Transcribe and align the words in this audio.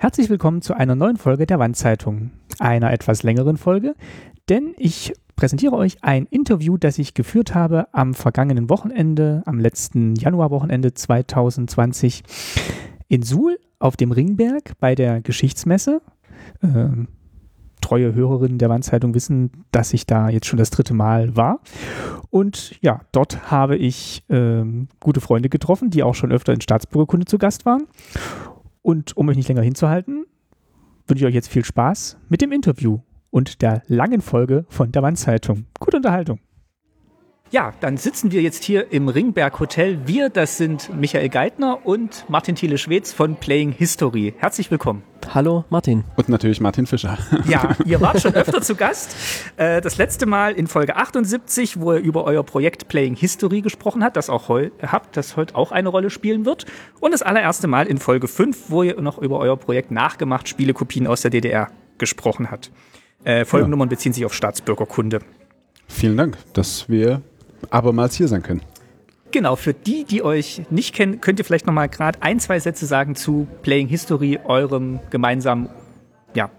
Herzlich 0.00 0.30
willkommen 0.30 0.62
zu 0.62 0.72
einer 0.72 0.94
neuen 0.94 1.18
Folge 1.18 1.44
der 1.44 1.58
Wandzeitung, 1.58 2.30
einer 2.58 2.90
etwas 2.90 3.22
längeren 3.22 3.58
Folge, 3.58 3.94
denn 4.48 4.72
ich 4.78 5.12
präsentiere 5.36 5.76
euch 5.76 6.02
ein 6.02 6.24
Interview, 6.24 6.78
das 6.78 6.98
ich 6.98 7.12
geführt 7.12 7.54
habe 7.54 7.86
am 7.92 8.14
vergangenen 8.14 8.70
Wochenende, 8.70 9.42
am 9.44 9.58
letzten 9.58 10.14
Januarwochenende 10.14 10.94
2020 10.94 12.22
in 13.08 13.20
Suhl 13.22 13.58
auf 13.78 13.98
dem 13.98 14.10
Ringberg 14.10 14.72
bei 14.80 14.94
der 14.94 15.20
Geschichtsmesse. 15.20 16.00
Ähm, 16.62 17.08
treue 17.82 18.14
Hörerinnen 18.14 18.56
der 18.56 18.70
Wandzeitung 18.70 19.12
wissen, 19.12 19.50
dass 19.70 19.92
ich 19.92 20.06
da 20.06 20.30
jetzt 20.30 20.46
schon 20.46 20.58
das 20.58 20.70
dritte 20.70 20.94
Mal 20.94 21.36
war. 21.36 21.60
Und 22.30 22.76
ja, 22.80 23.00
dort 23.12 23.50
habe 23.50 23.76
ich 23.76 24.24
ähm, 24.30 24.88
gute 24.98 25.20
Freunde 25.20 25.50
getroffen, 25.50 25.90
die 25.90 26.02
auch 26.02 26.14
schon 26.14 26.32
öfter 26.32 26.54
in 26.54 26.62
Staatsbürgerkunde 26.62 27.26
zu 27.26 27.36
Gast 27.36 27.66
waren. 27.66 27.82
Und 28.82 29.16
um 29.16 29.28
euch 29.28 29.36
nicht 29.36 29.48
länger 29.48 29.62
hinzuhalten, 29.62 30.26
wünsche 31.06 31.24
ich 31.24 31.28
euch 31.28 31.34
jetzt 31.34 31.48
viel 31.48 31.64
Spaß 31.64 32.18
mit 32.28 32.40
dem 32.40 32.52
Interview 32.52 33.00
und 33.30 33.62
der 33.62 33.82
langen 33.86 34.20
Folge 34.20 34.64
von 34.68 34.92
der 34.92 35.02
Wandzeitung. 35.02 35.66
Gute 35.78 35.98
Unterhaltung. 35.98 36.40
Ja, 37.52 37.72
dann 37.80 37.96
sitzen 37.96 38.30
wir 38.30 38.42
jetzt 38.42 38.62
hier 38.62 38.92
im 38.92 39.08
Ringberg 39.08 39.58
Hotel. 39.58 39.98
Wir, 40.06 40.28
das 40.28 40.56
sind 40.56 40.88
Michael 40.94 41.28
Geithner 41.28 41.84
und 41.84 42.24
Martin 42.28 42.54
Thiele 42.54 42.78
Schwedz 42.78 43.12
von 43.12 43.34
Playing 43.34 43.72
History. 43.72 44.34
Herzlich 44.38 44.70
willkommen. 44.70 45.02
Hallo 45.34 45.64
Martin. 45.68 46.04
Und 46.14 46.28
natürlich 46.28 46.60
Martin 46.60 46.86
Fischer. 46.86 47.18
Ja, 47.48 47.74
ihr 47.84 48.00
wart 48.00 48.20
schon 48.20 48.34
öfter 48.34 48.62
zu 48.62 48.76
Gast. 48.76 49.16
Äh, 49.56 49.80
das 49.80 49.98
letzte 49.98 50.26
Mal 50.26 50.52
in 50.52 50.68
Folge 50.68 50.94
78, 50.94 51.80
wo 51.80 51.92
ihr 51.92 51.98
über 51.98 52.22
euer 52.22 52.44
Projekt 52.44 52.86
Playing 52.86 53.16
History 53.16 53.62
gesprochen 53.62 54.04
habt, 54.04 54.16
das 54.16 54.30
auch 54.30 54.48
heu 54.48 54.70
habt, 54.80 55.16
das 55.16 55.36
heute 55.36 55.56
auch 55.56 55.72
eine 55.72 55.88
Rolle 55.88 56.10
spielen 56.10 56.46
wird. 56.46 56.66
Und 57.00 57.10
das 57.10 57.22
allererste 57.22 57.66
Mal 57.66 57.88
in 57.88 57.98
Folge 57.98 58.28
5, 58.28 58.70
wo 58.70 58.84
ihr 58.84 59.00
noch 59.00 59.18
über 59.18 59.40
euer 59.40 59.56
Projekt 59.56 59.90
nachgemacht 59.90 60.48
Spielekopien 60.48 61.08
aus 61.08 61.22
der 61.22 61.32
DDR 61.32 61.66
gesprochen 61.98 62.52
habt. 62.52 62.70
Äh, 63.24 63.44
Folgennummern 63.44 63.88
ja. 63.88 63.90
beziehen 63.90 64.12
sich 64.12 64.24
auf 64.24 64.34
Staatsbürgerkunde. 64.34 65.18
Vielen 65.88 66.16
Dank, 66.16 66.38
dass 66.54 66.88
wir 66.88 67.22
abermals 67.70 68.14
hier 68.14 68.28
sein 68.28 68.42
können. 68.42 68.62
Genau, 69.32 69.54
für 69.54 69.74
die, 69.74 70.04
die 70.04 70.22
euch 70.24 70.62
nicht 70.70 70.94
kennen, 70.94 71.20
könnt 71.20 71.38
ihr 71.38 71.44
vielleicht 71.44 71.66
noch 71.66 71.74
mal 71.74 71.88
gerade 71.88 72.20
ein, 72.22 72.40
zwei 72.40 72.58
Sätze 72.58 72.86
sagen 72.86 73.14
zu 73.14 73.46
Playing 73.62 73.86
History, 73.86 74.40
eurem 74.44 74.98
gemeinsamen, 75.10 75.68
ja, 76.34 76.50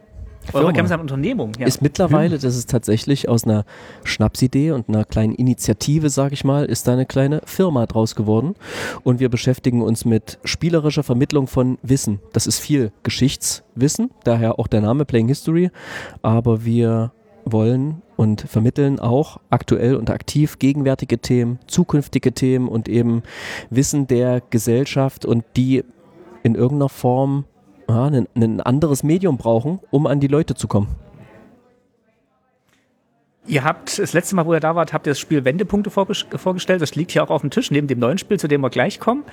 eure 0.53 0.73
gemeinsamen 0.73 1.01
Unternehmung. 1.01 1.51
Ja. 1.59 1.67
Ist 1.67 1.81
mittlerweile, 1.81 2.39
das 2.39 2.55
ist 2.55 2.69
tatsächlich 2.69 3.29
aus 3.29 3.43
einer 3.43 3.65
Schnapsidee 4.03 4.71
und 4.71 4.89
einer 4.89 5.05
kleinen 5.05 5.35
Initiative, 5.35 6.09
sage 6.09 6.33
ich 6.33 6.43
mal, 6.43 6.65
ist 6.65 6.87
da 6.87 6.93
eine 6.93 7.05
kleine 7.05 7.41
Firma 7.45 7.85
draus 7.85 8.15
geworden. 8.15 8.55
Und 9.03 9.19
wir 9.19 9.29
beschäftigen 9.29 9.81
uns 9.81 10.03
mit 10.03 10.39
spielerischer 10.43 11.03
Vermittlung 11.03 11.47
von 11.47 11.77
Wissen. 11.83 12.19
Das 12.33 12.47
ist 12.47 12.59
viel 12.59 12.91
Geschichtswissen, 13.03 14.11
daher 14.23 14.59
auch 14.59 14.67
der 14.67 14.81
Name 14.81 15.05
Playing 15.05 15.27
History. 15.27 15.69
Aber 16.21 16.65
wir 16.65 17.11
wollen 17.45 18.01
und 18.17 18.41
vermitteln 18.41 18.99
auch 18.99 19.39
aktuell 19.49 19.95
und 19.95 20.09
aktiv 20.09 20.59
gegenwärtige 20.59 21.19
Themen, 21.19 21.59
zukünftige 21.67 22.33
Themen 22.33 22.67
und 22.67 22.87
eben 22.87 23.23
Wissen 23.69 24.07
der 24.07 24.41
Gesellschaft 24.49 25.25
und 25.25 25.43
die 25.55 25.83
in 26.43 26.55
irgendeiner 26.55 26.89
Form 26.89 27.45
ja, 27.89 28.05
ein, 28.05 28.27
ein 28.35 28.61
anderes 28.61 29.03
Medium 29.03 29.37
brauchen, 29.37 29.79
um 29.89 30.07
an 30.07 30.19
die 30.19 30.27
Leute 30.27 30.55
zu 30.55 30.67
kommen. 30.67 30.95
Ihr 33.47 33.63
habt 33.63 33.97
das 33.97 34.13
letzte 34.13 34.35
Mal, 34.35 34.45
wo 34.45 34.53
ihr 34.53 34.59
da 34.59 34.75
wart, 34.75 34.93
habt 34.93 35.07
ihr 35.07 35.11
das 35.11 35.19
Spiel 35.19 35.43
Wendepunkte 35.43 35.89
vorgestellt. 35.89 36.81
Das 36.81 36.95
liegt 36.95 37.11
hier 37.11 37.23
auch 37.23 37.31
auf 37.31 37.41
dem 37.41 37.49
Tisch 37.49 37.71
neben 37.71 37.87
dem 37.87 37.99
neuen 37.99 38.19
Spiel, 38.19 38.39
zu 38.39 38.47
dem 38.47 38.61
wir 38.61 38.69
gleich 38.69 38.99
kommen. 38.99 39.23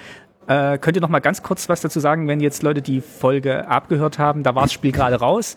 Äh, 0.47 0.79
könnt 0.79 0.97
ihr 0.97 1.03
noch 1.03 1.11
mal 1.11 1.19
ganz 1.19 1.43
kurz 1.43 1.69
was 1.69 1.83
dazu 1.83 2.01
sagen, 2.01 2.27
wenn 2.27 2.41
jetzt 2.41 2.63
Leute 2.63 2.81
die 2.81 3.03
Folge 3.03 3.69
abgehört 3.69 4.19
haben? 4.19 4.43
Da 4.43 4.55
war 4.55 4.63
das 4.63 4.73
Spiel 4.73 4.93
gerade 4.93 5.17
raus. 5.17 5.57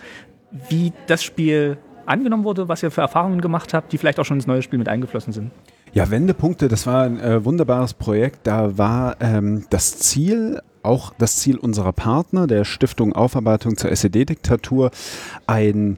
Wie 0.69 0.91
das 1.07 1.23
Spiel 1.23 1.77
angenommen 2.05 2.43
wurde, 2.43 2.67
was 2.67 2.83
ihr 2.83 2.91
für 2.91 3.01
Erfahrungen 3.01 3.41
gemacht 3.41 3.73
habt, 3.73 3.91
die 3.91 3.97
vielleicht 3.97 4.19
auch 4.19 4.25
schon 4.25 4.37
ins 4.37 4.47
neue 4.47 4.61
Spiel 4.61 4.79
mit 4.79 4.89
eingeflossen 4.89 5.33
sind? 5.33 5.51
Ja, 5.93 6.09
Wendepunkte, 6.09 6.67
das 6.67 6.87
war 6.87 7.03
ein 7.03 7.19
äh, 7.19 7.43
wunderbares 7.43 7.93
Projekt. 7.93 8.47
Da 8.47 8.77
war 8.77 9.17
ähm, 9.19 9.65
das 9.69 9.97
Ziel, 9.99 10.61
auch 10.83 11.13
das 11.17 11.37
Ziel 11.37 11.57
unserer 11.57 11.91
Partner, 11.91 12.47
der 12.47 12.63
Stiftung 12.63 13.13
Aufarbeitung 13.13 13.75
zur 13.77 13.91
SED-Diktatur, 13.91 14.91
ein 15.47 15.97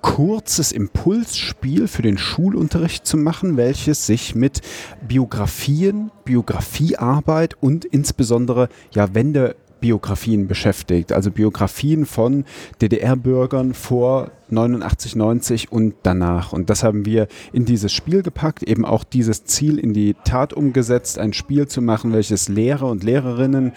kurzes 0.00 0.72
Impulsspiel 0.72 1.88
für 1.88 2.02
den 2.02 2.18
Schulunterricht 2.18 3.06
zu 3.06 3.16
machen, 3.16 3.56
welches 3.56 4.06
sich 4.06 4.34
mit 4.34 4.62
Biografien, 5.06 6.10
Biografiearbeit 6.24 7.54
und 7.60 7.84
insbesondere 7.84 8.68
ja 8.92 9.14
Wende 9.14 9.56
Biografien 9.80 10.48
beschäftigt, 10.48 11.12
also 11.12 11.30
Biografien 11.30 12.06
von 12.06 12.44
DDR-Bürgern 12.80 13.74
vor 13.74 14.30
89, 14.50 15.16
90 15.16 15.72
und 15.72 15.94
danach. 16.02 16.52
Und 16.52 16.70
das 16.70 16.82
haben 16.82 17.04
wir 17.04 17.28
in 17.52 17.64
dieses 17.64 17.92
Spiel 17.92 18.22
gepackt, 18.22 18.62
eben 18.62 18.84
auch 18.84 19.04
dieses 19.04 19.44
Ziel 19.44 19.78
in 19.78 19.92
die 19.92 20.14
Tat 20.24 20.52
umgesetzt, 20.52 21.18
ein 21.18 21.32
Spiel 21.32 21.68
zu 21.68 21.82
machen, 21.82 22.12
welches 22.12 22.48
Lehrer 22.48 22.86
und 22.86 23.04
Lehrerinnen 23.04 23.72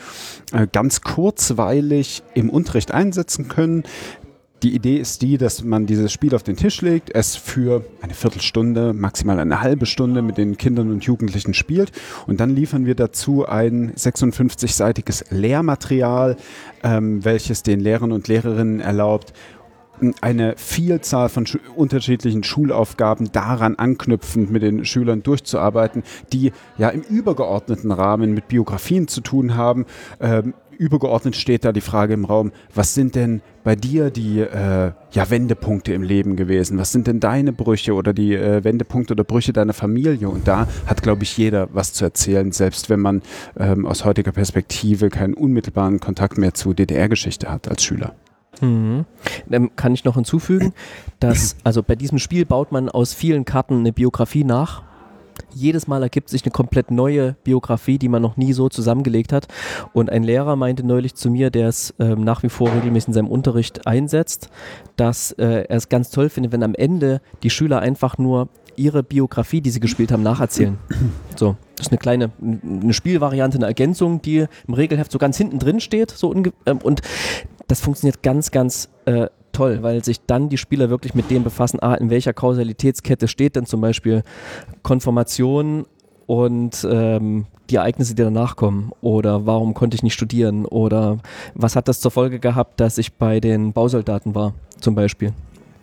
äh, 0.54 0.68
ganz 0.72 1.02
kurzweilig 1.02 2.24
im 2.34 2.50
Unterricht 2.50 2.92
einsetzen 2.92 3.48
können, 3.48 3.84
die 4.64 4.76
Idee 4.76 4.98
ist 4.98 5.22
die, 5.22 5.38
dass 5.38 5.64
man 5.64 5.86
dieses 5.86 6.12
Spiel 6.12 6.36
auf 6.36 6.44
den 6.44 6.56
Tisch 6.56 6.82
legt, 6.82 7.14
es 7.16 7.36
für 7.36 7.84
eine 8.02 8.14
Viertelstunde, 8.14 8.94
maximal 8.94 9.40
eine 9.40 9.62
halbe 9.62 9.86
Stunde 9.86 10.22
mit 10.22 10.38
den 10.38 10.58
Kindern 10.58 10.92
und 10.92 11.04
Jugendlichen 11.04 11.54
spielt 11.54 11.92
und 12.28 12.40
dann 12.40 12.52
liefern 12.52 12.86
wir 12.86 12.96
dazu 12.96 13.48
ein 13.48 13.94
56-seitiges 13.94 15.26
Lehrmaterial, 15.32 16.38
ähm, 16.84 17.26
welches 17.26 17.64
den 17.64 17.80
Lehrern 17.80 18.12
und 18.12 18.28
Lehrerinnen 18.28 18.80
erlaubt, 18.80 19.34
eine 20.22 20.56
Vielzahl 20.58 21.30
von 21.30 21.46
schu 21.46 21.60
unterschiedlichen 21.76 22.44
Schulaufgaben 22.44 23.32
daran 23.32 23.76
anknüpfend 23.76 24.52
mit 24.52 24.64
den 24.64 24.84
Schülern 24.86 25.24
durchzuarbeiten, 25.24 26.04
die 26.34 26.52
ja 26.78 26.90
im 26.90 27.02
übergeordneten 27.02 27.92
Rahmen 27.92 28.34
mit 28.34 28.48
Biografien 28.48 29.08
zu 29.08 29.22
tun 29.22 29.56
haben. 29.56 29.86
Ähm, 30.20 30.54
übergeordnet 30.82 31.36
steht 31.36 31.64
da 31.64 31.72
die 31.72 31.82
Frage 31.82 32.16
im 32.16 32.26
Raum, 32.26 32.52
was 32.74 32.96
sind 32.96 33.14
denn 33.14 33.42
bei 33.64 33.76
dir 33.76 34.10
die 34.10 34.40
äh, 34.40 34.92
ja, 35.12 35.30
Wendepunkte 35.30 35.94
im 35.94 36.02
Leben 36.02 36.36
gewesen? 36.36 36.80
Was 36.80 36.92
sind 36.92 37.06
denn 37.06 37.20
deine 37.20 37.54
Brüche 37.54 37.94
oder 37.94 38.14
die 38.14 38.34
äh, 38.34 38.64
Wendepunkte 38.64 39.14
oder 39.14 39.24
Brüche 39.24 39.54
deiner 39.54 39.74
Familie? 39.74 40.28
Und 40.28 40.48
da 40.48 40.68
hat, 40.88 41.04
glaube 41.04 41.22
ich, 41.22 41.38
jeder 41.38 41.70
was 41.72 41.94
zu 41.94 42.04
erzählen, 42.04 42.52
selbst 42.52 42.90
wenn 42.90 43.00
man 43.00 43.22
ähm, 43.60 43.86
aus 43.86 44.06
heutiger 44.06 44.32
Perspektive 44.32 45.10
keinen 45.10 45.36
unmittelbaren 45.36 46.00
Kontakt 46.00 46.40
mehr 46.40 46.56
zu 46.56 46.74
DDR-Geschichte 46.74 47.52
hat 47.52 47.68
als 47.68 47.84
Schüler. 47.84 48.16
Mhm. 48.60 49.06
Dann 49.48 49.76
kann 49.76 49.94
ich 49.94 50.04
noch 50.04 50.16
hinzufügen, 50.16 50.74
dass 51.20 51.56
also 51.64 51.84
bei 51.84 51.96
diesem 51.96 52.18
Spiel 52.18 52.46
baut 52.46 52.72
man 52.72 52.90
aus 52.90 53.14
vielen 53.14 53.46
Karten 53.46 53.78
eine 53.78 53.94
Biografie 53.94 54.44
nach 54.44 54.82
jedes 55.54 55.88
Mal 55.88 56.04
ergibt 56.04 56.30
sich 56.30 56.44
eine 56.44 56.52
komplett 56.52 56.92
neue 56.92 57.36
Biografie, 57.44 57.98
die 57.98 58.10
man 58.10 58.22
noch 58.22 58.38
nie 58.38 58.54
so 58.54 58.70
zusammengelegt 58.70 59.34
hat. 59.34 59.48
Und 59.94 60.10
ein 60.10 60.24
Lehrer 60.24 60.56
meinte 60.56 60.86
neulich 60.86 61.16
zu 61.16 61.30
mir, 61.30 61.50
der 61.50 61.68
es 61.68 61.94
ähm, 62.00 62.24
nach 62.24 62.44
wie 62.44 62.50
vor 62.50 62.74
regelmäßig 62.74 63.10
in 63.10 63.14
seinem 63.14 63.28
Unterricht 63.28 63.88
einsetzt, 63.88 64.50
dass 64.96 65.32
äh, 65.34 65.66
er 65.68 65.78
es 65.78 65.90
ganz 65.90 66.10
toll 66.10 66.30
findet, 66.30 66.52
wenn 66.52 66.64
am 66.64 66.76
Ende 66.76 67.22
die 67.44 67.50
Schüler 67.50 67.80
einfach 67.80 68.18
nur 68.18 68.50
ihre 68.76 69.04
Biografie, 69.04 69.62
die 69.62 69.70
sie 69.70 69.80
gespielt 69.80 70.12
haben, 70.12 70.24
nacherzählen. 70.24 70.78
So, 71.36 71.56
das 71.76 71.88
ist 71.88 71.92
eine 71.92 71.98
kleine 71.98 72.30
eine 72.42 72.94
Spielvariante, 72.94 73.58
eine 73.58 73.66
Ergänzung, 73.66 74.22
die 74.22 74.46
im 74.68 74.74
Regelheft 74.74 75.12
so 75.12 75.18
ganz 75.18 75.38
hinten 75.38 75.58
drin 75.58 75.80
steht. 75.80 76.12
So 76.12 76.36
ähm, 76.36 76.78
und 76.84 77.02
das 77.68 77.82
funktioniert 77.82 78.22
ganz, 78.22 78.52
ganz 78.52 78.90
äh, 79.06 79.28
toll, 79.52 79.80
weil 79.82 80.04
sich 80.04 80.26
dann 80.26 80.50
die 80.50 80.58
Spieler 80.58 80.90
wirklich 80.90 81.14
mit 81.14 81.30
dem 81.30 81.44
befassen, 81.44 81.80
ah, 81.82 81.96
in 81.96 82.10
welcher 82.10 82.34
Kausalitätskette 82.34 83.28
steht 83.28 83.56
denn 83.56 83.66
zum 83.66 83.82
Beispiel 83.82 84.24
Konformation 84.84 85.86
und 86.28 86.88
ähm, 86.90 87.46
die 87.70 87.76
Ereignisse, 87.76 88.16
die 88.16 88.24
danach 88.24 88.56
kommen 88.56 88.92
oder 89.02 89.46
warum 89.46 89.74
konnte 89.74 89.96
ich 89.96 90.04
nicht 90.04 90.14
studieren 90.14 90.66
oder 90.66 91.18
was 91.56 91.76
hat 91.76 91.88
das 91.88 92.00
zur 92.00 92.12
Folge 92.12 92.40
gehabt, 92.40 92.80
dass 92.80 92.98
ich 92.98 93.14
bei 93.14 93.40
den 93.40 93.74
Bausoldaten 93.74 94.36
war 94.36 94.54
zum 94.80 94.96
Beispiel. 94.96 95.34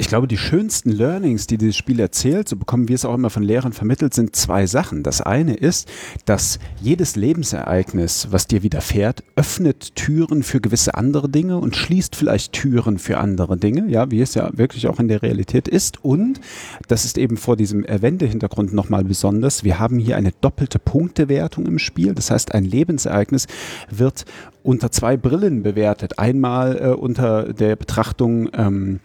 Ich 0.00 0.06
glaube, 0.06 0.29
die 0.29 0.39
schönsten 0.39 0.91
Learnings, 0.91 1.49
die 1.49 1.59
dieses 1.59 1.77
Spiel 1.77 1.99
erzählt, 1.99 2.49
so 2.49 2.55
bekommen 2.55 2.87
wir 2.87 2.95
es 2.95 3.05
auch 3.05 3.15
immer 3.15 3.31
von 3.31 3.43
Lehrern 3.43 3.73
vermittelt, 3.73 4.15
sind 4.15 4.37
zwei 4.37 4.65
Sachen. 4.65 5.03
Das 5.03 5.21
eine 5.21 5.55
ist, 5.55 5.89
dass 6.25 6.61
jedes 6.81 7.17
Lebensereignis, 7.17 8.29
was 8.31 8.47
dir 8.47 8.62
widerfährt, 8.62 9.25
öffnet 9.35 9.97
Türen 9.97 10.45
für 10.45 10.61
gewisse 10.61 10.95
andere 10.95 11.29
Dinge 11.29 11.59
und 11.59 11.75
schließt 11.75 12.15
vielleicht 12.15 12.53
Türen 12.53 13.00
für 13.00 13.19
andere 13.19 13.56
Dinge, 13.56 13.91
ja, 13.91 14.09
wie 14.12 14.21
es 14.21 14.35
ja 14.35 14.56
wirklich 14.56 14.87
auch 14.87 15.00
in 15.00 15.09
der 15.09 15.23
Realität 15.23 15.67
ist. 15.67 16.05
Und 16.05 16.41
das 16.87 17.05
ist 17.05 17.19
eben 17.19 17.37
vor 17.37 17.56
diesem 17.56 17.85
Wendehintergrund 17.85 18.73
nochmal 18.73 19.03
besonders. 19.03 19.65
Wir 19.65 19.81
haben 19.81 19.99
hier 19.99 20.17
eine 20.17 20.31
doppelte 20.41 20.79
Punktewertung 20.79 21.67
im 21.67 21.81
Spiel. 21.81 22.15
Das 22.15 22.31
heißt, 22.31 22.55
ein 22.55 22.65
Lebensereignis 22.65 23.49
wird 23.91 24.27
unter 24.62 24.93
zwei 24.93 25.17
Brillen 25.17 25.65
bewertet. 25.65 26.21
Einmal 26.21 26.79
äh, 26.81 26.89
unter 26.91 27.53
der 27.53 27.75
Betrachtung 27.75 28.49
ähm, 28.53 29.00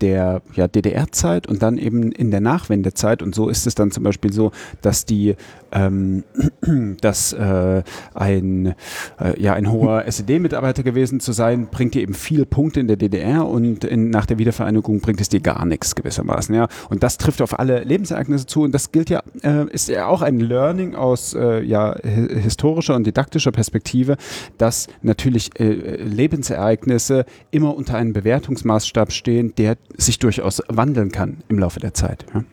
der 0.00 0.42
ja, 0.54 0.68
DDR-Zeit 0.68 1.46
und 1.46 1.62
dann 1.62 1.78
eben 1.78 2.12
in 2.12 2.30
der 2.30 2.40
Nachwendezeit. 2.40 3.22
Und 3.22 3.34
so 3.34 3.48
ist 3.48 3.66
es 3.66 3.74
dann 3.74 3.90
zum 3.90 4.04
Beispiel 4.04 4.32
so, 4.32 4.52
dass 4.82 5.04
die 5.04 5.36
ähm, 5.72 6.24
dass 7.00 7.32
äh, 7.32 7.82
ein, 8.14 8.74
äh, 9.20 9.40
ja, 9.40 9.54
ein 9.54 9.70
hoher 9.70 10.04
SED-Mitarbeiter 10.06 10.82
gewesen 10.82 11.20
zu 11.20 11.32
sein, 11.32 11.68
bringt 11.70 11.94
dir 11.94 12.02
eben 12.02 12.14
viele 12.14 12.46
Punkte 12.46 12.80
in 12.80 12.88
der 12.88 12.96
DDR 12.96 13.46
und 13.46 13.84
in, 13.84 14.10
nach 14.10 14.26
der 14.26 14.38
Wiedervereinigung 14.38 15.00
bringt 15.00 15.20
es 15.20 15.28
dir 15.28 15.40
gar 15.40 15.64
nichts 15.64 15.94
gewissermaßen. 15.94 16.54
Ja? 16.54 16.68
Und 16.88 17.02
das 17.02 17.18
trifft 17.18 17.42
auf 17.42 17.58
alle 17.58 17.84
Lebensereignisse 17.84 18.46
zu 18.46 18.62
und 18.62 18.72
das 18.72 18.92
gilt 18.92 19.10
ja, 19.10 19.22
äh, 19.42 19.66
ist 19.70 19.88
ja 19.88 20.06
auch 20.06 20.22
ein 20.22 20.40
Learning 20.40 20.94
aus 20.94 21.34
äh, 21.34 21.62
ja, 21.62 21.96
historischer 22.02 22.94
und 22.94 23.06
didaktischer 23.06 23.52
Perspektive, 23.52 24.16
dass 24.56 24.86
natürlich 25.02 25.58
äh, 25.58 25.72
Lebensereignisse 26.02 27.24
immer 27.50 27.76
unter 27.76 27.96
einem 27.96 28.12
Bewertungsmaßstab 28.12 29.12
stehen, 29.12 29.54
der 29.56 29.76
sich 29.96 30.18
durchaus 30.18 30.62
wandeln 30.68 31.10
kann 31.10 31.38
im 31.48 31.58
Laufe 31.58 31.80
der 31.80 31.94
Zeit. 31.94 32.26
Ja? 32.34 32.44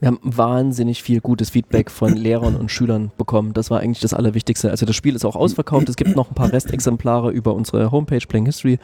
Wir 0.00 0.08
haben 0.08 0.18
wahnsinnig 0.22 1.02
viel 1.02 1.20
gutes 1.20 1.50
Feedback 1.50 1.90
von 1.90 2.14
Lehrern 2.14 2.56
und 2.56 2.70
Schülern 2.70 3.12
bekommen. 3.16 3.52
Das 3.52 3.70
war 3.70 3.80
eigentlich 3.80 4.00
das 4.00 4.12
Allerwichtigste. 4.12 4.70
Also 4.70 4.86
das 4.86 4.96
Spiel 4.96 5.14
ist 5.14 5.24
auch 5.24 5.36
ausverkauft. 5.36 5.88
Es 5.88 5.96
gibt 5.96 6.16
noch 6.16 6.30
ein 6.30 6.34
paar 6.34 6.52
Restexemplare 6.52 7.30
über 7.30 7.54
unsere 7.54 7.92
Homepage 7.92 8.26
Playing 8.26 8.46
History, 8.46 8.78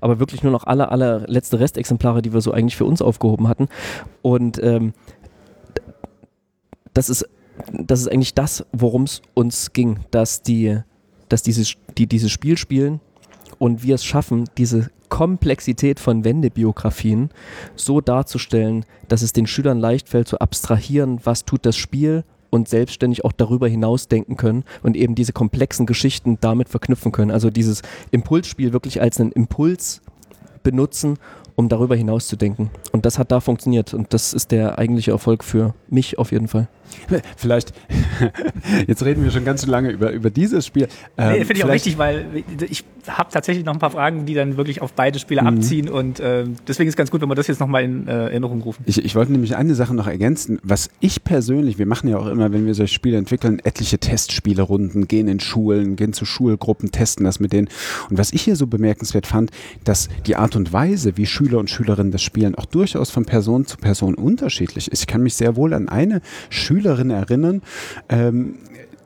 aber 0.00 0.20
wirklich 0.20 0.42
nur 0.42 0.52
noch 0.52 0.64
alle, 0.64 0.90
alle 0.90 1.24
letzte 1.26 1.60
Restexemplare, 1.60 2.22
die 2.22 2.32
wir 2.32 2.40
so 2.40 2.52
eigentlich 2.52 2.76
für 2.76 2.86
uns 2.86 3.02
aufgehoben 3.02 3.48
hatten. 3.48 3.68
Und 4.22 4.62
ähm, 4.62 4.94
das 6.94 7.10
ist 7.10 7.28
das 7.72 8.00
ist 8.00 8.08
eigentlich 8.08 8.34
das, 8.34 8.64
worum 8.72 9.02
es 9.04 9.22
uns 9.34 9.72
ging, 9.72 10.00
dass 10.10 10.42
die, 10.42 10.78
dass 11.28 11.42
dieses, 11.42 11.74
die 11.96 12.06
dieses 12.06 12.30
Spiel 12.30 12.56
spielen 12.56 13.00
und 13.58 13.82
wir 13.82 13.96
es 13.96 14.04
schaffen, 14.04 14.44
diese 14.56 14.90
Komplexität 15.08 16.00
von 16.00 16.24
Wendebiografien 16.24 17.30
so 17.76 18.00
darzustellen, 18.00 18.84
dass 19.08 19.22
es 19.22 19.32
den 19.32 19.46
Schülern 19.46 19.78
leicht 19.78 20.08
fällt 20.08 20.28
zu 20.28 20.38
abstrahieren, 20.40 21.20
was 21.24 21.44
tut 21.44 21.64
das 21.66 21.76
Spiel 21.76 22.24
und 22.50 22.68
selbstständig 22.68 23.24
auch 23.24 23.32
darüber 23.32 23.68
hinaus 23.68 24.08
denken 24.08 24.36
können 24.36 24.64
und 24.82 24.96
eben 24.96 25.14
diese 25.14 25.32
komplexen 25.32 25.86
Geschichten 25.86 26.38
damit 26.40 26.68
verknüpfen 26.68 27.12
können. 27.12 27.30
Also 27.30 27.50
dieses 27.50 27.82
Impulsspiel 28.10 28.72
wirklich 28.72 29.00
als 29.00 29.20
einen 29.20 29.32
Impuls 29.32 30.00
benutzen, 30.62 31.18
um 31.56 31.68
darüber 31.68 31.96
hinaus 31.96 32.28
zu 32.28 32.36
denken. 32.36 32.70
Und 32.92 33.04
das 33.04 33.18
hat 33.18 33.32
da 33.32 33.40
funktioniert 33.40 33.92
und 33.92 34.14
das 34.14 34.32
ist 34.32 34.52
der 34.52 34.78
eigentliche 34.78 35.10
Erfolg 35.10 35.44
für 35.44 35.74
mich 35.88 36.18
auf 36.18 36.32
jeden 36.32 36.48
Fall. 36.48 36.68
Vielleicht, 37.36 37.72
jetzt 38.86 39.04
reden 39.04 39.24
wir 39.24 39.30
schon 39.30 39.44
ganz 39.44 39.62
schön 39.62 39.70
lange 39.70 39.90
über, 39.90 40.10
über 40.12 40.30
dieses 40.30 40.66
Spiel. 40.66 40.88
Ähm, 41.16 41.32
nee, 41.32 41.44
finde 41.44 41.54
ich 41.54 41.64
auch 41.64 41.72
wichtig, 41.72 41.98
weil 41.98 42.26
ich 42.68 42.84
habe 43.06 43.30
tatsächlich 43.32 43.64
noch 43.64 43.72
ein 43.72 43.78
paar 43.78 43.90
Fragen, 43.90 44.26
die 44.26 44.34
dann 44.34 44.56
wirklich 44.56 44.82
auf 44.82 44.92
beide 44.92 45.18
Spiele 45.18 45.42
mhm. 45.42 45.46
abziehen 45.48 45.88
und 45.88 46.20
äh, 46.20 46.44
deswegen 46.66 46.88
ist 46.88 46.96
ganz 46.96 47.10
gut, 47.10 47.20
wenn 47.20 47.28
wir 47.28 47.34
das 47.34 47.46
jetzt 47.46 47.60
nochmal 47.60 47.84
in 47.84 48.06
äh, 48.06 48.12
Erinnerung 48.12 48.60
rufen. 48.60 48.82
Ich, 48.86 49.02
ich 49.04 49.14
wollte 49.14 49.32
nämlich 49.32 49.56
eine 49.56 49.74
Sache 49.74 49.94
noch 49.94 50.06
ergänzen, 50.06 50.58
was 50.62 50.90
ich 51.00 51.24
persönlich, 51.24 51.78
wir 51.78 51.86
machen 51.86 52.08
ja 52.08 52.18
auch 52.18 52.26
immer, 52.26 52.52
wenn 52.52 52.66
wir 52.66 52.74
solche 52.74 52.92
Spiele 52.94 53.16
entwickeln, 53.16 53.60
etliche 53.64 53.98
Testspielerunden, 53.98 55.08
gehen 55.08 55.28
in 55.28 55.40
Schulen, 55.40 55.96
gehen 55.96 56.12
zu 56.12 56.24
Schulgruppen, 56.24 56.90
testen 56.90 57.24
das 57.24 57.40
mit 57.40 57.52
denen 57.52 57.68
und 58.10 58.18
was 58.18 58.32
ich 58.32 58.42
hier 58.42 58.56
so 58.56 58.66
bemerkenswert 58.66 59.26
fand, 59.26 59.50
dass 59.84 60.08
die 60.26 60.36
Art 60.36 60.56
und 60.56 60.72
Weise, 60.72 61.16
wie 61.16 61.26
Schüler 61.26 61.58
und 61.58 61.70
Schülerinnen 61.70 62.12
das 62.12 62.22
spielen, 62.22 62.54
auch 62.54 62.66
durchaus 62.66 63.10
von 63.10 63.24
Person 63.24 63.66
zu 63.66 63.76
Person 63.76 64.14
unterschiedlich 64.14 64.90
ist. 64.90 65.02
Ich 65.02 65.06
kann 65.06 65.22
mich 65.22 65.34
sehr 65.34 65.56
wohl 65.56 65.74
an 65.74 65.88
eine 65.88 66.20
Schülerin 66.50 66.77
Schülerin 66.78 67.10
erinnern, 67.10 67.62
ähm, 68.08 68.58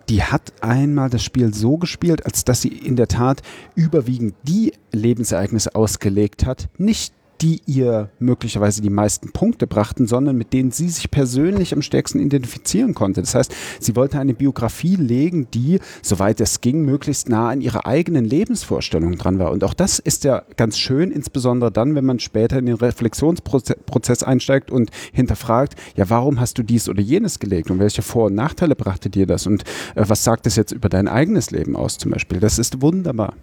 die 0.09 0.23
hat 0.23 0.53
einmal 0.61 1.09
das 1.09 1.23
Spiel 1.23 1.55
so 1.55 1.79
gespielt, 1.79 2.27
als 2.27 2.45
dass 2.45 2.61
sie 2.61 2.69
in 2.69 2.97
der 2.97 3.09
Tat 3.09 3.41
überwiegend 3.75 4.35
die 4.43 4.75
Lebensereignisse 4.93 5.75
ausgelegt 5.75 6.45
hat, 6.45 6.69
nicht 6.77 7.15
die 7.43 7.61
ihr 7.67 8.09
möglicherweise 8.21 8.81
die 8.83 8.91
meisten 8.91 9.33
Punkte 9.33 9.67
brachten, 9.67 10.07
sondern 10.07 10.39
mit 10.39 10.53
denen 10.53 10.71
sie 10.71 10.89
sich 10.89 11.11
persönlich 11.11 11.75
am 11.75 11.83
stärksten 11.83 12.21
identifizieren 12.21 12.95
konnte. 12.95 13.21
Das 13.21 13.35
heißt, 13.35 13.53
sie 13.81 13.97
wollte 13.97 14.21
eine 14.21 14.33
Biografie 14.33 14.95
legen, 14.95 15.49
die, 15.53 15.81
soweit 16.03 16.41
es 16.41 16.61
ging, 16.61 16.85
möglichst 16.85 17.29
nah 17.29 17.49
an 17.49 17.61
ihrer 17.61 17.85
eigenen 17.85 18.25
Lebensvorstellung 18.25 19.19
dran 19.19 19.41
war. 19.41 19.51
Und 19.51 19.65
auch 19.65 19.75
das 19.75 19.99
ist 19.99 20.23
ja 20.23 20.43
ganz 20.57 20.79
schön, 20.79 21.11
insbesondere 21.11 21.73
dann, 21.73 21.97
wenn 21.97 22.05
man 22.05 22.21
später 22.21 22.59
in 22.59 22.67
den 22.67 22.77
Reflexionsprozess 22.77 24.23
einsteigt 24.23 24.71
und 24.71 24.91
hinterfragt, 25.13 25.75
ja, 25.97 26.09
warum 26.09 26.39
hast 26.39 26.59
du 26.59 26.63
dies 26.63 26.89
oder 26.89 27.03
jenes 27.03 27.41
gelegt 27.41 27.71
und 27.73 27.81
welche 27.81 28.03
Vor- 28.03 28.27
und 28.27 28.37
Nachteile 28.37 28.77
brachte 28.77 29.11
dir 29.11 29.27
das 29.27 29.49
und 29.49 29.63
äh, 29.97 30.05
was 30.07 30.23
sagt 30.23 30.47
es 30.47 30.55
jetzt 30.55 30.71
über 30.71 30.89
dein 30.89 31.09
eigenes 31.09 31.51
Leben 31.51 31.75
aus 31.75 31.99
zum 31.99 32.13
Beispiel? 32.13 32.39
Das 32.39 32.61
ist 32.61 32.81
wunderbar. 32.83 33.35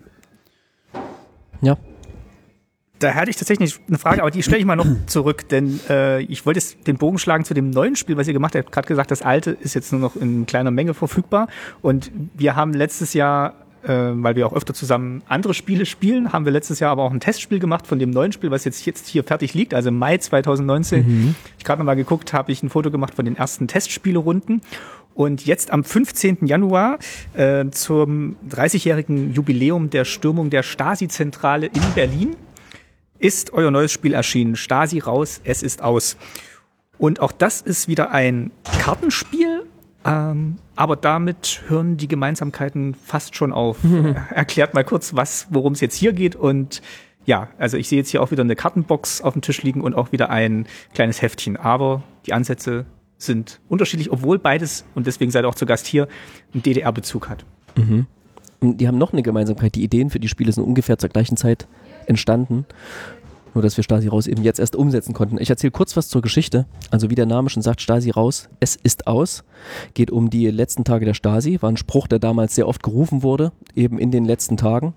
Ja, 1.62 1.78
da 3.00 3.16
hatte 3.16 3.30
ich 3.30 3.38
tatsächlich 3.38 3.80
eine 3.88 3.98
Frage, 3.98 4.22
aber 4.22 4.32
die 4.32 4.44
stelle 4.44 4.60
ich 4.60 4.66
mal 4.66 4.76
noch 4.76 4.88
zurück, 5.06 5.48
denn 5.50 5.80
äh, 5.90 6.22
ich 6.22 6.46
wollte 6.46 6.60
jetzt 6.60 6.86
den 6.86 6.98
Bogen 6.98 7.18
schlagen 7.18 7.46
zu 7.46 7.54
dem 7.54 7.70
neuen 7.70 7.96
Spiel, 7.96 8.18
was 8.18 8.28
ihr 8.28 8.34
gemacht 8.34 8.56
habt. 8.56 8.72
Gerade 8.72 8.88
gesagt, 8.88 9.12
das 9.12 9.22
alte 9.22 9.52
ist 9.52 9.74
jetzt 9.74 9.92
nur 9.92 10.02
noch 10.02 10.16
in 10.16 10.46
kleiner 10.46 10.72
Menge 10.72 10.94
verfügbar. 10.94 11.48
Und 11.82 12.12
wir 12.36 12.56
haben 12.56 12.74
letztes 12.74 13.14
Jahr, 13.14 13.54
äh, 13.84 13.90
weil 13.90 14.36
wir 14.36 14.46
auch 14.46 14.54
öfter 14.54 14.74
zusammen 14.74 15.24
andere 15.30 15.54
Spiele 15.54 15.86
spielen, 15.86 16.34
haben 16.34 16.44
wir 16.44 16.52
letztes 16.52 16.80
Jahr 16.80 16.92
aber 16.92 17.04
auch 17.04 17.12
ein 17.12 17.22
Testspiel 17.22 17.60
gemacht 17.60 17.88
von 17.88 18.00
dem 18.00 18.10
neuen 18.10 18.34
Spiel, 18.34 18.52
was 18.52 18.66
jetzt, 18.66 18.86
jetzt 18.86 19.08
hier 19.08 19.24
fertig 19.24 19.54
liegt, 19.54 19.74
also 19.74 19.90
im 19.90 19.98
Mai 19.98 20.18
2019. 20.18 21.08
Mhm. 21.08 21.36
Ich 21.58 21.64
gerade 21.64 21.80
nochmal 21.80 21.96
geguckt, 21.96 22.34
habe 22.34 22.52
ich 22.52 22.62
ein 22.64 22.70
Foto 22.70 22.92
gemacht 22.92 23.16
von 23.16 23.24
den 23.24 23.38
ersten 23.38 23.68
Testspielerunden. 23.68 24.62
Und 25.16 25.46
jetzt 25.46 25.72
am 25.72 25.84
15. 25.84 26.46
Januar 26.46 26.98
äh, 27.34 27.66
zum 27.72 28.38
30-jährigen 28.50 29.34
Jubiläum 29.34 29.90
der 29.90 30.06
Stürmung 30.06 30.50
der 30.50 30.64
Stasi-Zentrale 30.64 31.66
in 31.66 31.82
Berlin 31.94 32.36
ist 33.20 33.54
euer 33.54 33.72
neues 33.72 33.92
Spiel 33.92 34.14
erschienen. 34.14 34.56
Stasi 34.56 35.00
raus, 35.00 35.42
es 35.44 35.64
ist 35.64 35.82
aus. 35.82 36.18
Und 36.98 37.20
auch 37.20 37.32
das 37.32 37.62
ist 37.62 37.88
wieder 37.88 38.12
ein 38.12 38.52
Kartenspiel, 38.80 39.64
ähm, 40.06 40.58
aber 40.76 40.96
damit 40.96 41.64
hören 41.68 41.98
die 41.98 42.08
Gemeinsamkeiten 42.08 42.94
fast 42.94 43.36
schon 43.36 43.54
auf. 43.54 43.84
Mhm. 43.84 44.16
Erklärt 44.34 44.74
mal 44.74 44.84
kurz, 44.84 45.16
was, 45.16 45.48
worum 45.50 45.74
es 45.74 45.82
jetzt 45.82 45.96
hier 45.96 46.14
geht 46.14 46.36
und 46.36 46.82
ja, 47.26 47.50
also 47.58 47.78
ich 47.78 47.88
sehe 47.88 48.00
jetzt 48.00 48.10
hier 48.10 48.24
auch 48.24 48.32
wieder 48.32 48.44
eine 48.44 48.56
Kartenbox 48.56 49.22
auf 49.22 49.34
dem 49.34 49.42
Tisch 49.42 49.62
liegen 49.62 49.82
und 49.82 49.94
auch 49.94 50.12
wieder 50.12 50.30
ein 50.30 50.66
kleines 50.94 51.22
Heftchen. 51.22 51.58
Aber 51.58 52.02
die 52.26 52.34
Ansätze 52.34 52.86
sind 53.18 53.60
unterschiedlich, 53.70 54.12
obwohl 54.12 54.40
beides, 54.40 54.86
und 54.96 55.06
deswegen 55.06 55.30
seid 55.30 55.46
ihr 55.46 55.50
auch 55.50 55.56
zu 55.56 55.66
Gast 55.66 55.86
hier, 55.86 56.08
einen 56.54 56.64
DDR-Bezug 56.64 57.30
hat. 57.30 57.46
Mhm. 57.76 58.08
Die 58.62 58.88
haben 58.88 58.98
noch 58.98 59.14
eine 59.14 59.22
Gemeinsamkeit. 59.22 59.76
Die 59.76 59.84
Ideen 59.84 60.10
für 60.10 60.20
die 60.20 60.28
Spiele 60.28 60.52
sind 60.52 60.64
ungefähr 60.64 60.98
zur 60.98 61.10
gleichen 61.10 61.38
Zeit 61.38 61.68
entstanden. 62.10 62.66
Nur, 63.54 63.64
dass 63.64 63.78
wir 63.78 63.84
Stasi 63.84 64.08
raus 64.08 64.28
eben 64.28 64.44
jetzt 64.44 64.60
erst 64.60 64.76
umsetzen 64.76 65.14
konnten. 65.14 65.40
Ich 65.40 65.50
erzähle 65.50 65.72
kurz 65.72 65.98
was 65.98 66.08
zur 66.08 66.22
Geschichte. 66.22 66.66
Also, 66.92 67.10
wie 67.10 67.16
der 67.16 67.26
Name 67.26 67.50
schon 67.50 67.64
sagt, 67.64 67.82
Stasi 67.82 68.12
raus, 68.12 68.48
es 68.60 68.76
ist 68.76 69.08
aus. 69.08 69.44
Geht 69.94 70.12
um 70.12 70.30
die 70.30 70.48
letzten 70.52 70.84
Tage 70.84 71.06
der 71.06 71.14
Stasi. 71.16 71.58
War 71.62 71.72
ein 71.72 71.78
Spruch, 71.78 72.08
der 72.08 72.20
damals 72.20 72.56
sehr 72.56 72.68
oft 72.68 72.84
gerufen 72.84 73.24
wurde, 73.24 73.52
eben 73.76 73.98
in 73.98 74.12
den 74.12 74.26
letzten 74.26 74.58
Tagen. 74.58 74.94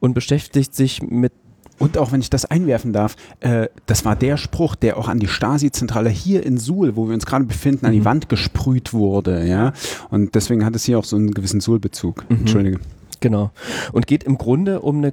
Und 0.00 0.14
beschäftigt 0.14 0.74
sich 0.74 1.02
mit 1.02 1.32
und 1.78 1.98
auch 1.98 2.12
wenn 2.12 2.20
ich 2.20 2.30
das 2.30 2.44
einwerfen 2.44 2.92
darf, 2.92 3.16
äh, 3.40 3.66
das 3.86 4.04
war 4.04 4.14
der 4.14 4.36
Spruch, 4.36 4.76
der 4.76 4.96
auch 4.98 5.08
an 5.08 5.18
die 5.18 5.26
Stasi-Zentrale 5.26 6.10
hier 6.10 6.46
in 6.46 6.56
Suhl, 6.56 6.94
wo 6.94 7.08
wir 7.08 7.14
uns 7.14 7.26
gerade 7.26 7.44
befinden, 7.44 7.86
an 7.86 7.92
die 7.92 8.00
mhm. 8.00 8.04
Wand 8.04 8.28
gesprüht 8.28 8.92
wurde. 8.92 9.44
Ja? 9.48 9.72
Und 10.08 10.36
deswegen 10.36 10.64
hat 10.64 10.76
es 10.76 10.84
hier 10.84 10.96
auch 10.96 11.04
so 11.04 11.16
einen 11.16 11.32
gewissen 11.32 11.60
Suhl-Bezug. 11.60 12.24
Mhm. 12.28 12.36
Entschuldige. 12.36 12.80
Genau. 13.18 13.50
Und 13.90 14.06
geht 14.06 14.22
im 14.22 14.38
Grunde 14.38 14.80
um 14.80 14.98
eine 14.98 15.12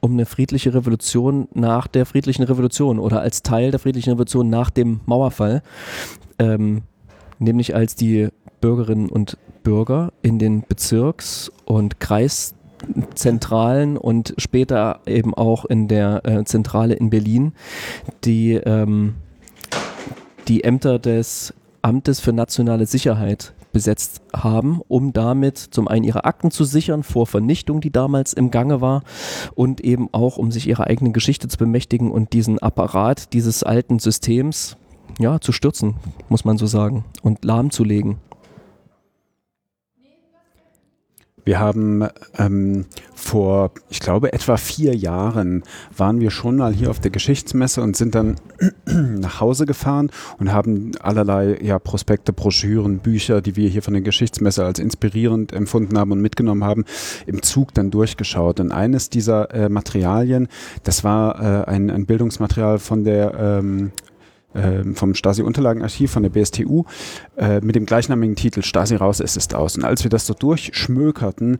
um 0.00 0.12
eine 0.12 0.26
friedliche 0.26 0.74
Revolution 0.74 1.48
nach 1.54 1.86
der 1.86 2.06
friedlichen 2.06 2.42
Revolution 2.42 2.98
oder 2.98 3.20
als 3.20 3.42
Teil 3.42 3.70
der 3.70 3.80
friedlichen 3.80 4.10
Revolution 4.10 4.50
nach 4.50 4.70
dem 4.70 5.00
Mauerfall, 5.06 5.62
ähm, 6.38 6.82
nämlich 7.38 7.74
als 7.74 7.94
die 7.94 8.28
Bürgerinnen 8.60 9.08
und 9.08 9.38
Bürger 9.62 10.12
in 10.22 10.38
den 10.38 10.62
Bezirks- 10.62 11.50
und 11.64 12.00
Kreiszentralen 12.00 13.96
und 13.96 14.34
später 14.38 15.00
eben 15.06 15.34
auch 15.34 15.64
in 15.64 15.88
der 15.88 16.24
äh, 16.24 16.44
Zentrale 16.44 16.94
in 16.94 17.10
Berlin 17.10 17.52
die, 18.24 18.54
ähm, 18.54 19.14
die 20.48 20.64
Ämter 20.64 20.98
des 20.98 21.54
Amtes 21.82 22.20
für 22.20 22.32
nationale 22.32 22.86
Sicherheit 22.86 23.52
besetzt 23.72 24.22
haben, 24.34 24.80
um 24.88 25.12
damit 25.12 25.58
zum 25.58 25.88
einen 25.88 26.04
ihre 26.04 26.24
Akten 26.24 26.50
zu 26.50 26.64
sichern 26.64 27.02
vor 27.02 27.26
Vernichtung, 27.26 27.80
die 27.80 27.90
damals 27.90 28.32
im 28.32 28.50
Gange 28.50 28.80
war, 28.80 29.02
und 29.54 29.80
eben 29.80 30.08
auch, 30.12 30.36
um 30.36 30.52
sich 30.52 30.68
ihrer 30.68 30.86
eigenen 30.86 31.12
Geschichte 31.12 31.48
zu 31.48 31.58
bemächtigen 31.58 32.10
und 32.10 32.32
diesen 32.32 32.58
Apparat 32.58 33.32
dieses 33.32 33.62
alten 33.62 33.98
Systems 33.98 34.76
ja, 35.18 35.40
zu 35.40 35.52
stürzen, 35.52 35.94
muss 36.28 36.44
man 36.44 36.58
so 36.58 36.66
sagen, 36.66 37.04
und 37.22 37.44
lahmzulegen. 37.44 38.18
Wir 41.44 41.58
haben 41.58 42.06
ähm, 42.38 42.86
vor, 43.14 43.72
ich 43.88 44.00
glaube, 44.00 44.32
etwa 44.32 44.56
vier 44.56 44.94
Jahren 44.94 45.62
waren 45.96 46.20
wir 46.20 46.30
schon 46.30 46.56
mal 46.56 46.72
hier 46.72 46.90
auf 46.90 47.00
der 47.00 47.10
Geschichtsmesse 47.10 47.82
und 47.82 47.96
sind 47.96 48.14
dann 48.14 48.36
nach 48.86 49.40
Hause 49.40 49.66
gefahren 49.66 50.10
und 50.38 50.52
haben 50.52 50.92
allerlei 51.00 51.58
ja, 51.60 51.78
Prospekte, 51.78 52.32
Broschüren, 52.32 52.98
Bücher, 52.98 53.40
die 53.40 53.56
wir 53.56 53.68
hier 53.68 53.82
von 53.82 53.94
der 53.94 54.02
Geschichtsmesse 54.02 54.64
als 54.64 54.78
inspirierend 54.78 55.52
empfunden 55.52 55.98
haben 55.98 56.12
und 56.12 56.20
mitgenommen 56.20 56.64
haben, 56.64 56.84
im 57.26 57.42
Zug 57.42 57.74
dann 57.74 57.90
durchgeschaut. 57.90 58.60
Und 58.60 58.70
eines 58.70 59.10
dieser 59.10 59.52
äh, 59.52 59.68
Materialien, 59.68 60.48
das 60.84 61.02
war 61.04 61.40
äh, 61.40 61.70
ein, 61.70 61.90
ein 61.90 62.06
Bildungsmaterial 62.06 62.78
von 62.78 63.04
der 63.04 63.34
ähm, 63.38 63.92
ähm, 64.54 64.94
vom 64.94 65.14
Stasi-Unterlagenarchiv 65.14 66.10
von 66.10 66.22
der 66.22 66.30
BSTU 66.30 66.84
äh, 67.36 67.60
mit 67.60 67.74
dem 67.76 67.86
gleichnamigen 67.86 68.36
Titel 68.36 68.62
Stasi 68.62 68.96
raus, 68.96 69.20
es 69.20 69.36
ist 69.36 69.54
aus. 69.54 69.76
Und 69.76 69.84
als 69.84 70.02
wir 70.04 70.10
das 70.10 70.26
so 70.26 70.34
durchschmökerten, 70.34 71.58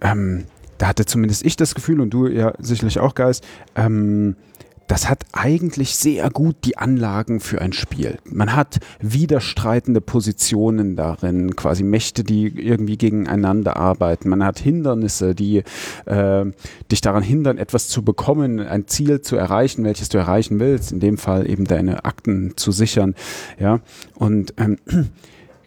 ähm, 0.00 0.44
da 0.78 0.88
hatte 0.88 1.06
zumindest 1.06 1.44
ich 1.44 1.56
das 1.56 1.74
Gefühl 1.74 2.00
und 2.00 2.10
du 2.10 2.26
ja 2.26 2.52
sicherlich 2.58 2.98
auch, 3.00 3.14
Geist, 3.14 3.44
ähm, 3.76 4.36
das 4.86 5.08
hat 5.08 5.24
eigentlich 5.32 5.96
sehr 5.96 6.30
gut 6.30 6.56
die 6.64 6.76
Anlagen 6.76 7.40
für 7.40 7.60
ein 7.60 7.72
Spiel. 7.72 8.18
Man 8.24 8.54
hat 8.54 8.80
widerstreitende 9.00 10.00
Positionen 10.00 10.96
darin, 10.96 11.56
quasi 11.56 11.82
Mächte, 11.82 12.24
die 12.24 12.46
irgendwie 12.46 12.98
gegeneinander 12.98 13.76
arbeiten. 13.76 14.28
Man 14.28 14.44
hat 14.44 14.58
Hindernisse, 14.58 15.34
die 15.34 15.62
äh, 16.06 16.44
dich 16.90 17.00
daran 17.00 17.22
hindern, 17.22 17.58
etwas 17.58 17.88
zu 17.88 18.02
bekommen, 18.02 18.60
ein 18.60 18.86
Ziel 18.86 19.20
zu 19.20 19.36
erreichen, 19.36 19.84
welches 19.84 20.08
du 20.08 20.18
erreichen 20.18 20.60
willst. 20.60 20.92
In 20.92 21.00
dem 21.00 21.18
Fall 21.18 21.48
eben 21.48 21.64
deine 21.64 22.04
Akten 22.04 22.56
zu 22.56 22.72
sichern. 22.72 23.14
Ja, 23.58 23.80
und 24.14 24.54
ähm, 24.58 24.78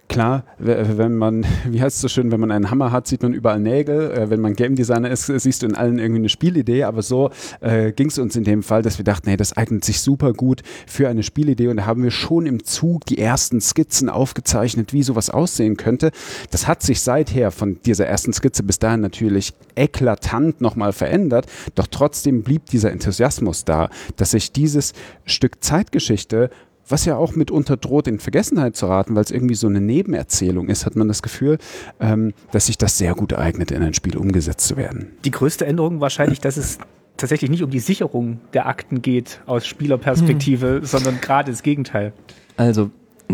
Klar, 0.10 0.46
wenn 0.58 1.18
man, 1.18 1.46
wie 1.70 1.82
heißt 1.82 1.98
es 1.98 2.02
so 2.02 2.08
schön, 2.08 2.32
wenn 2.32 2.40
man 2.40 2.52
einen 2.52 2.72
Hammer 2.72 2.92
hat, 2.92 3.08
sieht 3.08 3.24
man 3.24 3.34
überall 3.34 3.60
Nägel. 3.60 4.12
Äh, 4.12 4.30
wenn 4.30 4.40
man 4.40 4.54
Game 4.54 4.76
Designer 4.76 5.10
ist, 5.10 5.26
siehst 5.26 5.62
du 5.62 5.66
in 5.66 5.76
allen 5.76 6.00
irgendwie 6.00 6.22
eine 6.22 6.30
Spielidee. 6.30 6.84
Aber 6.84 7.02
so 7.02 7.30
äh, 7.60 7.92
ging 7.92 8.08
es 8.08 8.18
uns 8.18 8.36
in 8.36 8.44
dem 8.44 8.64
Fall, 8.64 8.82
dass 8.82 8.98
wir 8.98 9.06
dachten, 9.06 9.28
hey, 9.28 9.38
das 9.38 9.56
eignet 9.56 9.84
sich 9.84 10.00
super 10.00 10.34
gut 10.34 10.62
für 10.86 11.10
eine 11.10 11.24
Spielidee. 11.24 11.68
Und 11.68 11.78
da 11.78 11.86
haben 11.86 12.04
wir 12.04 12.12
schon 12.12 12.46
im 12.46 12.64
Zug 12.64 13.06
die 13.06 13.18
ersten 13.18 13.60
Skizzen 13.60 14.10
aufgezeichnet, 14.10 14.94
wie 14.94 15.04
sowas 15.04 15.30
aussehen 15.30 15.76
könnte. 15.76 16.12
Das 16.52 16.68
hat 16.68 16.84
sich 16.84 17.02
seither 17.02 17.52
von 17.52 17.80
dieser 17.86 18.08
ersten 18.08 18.32
Skizze 18.32 18.64
bis 18.64 18.80
dahin 18.80 19.02
natürlich 19.02 19.54
eklatant 19.76 20.62
nochmal 20.62 20.94
verändert. 20.94 21.48
Doch 21.76 21.88
trotzdem 21.88 22.44
blieb 22.44 22.68
dieser 22.68 22.92
Enthusiasmus 22.92 23.66
da, 23.66 23.90
dass 24.16 24.32
sich 24.32 24.54
dieses 24.54 24.94
Stück 25.26 25.64
Zeitgeschichte 25.64 26.50
was 26.88 27.06
ja 27.06 27.18
auch 27.18 27.36
mitunter 27.36 27.78
droht, 27.78 28.08
in 28.08 28.20
Vergessenheit 28.20 28.76
zu 28.76 28.88
raten, 28.88 29.16
weil 29.16 29.24
es 29.24 29.32
irgendwie 29.32 29.56
so 29.56 29.68
eine 29.68 29.82
Nebenerzählung 29.82 30.70
ist, 30.70 30.86
hat 30.86 30.96
man 30.96 31.08
das 31.08 31.22
Gefühl, 31.22 31.58
ähm, 32.00 32.34
dass 32.52 32.68
sich 32.68 32.78
das 32.78 32.98
sehr 32.98 33.14
gut 33.14 33.34
eignet, 33.34 33.72
in 33.72 33.82
ein 33.84 33.94
Spiel 33.94 34.18
umgesetzt 34.18 34.68
zu 34.68 34.78
werden. 34.78 35.12
Die 35.26 35.32
größte 35.32 35.66
Änderung 35.66 36.00
wahrscheinlich, 36.02 36.40
dass 36.40 36.58
es 36.58 36.80
tatsächlich 37.18 37.50
nicht 37.50 37.64
um 37.64 37.70
die 37.70 37.80
Sicherung 37.80 38.40
der 38.54 38.68
Akten 38.68 39.02
geht 39.02 39.42
aus 39.46 39.66
Spielerperspektive, 39.66 40.78
hm. 40.78 40.86
sondern 40.86 41.20
gerade 41.20 41.52
das 41.52 41.64
Gegenteil. 41.64 42.14
Also 42.56 42.92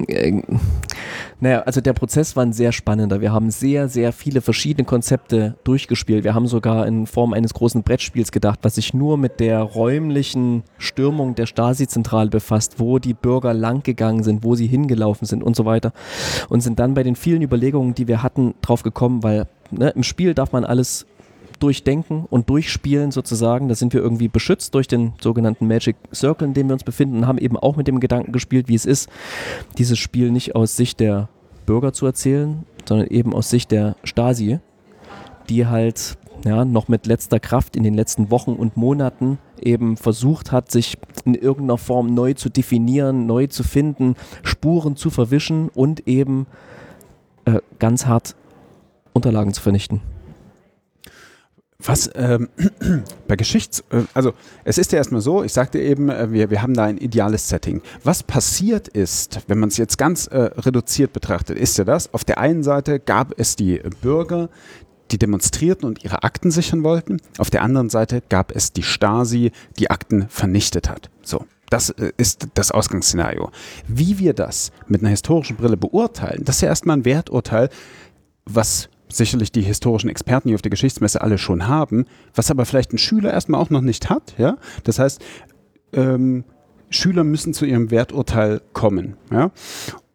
äh, 0.07 0.41
naja, 1.39 1.62
also 1.62 1.81
der 1.81 1.93
Prozess 1.93 2.35
war 2.35 2.45
ein 2.45 2.53
sehr 2.53 2.71
spannender. 2.71 3.21
Wir 3.21 3.33
haben 3.33 3.51
sehr, 3.51 3.89
sehr 3.89 4.13
viele 4.13 4.41
verschiedene 4.41 4.85
Konzepte 4.85 5.55
durchgespielt. 5.63 6.23
Wir 6.23 6.33
haben 6.33 6.47
sogar 6.47 6.88
in 6.88 7.05
Form 7.05 7.33
eines 7.33 7.53
großen 7.53 7.83
Brettspiels 7.83 8.31
gedacht, 8.31 8.59
was 8.62 8.75
sich 8.75 8.93
nur 8.93 9.17
mit 9.17 9.39
der 9.39 9.62
räumlichen 9.62 10.63
Stürmung 10.77 11.35
der 11.35 11.45
Stasi-Zentrale 11.45 12.29
befasst, 12.29 12.79
wo 12.79 13.00
die 13.00 13.13
Bürger 13.13 13.53
langgegangen 13.53 14.23
sind, 14.23 14.43
wo 14.43 14.55
sie 14.55 14.67
hingelaufen 14.67 15.27
sind 15.27 15.43
und 15.43 15.55
so 15.55 15.65
weiter. 15.65 15.91
Und 16.50 16.62
sind 16.62 16.79
dann 16.79 16.93
bei 16.93 17.03
den 17.03 17.15
vielen 17.15 17.41
Überlegungen, 17.41 17.93
die 17.93 18.07
wir 18.07 18.23
hatten, 18.23 18.53
drauf 18.62 18.83
gekommen, 18.83 19.21
weil 19.23 19.47
ne, 19.71 19.89
im 19.89 20.03
Spiel 20.03 20.33
darf 20.33 20.51
man 20.51 20.63
alles 20.63 21.05
durchdenken 21.60 22.25
und 22.29 22.50
durchspielen 22.50 23.12
sozusagen. 23.12 23.67
Da 23.67 23.75
sind 23.75 23.93
wir 23.93 24.01
irgendwie 24.01 24.27
beschützt 24.27 24.74
durch 24.75 24.88
den 24.88 25.13
sogenannten 25.22 25.67
Magic 25.67 25.95
Circle, 26.13 26.48
in 26.48 26.53
dem 26.53 26.67
wir 26.67 26.74
uns 26.74 26.83
befinden 26.83 27.17
und 27.17 27.27
haben 27.27 27.38
eben 27.38 27.57
auch 27.57 27.75
mit 27.75 27.88
dem 27.88 28.00
Gedanken 28.00 28.31
gespielt, 28.31 28.67
wie 28.67 28.75
es 28.75 28.86
ist, 28.86 29.10
dieses 29.77 30.00
Spiel 30.00 30.31
nicht 30.31 30.55
aus 30.55 30.75
Sicht 30.75 31.00
der 31.00 31.29
Bürger 31.65 31.93
zu 31.93 32.05
erzählen, 32.05 32.63
sondern 32.86 33.07
eben 33.07 33.33
aus 33.33 33.50
Sicht 33.50 33.72
der 33.72 33.95
Stasi, 34.03 34.60
die 35.50 35.67
halt 35.67 36.17
ja, 36.45 36.65
noch 36.65 36.88
mit 36.88 37.05
letzter 37.05 37.39
Kraft 37.39 37.75
in 37.75 37.83
den 37.83 37.93
letzten 37.93 38.29
Wochen 38.29 38.53
und 38.53 38.75
Monaten 38.75 39.38
eben 39.62 39.95
versucht 39.95 40.51
hat, 40.51 40.72
sich 40.72 40.98
in 41.25 41.36
irgendeiner 41.36 41.77
Form 41.77 42.13
neu 42.13 42.33
zu 42.33 42.50
definieren, 42.50 43.25
neu 43.25 43.48
zu 43.48 43.63
finden, 43.63 44.15
Spuren 44.43 44.95
zu 44.95 45.10
verwischen 45.10 45.69
und 45.69 46.07
eben 46.07 46.48
äh, 47.45 47.60
ganz 47.79 48.05
hart 48.05 48.36
Unterlagen 49.13 49.53
zu 49.53 49.62
vernichten. 49.62 50.01
Was 51.86 52.10
ähm, 52.16 52.50
bei 53.28 53.36
Geschichts, 53.36 53.84
äh, 53.90 54.04
also 54.13 54.34
es 54.63 54.78
ist 54.78 54.92
ja 54.92 54.98
erstmal 54.98 55.22
so, 55.22 55.44
ich 55.44 55.54
sagte 55.54 55.80
eben, 55.80 56.10
äh, 56.10 56.32
wir, 56.32 56.50
wir 56.50 56.62
haben 56.62 56.74
da 56.74 56.86
ein 56.86 56.98
ideales 56.98 57.50
Setting. 57.50 57.82
Was 58.04 58.24
passiert 58.24 58.88
ist, 58.88 59.42
wenn 59.48 59.60
man 59.60 59.70
es 59.70 59.78
jetzt 59.78 59.98
ganz 59.98 60.28
äh, 60.28 60.38
reduziert 60.38 61.13
betrachtet, 61.13 61.58
ist 61.58 61.78
ja 61.78 61.84
das, 61.84 62.13
auf 62.13 62.24
der 62.24 62.38
einen 62.38 62.63
Seite 62.63 63.00
gab 63.00 63.38
es 63.38 63.56
die 63.56 63.82
Bürger, 64.02 64.50
die 65.12 65.18
demonstrierten 65.18 65.86
und 65.86 66.04
ihre 66.04 66.24
Akten 66.24 66.52
sichern 66.52 66.84
wollten, 66.84 67.18
auf 67.38 67.50
der 67.50 67.62
anderen 67.62 67.90
Seite 67.90 68.22
gab 68.30 68.56
es 68.56 68.74
die 68.74 68.84
Stasi, 68.84 69.52
die 69.78 69.92
Akten 69.92 70.28
vernichtet 70.30 70.90
hat. 70.90 71.10
So. 71.22 71.46
Das 71.70 71.90
äh, 71.90 72.12
ist 72.18 72.48
das 72.54 72.72
Ausgangsszenario. 72.72 73.50
Wie 73.88 74.20
wir 74.20 74.34
das 74.34 74.72
mit 74.88 75.02
einer 75.02 75.10
historischen 75.10 75.58
Brille 75.58 75.78
beurteilen, 75.78 76.44
das 76.46 76.58
ist 76.58 76.62
ja 76.62 76.68
erstmal 76.68 76.98
ein 76.98 77.06
Werturteil, 77.06 77.70
was 78.46 78.90
sicherlich 79.15 79.51
die 79.51 79.62
historischen 79.62 80.10
Experten 80.10 80.50
hier 80.50 80.55
auf 80.55 80.62
der 80.62 80.72
Geschichtsmesse 80.72 81.22
alle 81.22 81.38
schon 81.38 81.67
haben, 81.67 82.05
was 82.36 82.51
aber 82.51 82.65
vielleicht 82.65 82.93
ein 82.93 82.98
Schüler 82.98 83.32
erstmal 83.32 83.62
auch 83.62 83.70
noch 83.70 83.82
nicht 83.82 84.10
hat. 84.10 84.36
Ja? 84.38 84.58
Das 84.84 85.00
heißt, 85.00 85.22
ähm, 85.93 86.43
Schüler 86.89 87.24
müssen 87.24 87.53
zu 87.53 87.65
ihrem 87.65 87.91
Werturteil 87.91 88.62
kommen. 88.74 89.15
Ja? 89.32 89.51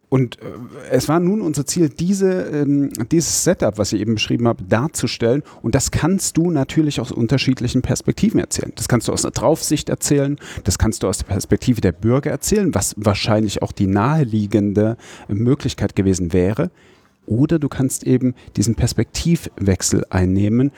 Und 0.08 0.40
äh, 0.40 0.44
es 0.90 1.08
war 1.08 1.20
nun 1.20 1.42
unser 1.42 1.66
Ziel, 1.66 1.88
diese, 1.88 2.30
ähm, 2.44 2.90
dieses 3.12 3.44
Setup, 3.44 3.76
was 3.76 3.92
ich 3.92 4.00
eben 4.00 4.14
beschrieben 4.14 4.48
habe, 4.48 4.64
darzustellen. 4.64 5.42
Und 5.62 5.74
das 5.74 5.90
kannst 5.90 6.36
du 6.36 6.50
natürlich 6.50 7.00
aus 7.00 7.12
unterschiedlichen 7.12 7.82
Perspektiven 7.82 8.40
erzählen. 8.40 8.72
Das 8.74 8.88
kannst 8.88 9.08
du 9.08 9.12
aus 9.12 9.24
einer 9.24 9.32
Draufsicht 9.32 9.88
erzählen, 9.88 10.38
das 10.64 10.78
kannst 10.78 11.02
du 11.02 11.08
aus 11.08 11.18
der 11.18 11.26
Perspektive 11.26 11.80
der 11.80 11.92
Bürger 11.92 12.30
erzählen, 12.30 12.74
was 12.74 12.94
wahrscheinlich 12.96 13.62
auch 13.62 13.72
die 13.72 13.86
naheliegende 13.86 14.96
Möglichkeit 15.28 15.94
gewesen 15.94 16.32
wäre. 16.32 16.70
Oder 17.28 17.58
du 17.58 17.68
kannst 17.68 18.04
eben 18.04 18.34
diesen 18.56 18.74
Perspektivwechsel 18.74 20.04
einnehmen. 20.10 20.72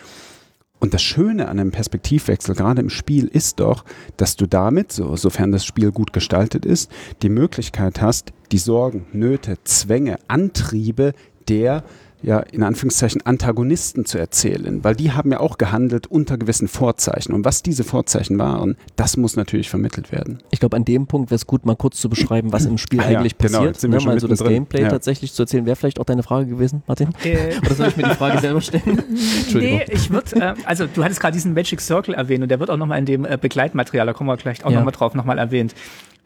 Und 0.81 0.95
das 0.95 1.03
Schöne 1.03 1.49
an 1.49 1.59
einem 1.59 1.73
Perspektivwechsel, 1.73 2.55
gerade 2.55 2.81
im 2.81 2.89
Spiel, 2.89 3.27
ist 3.27 3.61
doch, 3.61 3.85
dass 4.17 4.37
du 4.37 4.47
damit, 4.47 4.93
so, 4.93 5.15
sofern 5.15 5.53
das 5.53 5.65
Spiel 5.65 5.93
gut 5.93 6.13
gestaltet 6.13 6.65
ist, 6.65 6.91
die 7.23 7.29
Möglichkeit 7.29 8.01
hast, 8.01 8.33
die 8.51 8.59
Sorgen, 8.59 9.07
Nöte, 9.13 9.57
Zwänge, 9.65 10.19
Antriebe 10.29 11.13
der 11.49 11.85
ja, 12.23 12.41
in 12.41 12.63
Anführungszeichen 12.63 13.25
Antagonisten 13.25 14.05
zu 14.05 14.19
erzählen, 14.19 14.85
weil 14.85 14.95
die 14.95 15.13
haben 15.13 15.33
ja 15.33 15.41
auch 15.41 15.59
gehandelt 15.59 16.07
unter 16.07 16.37
gewissen 16.37 16.69
Vorzeichen. 16.69 17.33
Und 17.33 17.45
was 17.45 17.63
diese 17.63 17.85
Vorzeichen 17.85 18.39
waren, 18.39 18.77
das 18.97 19.17
muss 19.17 19.37
natürlich 19.37 19.71
vermittelt 19.71 20.13
werden. 20.13 20.43
Ich 20.51 20.61
glaube, 20.61 20.77
an 20.77 20.85
dem 20.85 21.07
Punkt 21.07 21.31
wäre 21.31 21.37
es 21.37 21.47
gut, 21.47 21.65
mal 21.65 21.77
kurz 21.77 22.01
zu 22.01 22.09
beschreiben, 22.09 22.53
was 22.53 22.67
im 22.67 22.79
Spiel 22.79 23.01
ah, 23.01 23.05
eigentlich 23.05 23.37
ja, 23.41 23.47
genau, 23.47 23.59
passiert. 23.59 23.81
Genau, 23.81 24.05
mal 24.05 24.21
so 24.21 24.29
das 24.29 24.45
Gameplay 24.45 24.83
ja. 24.83 24.89
tatsächlich 24.89 25.33
zu 25.33 25.43
erzählen. 25.43 25.65
Wäre 25.65 25.77
vielleicht 25.77 26.01
auch 26.01 26.05
deine 26.05 26.23
Frage 26.23 26.47
gewesen, 26.47 26.83
Martin? 26.87 27.09
Äh. 27.25 27.57
Oder 27.59 27.75
soll 27.75 27.89
ich 27.89 27.97
mir 27.97 28.05
die 28.05 28.15
Frage 28.15 28.39
selber 28.41 28.61
stellen? 28.61 29.03
Entschuldigung. 29.41 29.79
Nee, 29.79 29.87
ich 29.89 30.11
würde, 30.11 30.37
äh, 30.37 30.55
also 30.65 30.87
du 30.87 31.03
hattest 31.03 31.21
gerade 31.21 31.35
diesen 31.35 31.55
Magic 31.55 31.81
Circle 31.81 32.15
erwähnt 32.15 32.43
und 32.43 32.51
der 32.51 32.61
wird 32.61 32.71
auch 32.71 32.77
nochmal 32.77 32.99
in 32.99 33.07
dem 33.07 33.25
äh, 33.25 33.39
Begleitmaterial, 33.41 34.07
da 34.07 34.13
kommen 34.13 34.29
wir 34.29 34.37
gleich 34.37 34.65
auch 34.65 34.71
ja. 34.71 34.79
nochmal 34.79 34.93
drauf, 34.93 35.15
nochmal 35.15 35.39
erwähnt. 35.39 35.75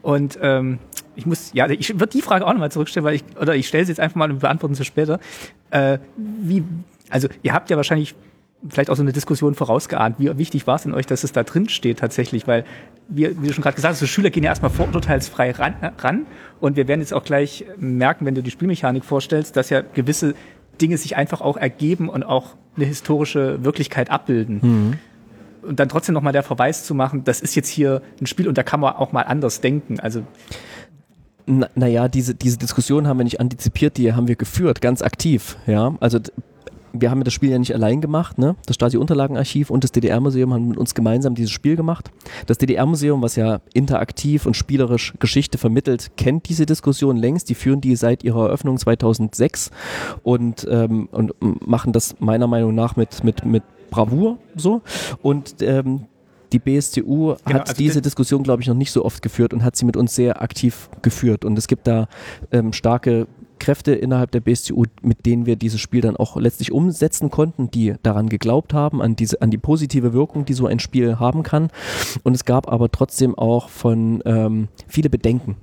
Und 0.03 0.39
ähm, 0.43 0.79
ich 1.17 1.27
muss, 1.27 1.53
ja, 1.53 1.69
ich 1.69 1.95
würde 1.95 2.13
die 2.13 2.23
Frage 2.23 2.47
auch 2.47 2.53
nochmal 2.53 2.73
zurückstellen, 2.73 3.05
weil 3.05 3.15
ich, 3.15 3.25
oder 3.41 3.55
ich 3.55 3.69
stelle 3.69 3.85
sie 3.85 3.93
jetzt 3.93 4.01
einfach 4.01 4.17
mal 4.17 4.31
und 4.31 4.41
beantworten 4.41 4.75
sie 4.75 4.85
später. 4.85 5.21
Äh, 5.71 5.99
wie, 6.17 6.65
also 7.11 7.29
ihr 7.43 7.53
habt 7.53 7.71
ja 7.71 7.77
wahrscheinlich 7.77 8.15
vielleicht 8.69 8.89
auch 8.89 8.97
so 8.97 9.03
eine 9.03 9.13
Diskussion 9.13 9.55
vorausgeahnt. 9.55 10.17
Wie 10.19 10.37
wichtig 10.39 10.67
war 10.67 10.77
es 10.77 10.83
denn 10.83 10.95
euch, 10.95 11.07
dass 11.07 11.23
es 11.23 11.33
da 11.33 11.43
drin 11.43 11.69
steht 11.69 11.99
tatsächlich? 11.99 12.47
Weil 12.47 12.65
wir, 13.09 13.41
wie 13.43 13.49
du 13.49 13.53
schon 13.53 13.63
gerade 13.63 13.77
gesagt 13.77 13.93
hast, 13.93 14.01
so 14.01 14.07
Schüler 14.07 14.31
gehen 14.31 14.43
ja 14.43 14.51
erstmal 14.51 14.71
vorurteilsfrei 14.71 15.51
ran, 15.53 15.75
ran. 15.99 16.27
Und 16.61 16.77
wir 16.77 16.89
werden 16.89 17.01
jetzt 17.01 17.13
auch 17.13 17.25
gleich 17.25 17.67
merken, 17.77 18.25
wenn 18.25 18.35
du 18.35 18.43
die 18.43 18.51
Spielmechanik 18.51 19.05
vorstellst, 19.05 19.57
dass 19.57 19.69
ja 19.71 19.83
gewisse 19.83 20.35
Dinge 20.81 20.97
sich 20.97 21.17
einfach 21.17 21.41
auch 21.41 21.57
ergeben 21.57 22.09
und 22.09 22.23
auch 22.23 22.57
eine 22.77 22.87
historische 22.87 23.63
Wirklichkeit 23.65 24.11
abbilden. 24.11 24.61
Mhm 24.63 24.99
und 25.65 25.81
dann 25.81 25.89
trotzdem 25.89 26.15
nochmal 26.15 26.33
der 26.33 26.43
Verweis 26.43 26.85
zu 26.85 26.95
machen, 26.95 27.25
das 27.25 27.41
ist 27.41 27.55
jetzt 27.55 27.69
hier 27.69 28.03
ein 28.21 28.27
Spiel 28.27 28.49
und 28.49 28.59
da 28.59 28.63
kann 28.63 28.81
man 28.81 28.95
auch 28.97 29.13
mal 29.13 29.23
anders 29.23 29.61
denken. 29.61 29.99
Also 30.01 30.23
naja, 31.47 32.09
diese, 32.09 32.35
diese 32.35 32.59
Diskussion 32.59 33.07
haben 33.07 33.19
wir 33.19 33.25
nicht 33.25 33.41
antizipiert, 33.41 33.97
die 33.97 34.13
haben 34.13 34.29
wir 34.29 34.37
geführt, 34.37 34.81
ganz 34.81 35.03
aktiv. 35.03 35.57
Ja, 35.67 35.95
also 36.01 36.19
wir 36.95 37.11
haben 37.11 37.25
das 37.25 37.35
Spiel 37.35 37.51
ja 37.51 37.59
nicht 37.59 37.75
allein 37.75 38.01
gemacht, 38.01 38.39
ne? 38.39 38.55
Das 38.67 38.77
Stasi-Unterlagenarchiv 38.77 39.69
und 39.71 39.83
das 39.83 39.91
DDR-Museum 39.93 40.55
haben 40.55 40.69
mit 40.69 40.79
uns 40.79 40.95
gemeinsam 40.95 41.35
dieses 41.35 41.51
Spiel 41.51 41.75
gemacht. 41.77 42.11
Das 42.47 42.59
DDR-Museum, 42.59 43.21
was 43.21 43.37
ja 43.37 43.61
interaktiv 43.73 44.47
und 44.47 44.55
spielerisch 44.55 45.13
Geschichte 45.19 45.59
vermittelt, 45.59 46.13
kennt 46.17 46.49
diese 46.49 46.67
Diskussion 46.67 47.17
längst. 47.17 47.51
Die 47.51 47.57
führen 47.57 47.81
die 47.81 47.97
seit 47.97 48.23
ihrer 48.23 48.47
Eröffnung 48.47 48.79
2006 48.79 49.71
und, 50.23 50.67
ähm, 50.71 51.09
und 51.11 51.35
machen 51.67 51.93
das 51.93 52.15
meiner 52.21 52.47
Meinung 52.47 52.75
nach 52.75 52.95
mit, 52.95 53.25
mit, 53.25 53.45
mit 53.45 53.65
Bravour 53.91 54.39
so. 54.55 54.83
Und 55.21 55.57
ähm, 55.63 56.07
die 56.55 56.59
BSTU 56.59 57.35
Genau, 57.45 57.59
hat 57.59 57.69
also 57.69 57.75
diese 57.75 57.95
die- 58.01 58.03
Diskussion, 58.03 58.43
glaube 58.43 58.63
ich, 58.63 58.69
noch 58.69 58.75
nicht 58.77 58.91
so 58.93 59.05
oft 59.05 59.21
geführt 59.23 59.53
und 59.53 59.63
hat 59.65 59.77
sie 59.77 59.85
mit 59.85 59.97
uns 59.97 60.15
sehr 60.15 60.41
aktiv 60.41 60.89
geführt. 61.03 61.45
Und 61.45 61.59
es 61.59 61.67
gibt 61.67 61.87
da 61.87 62.09
ähm, 62.53 62.73
starke 62.73 63.27
Kräfte 63.59 63.93
innerhalb 63.95 64.31
der 64.33 64.41
BSTU, 64.41 64.85
mit 65.03 65.27
denen 65.27 65.47
wir 65.47 65.57
dieses 65.57 65.81
Spiel 65.81 66.01
dann 66.01 66.17
auch 66.17 66.37
letztlich 66.37 66.73
umsetzen 66.73 67.31
konnten, 67.31 67.71
die 67.71 67.95
daran 68.03 68.29
geglaubt 68.29 68.75
haben, 68.75 69.01
an, 69.03 69.17
diese, 69.17 69.41
an 69.43 69.51
die 69.51 69.59
positive 69.59 70.13
Wirkung, 70.13 70.45
die 70.45 70.55
so 70.55 70.67
ein 70.67 70.79
Spiel 70.81 71.19
haben 71.19 71.43
kann. 71.43 71.69
Und 72.25 72.35
es 72.35 72.45
gab 72.45 72.71
aber 72.71 72.91
trotzdem 72.91 73.37
auch 73.37 73.69
von 73.69 74.23
ähm, 74.27 74.69
viele 74.89 75.09
Bedenken. 75.11 75.57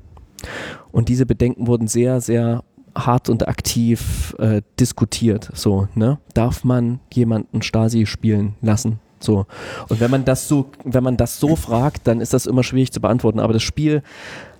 Und 0.91 1.09
diese 1.09 1.25
Bedenken 1.25 1.67
wurden 1.67 1.87
sehr, 1.87 2.21
sehr 2.21 2.63
hart 2.95 3.29
und 3.29 3.47
aktiv 3.47 4.35
äh, 4.39 4.61
diskutiert. 4.79 5.49
So, 5.53 5.87
ne? 5.95 6.17
Darf 6.33 6.63
man 6.63 6.99
jemanden 7.13 7.61
Stasi 7.61 8.05
spielen 8.05 8.55
lassen? 8.61 8.99
So. 9.23 9.45
Und 9.89 9.99
wenn 9.99 10.11
man 10.11 10.25
das 10.25 10.47
so, 10.47 10.67
wenn 10.83 11.03
man 11.03 11.17
das 11.17 11.39
so 11.39 11.55
fragt, 11.55 12.07
dann 12.07 12.21
ist 12.21 12.33
das 12.33 12.45
immer 12.45 12.63
schwierig 12.63 12.91
zu 12.91 13.01
beantworten. 13.01 13.39
Aber 13.39 13.53
das 13.53 13.63
Spiel 13.63 14.03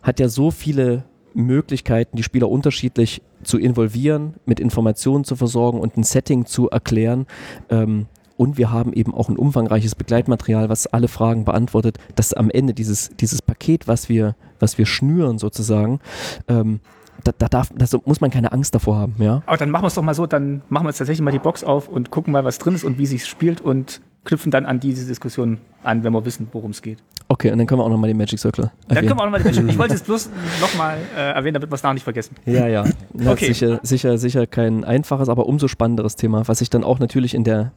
hat 0.03 0.19
ja 0.19 0.27
so 0.27 0.51
viele 0.51 1.03
Möglichkeiten, 1.33 2.17
die 2.17 2.23
Spieler 2.23 2.49
unterschiedlich 2.49 3.21
zu 3.43 3.57
involvieren, 3.57 4.35
mit 4.45 4.59
Informationen 4.59 5.23
zu 5.23 5.35
versorgen 5.35 5.79
und 5.79 5.97
ein 5.97 6.03
Setting 6.03 6.45
zu 6.45 6.69
erklären. 6.69 7.25
Ähm, 7.69 8.07
und 8.37 8.57
wir 8.57 8.71
haben 8.71 8.93
eben 8.93 9.13
auch 9.13 9.29
ein 9.29 9.37
umfangreiches 9.37 9.93
Begleitmaterial, 9.95 10.67
was 10.67 10.87
alle 10.87 11.07
Fragen 11.07 11.45
beantwortet, 11.45 11.99
dass 12.15 12.33
am 12.33 12.49
Ende 12.49 12.73
dieses, 12.73 13.11
dieses 13.19 13.41
Paket, 13.41 13.87
was 13.87 14.09
wir, 14.09 14.35
was 14.59 14.77
wir 14.77 14.87
schnüren 14.87 15.37
sozusagen, 15.37 15.99
ähm, 16.47 16.79
da, 17.23 17.31
da, 17.37 17.47
darf, 17.47 17.69
da 17.75 17.85
muss 18.05 18.19
man 18.19 18.31
keine 18.31 18.51
Angst 18.51 18.73
davor 18.73 18.95
haben, 18.97 19.15
ja. 19.19 19.43
Aber 19.45 19.57
dann 19.57 19.69
machen 19.69 19.83
wir 19.83 19.87
es 19.87 19.93
doch 19.93 20.01
mal 20.01 20.15
so, 20.15 20.25
dann 20.25 20.63
machen 20.69 20.85
wir 20.85 20.89
jetzt 20.89 20.97
tatsächlich 20.97 21.23
mal 21.23 21.31
die 21.31 21.39
Box 21.39 21.63
auf 21.63 21.87
und 21.87 22.09
gucken 22.09 22.33
mal, 22.33 22.43
was 22.43 22.57
drin 22.57 22.73
ist 22.73 22.83
und 22.83 22.97
wie 22.97 23.05
sich 23.05 23.27
spielt 23.27 23.61
und 23.61 24.01
knüpfen 24.23 24.51
dann 24.51 24.65
an 24.65 24.79
diese 24.79 25.07
Diskussion 25.07 25.57
an, 25.83 26.03
wenn 26.03 26.13
wir 26.13 26.25
wissen, 26.25 26.47
worum 26.51 26.71
es 26.71 26.81
geht. 26.81 26.99
Okay, 27.27 27.51
und 27.51 27.57
dann 27.57 27.65
können 27.65 27.79
wir 27.79 27.85
auch 27.85 27.89
nochmal 27.89 28.09
den 28.09 28.17
Magic 28.17 28.39
Circle 28.39 28.65
Dann 28.87 28.97
erwähnen. 28.97 29.07
können 29.07 29.19
wir 29.19 29.23
auch 29.23 29.31
nochmal 29.31 29.65
die 29.65 29.71
Ich 29.71 29.77
wollte 29.77 29.93
es 29.95 30.01
bloß 30.03 30.29
nochmal 30.59 30.97
äh, 31.15 31.31
erwähnen, 31.31 31.53
damit 31.53 31.71
wir 31.71 31.75
es 31.75 31.83
nachher 31.83 31.93
nicht 31.93 32.03
vergessen. 32.03 32.35
Ja, 32.45 32.67
ja. 32.67 32.83
Na, 33.13 33.31
Okay. 33.31 33.47
Sicher, 33.47 33.79
sicher, 33.83 34.17
sicher 34.17 34.47
kein 34.47 34.83
einfaches, 34.83 35.29
aber 35.29 35.45
umso 35.47 35.67
spannenderes 35.67 36.15
Thema, 36.15 36.47
was 36.47 36.59
sich 36.59 36.69
dann 36.69 36.83
auch 36.83 36.99
natürlich 36.99 37.33
in 37.33 37.43
der, 37.43 37.71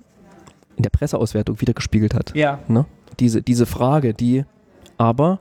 in 0.76 0.82
der 0.82 0.90
Presseauswertung 0.90 1.60
wieder 1.60 1.72
gespiegelt 1.72 2.14
hat. 2.14 2.34
Ja. 2.34 2.58
Ne? 2.68 2.84
Diese, 3.20 3.42
diese 3.42 3.64
Frage, 3.64 4.12
die 4.12 4.44
aber 4.98 5.38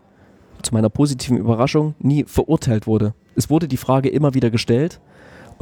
zu 0.62 0.74
meiner 0.74 0.89
positiven 0.89 1.38
Überraschung 1.38 1.95
nie 2.00 2.24
verurteilt 2.24 2.88
wurde. 2.88 3.13
Es 3.36 3.50
wurde 3.50 3.67
die 3.67 3.77
Frage 3.77 4.10
immer 4.10 4.33
wieder 4.33 4.51
gestellt 4.51 5.01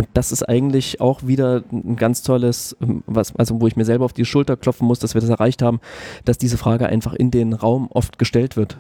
und 0.01 0.09
das 0.15 0.31
ist 0.31 0.41
eigentlich 0.49 0.99
auch 0.99 1.27
wieder 1.27 1.63
ein 1.71 1.95
ganz 1.95 2.23
tolles, 2.23 2.75
ähm, 2.81 3.03
was, 3.05 3.35
also 3.35 3.61
wo 3.61 3.67
ich 3.67 3.75
mir 3.75 3.85
selber 3.85 4.05
auf 4.05 4.13
die 4.13 4.25
Schulter 4.25 4.57
klopfen 4.57 4.87
muss, 4.87 4.97
dass 4.97 5.13
wir 5.13 5.21
das 5.21 5.29
erreicht 5.29 5.61
haben, 5.61 5.79
dass 6.25 6.39
diese 6.39 6.57
Frage 6.57 6.87
einfach 6.87 7.13
in 7.13 7.29
den 7.29 7.53
Raum 7.53 7.87
oft 7.91 8.17
gestellt 8.17 8.57
wird. 8.57 8.77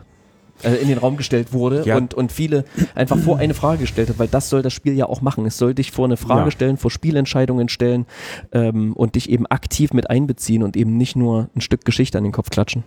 Äh, 0.63 0.75
in 0.75 0.87
den 0.87 0.97
Raum 0.97 1.17
gestellt 1.17 1.53
wurde 1.53 1.83
Ja. 1.85 1.95
und, 1.97 2.15
und 2.15 2.31
viele 2.31 2.65
einfach 2.95 3.17
vor 3.19 3.37
eine 3.37 3.53
Frage 3.53 3.81
gestellt 3.81 4.09
hat, 4.09 4.17
weil 4.17 4.27
das 4.29 4.49
soll 4.49 4.63
das 4.63 4.73
Spiel 4.73 4.93
ja 4.93 5.05
auch 5.05 5.21
machen. 5.21 5.45
Es 5.45 5.57
soll 5.59 5.75
dich 5.75 5.91
vor 5.91 6.05
eine 6.05 6.17
Frage 6.17 6.45
Ja. 6.45 6.51
stellen, 6.51 6.77
vor 6.77 6.89
Spielentscheidungen 6.89 7.69
stellen 7.69 8.07
ähm, 8.51 8.93
und 8.93 9.13
dich 9.13 9.29
eben 9.29 9.45
aktiv 9.45 9.93
mit 9.93 10.09
einbeziehen 10.09 10.63
und 10.63 10.75
eben 10.75 10.97
nicht 10.97 11.15
nur 11.15 11.49
ein 11.55 11.61
Stück 11.61 11.85
Geschichte 11.85 12.17
an 12.17 12.23
den 12.23 12.33
Kopf 12.33 12.49
klatschen. 12.49 12.83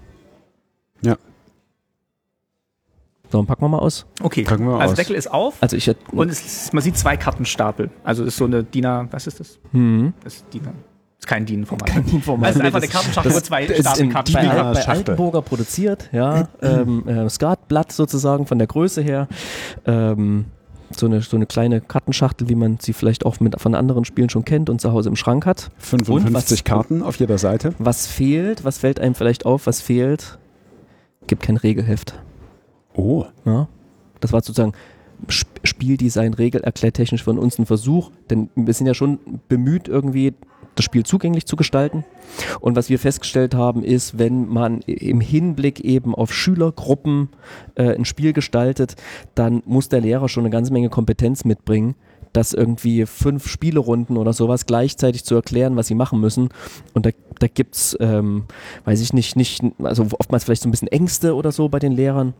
Ja. 1.02 1.16
So, 3.34 3.38
dann 3.38 3.46
packen 3.48 3.62
wir 3.64 3.68
mal 3.68 3.78
aus. 3.80 4.06
Okay. 4.22 4.44
Packen 4.44 4.64
wir 4.64 4.78
also 4.78 4.92
aus. 4.92 4.96
Deckel 4.96 5.16
ist 5.16 5.26
auf 5.28 5.54
Also 5.60 5.76
ich 5.76 5.90
und 6.12 6.30
es, 6.30 6.72
man 6.72 6.84
sieht 6.84 6.96
zwei 6.96 7.16
Kartenstapel. 7.16 7.90
Also 8.04 8.22
ist 8.22 8.36
so 8.36 8.44
eine 8.44 8.62
DIN 8.62 8.86
A, 8.86 9.08
was 9.10 9.26
ist 9.26 9.40
das? 9.40 9.58
Hm. 9.72 10.12
Das 10.22 10.36
ist 10.36 10.44
DIN 10.54 10.68
A. 10.68 10.70
Ist 11.18 11.26
kein 11.26 11.44
DIN-Format. 11.44 11.90
Format. 12.22 12.46
Also 12.46 12.60
einfach 12.60 12.78
eine 12.78 12.86
Kartenschachtel, 12.86 13.32
wo 13.32 13.34
das- 13.34 13.42
zwei 13.42 13.66
Das 13.66 13.78
ist 13.80 13.98
in, 13.98 14.12
bei, 14.12 14.20
Stapelkarten 14.22 14.50
A 14.60 14.68
Al- 14.68 14.74
bei. 14.74 14.86
Altenburger 14.86 15.42
produziert, 15.42 16.10
ja. 16.12 16.46
ähm, 16.62 17.08
äh, 17.08 17.28
Skatblatt 17.28 17.90
sozusagen 17.90 18.46
von 18.46 18.58
der 18.58 18.68
Größe 18.68 19.02
her. 19.02 19.26
Ähm, 19.84 20.44
so 20.96 21.06
eine, 21.06 21.20
so 21.20 21.36
eine 21.36 21.46
kleine 21.46 21.80
Kartenschachtel, 21.80 22.48
wie 22.48 22.54
man 22.54 22.78
sie 22.80 22.92
vielleicht 22.92 23.26
auch 23.26 23.40
mit, 23.40 23.60
von 23.60 23.74
anderen 23.74 24.04
Spielen 24.04 24.30
schon 24.30 24.44
kennt 24.44 24.70
und 24.70 24.80
zu 24.80 24.92
Hause 24.92 25.08
im 25.08 25.16
Schrank 25.16 25.44
hat. 25.44 25.72
55 25.78 26.58
was- 26.60 26.64
Karten 26.64 27.02
auf 27.02 27.16
jeder 27.16 27.38
Seite. 27.38 27.74
Was 27.80 28.06
fehlt, 28.06 28.64
was 28.64 28.78
fällt 28.78 29.00
einem 29.00 29.16
vielleicht 29.16 29.44
auf, 29.44 29.66
was 29.66 29.80
fehlt? 29.80 30.38
Gibt 31.26 31.42
kein 31.42 31.56
Regelheft. 31.56 32.14
Oh, 32.94 33.26
Ja? 33.44 33.68
Das 34.20 34.32
war 34.32 34.40
sozusagen 34.40 34.72
Sp 35.28 35.52
Spieldesign, 35.64 36.34
regelerklärtechnisch 36.34 37.24
von 37.24 37.38
uns 37.38 37.58
ein 37.58 37.66
Versuch, 37.66 38.10
denn 38.28 38.50
wir 38.54 38.74
sind 38.74 38.86
ja 38.86 38.94
schon 38.94 39.18
bemüht, 39.48 39.88
irgendwie 39.88 40.34
das 40.74 40.84
Spiel 40.84 41.04
zugänglich 41.04 41.46
zu 41.46 41.56
gestalten. 41.56 42.04
Und 42.60 42.76
was 42.76 42.90
wir 42.90 42.98
festgestellt 42.98 43.54
haben, 43.54 43.84
ist, 43.84 44.18
wenn 44.18 44.48
man 44.48 44.80
im 44.82 45.20
Hinblick 45.20 45.80
eben 45.80 46.14
auf 46.14 46.32
Schülergruppen 46.32 47.28
äh, 47.76 47.94
ein 47.94 48.04
Spiel 48.04 48.32
gestaltet, 48.32 48.96
dann 49.34 49.62
muss 49.66 49.88
der 49.88 50.00
Lehrer 50.00 50.28
schon 50.28 50.42
eine 50.42 50.50
ganze 50.50 50.72
Menge 50.72 50.90
Kompetenz 50.90 51.44
mitbringen, 51.44 51.94
das 52.32 52.52
irgendwie 52.52 53.06
fünf 53.06 53.48
Spielerunden 53.48 54.16
oder 54.16 54.32
sowas 54.32 54.66
gleichzeitig 54.66 55.24
zu 55.24 55.34
erklären, 55.36 55.76
was 55.76 55.86
sie 55.86 55.94
machen 55.94 56.20
müssen. 56.20 56.48
Und 56.92 57.06
da, 57.06 57.10
da 57.38 57.46
gibt 57.46 57.76
es, 57.76 57.96
ähm, 58.00 58.44
weiß 58.84 59.00
ich 59.00 59.12
nicht, 59.12 59.36
nicht, 59.36 59.62
also 59.82 60.06
oftmals 60.18 60.44
vielleicht 60.44 60.62
so 60.62 60.68
ein 60.68 60.72
bisschen 60.72 60.88
Ängste 60.88 61.34
oder 61.36 61.52
so 61.52 61.68
bei 61.68 61.78
den 61.78 61.92
Lehrern. 61.92 62.34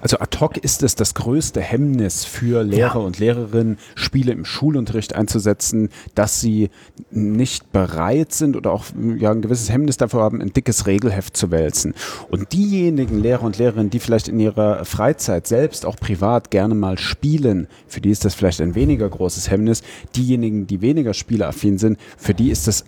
Also 0.00 0.18
ad 0.18 0.38
hoc 0.38 0.56
ist 0.56 0.82
es 0.82 0.94
das 0.94 1.14
größte 1.14 1.60
Hemmnis 1.60 2.24
für 2.24 2.62
Lehrer 2.62 3.00
und 3.02 3.18
Lehrerinnen, 3.18 3.78
Spiele 3.94 4.32
im 4.32 4.44
Schulunterricht 4.44 5.14
einzusetzen, 5.14 5.88
dass 6.14 6.40
sie 6.40 6.70
nicht 7.10 7.72
bereit 7.72 8.32
sind 8.32 8.56
oder 8.56 8.72
auch 8.72 8.84
ja, 9.18 9.30
ein 9.30 9.42
gewisses 9.42 9.70
Hemmnis 9.70 9.96
davor 9.96 10.22
haben, 10.22 10.40
ein 10.40 10.52
dickes 10.52 10.86
Regelheft 10.86 11.36
zu 11.36 11.50
wälzen. 11.50 11.94
Und 12.30 12.52
diejenigen 12.52 13.18
Lehrer 13.18 13.44
und 13.44 13.58
Lehrerinnen, 13.58 13.90
die 13.90 13.98
vielleicht 13.98 14.28
in 14.28 14.38
ihrer 14.38 14.84
Freizeit 14.84 15.46
selbst 15.46 15.86
auch 15.86 15.96
privat 15.96 16.50
gerne 16.50 16.74
mal 16.74 16.98
spielen, 16.98 17.66
für 17.86 18.00
die 18.00 18.10
ist 18.10 18.24
das 18.24 18.34
vielleicht 18.34 18.60
ein 18.60 18.74
weniger 18.74 19.08
großes 19.08 19.50
Hemmnis. 19.50 19.82
Diejenigen, 20.14 20.66
die 20.66 20.80
weniger 20.80 21.14
spieleaffin 21.14 21.78
sind, 21.78 21.98
für 22.16 22.34
die 22.34 22.50
ist 22.50 22.66
das 22.66 22.84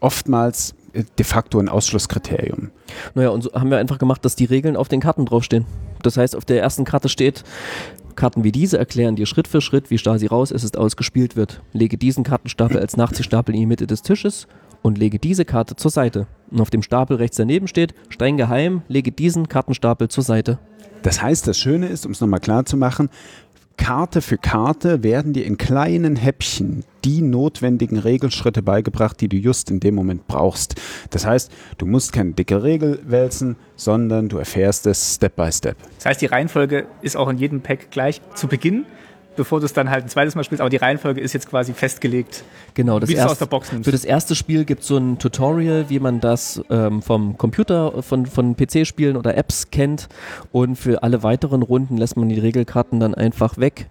oftmals 0.00 0.74
de 0.94 1.24
facto 1.24 1.58
ein 1.58 1.68
Ausschlusskriterium. 1.68 2.70
Naja, 3.14 3.30
und 3.30 3.42
so 3.42 3.52
haben 3.52 3.70
wir 3.70 3.78
einfach 3.78 3.98
gemacht, 3.98 4.24
dass 4.24 4.36
die 4.36 4.44
Regeln 4.44 4.76
auf 4.76 4.88
den 4.88 5.00
Karten 5.00 5.26
draufstehen. 5.26 5.66
Das 6.02 6.16
heißt, 6.16 6.36
auf 6.36 6.44
der 6.44 6.62
ersten 6.62 6.84
Karte 6.84 7.08
steht, 7.08 7.44
Karten 8.14 8.44
wie 8.44 8.52
diese 8.52 8.78
erklären 8.78 9.16
dir 9.16 9.26
Schritt 9.26 9.48
für 9.48 9.60
Schritt, 9.60 9.90
wie 9.90 9.98
Stasi 9.98 10.26
raus 10.26 10.50
ist, 10.50 10.62
es 10.62 10.74
ausgespielt 10.74 11.36
wird. 11.36 11.62
Lege 11.72 11.98
diesen 11.98 12.24
Kartenstapel 12.24 12.78
als 12.78 12.96
Nachziehstapel 12.96 13.54
in 13.54 13.62
die 13.62 13.66
Mitte 13.66 13.86
des 13.86 14.02
Tisches 14.02 14.46
und 14.82 14.98
lege 14.98 15.18
diese 15.18 15.44
Karte 15.44 15.76
zur 15.76 15.90
Seite. 15.90 16.26
Und 16.50 16.60
auf 16.60 16.70
dem 16.70 16.82
Stapel 16.82 17.16
rechts 17.16 17.36
daneben 17.36 17.66
steht, 17.66 17.94
streng 18.08 18.36
geheim, 18.36 18.82
lege 18.88 19.10
diesen 19.10 19.48
Kartenstapel 19.48 20.08
zur 20.08 20.22
Seite. 20.22 20.58
Das 21.02 21.20
heißt, 21.20 21.46
das 21.46 21.58
Schöne 21.58 21.88
ist, 21.88 22.06
um 22.06 22.12
es 22.12 22.20
nochmal 22.20 22.40
klar 22.40 22.64
zu 22.64 22.76
machen, 22.76 23.10
Karte 23.76 24.22
für 24.22 24.38
Karte 24.38 25.02
werden 25.02 25.32
dir 25.32 25.44
in 25.44 25.58
kleinen 25.58 26.16
Häppchen 26.16 26.84
die 27.04 27.20
notwendigen 27.20 27.98
Regelschritte 27.98 28.62
beigebracht, 28.62 29.20
die 29.20 29.28
du 29.28 29.36
just 29.36 29.70
in 29.70 29.80
dem 29.80 29.94
Moment 29.94 30.26
brauchst. 30.26 30.80
Das 31.10 31.26
heißt, 31.26 31.52
du 31.78 31.86
musst 31.86 32.12
keine 32.12 32.32
dicke 32.32 32.62
Regel 32.62 33.00
wälzen, 33.04 33.56
sondern 33.76 34.28
du 34.28 34.38
erfährst 34.38 34.86
es 34.86 35.16
Step 35.16 35.36
by 35.36 35.52
Step. 35.52 35.76
Das 35.96 36.06
heißt, 36.06 36.22
die 36.22 36.26
Reihenfolge 36.26 36.86
ist 37.02 37.16
auch 37.16 37.28
in 37.28 37.36
jedem 37.36 37.60
Pack 37.60 37.90
gleich 37.90 38.20
zu 38.34 38.48
Beginn, 38.48 38.86
bevor 39.36 39.60
du 39.60 39.66
es 39.66 39.72
dann 39.72 39.90
halt 39.90 40.04
ein 40.04 40.08
zweites 40.08 40.34
Mal 40.34 40.44
spielst. 40.44 40.60
Aber 40.60 40.70
die 40.70 40.76
Reihenfolge 40.76 41.20
ist 41.20 41.32
jetzt 41.32 41.48
quasi 41.48 41.72
festgelegt. 41.72 42.44
Genau, 42.74 42.98
das 42.98 43.08
Wie 43.08 43.14
es 43.14 43.24
aus 43.24 43.38
der 43.38 43.46
Box 43.46 43.72
nimmst. 43.72 43.84
Für 43.84 43.92
das 43.92 44.04
erste 44.04 44.34
Spiel 44.34 44.64
gibt 44.64 44.82
es 44.82 44.88
so 44.88 44.96
ein 44.96 45.18
Tutorial, 45.18 45.86
wie 45.88 46.00
man 46.00 46.20
das 46.20 46.62
ähm, 46.70 47.02
vom 47.02 47.38
Computer, 47.38 48.02
von, 48.02 48.26
von 48.26 48.56
PC-Spielen 48.56 49.16
oder 49.16 49.36
Apps 49.36 49.70
kennt. 49.70 50.08
Und 50.52 50.76
für 50.76 51.02
alle 51.02 51.22
weiteren 51.22 51.62
Runden 51.62 51.96
lässt 51.96 52.16
man 52.16 52.28
die 52.28 52.38
Regelkarten 52.38 53.00
dann 53.00 53.14
einfach 53.14 53.58
weg, 53.58 53.88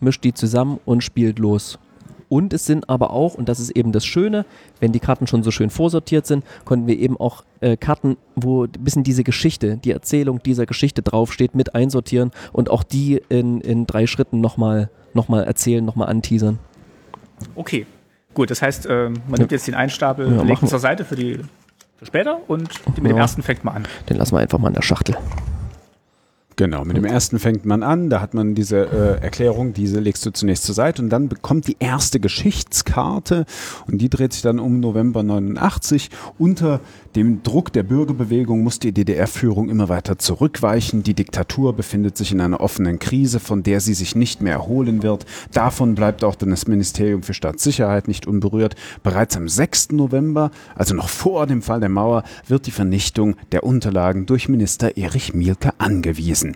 mischt 0.00 0.24
die 0.24 0.34
zusammen 0.34 0.80
und 0.84 1.02
spielt 1.02 1.38
los. 1.38 1.78
Und 2.28 2.52
es 2.52 2.66
sind 2.66 2.88
aber 2.90 3.10
auch, 3.10 3.34
und 3.34 3.48
das 3.48 3.58
ist 3.60 3.70
eben 3.70 3.92
das 3.92 4.04
Schöne, 4.04 4.44
wenn 4.80 4.92
die 4.92 5.00
Karten 5.00 5.26
schon 5.26 5.42
so 5.42 5.50
schön 5.50 5.70
vorsortiert 5.70 6.26
sind, 6.26 6.44
konnten 6.64 6.86
wir 6.86 6.98
eben 6.98 7.16
auch 7.18 7.44
äh, 7.60 7.76
Karten, 7.76 8.16
wo 8.36 8.64
ein 8.64 8.70
bisschen 8.80 9.02
diese 9.02 9.24
Geschichte, 9.24 9.78
die 9.78 9.92
Erzählung 9.92 10.42
dieser 10.42 10.66
Geschichte 10.66 11.02
draufsteht, 11.02 11.54
mit 11.54 11.74
einsortieren 11.74 12.30
und 12.52 12.70
auch 12.70 12.82
die 12.82 13.22
in, 13.28 13.60
in 13.62 13.86
drei 13.86 14.06
Schritten 14.06 14.40
nochmal 14.40 14.90
noch 15.14 15.28
mal 15.28 15.42
erzählen, 15.44 15.82
nochmal 15.84 16.08
anteasern. 16.08 16.58
Okay, 17.54 17.86
gut. 18.34 18.50
Das 18.50 18.60
heißt, 18.60 18.86
ähm, 18.90 19.14
man 19.26 19.38
nimmt 19.38 19.52
jetzt 19.52 19.66
den 19.66 19.74
einen 19.74 19.90
Stapel, 19.90 20.26
Ja, 20.26 20.32
legt 20.42 20.48
machen 20.48 20.66
ihn 20.66 20.68
zur 20.68 20.78
Seite 20.78 21.04
für, 21.06 21.16
die, 21.16 21.38
für 21.96 22.06
später 22.06 22.40
und 22.46 22.68
mit 22.88 22.98
dem 22.98 23.06
Ja. 23.06 23.16
ersten 23.16 23.42
fängt 23.42 23.64
man 23.64 23.74
an. 23.76 23.88
Den 24.10 24.18
lassen 24.18 24.34
wir 24.34 24.40
einfach 24.40 24.58
mal 24.58 24.68
in 24.68 24.74
der 24.74 24.82
Schachtel. 24.82 25.16
Genau, 26.58 26.84
mit 26.84 26.96
dem 26.96 27.04
ersten 27.04 27.38
fängt 27.38 27.66
man 27.66 27.84
an, 27.84 28.10
da 28.10 28.20
hat 28.20 28.34
man 28.34 28.56
diese 28.56 28.78
äh, 28.78 29.22
Erklärung, 29.22 29.74
diese 29.74 30.00
legst 30.00 30.26
du 30.26 30.32
zunächst 30.32 30.64
zur 30.64 30.74
Seite 30.74 31.00
und 31.00 31.08
dann 31.08 31.28
bekommt 31.28 31.68
die 31.68 31.76
erste 31.78 32.18
Geschichtskarte 32.18 33.46
und 33.86 33.98
die 33.98 34.10
dreht 34.10 34.32
sich 34.32 34.42
dann 34.42 34.58
um 34.58 34.80
November 34.80 35.22
89. 35.22 36.10
Unter 36.36 36.80
dem 37.14 37.44
Druck 37.44 37.72
der 37.72 37.84
Bürgerbewegung 37.84 38.64
muss 38.64 38.80
die 38.80 38.90
DDR-Führung 38.90 39.68
immer 39.68 39.88
weiter 39.88 40.18
zurückweichen. 40.18 41.04
Die 41.04 41.14
Diktatur 41.14 41.74
befindet 41.74 42.16
sich 42.16 42.32
in 42.32 42.40
einer 42.40 42.60
offenen 42.60 42.98
Krise, 42.98 43.38
von 43.38 43.62
der 43.62 43.80
sie 43.80 43.94
sich 43.94 44.16
nicht 44.16 44.42
mehr 44.42 44.54
erholen 44.54 45.04
wird. 45.04 45.26
Davon 45.52 45.94
bleibt 45.94 46.24
auch 46.24 46.34
dann 46.34 46.50
das 46.50 46.66
Ministerium 46.66 47.22
für 47.22 47.34
Staatssicherheit 47.34 48.08
nicht 48.08 48.26
unberührt. 48.26 48.74
Bereits 49.04 49.36
am 49.36 49.48
6. 49.48 49.92
November, 49.92 50.50
also 50.74 50.94
noch 50.94 51.08
vor 51.08 51.46
dem 51.46 51.62
Fall 51.62 51.78
der 51.78 51.88
Mauer, 51.88 52.24
wird 52.48 52.66
die 52.66 52.72
Vernichtung 52.72 53.36
der 53.52 53.62
Unterlagen 53.62 54.26
durch 54.26 54.48
Minister 54.48 54.96
Erich 54.96 55.34
Mielke 55.34 55.70
angewiesen. 55.78 56.47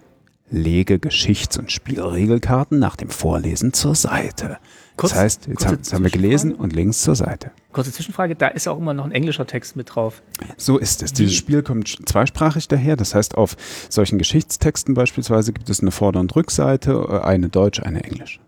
Lege 0.53 0.99
Geschichts- 0.99 1.59
und 1.59 1.73
Spielregelkarten 1.73 2.79
nach 2.79 2.95
dem 2.97 3.09
Vorlesen 3.09 3.73
zur 3.73 3.95
Seite. 3.95 4.59
Kurz- 4.97 5.13
das 5.13 5.21
heißt, 5.21 5.47
jetzt 5.49 5.67
haben, 5.67 5.77
jetzt 5.77 5.93
haben 5.95 6.05
wir 6.05 6.11
gelesen 6.11 6.55
und 6.55 6.75
links 6.75 7.01
zur 7.03 7.17
Seite. 7.17 7.51
Kurze 7.73 7.91
Zwischenfrage, 7.91 8.37
da 8.37 8.49
ist 8.49 8.69
auch 8.69 8.77
immer 8.79 8.93
noch 8.93 9.07
ein 9.07 9.13
englischer 9.13 9.47
Text 9.47 9.75
mit 9.77 9.95
drauf. 9.95 10.23
So 10.59 10.77
ist 10.77 11.03
es. 11.03 11.15
Dieses 11.15 11.35
Spiel 11.35 11.63
kommt 11.63 11.89
zweisprachig 12.07 12.69
daher. 12.69 12.97
Das 12.97 13.15
heißt, 13.15 13.37
auf 13.37 13.57
solchen 13.89 14.19
Geschichtstexten 14.19 14.93
beispielsweise 14.95 15.55
gibt 15.55 15.71
es 15.71 15.81
eine 15.81 15.91
Vorder- 15.91 16.21
und 16.21 16.37
Rückseite, 16.37 16.93
äh, 17.09 17.21
eine 17.27 17.49
Deutsch, 17.49 17.81
eine 17.81 18.05
Englisch. 18.05 18.39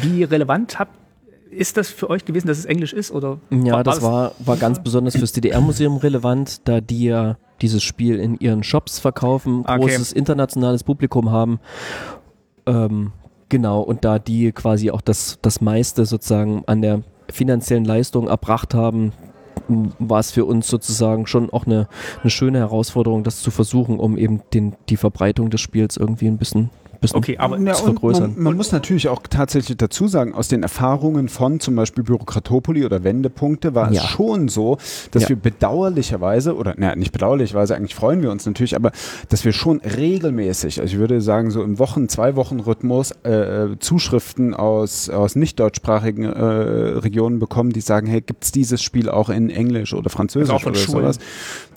Wie 0.00 0.24
relevant 0.24 0.78
habt, 0.78 0.98
ist 1.50 1.76
das 1.76 1.90
für 1.90 2.08
euch 2.08 2.24
gewesen, 2.24 2.46
dass 2.46 2.56
es 2.56 2.64
Englisch 2.64 2.94
ist? 2.94 3.10
Oder 3.10 3.38
Ja, 3.50 3.82
das 3.82 4.00
war, 4.00 4.32
war 4.38 4.56
ganz 4.56 4.82
besonders 4.82 5.14
fürs 5.18 5.32
DDR-Museum 5.32 5.98
relevant, 5.98 6.62
da 6.66 6.80
die 6.80 7.04
ja 7.04 7.36
dieses 7.62 7.82
Spiel 7.82 8.18
in 8.18 8.36
ihren 8.38 8.62
Shops 8.62 8.98
verkaufen, 8.98 9.60
Okay. 9.60 9.78
großes 9.78 10.12
internationales 10.12 10.84
Publikum 10.84 11.30
haben. 11.30 11.60
Ähm, 12.66 13.12
genau, 13.48 13.80
und 13.80 14.04
da 14.04 14.18
die 14.18 14.52
quasi 14.52 14.90
auch 14.90 15.00
das, 15.00 15.38
das 15.42 15.60
meiste 15.60 16.04
sozusagen 16.04 16.64
an 16.66 16.82
der 16.82 17.02
finanziellen 17.30 17.84
Leistung 17.84 18.28
erbracht 18.28 18.74
haben, 18.74 19.12
war 19.98 20.20
es 20.20 20.30
für 20.30 20.44
uns 20.44 20.68
sozusagen 20.68 21.26
schon 21.26 21.50
auch 21.50 21.66
eine, 21.66 21.88
eine 22.22 22.30
schöne 22.30 22.58
Herausforderung, 22.58 23.22
das 23.22 23.40
zu 23.40 23.50
versuchen, 23.50 23.98
um 23.98 24.18
eben 24.18 24.42
den, 24.52 24.74
die 24.88 24.96
Verbreitung 24.96 25.50
des 25.50 25.60
Spiels 25.60 25.96
irgendwie 25.96 26.26
ein 26.26 26.38
bisschen, 26.38 26.70
bisschen 27.02 27.18
Okay, 27.18 27.36
aber 27.38 27.58
Ja, 27.58 27.74
vergrößern. 27.74 28.32
man, 28.36 28.42
man 28.42 28.56
muss 28.56 28.72
natürlich 28.72 29.08
auch 29.08 29.20
tatsächlich 29.28 29.76
dazu 29.76 30.08
sagen, 30.08 30.34
aus 30.34 30.48
den 30.48 30.62
Erfahrungen 30.62 31.28
von 31.28 31.60
zum 31.60 31.76
Beispiel 31.76 32.02
Bürokratopoli 32.04 32.86
oder 32.86 33.04
Wendepunkte 33.04 33.74
war 33.74 33.92
Ja. 33.92 34.00
es 34.02 34.08
schon 34.08 34.48
so, 34.48 34.78
dass 35.10 35.24
Ja. 35.24 35.28
wir 35.30 35.36
bedauerlicherweise, 35.36 36.56
oder 36.56 36.74
naja, 36.78 36.96
nicht 36.96 37.12
bedauerlicherweise, 37.12 37.74
eigentlich 37.76 37.94
freuen 37.94 38.22
wir 38.22 38.30
uns 38.30 38.46
natürlich, 38.46 38.74
aber 38.76 38.92
dass 39.28 39.44
wir 39.44 39.52
schon 39.52 39.80
regelmäßig, 39.80 40.80
also 40.80 40.94
ich 40.94 40.98
würde 40.98 41.20
sagen 41.20 41.50
so 41.50 41.62
im 41.62 41.78
Wochen-, 41.78 42.08
Zwei-Wochen-Rhythmus 42.08 43.12
äh, 43.24 43.30
äh, 43.72 43.78
Zuschriften 43.78 44.54
aus, 44.54 45.10
aus 45.10 45.36
nicht 45.36 45.58
deutschsprachigen 45.60 46.24
äh, 46.24 46.42
Regionen 46.42 47.38
bekommen, 47.38 47.70
die 47.70 47.80
sagen, 47.80 48.06
hey, 48.06 48.20
gibt 48.20 48.44
es 48.44 48.52
dieses 48.52 48.82
Spiel 48.82 49.08
auch 49.08 49.28
in 49.28 49.50
Englisch 49.50 49.92
oder 49.92 50.08
Französisch 50.08 50.50
Also 50.50 50.54
auch 50.56 50.62
von 50.62 50.72
oder 50.72 50.80
Schulen. 50.80 51.02
sowas? 51.04 51.18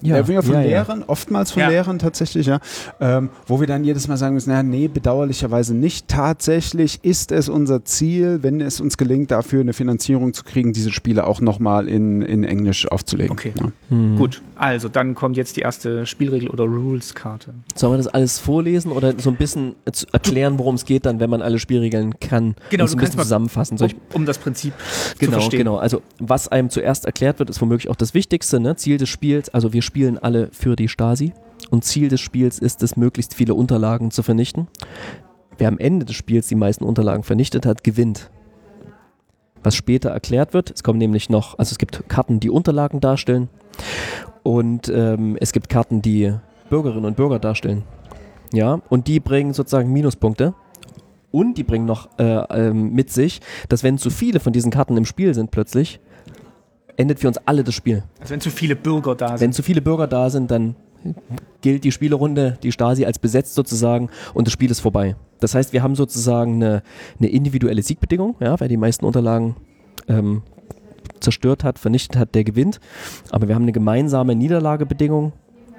Ja, 0.02 0.18
Ja, 0.18 0.24
von 0.42 0.54
ja, 0.54 0.62
ja. 0.62 0.68
Lehrern, 0.68 1.04
oftmals 1.08 1.52
von 1.52 1.62
Ja. 1.64 1.70
Lehrern 1.70 2.00
tatsächlich, 2.00 2.46
ja. 2.48 2.60
Ähm, 3.00 3.30
wo 3.48 3.60
wir 3.60 3.68
dann 3.68 3.84
jedes 3.84 4.08
Mal 4.08 4.18
sagen 4.18 4.36
müssen, 4.36 4.52
ja, 4.52 4.62
nee, 4.62 4.88
bedauerlicherweise 4.88 5.15
nicht. 5.24 6.08
Tatsächlich 6.08 7.00
ist 7.04 7.32
es 7.32 7.50
unser 7.50 7.86
Ziel, 7.86 8.40
wenn 8.42 8.62
es 8.62 8.82
uns 8.82 8.98
gelingt, 8.98 9.32
dafür 9.32 9.62
eine 9.62 9.74
Finanzierung 9.74 10.34
zu 10.34 10.44
kriegen, 10.44 10.74
diese 10.74 10.92
Spiele 10.92 11.26
auch 11.28 11.42
nochmal 11.42 11.88
in, 11.88 12.22
in 12.22 12.44
Englisch 12.44 12.88
aufzulegen. 12.92 13.32
Okay. 13.32 13.54
Ja. 13.60 13.72
Hm. 13.90 14.18
Gut, 14.18 14.42
also 14.56 14.90
dann 14.90 15.16
kommt 15.16 15.38
jetzt 15.38 15.58
die 15.58 15.62
erste 15.62 16.06
Spielregel- 16.06 16.50
oder 16.50 16.66
Rules-Karte. 16.66 17.54
Sollen 17.76 17.94
wir 17.94 17.98
das 17.98 18.08
alles 18.08 18.40
vorlesen 18.40 18.92
oder 18.92 19.14
so 19.18 19.30
ein 19.30 19.38
bisschen 19.38 19.76
zu 19.92 20.06
erklären, 20.12 20.60
worum 20.60 20.76
es 20.76 20.86
geht 20.86 21.06
dann, 21.06 21.20
wenn 21.20 21.30
man 21.30 21.42
alle 21.42 21.60
Spielregeln 21.60 22.20
kann? 22.20 22.56
Genau, 22.70 22.86
so 22.86 22.96
ein 22.96 23.00
kannst 23.00 23.14
bisschen 23.14 23.24
zusammenfassen. 23.24 23.78
Soll 23.78 23.88
ich 23.90 23.96
Um, 24.14 24.22
um 24.22 24.26
das 24.26 24.38
Prinzip 24.38 24.74
zu 25.14 25.18
Genau, 25.20 25.34
verstehen. 25.34 25.60
genau. 25.60 25.78
Also 25.78 26.02
was 26.20 26.48
einem 26.48 26.70
zuerst 26.70 27.06
erklärt 27.06 27.40
wird, 27.40 27.50
ist 27.50 27.62
womöglich 27.62 27.90
auch 27.90 27.96
das 27.96 28.14
Wichtigste. 28.14 28.60
Ne? 28.60 28.76
Ziel 28.76 28.98
des 28.98 29.10
Spiels, 29.10 29.50
also 29.54 29.74
wir 29.74 29.82
spielen 29.82 30.18
alle 30.18 30.50
für 30.52 30.76
die 30.76 30.88
Stasi 30.88 31.34
und 31.70 31.84
Ziel 31.84 32.10
des 32.10 32.22
Spiels 32.22 32.60
ist 32.60 32.84
es, 32.84 32.98
möglichst 32.98 33.34
viele 33.34 33.54
Unterlagen 33.54 34.12
zu 34.12 34.24
vernichten. 34.24 34.68
Wer 35.58 35.68
am 35.68 35.78
Ende 35.78 36.06
des 36.06 36.16
Spiels 36.16 36.48
die 36.48 36.56
meisten 36.56 36.84
Unterlagen 36.84 37.24
vernichtet 37.24 37.66
hat, 37.66 37.84
gewinnt. 37.84 38.30
Was 39.64 39.76
später 39.76 40.10
erklärt 40.10 40.54
wird, 40.54 40.72
es 40.72 40.84
kommen 40.84 41.00
nämlich 41.00 41.30
noch, 41.30 41.58
also 41.58 41.72
es 41.72 41.78
gibt 41.78 42.08
Karten, 42.08 42.40
die 42.40 42.50
Unterlagen 42.50 43.00
darstellen 43.00 43.50
und 44.44 44.90
ähm, 44.90 45.38
es 45.40 45.54
gibt 45.54 45.70
Karten, 45.70 46.02
die 46.02 46.34
Bürgerinnen 46.70 47.06
und 47.06 47.16
Bürger 47.16 47.40
darstellen. 47.40 47.84
Ja, 48.54 48.82
und 48.90 49.08
die 49.08 49.20
bringen 49.20 49.54
sozusagen 49.54 49.92
Minuspunkte. 49.92 50.54
Und 51.32 51.58
die 51.58 51.64
bringen 51.64 51.86
noch 51.86 52.08
äh, 52.18 52.24
ähm, 52.24 52.94
mit 52.94 53.10
sich, 53.10 53.42
dass 53.68 53.84
wenn 53.84 53.98
zu 53.98 54.10
viele 54.10 54.40
von 54.40 54.54
diesen 54.54 54.72
Karten 54.72 54.96
im 54.96 55.04
Spiel 55.04 55.34
sind 55.34 55.52
plötzlich, 55.52 56.00
endet 56.96 57.20
für 57.20 57.28
uns 57.28 57.38
alle 57.46 57.66
das 57.66 57.76
Spiel. 57.76 58.04
Also 58.22 58.32
wenn 58.32 58.40
zu 58.40 58.50
viele 58.50 58.76
Bürger 58.78 59.16
da 59.16 59.32
Wenn 59.32 59.38
sind. 59.38 59.56
zu 59.56 59.64
viele 59.64 59.82
Bürger 59.82 60.08
da 60.08 60.30
sind, 60.30 60.50
dann 60.50 60.76
gilt 61.62 61.84
die 61.84 61.92
Spielerunde, 61.92 62.58
die 62.64 62.72
Stasi 62.72 63.06
als 63.06 63.20
besetzt 63.20 63.56
sozusagen 63.56 64.10
und 64.34 64.48
das 64.48 64.54
Spiel 64.54 64.72
ist 64.72 64.80
vorbei. 64.80 65.16
Das 65.40 65.56
heißt, 65.56 65.74
wir 65.74 65.84
haben 65.84 65.96
sozusagen 65.96 66.56
eine, 66.56 66.84
eine 67.20 67.30
individuelle 67.30 67.82
Siegbedingung, 67.82 68.36
ja, 68.40 68.60
wer 68.60 68.68
die 68.68 68.78
meisten 68.78 69.06
Unterlagen 69.06 69.56
ähm, 70.08 70.44
zerstört 71.20 71.64
hat, 71.64 71.80
vernichtet 71.80 72.18
hat, 72.18 72.36
der 72.36 72.44
gewinnt. 72.44 72.80
Aber 73.32 73.48
wir 73.48 73.56
haben 73.56 73.64
eine 73.64 73.72
gemeinsame 73.72 74.36
Niederlagebedingung 74.36 75.34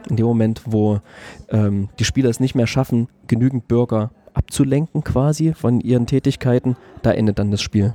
in 0.08 0.16
dem 0.16 0.26
Moment, 0.26 0.62
wo 0.66 1.00
ähm, 1.48 1.88
die 1.98 2.04
Spieler 2.04 2.30
es 2.30 2.40
nicht 2.40 2.54
mehr 2.54 2.66
schaffen, 2.66 3.08
genügend 3.26 3.68
Bürger 3.68 4.10
abzulenken 4.34 5.02
quasi 5.02 5.54
von 5.54 5.80
ihren 5.80 6.06
Tätigkeiten, 6.06 6.76
da 7.02 7.10
endet 7.12 7.38
dann 7.38 7.50
das 7.50 7.62
Spiel. 7.62 7.94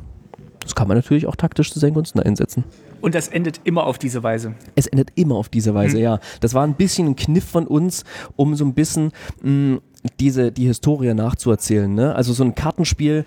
Das 0.60 0.76
kann 0.76 0.88
man 0.88 0.98
natürlich 0.98 1.28
auch 1.28 1.36
taktisch 1.36 1.72
zu 1.72 1.80
seinen 1.80 1.94
Gunsten 1.94 2.20
einsetzen. 2.20 2.64
Und 3.02 3.16
das 3.16 3.28
endet 3.28 3.62
immer 3.64 3.86
auf 3.86 3.98
diese 3.98 4.24
Weise. 4.24 4.54
Es 4.76 4.88
endet 4.88 5.10
immer 5.16 5.36
auf 5.36 5.50
diese 5.50 5.74
Weise, 5.74 5.98
Mhm. 5.98 6.04
ja. 6.04 6.20
Das 6.40 6.54
war 6.54 6.64
ein 6.66 6.76
bisschen 6.76 7.08
ein 7.08 7.16
Kniff 7.16 7.46
von 7.46 7.68
uns, 7.68 8.04
um 8.36 8.56
so 8.56 8.64
ein 8.66 8.74
bisschen 8.74 9.12
mh, 9.42 9.80
diese, 10.20 10.52
die 10.52 10.66
Historie 10.68 11.14
nachzuerzählen. 11.14 11.94
Ne? 11.94 12.16
Also 12.16 12.34
so 12.34 12.44
ein 12.44 12.56
Kartenspiel, 12.56 13.26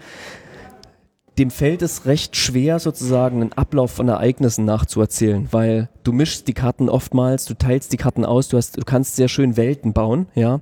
dem 1.39 1.51
fällt 1.51 1.83
es 1.83 2.07
recht 2.07 2.37
schwer, 2.37 2.79
sozusagen 2.79 3.41
einen 3.43 3.53
Ablauf 3.55 3.91
von 3.91 4.09
Ereignissen 4.09 4.65
nachzuerzählen, 4.65 5.49
weil 5.51 5.89
du 6.05 6.13
mischst 6.13 6.47
die 6.47 6.53
Karten 6.55 6.89
oftmals, 6.89 7.45
du 7.47 7.55
teilst 7.55 7.93
die 7.93 7.97
Karten 7.97 8.25
aus, 8.25 8.47
du, 8.49 8.57
hast, 8.57 8.77
du 8.77 8.83
kannst 8.85 9.17
sehr 9.17 9.27
schön 9.29 9.57
Welten 9.57 9.93
bauen, 9.93 10.27
ja. 10.37 10.61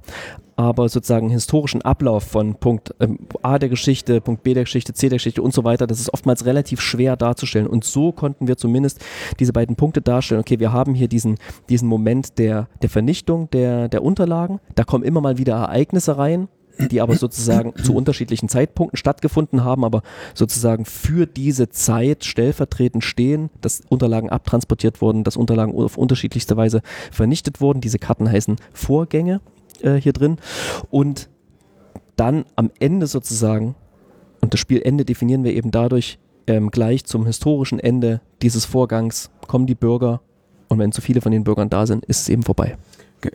Aber 0.56 0.88
sozusagen 0.88 1.30
historischen 1.30 1.82
Ablauf 1.82 2.24
von 2.24 2.54
Punkt 2.56 2.94
ähm, 3.00 3.18
A 3.42 3.58
der 3.58 3.68
Geschichte, 3.68 4.20
Punkt 4.20 4.42
B 4.42 4.54
der 4.54 4.64
Geschichte, 4.64 4.92
C 4.92 5.08
der 5.08 5.16
Geschichte 5.16 5.42
und 5.42 5.54
so 5.54 5.64
weiter, 5.64 5.86
das 5.86 6.00
ist 6.00 6.12
oftmals 6.12 6.44
relativ 6.44 6.80
schwer 6.80 7.16
darzustellen. 7.16 7.66
Und 7.66 7.84
so 7.84 8.12
konnten 8.12 8.48
wir 8.48 8.56
zumindest 8.56 9.00
diese 9.38 9.52
beiden 9.52 9.76
Punkte 9.76 10.02
darstellen. 10.02 10.40
Okay, 10.40 10.60
wir 10.60 10.72
haben 10.72 10.94
hier 10.94 11.08
diesen, 11.08 11.38
diesen 11.68 11.88
Moment 11.88 12.38
der, 12.38 12.68
der 12.82 12.90
Vernichtung 12.90 13.50
der, 13.50 13.88
der 13.88 14.02
Unterlagen. 14.02 14.60
Da 14.74 14.84
kommen 14.84 15.04
immer 15.04 15.20
mal 15.20 15.38
wieder 15.38 15.54
Ereignisse 15.54 16.18
rein, 16.18 16.48
die 16.78 17.00
aber 17.00 17.16
sozusagen 17.16 17.74
zu 17.82 17.94
unterschiedlichen 17.94 18.48
Zeitpunkten 18.48 18.96
stattgefunden 18.96 19.64
haben, 19.64 19.84
aber 19.84 20.02
sozusagen 20.34 20.84
für 20.84 21.26
diese 21.26 21.68
Zeit 21.68 22.24
stellvertretend 22.24 23.04
stehen, 23.04 23.50
dass 23.60 23.82
Unterlagen 23.88 24.30
abtransportiert 24.30 25.00
wurden, 25.00 25.24
dass 25.24 25.36
Unterlagen 25.36 25.74
auf 25.74 25.98
unterschiedlichste 25.98 26.56
Weise 26.56 26.82
vernichtet 27.10 27.60
wurden. 27.60 27.80
Diese 27.80 27.98
Karten 27.98 28.30
heißen 28.30 28.56
Vorgänge 28.72 29.40
äh, 29.84 30.00
hier 30.00 30.12
drin. 30.12 30.36
Und 30.90 31.28
dann 32.16 32.44
am 32.56 32.70
Ende 32.78 33.06
sozusagen, 33.06 33.74
und 34.40 34.52
das 34.52 34.60
Spielende 34.60 35.04
definieren 35.04 35.44
wir 35.44 35.54
eben 35.54 35.70
dadurch, 35.70 36.18
ähm, 36.46 36.70
gleich 36.70 37.04
zum 37.04 37.26
historischen 37.26 37.78
Ende 37.78 38.20
dieses 38.42 38.64
Vorgangs 38.64 39.30
kommen 39.46 39.66
die 39.66 39.74
Bürger 39.74 40.20
und 40.72 40.78
wenn 40.78 40.90
zu 40.90 41.00
viele 41.00 41.20
von 41.20 41.32
den 41.32 41.44
Bürgern 41.44 41.68
da 41.68 41.86
sind, 41.86 42.04
ist 42.06 42.22
es 42.22 42.28
eben 42.28 42.42
vorbei. 42.42 42.76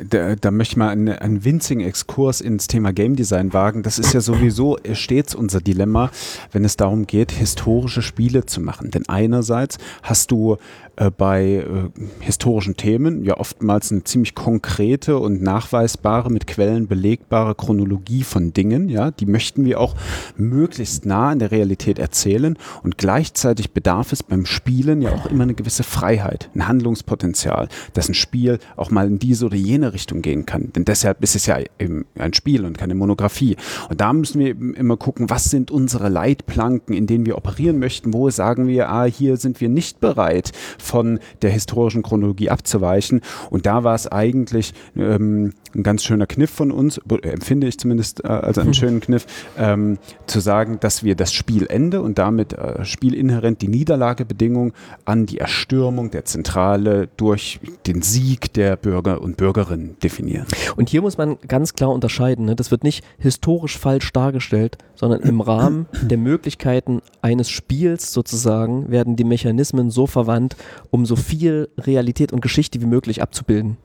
Da, 0.09 0.35
da 0.35 0.51
möchte 0.51 0.73
ich 0.73 0.77
mal 0.77 0.89
einen, 0.89 1.09
einen 1.09 1.45
winzigen 1.45 1.81
Exkurs 1.81 2.41
ins 2.41 2.67
Thema 2.67 2.91
Game 2.91 3.15
Design 3.15 3.53
wagen. 3.53 3.83
Das 3.83 3.99
ist 3.99 4.13
ja 4.13 4.19
sowieso 4.19 4.77
stets 4.91 5.33
unser 5.33 5.61
Dilemma, 5.61 6.11
wenn 6.51 6.65
es 6.65 6.75
darum 6.75 7.07
geht, 7.07 7.31
historische 7.31 8.01
Spiele 8.01 8.45
zu 8.45 8.59
machen. 8.59 8.91
Denn 8.91 9.07
einerseits 9.07 9.77
hast 10.03 10.31
du 10.31 10.57
äh, 10.97 11.11
bei 11.11 11.43
äh, 11.45 11.89
historischen 12.21 12.75
Themen 12.75 13.23
ja 13.23 13.37
oftmals 13.37 13.91
eine 13.91 14.03
ziemlich 14.03 14.33
konkrete 14.33 15.19
und 15.19 15.41
nachweisbare, 15.41 16.31
mit 16.31 16.47
Quellen 16.47 16.87
belegbare 16.87 17.53
Chronologie 17.53 18.23
von 18.23 18.51
Dingen. 18.51 18.89
Ja, 18.89 19.11
die 19.11 19.27
möchten 19.27 19.63
wir 19.63 19.79
auch 19.79 19.95
möglichst 20.37 21.05
nah 21.05 21.29
an 21.29 21.39
der 21.39 21.51
Realität 21.51 21.99
erzählen. 21.99 22.57
Und 22.81 22.97
gleichzeitig 22.97 23.71
bedarf 23.71 24.11
es 24.11 24.23
beim 24.23 24.47
Spielen 24.47 25.01
ja 25.01 25.11
auch 25.11 25.27
immer 25.27 25.43
eine 25.43 25.53
gewisse 25.53 25.83
Freiheit, 25.83 26.49
ein 26.55 26.67
Handlungspotenzial, 26.67 27.69
dass 27.93 28.09
ein 28.09 28.15
Spiel 28.15 28.57
auch 28.75 28.89
mal 28.89 29.07
in 29.07 29.19
diese 29.19 29.45
oder 29.45 29.55
jene 29.55 29.93
Richtung 29.93 30.23
gehen 30.23 30.47
kann. 30.47 30.73
Denn 30.73 30.85
deshalb 30.85 31.21
ist 31.21 31.35
es 31.35 31.45
ja 31.45 31.59
eben 31.77 32.05
ein 32.17 32.33
Spiel 32.33 32.65
und 32.65 32.77
keine 32.77 32.95
Monographie. 32.95 33.55
Und 33.89 34.01
da 34.01 34.13
müssen 34.13 34.39
wir 34.39 34.47
eben 34.47 34.73
immer 34.73 34.97
gucken, 34.97 35.29
was 35.29 35.45
sind 35.51 35.69
unsere 35.69 36.09
Leitplanken, 36.09 36.95
in 36.95 37.05
denen 37.05 37.27
wir 37.27 37.37
operieren 37.37 37.77
möchten, 37.77 38.13
wo 38.13 38.31
sagen 38.31 38.67
wir, 38.67 38.89
ah, 38.89 39.05
hier 39.05 39.37
sind 39.37 39.61
wir 39.61 39.69
nicht 39.69 39.99
bereit, 39.99 40.53
von 40.87 41.19
der 41.41 41.51
historischen 41.51 42.01
Chronologie 42.01 42.49
abzuweichen. 42.49 43.21
Und 43.49 43.65
da 43.65 43.83
war 43.83 43.95
es 43.95 44.07
eigentlich 44.07 44.73
ähm, 44.95 45.53
ein 45.77 45.83
ganz 45.83 46.03
schöner 46.03 46.27
Kniff 46.27 46.49
von 46.49 46.71
uns, 46.71 46.97
äh, 46.97 47.29
empfinde 47.29 47.67
ich 47.67 47.79
zumindest 47.79 48.23
äh, 48.23 48.27
als 48.27 48.57
einen 48.57 48.73
schönen 48.73 48.99
Kniff, 48.99 49.25
ähm, 49.57 49.97
zu 50.25 50.39
sagen, 50.39 50.79
dass 50.79 51.03
wir 51.03 51.15
das 51.15 51.33
Spielende 51.33 52.01
und 52.01 52.17
damit 52.17 52.53
äh, 52.53 52.83
spielinhärent 52.83 53.61
die 53.61 53.67
Niederlagebedingung 53.67 54.73
an 55.05 55.25
die 55.25 55.37
Erstürmung 55.37 56.11
der 56.11 56.25
Zentrale 56.25 57.07
durch 57.17 57.59
den 57.85 58.01
Sieg 58.01 58.53
der 58.53 58.75
Bürger 58.75 59.21
und 59.21 59.37
Bürgerinnen 59.37 59.95
definieren. 60.03 60.47
Und 60.75 60.89
hier 60.89 61.01
muss 61.01 61.17
man 61.17 61.37
ganz 61.47 61.73
klar 61.73 61.91
unterscheiden. 61.91 62.45
Ne? 62.45 62.55
Das 62.55 62.71
wird 62.71 62.83
nicht 62.83 63.03
historisch 63.19 63.77
falsch 63.77 64.11
dargestellt, 64.11 64.77
sondern 64.95 65.21
im 65.21 65.41
Rahmen 65.41 65.85
der 66.01 66.17
Möglichkeiten 66.17 67.01
eines 67.21 67.49
Spiels 67.49 68.11
sozusagen 68.11 68.89
werden 68.89 69.15
die 69.15 69.23
Mechanismen 69.23 69.91
so 69.91 70.07
verwandt, 70.07 70.55
um 70.89 71.05
so 71.05 71.15
viel 71.15 71.69
Realität 71.77 72.33
und 72.33 72.41
Geschichte 72.41 72.81
wie 72.81 72.85
möglich 72.85 73.21
abzubilden. 73.21 73.77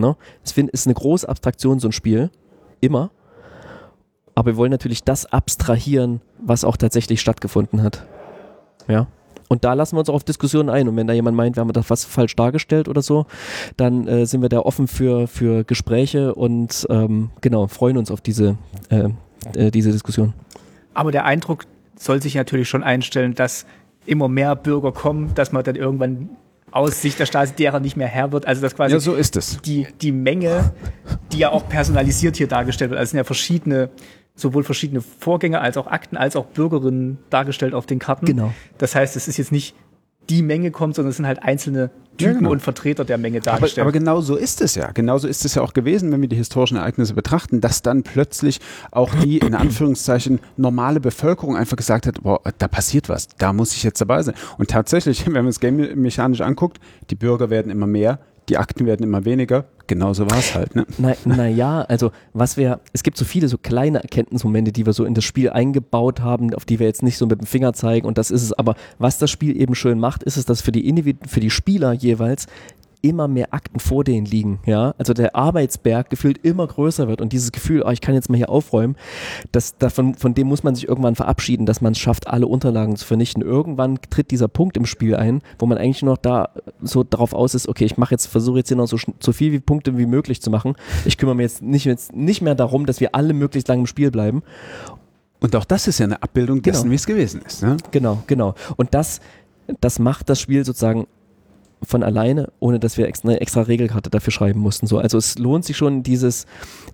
Ne? 0.00 0.16
Es 0.42 0.52
ist 0.56 0.86
eine 0.86 0.94
große 0.94 1.28
Abstraktion, 1.28 1.78
so 1.80 1.88
ein 1.88 1.92
Spiel. 1.92 2.30
Immer. 2.80 3.10
Aber 4.34 4.52
wir 4.52 4.56
wollen 4.56 4.70
natürlich 4.70 5.04
das 5.04 5.26
abstrahieren, 5.26 6.20
was 6.38 6.64
auch 6.64 6.76
tatsächlich 6.76 7.20
stattgefunden 7.20 7.82
hat. 7.82 8.04
Ja. 8.88 9.06
Und 9.48 9.64
da 9.64 9.74
lassen 9.74 9.94
wir 9.96 10.00
uns 10.00 10.08
auch 10.08 10.14
auf 10.14 10.24
Diskussionen 10.24 10.70
ein. 10.70 10.88
Und 10.88 10.96
wenn 10.96 11.06
da 11.06 11.12
jemand 11.12 11.36
meint, 11.36 11.56
wir 11.56 11.60
haben 11.60 11.72
das 11.72 11.90
was 11.90 12.04
falsch 12.04 12.34
dargestellt 12.34 12.88
oder 12.88 13.02
so, 13.02 13.26
dann 13.76 14.08
äh, 14.08 14.26
sind 14.26 14.42
wir 14.42 14.48
da 14.48 14.60
offen 14.60 14.88
für, 14.88 15.28
für 15.28 15.64
Gespräche 15.64 16.34
und 16.34 16.86
ähm, 16.90 17.30
genau, 17.40 17.66
freuen 17.68 17.96
uns 17.96 18.10
auf 18.10 18.20
diese, 18.20 18.56
äh, 18.88 19.10
äh, 19.54 19.70
diese 19.70 19.92
Diskussion. 19.92 20.34
Aber 20.94 21.12
der 21.12 21.24
Eindruck 21.24 21.66
soll 21.96 22.22
sich 22.22 22.34
natürlich 22.34 22.68
schon 22.68 22.82
einstellen, 22.82 23.34
dass 23.34 23.66
immer 24.06 24.28
mehr 24.28 24.56
Bürger 24.56 24.92
kommen, 24.92 25.34
dass 25.34 25.52
man 25.52 25.64
dann 25.64 25.76
irgendwann 25.76 26.30
aus 26.74 27.00
Sicht 27.00 27.18
der 27.18 27.26
Stasi 27.26 27.54
derer 27.54 27.80
nicht 27.80 27.96
mehr 27.96 28.08
Herr 28.08 28.32
wird. 28.32 28.46
Also 28.46 28.60
das 28.60 28.74
quasi 28.74 28.94
Ja, 28.94 29.00
so 29.00 29.14
ist 29.14 29.36
es. 29.36 29.60
die, 29.62 29.86
die 30.02 30.12
Menge, 30.12 30.74
die 31.32 31.38
ja 31.38 31.50
auch 31.50 31.68
personalisiert 31.68 32.36
hier 32.36 32.48
dargestellt 32.48 32.90
wird. 32.90 32.98
Also 32.98 33.04
es 33.04 33.10
sind 33.10 33.18
ja 33.18 33.24
verschiedene, 33.24 33.90
sowohl 34.34 34.64
verschiedene 34.64 35.00
Vorgänge 35.00 35.60
als 35.60 35.76
auch 35.76 35.86
Akten, 35.86 36.16
als 36.16 36.34
auch 36.36 36.46
Bürgerinnen 36.46 37.18
dargestellt 37.30 37.74
auf 37.74 37.86
den 37.86 37.98
Karten. 38.00 38.26
Genau. 38.26 38.52
Das 38.78 38.94
heißt, 38.94 39.14
es 39.16 39.28
ist 39.28 39.36
jetzt 39.36 39.52
nicht 39.52 39.74
die 40.30 40.42
Menge 40.42 40.70
kommt, 40.70 40.94
sondern 40.94 41.10
es 41.10 41.16
sind 41.16 41.26
halt 41.26 41.42
einzelne 41.42 41.90
Typen 42.16 42.32
Ja, 42.32 42.38
genau. 42.38 42.50
und 42.52 42.60
Vertreter 42.62 43.04
der 43.04 43.18
Menge 43.18 43.38
Aber, 43.38 43.44
dargestellt. 43.44 43.84
aber 43.84 43.92
genau 43.92 44.20
so 44.20 44.36
ist 44.36 44.60
es 44.60 44.74
ja. 44.76 44.92
Genau 44.92 45.18
so 45.18 45.26
ist 45.26 45.44
es 45.44 45.54
ja 45.56 45.62
auch 45.62 45.72
gewesen, 45.72 46.12
wenn 46.12 46.20
wir 46.20 46.28
die 46.28 46.36
historischen 46.36 46.76
Ereignisse 46.76 47.14
betrachten, 47.14 47.60
dass 47.60 47.82
dann 47.82 48.02
plötzlich 48.04 48.60
auch 48.92 49.12
die 49.16 49.38
in 49.38 49.54
Anführungszeichen 49.54 50.38
normale 50.56 51.00
Bevölkerung 51.00 51.56
einfach 51.56 51.76
gesagt 51.76 52.06
hat, 52.06 52.22
boah, 52.22 52.40
da 52.58 52.68
passiert 52.68 53.08
was, 53.08 53.28
da 53.38 53.52
muss 53.52 53.74
ich 53.74 53.82
jetzt 53.82 54.00
dabei 54.00 54.22
sein. 54.22 54.34
Und 54.58 54.70
tatsächlich, 54.70 55.26
wenn 55.26 55.32
man 55.32 55.46
das 55.46 55.60
Game 55.60 55.76
mechanisch 56.00 56.40
anguckt, 56.40 56.78
die 57.10 57.16
Bürger 57.16 57.50
werden 57.50 57.70
immer 57.70 57.86
mehr, 57.86 58.20
die 58.48 58.58
Akten 58.58 58.86
werden 58.86 59.02
immer 59.02 59.24
weniger. 59.24 59.64
Genauso 59.86 60.30
war 60.30 60.38
es 60.38 60.54
halt. 60.54 60.74
Ne? 60.74 60.86
Na, 60.98 61.14
na 61.24 61.82
also 61.82 62.10
was 62.32 62.56
wir, 62.56 62.80
es 62.92 63.02
gibt 63.02 63.16
so 63.16 63.24
viele 63.24 63.48
so 63.48 63.58
kleine 63.58 64.02
Erkenntnismomente, 64.02 64.72
die 64.72 64.86
wir 64.86 64.92
so 64.92 65.04
in 65.04 65.14
das 65.14 65.24
Spiel 65.24 65.50
eingebaut 65.50 66.20
haben, 66.20 66.54
auf 66.54 66.64
die 66.64 66.78
wir 66.78 66.86
jetzt 66.86 67.02
nicht 67.02 67.18
so 67.18 67.26
mit 67.26 67.40
dem 67.40 67.46
Finger 67.46 67.72
zeigen 67.72 68.06
und 68.06 68.16
das 68.16 68.30
ist 68.30 68.42
es. 68.42 68.52
Aber 68.52 68.76
was 68.98 69.18
das 69.18 69.30
Spiel 69.30 69.60
eben 69.60 69.74
schön 69.74 70.00
macht, 70.00 70.22
ist 70.22 70.36
es, 70.36 70.46
dass 70.46 70.62
für 70.62 70.72
die 70.72 70.88
Individ 70.88 71.28
für 71.28 71.40
die 71.40 71.50
Spieler 71.50 71.92
jeweils 71.92 72.46
immer 73.04 73.28
mehr 73.28 73.52
Akten 73.52 73.80
vor 73.80 74.02
denen 74.02 74.24
liegen, 74.24 74.60
ja, 74.64 74.94
also 74.96 75.12
der 75.12 75.36
Arbeitsberg 75.36 76.08
gefühlt 76.08 76.38
immer 76.42 76.66
größer 76.66 77.06
wird 77.06 77.20
und 77.20 77.34
dieses 77.34 77.52
Gefühl, 77.52 77.82
oh, 77.84 77.90
ich 77.90 78.00
kann 78.00 78.14
jetzt 78.14 78.30
mal 78.30 78.36
hier 78.36 78.48
aufräumen, 78.48 78.96
das, 79.52 79.76
davon, 79.76 80.14
von 80.14 80.34
dem 80.34 80.46
muss 80.46 80.62
man 80.62 80.74
sich 80.74 80.88
irgendwann 80.88 81.14
verabschieden, 81.14 81.66
dass 81.66 81.82
man 81.82 81.92
es 81.92 81.98
schafft, 81.98 82.28
alle 82.28 82.46
Unterlagen 82.46 82.96
zu 82.96 83.04
vernichten. 83.04 83.42
Irgendwann 83.42 83.98
tritt 84.08 84.30
dieser 84.30 84.48
Punkt 84.48 84.78
im 84.78 84.86
Spiel 84.86 85.16
ein, 85.16 85.42
wo 85.58 85.66
man 85.66 85.76
eigentlich 85.76 86.02
nur 86.02 86.14
noch 86.14 86.18
da 86.22 86.48
so 86.80 87.04
darauf 87.04 87.34
aus 87.34 87.54
ist, 87.54 87.68
okay, 87.68 87.84
ich 87.84 87.98
mache 87.98 88.14
jetzt, 88.14 88.26
versuche 88.26 88.58
jetzt 88.58 88.68
hier 88.68 88.78
noch 88.78 88.88
so, 88.88 88.96
so 89.20 89.32
viel 89.32 89.52
wie 89.52 89.60
Punkte 89.60 89.98
wie 89.98 90.06
möglich 90.06 90.40
zu 90.40 90.50
machen. 90.50 90.74
Ich 91.04 91.18
kümmere 91.18 91.34
mich 91.34 91.44
jetzt 91.44 91.62
nicht, 91.62 91.84
jetzt 91.84 92.16
nicht 92.16 92.40
mehr 92.40 92.54
darum, 92.54 92.86
dass 92.86 93.00
wir 93.00 93.14
alle 93.14 93.34
möglichst 93.34 93.68
lange 93.68 93.80
im 93.80 93.86
Spiel 93.86 94.10
bleiben. 94.10 94.42
Und 95.40 95.54
auch 95.56 95.66
das 95.66 95.88
ist 95.88 95.98
ja 95.98 96.06
eine 96.06 96.22
Abbildung 96.22 96.62
dessen, 96.62 96.84
Genau. 96.84 96.92
wie 96.92 96.96
es 96.96 97.06
gewesen 97.06 97.42
ist. 97.46 97.62
Ne? 97.62 97.76
Genau, 97.90 98.22
genau. 98.26 98.54
Und 98.76 98.94
das, 98.94 99.20
das 99.80 99.98
macht 99.98 100.30
das 100.30 100.40
Spiel 100.40 100.64
sozusagen 100.64 101.06
von 101.84 102.02
alleine, 102.02 102.52
ohne 102.60 102.78
dass 102.80 102.98
wir 102.98 103.06
eine 103.24 103.40
extra 103.40 103.62
Regelkarte 103.62 104.10
dafür 104.10 104.32
schreiben 104.32 104.60
mussten. 104.60 104.86
So, 104.86 104.98
also 104.98 105.18
es 105.18 105.38
lohnt 105.38 105.64
sich 105.64 105.76
schon 105.76 106.02
dieses, 106.02 106.46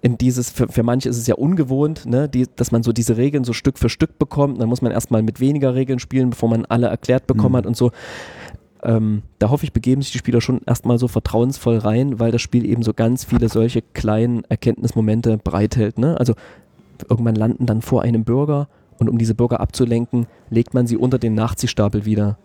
in 0.03 0.19
dieses, 0.19 0.51
für, 0.51 0.69
für 0.69 0.83
manche 0.83 1.09
ist 1.09 1.19
es 1.19 1.27
ja 1.27 1.35
ungewohnt, 1.35 2.07
ne, 2.07 2.29
die, 2.29 2.47
dass 2.57 2.73
man 2.73 2.83
so 2.83 2.93
diese 2.93 3.17
Regeln 3.17 3.45
so 3.45 3.53
Stück 3.53 3.79
für 3.79 3.89
Stück 3.89 4.19
bekommt. 4.19 4.61
Dann 4.61 4.69
muss 4.69 4.83
man 4.83 4.93
erstmal 4.93 5.23
mit 5.23 5.41
weniger 5.41 5.75
Regeln 5.75 5.99
spielen, 5.99 6.31
bevor 6.31 6.49
man 6.49 6.65
alle 6.67 6.89
erklärt 6.89 7.27
bekommen 7.27 7.53
Mhm. 7.53 7.57
hat 7.59 7.67
und 7.67 7.77
so. 7.77 7.91
Ähm, 8.83 9.23
da 9.39 9.51
hoffe 9.51 9.65
ich, 9.65 9.73
begeben 9.73 10.01
sich 10.01 10.13
die 10.13 10.19
Spieler 10.19 10.41
schon 10.41 10.63
erstmal 10.67 10.99
so 10.99 11.07
vertrauensvoll 11.07 11.79
rein, 11.79 12.19
weil 12.19 12.33
das 12.33 12.41
Spiel 12.41 12.65
eben 12.65 12.83
so 12.83 12.95
ganz 12.95 13.25
viele 13.25 13.49
solche 13.49 13.83
kleinen 13.83 14.45
Erkenntnismomente 14.49 15.37
bereithält. 15.37 15.99
Ne? 15.99 16.19
Also 16.19 16.35
irgendwann 17.09 17.35
landen 17.35 17.67
dann 17.67 17.83
vor 17.83 18.03
einem 18.03 18.25
Bürger 18.25 18.69
und 18.99 19.09
um 19.09 19.19
diese 19.19 19.35
Bürger 19.35 19.61
abzulenken, 19.61 20.27
legt 20.49 20.73
man 20.75 20.87
sie 20.87 20.97
unter 20.97 21.19
den 21.19 21.35
Nachziehstapel 21.35 22.05
wieder. 22.05 22.39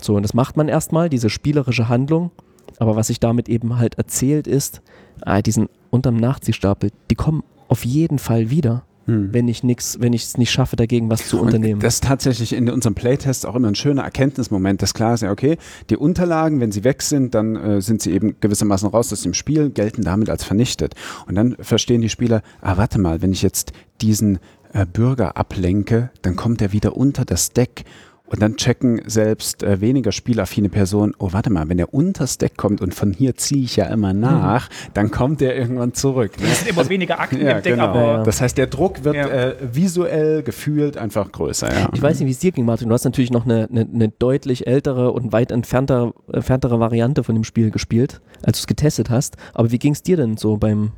So, 0.00 0.16
und 0.16 0.22
das 0.22 0.34
macht 0.34 0.56
man 0.56 0.68
erstmal, 0.68 1.08
diese 1.08 1.30
spielerische 1.30 1.88
Handlung. 1.88 2.30
Aber 2.78 2.96
was 2.96 3.08
sich 3.08 3.20
damit 3.20 3.48
eben 3.48 3.78
halt 3.78 3.96
erzählt 3.96 4.46
ist, 4.46 4.82
ah, 5.22 5.42
diesen 5.42 5.68
unterm 5.90 6.16
Nachziehstapel, 6.16 6.90
die 7.10 7.14
kommen 7.14 7.42
auf 7.68 7.84
jeden 7.84 8.18
Fall 8.18 8.50
wieder, 8.50 8.84
Hm. 9.06 9.34
wenn 9.34 9.48
ich 9.48 9.64
nichts, 9.64 9.98
wenn 10.00 10.12
ich 10.12 10.22
es 10.22 10.38
nicht 10.38 10.52
schaffe, 10.52 10.76
dagegen 10.76 11.10
was 11.10 11.26
zu 11.26 11.40
unternehmen. 11.40 11.74
Und 11.74 11.82
das 11.82 11.94
ist 11.94 12.04
tatsächlich 12.04 12.52
in 12.52 12.70
unserem 12.70 12.94
Playtest 12.94 13.46
auch 13.46 13.56
immer 13.56 13.66
ein 13.66 13.74
schöner 13.74 14.02
Erkenntnismoment, 14.02 14.80
dass 14.80 14.94
klar 14.94 15.14
ist, 15.14 15.22
ja, 15.22 15.32
okay, 15.32 15.56
die 15.90 15.96
Unterlagen, 15.96 16.60
wenn 16.60 16.70
sie 16.70 16.84
weg 16.84 17.02
sind, 17.02 17.34
dann 17.34 17.56
äh, 17.56 17.80
sind 17.80 18.00
sie 18.00 18.12
eben 18.12 18.36
gewissermaßen 18.40 18.88
raus 18.88 19.12
aus 19.12 19.22
dem 19.22 19.34
Spiel, 19.34 19.70
gelten 19.70 20.02
damit 20.02 20.30
als 20.30 20.44
vernichtet. 20.44 20.94
Und 21.26 21.34
dann 21.34 21.56
verstehen 21.58 22.00
die 22.00 22.10
Spieler, 22.10 22.42
ah, 22.60 22.76
warte 22.76 23.00
mal, 23.00 23.22
wenn 23.22 23.32
ich 23.32 23.42
jetzt 23.42 23.72
diesen 24.00 24.38
äh, 24.72 24.86
Bürger 24.86 25.36
ablenke, 25.36 26.10
dann 26.22 26.36
kommt 26.36 26.62
er 26.62 26.72
wieder 26.72 26.96
unter 26.96 27.24
das 27.24 27.50
Deck. 27.50 27.84
Und 28.32 28.40
dann 28.40 28.56
checken 28.56 29.02
selbst 29.06 29.62
äh, 29.62 29.80
weniger 29.82 30.10
spielaffine 30.10 30.68
Personen, 30.70 31.12
oh, 31.18 31.28
warte 31.32 31.50
mal, 31.50 31.68
wenn 31.68 31.78
er 31.78 31.92
unter 31.92 32.24
das 32.24 32.38
Deck 32.38 32.56
kommt 32.56 32.80
und 32.80 32.94
von 32.94 33.12
hier 33.12 33.36
ziehe 33.36 33.62
ich 33.62 33.76
ja 33.76 33.84
immer 33.86 34.14
nach, 34.14 34.70
dann 34.94 35.10
kommt 35.10 35.42
er 35.42 35.54
irgendwann 35.56 35.92
zurück. 35.92 36.40
Ne? 36.40 36.46
es 36.50 36.60
sind 36.60 36.70
immer 36.70 36.88
weniger 36.88 37.20
Akten 37.20 37.40
Ja, 37.44 37.58
im 37.58 37.62
Deck, 37.62 37.74
genau. 37.74 37.88
aber 37.88 38.00
Ja, 38.00 38.12
ja. 38.18 38.22
Das 38.24 38.40
heißt, 38.40 38.56
der 38.56 38.68
Druck 38.68 39.04
wird 39.04 39.16
Ja. 39.16 39.28
äh, 39.28 39.56
visuell 39.72 40.42
gefühlt 40.42 40.96
einfach 40.96 41.30
größer. 41.30 41.70
Ja. 41.72 41.90
Ich 41.92 42.00
weiß 42.00 42.18
nicht, 42.20 42.26
wie 42.26 42.32
es 42.32 42.38
dir 42.38 42.52
ging, 42.52 42.64
Martin. 42.64 42.88
Du 42.88 42.94
hast 42.94 43.04
natürlich 43.04 43.30
noch 43.30 43.44
eine, 43.44 43.68
eine, 43.70 43.86
eine 43.92 44.08
deutlich 44.08 44.66
ältere 44.66 45.12
und 45.12 45.32
weit 45.32 45.50
entferntere, 45.52 46.14
entferntere 46.32 46.80
Variante 46.80 47.24
von 47.24 47.34
dem 47.34 47.44
Spiel 47.44 47.70
gespielt, 47.70 48.20
als 48.42 48.58
du 48.58 48.62
es 48.62 48.66
getestet 48.66 49.10
hast. 49.10 49.36
Aber 49.52 49.70
wie 49.72 49.78
ging 49.78 49.92
es 49.92 50.02
dir 50.02 50.16
denn 50.16 50.38
so 50.38 50.56
beim, 50.56 50.92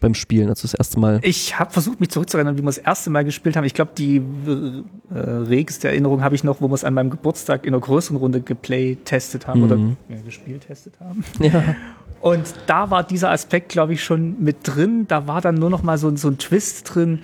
beim 0.00 0.14
Spielen, 0.14 0.48
als 0.48 0.60
du 0.62 0.66
das 0.66 0.74
erste 0.74 0.98
Mal. 0.98 1.20
Ich 1.22 1.58
habe 1.58 1.70
versucht, 1.70 2.00
mich 2.00 2.08
zurückzuerinnern, 2.10 2.56
wie 2.56 2.62
wir 2.62 2.66
das 2.66 2.78
erste 2.78 3.10
Mal 3.10 3.24
gespielt 3.24 3.56
haben. 3.56 3.64
Ich 3.64 3.74
glaube, 3.74 3.92
die 3.96 4.16
äh, 5.14 5.18
regste 5.20 5.88
Erinnerung 5.88 6.22
habe 6.22 6.34
ich 6.34 6.42
noch, 6.44 6.60
wo 6.60 6.68
wir 6.68 6.74
es 6.74 6.84
an 6.84 6.94
meinem 6.94 7.10
Geburtstag 7.10 7.66
in 7.66 7.74
einer 7.74 7.80
größeren 7.80 8.16
Runde 8.16 8.40
geplay-testet 8.40 9.46
haben 9.46 9.62
oder 9.62 9.76
Mhm. 9.76 9.96
ja, 10.08 10.16
gespielt-testet 10.24 10.94
haben. 11.00 11.24
Ja. 11.40 11.76
Und 12.20 12.42
da 12.66 12.90
war 12.90 13.02
dieser 13.02 13.30
Aspekt, 13.30 13.70
glaube 13.70 13.92
ich, 13.94 14.02
schon 14.04 14.42
mit 14.42 14.56
drin. 14.64 15.06
Da 15.08 15.26
war 15.26 15.40
dann 15.40 15.54
nur 15.54 15.70
noch 15.70 15.82
mal 15.82 15.96
so, 15.98 16.08
ein- 16.08 16.16
so 16.16 16.28
ein 16.28 16.38
Twist 16.38 16.94
drin, 16.94 17.20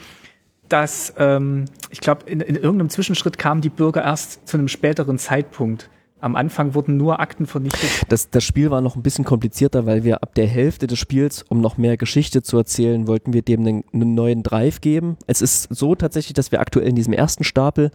dass 0.68 1.12
ähm, 1.18 1.66
ich 1.90 2.00
glaube, 2.00 2.28
in, 2.28 2.40
in 2.40 2.56
irgendeinem 2.56 2.88
Zwischenschritt 2.90 3.38
kamen 3.38 3.60
die 3.60 3.68
Bürger 3.68 4.02
erst 4.02 4.48
zu 4.48 4.56
einem 4.56 4.68
späteren 4.68 5.18
Zeitpunkt. 5.18 5.88
Am 6.26 6.34
Anfang 6.34 6.74
wurden 6.74 6.96
nur 6.96 7.20
Akten 7.20 7.46
vernichtet. 7.46 7.88
Das, 8.08 8.30
das 8.30 8.42
Spiel 8.42 8.72
war 8.72 8.80
noch 8.80 8.96
ein 8.96 9.02
bisschen 9.02 9.24
komplizierter, 9.24 9.86
weil 9.86 10.02
wir 10.02 10.24
ab 10.24 10.34
der 10.34 10.48
Hälfte 10.48 10.88
des 10.88 10.98
Spiels, 10.98 11.44
um 11.48 11.60
noch 11.60 11.78
mehr 11.78 11.96
Geschichte 11.96 12.42
zu 12.42 12.56
erzählen, 12.56 13.06
wollten 13.06 13.32
wir 13.32 13.42
dem 13.42 13.60
einen, 13.60 13.84
einen 13.92 14.16
neuen 14.16 14.42
Drive 14.42 14.80
geben. 14.80 15.18
Es 15.28 15.40
ist 15.40 15.68
so 15.70 15.94
tatsächlich, 15.94 16.34
dass 16.34 16.50
wir 16.50 16.60
aktuell 16.60 16.88
in 16.88 16.96
diesem 16.96 17.12
ersten 17.12 17.44
Stapel 17.44 17.92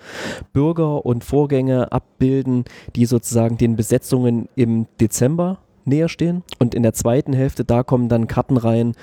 Bürger 0.54 1.06
und 1.06 1.26
Vorgänge 1.26 1.92
abbilden, 1.92 2.64
die 2.96 3.06
sozusagen 3.06 3.58
den 3.58 3.76
Besetzungen 3.76 4.48
im 4.56 4.88
Dezember 5.02 5.58
näher 5.84 6.08
stehen. 6.08 6.44
Und 6.58 6.74
in 6.74 6.84
der 6.84 6.94
zweiten 6.94 7.34
Hälfte, 7.34 7.66
da 7.66 7.84
kommen 7.84 8.08
dann 8.08 8.28
Karten 8.28 8.56
rein, 8.56 8.94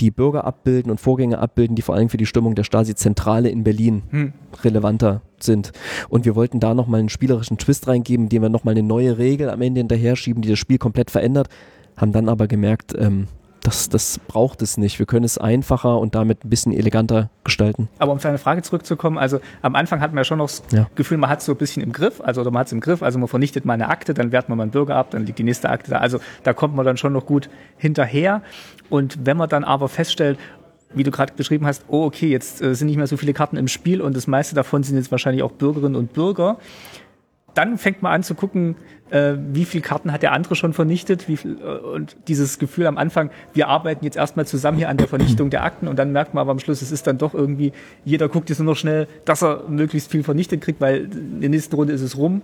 die 0.00 0.10
Bürger 0.10 0.44
abbilden 0.44 0.90
und 0.90 1.02
Vorgänge 1.02 1.38
abbilden, 1.38 1.76
die 1.76 1.82
vor 1.82 1.96
allem 1.96 2.08
für 2.08 2.16
die 2.16 2.24
Stimmung 2.24 2.54
der 2.54 2.64
Stasi-Zentrale 2.64 3.50
in 3.50 3.62
Berlin 3.62 4.04
Hm. 4.08 4.32
relevanter 4.64 5.20
sind. 5.42 5.72
Und 6.08 6.24
wir 6.24 6.34
wollten 6.36 6.60
da 6.60 6.74
nochmal 6.74 7.00
einen 7.00 7.08
spielerischen 7.08 7.58
Twist 7.58 7.88
reingeben, 7.88 8.26
indem 8.26 8.42
wir 8.42 8.48
nochmal 8.48 8.72
eine 8.72 8.82
neue 8.82 9.18
Regel 9.18 9.50
am 9.50 9.62
Ende 9.62 9.80
hinterher 9.80 10.16
schieben, 10.16 10.42
die 10.42 10.48
das 10.48 10.58
Spiel 10.58 10.78
komplett 10.78 11.10
verändert, 11.10 11.48
haben 11.96 12.12
dann 12.12 12.28
aber 12.28 12.46
gemerkt, 12.46 12.94
ähm, 12.98 13.28
das, 13.62 13.88
das 13.88 14.18
braucht 14.26 14.62
es 14.62 14.78
nicht. 14.78 14.98
Wir 14.98 15.06
können 15.06 15.24
es 15.24 15.38
einfacher 15.38 15.98
und 15.98 16.14
damit 16.14 16.44
ein 16.44 16.48
bisschen 16.50 16.72
eleganter 16.72 17.28
gestalten. 17.44 17.88
Aber 17.98 18.12
um 18.12 18.16
auf 18.16 18.22
deine 18.22 18.38
Frage 18.38 18.62
zurückzukommen, 18.62 19.18
also 19.18 19.40
am 19.62 19.74
Anfang 19.74 20.00
hatten 20.00 20.16
wir 20.16 20.24
schon 20.24 20.38
noch 20.38 20.46
das 20.46 20.62
Ja. 20.72 20.88
Gefühl, 20.94 21.18
man 21.18 21.28
hat 21.28 21.40
es 21.40 21.44
so 21.44 21.52
ein 21.52 21.58
bisschen 21.58 21.82
im 21.82 21.92
Griff, 21.92 22.20
also 22.20 22.40
oder 22.40 22.50
man 22.50 22.60
hat 22.60 22.68
es 22.68 22.72
im 22.72 22.80
Griff, 22.80 23.02
also 23.02 23.18
man 23.18 23.28
vernichtet 23.28 23.64
mal 23.64 23.74
eine 23.74 23.88
Akte, 23.88 24.14
dann 24.14 24.32
wehrt 24.32 24.48
man 24.48 24.56
mal 24.56 24.64
einen 24.64 24.72
Bürger 24.72 24.96
ab, 24.96 25.10
dann 25.10 25.26
liegt 25.26 25.38
die 25.38 25.42
nächste 25.44 25.68
Akte 25.68 25.90
da. 25.90 25.98
Also 25.98 26.20
da 26.42 26.52
kommt 26.52 26.74
man 26.74 26.86
dann 26.86 26.96
schon 26.96 27.12
noch 27.12 27.26
gut 27.26 27.50
hinterher. 27.76 28.42
Und 28.88 29.26
wenn 29.26 29.36
man 29.36 29.48
dann 29.48 29.64
aber 29.64 29.88
feststellt, 29.88 30.38
wie 30.94 31.02
du 31.02 31.10
gerade 31.10 31.32
beschrieben 31.34 31.66
hast, 31.66 31.84
oh 31.88 32.04
okay, 32.04 32.28
jetzt 32.28 32.62
äh, 32.62 32.74
sind 32.74 32.88
nicht 32.88 32.96
mehr 32.96 33.06
so 33.06 33.16
viele 33.16 33.32
Karten 33.32 33.56
im 33.56 33.68
Spiel 33.68 34.00
und 34.00 34.16
das 34.16 34.26
meiste 34.26 34.54
davon 34.54 34.82
sind 34.82 34.96
jetzt 34.96 35.10
wahrscheinlich 35.10 35.42
auch 35.42 35.52
Bürgerinnen 35.52 35.96
und 35.96 36.12
Bürger, 36.12 36.58
dann 37.54 37.78
fängt 37.78 38.02
man 38.02 38.12
an 38.12 38.22
zu 38.22 38.34
gucken, 38.34 38.76
äh, 39.10 39.34
wie 39.52 39.64
viele 39.64 39.82
Karten 39.82 40.12
hat 40.12 40.22
der 40.22 40.32
andere 40.32 40.54
schon 40.54 40.72
vernichtet, 40.72 41.28
wie 41.28 41.36
viel, 41.36 41.58
äh, 41.60 41.78
und 41.78 42.16
dieses 42.28 42.58
Gefühl 42.58 42.86
am 42.86 42.96
Anfang, 42.96 43.30
wir 43.54 43.68
arbeiten 43.68 44.04
jetzt 44.04 44.16
erstmal 44.16 44.46
zusammen 44.46 44.78
hier 44.78 44.88
an 44.88 44.96
der 44.96 45.08
Vernichtung 45.08 45.50
der 45.50 45.64
Akten 45.64 45.88
und 45.88 45.98
dann 45.98 46.12
merkt 46.12 46.34
man 46.34 46.42
aber 46.42 46.52
am 46.52 46.60
Schluss, 46.60 46.82
es 46.82 46.92
ist 46.92 47.06
dann 47.06 47.18
doch 47.18 47.34
irgendwie, 47.34 47.72
jeder 48.04 48.28
guckt 48.28 48.48
jetzt 48.50 48.58
nur 48.58 48.66
noch 48.66 48.76
schnell, 48.76 49.08
dass 49.24 49.42
er 49.42 49.64
möglichst 49.68 50.10
viel 50.10 50.22
vernichtet 50.22 50.60
kriegt, 50.60 50.80
weil 50.80 51.08
in 51.12 51.40
der 51.40 51.50
nächsten 51.50 51.74
Runde 51.74 51.92
ist 51.92 52.02
es 52.02 52.16
rum 52.16 52.42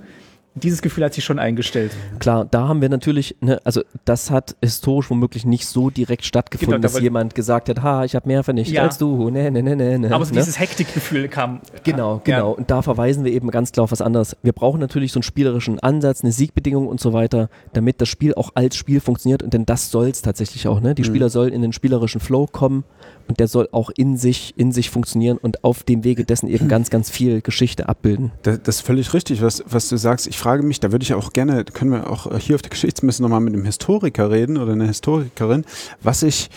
dieses 0.57 0.83
Gefühl 0.83 1.05
hat 1.05 1.15
sich 1.15 1.25
schon 1.25 1.39
eingestellt. 1.39 1.93
Klar, 2.19 2.47
da 2.51 2.67
haben 2.67 2.81
wir 2.81 2.89
natürlich, 2.89 3.37
ne, 3.41 3.61
also 3.65 3.83
das 4.05 4.31
hat 4.31 4.57
historisch 4.63 5.11
womöglich 5.11 5.45
nicht 5.45 5.67
so 5.67 5.91
direkt 5.91 6.25
stattgefunden, 6.25 6.81
genau, 6.81 6.89
da 6.89 6.95
dass 6.95 7.01
jemand 7.01 7.35
gesagt 7.35 7.69
hat, 7.69 7.83
ha, 7.83 8.05
ich 8.05 8.15
habe 8.15 8.27
mehr 8.27 8.43
vernichtet 8.43 8.77
ja. 8.77 8.83
als 8.83 8.97
du, 8.97 9.29
ne, 9.31 9.51
ne, 9.51 9.63
ne, 9.63 9.99
ne. 9.99 10.15
Aber 10.15 10.25
so 10.25 10.35
ne? 10.35 10.41
dieses 10.41 10.59
Hektikgefühl 10.59 11.29
kam. 11.29 11.61
Genau, 11.85 12.23
genau. 12.25 12.51
Ja. 12.51 12.57
Und 12.57 12.71
da 12.71 12.81
verweisen 12.83 13.25
wir 13.25 13.33
eben 13.33 13.51
ganz 13.51 13.71
klar 13.73 13.85
auf 13.85 13.93
was 13.93 14.01
anderes. 14.01 14.37
Wir 14.43 14.53
brauchen 14.53 14.81
natürlich 14.81 15.13
so 15.13 15.19
einen 15.19 15.25
spielerischen 15.25 15.79
Ansatz, 15.81 16.23
eine 16.23 16.33
Siegbedingung 16.33 16.89
und 16.89 17.01
so 17.01 17.13
weiter, 17.13 17.51
damit 17.75 18.01
das 18.01 18.09
Spiel 18.09 18.35
auch 18.35 18.51
als 18.55 18.77
Spiel 18.77 19.01
funktioniert 19.01 19.43
und 19.43 19.53
denn 19.53 19.67
das 19.67 19.91
soll 19.91 20.09
es 20.09 20.23
tatsächlich 20.23 20.67
auch, 20.69 20.81
ne? 20.81 20.95
Die 20.95 21.03
mhm. 21.03 21.07
Spieler 21.07 21.29
sollen 21.29 21.53
in 21.53 21.63
den 21.63 21.73
spielerischen 21.73 22.21
Flow 22.21 22.47
kommen 22.47 22.85
und 23.29 23.41
der 23.41 23.49
soll 23.49 23.69
auch 23.73 23.91
in 23.91 24.17
sich, 24.17 24.55
in 24.57 24.73
sich 24.73 24.91
funktionieren 24.91 25.39
und 25.39 25.65
auf 25.65 25.83
dem 25.83 26.05
Wege 26.05 26.25
dessen 26.25 26.49
eben 26.49 26.69
ganz, 26.69 26.91
ganz 26.91 27.11
viel 27.11 27.41
Geschichte 27.41 27.89
abbilden. 27.89 28.33
Das, 28.43 28.63
das 28.63 28.77
ist 28.77 28.81
völlig 28.83 29.13
richtig, 29.15 29.43
was, 29.43 29.65
was 29.69 29.89
du 29.89 29.97
sagst. 29.97 30.27
Ich 30.27 30.39
frage 30.39 30.63
mich, 30.63 30.81
da 30.81 30.93
würde 30.93 31.03
ich 31.03 31.15
auch 31.15 31.33
gerne, 31.33 31.65
können 31.65 31.91
wir 31.91 32.11
auch 32.11 32.39
hier 32.39 32.55
auf 32.55 32.63
der 32.63 32.71
Geschichtsmesse 32.71 33.23
nochmal 33.23 33.41
mit 33.41 33.55
einem 33.55 33.65
Historiker 33.65 34.31
reden 34.31 34.57
oder 34.57 34.73
einer 34.73 34.87
Historikerin, 34.87 35.65
was 36.03 36.23
ich, 36.23 36.51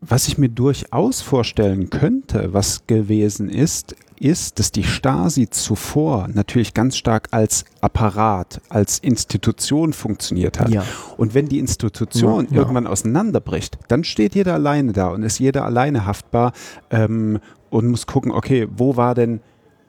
was 0.00 0.28
ich 0.28 0.38
mir 0.38 0.48
durchaus 0.48 1.20
vorstellen 1.20 1.90
könnte, 1.90 2.52
was 2.52 2.86
gewesen 2.86 3.48
ist, 3.48 3.96
ist, 4.24 4.58
dass 4.58 4.72
die 4.72 4.84
Stasi 4.84 5.50
zuvor 5.50 6.28
natürlich 6.32 6.72
ganz 6.72 6.96
stark 6.96 7.28
als 7.30 7.66
Apparat, 7.82 8.62
als 8.70 8.98
Institution 8.98 9.92
funktioniert 9.92 10.58
hat. 10.58 10.70
Ja. 10.70 10.82
Und 11.18 11.34
wenn 11.34 11.46
die 11.46 11.58
Institution 11.58 12.48
ja, 12.50 12.56
irgendwann 12.56 12.86
auseinanderbricht, 12.86 13.78
dann 13.88 14.02
steht 14.02 14.34
jeder 14.34 14.54
alleine 14.54 14.92
da 14.92 15.08
und 15.08 15.22
ist 15.22 15.38
jeder 15.38 15.66
alleine 15.66 16.06
haftbar 16.06 16.52
ähm, 16.90 17.38
und 17.68 17.86
muss 17.86 18.06
gucken, 18.06 18.32
okay, 18.32 18.66
wo 18.74 18.96
war 18.96 19.14
denn 19.14 19.40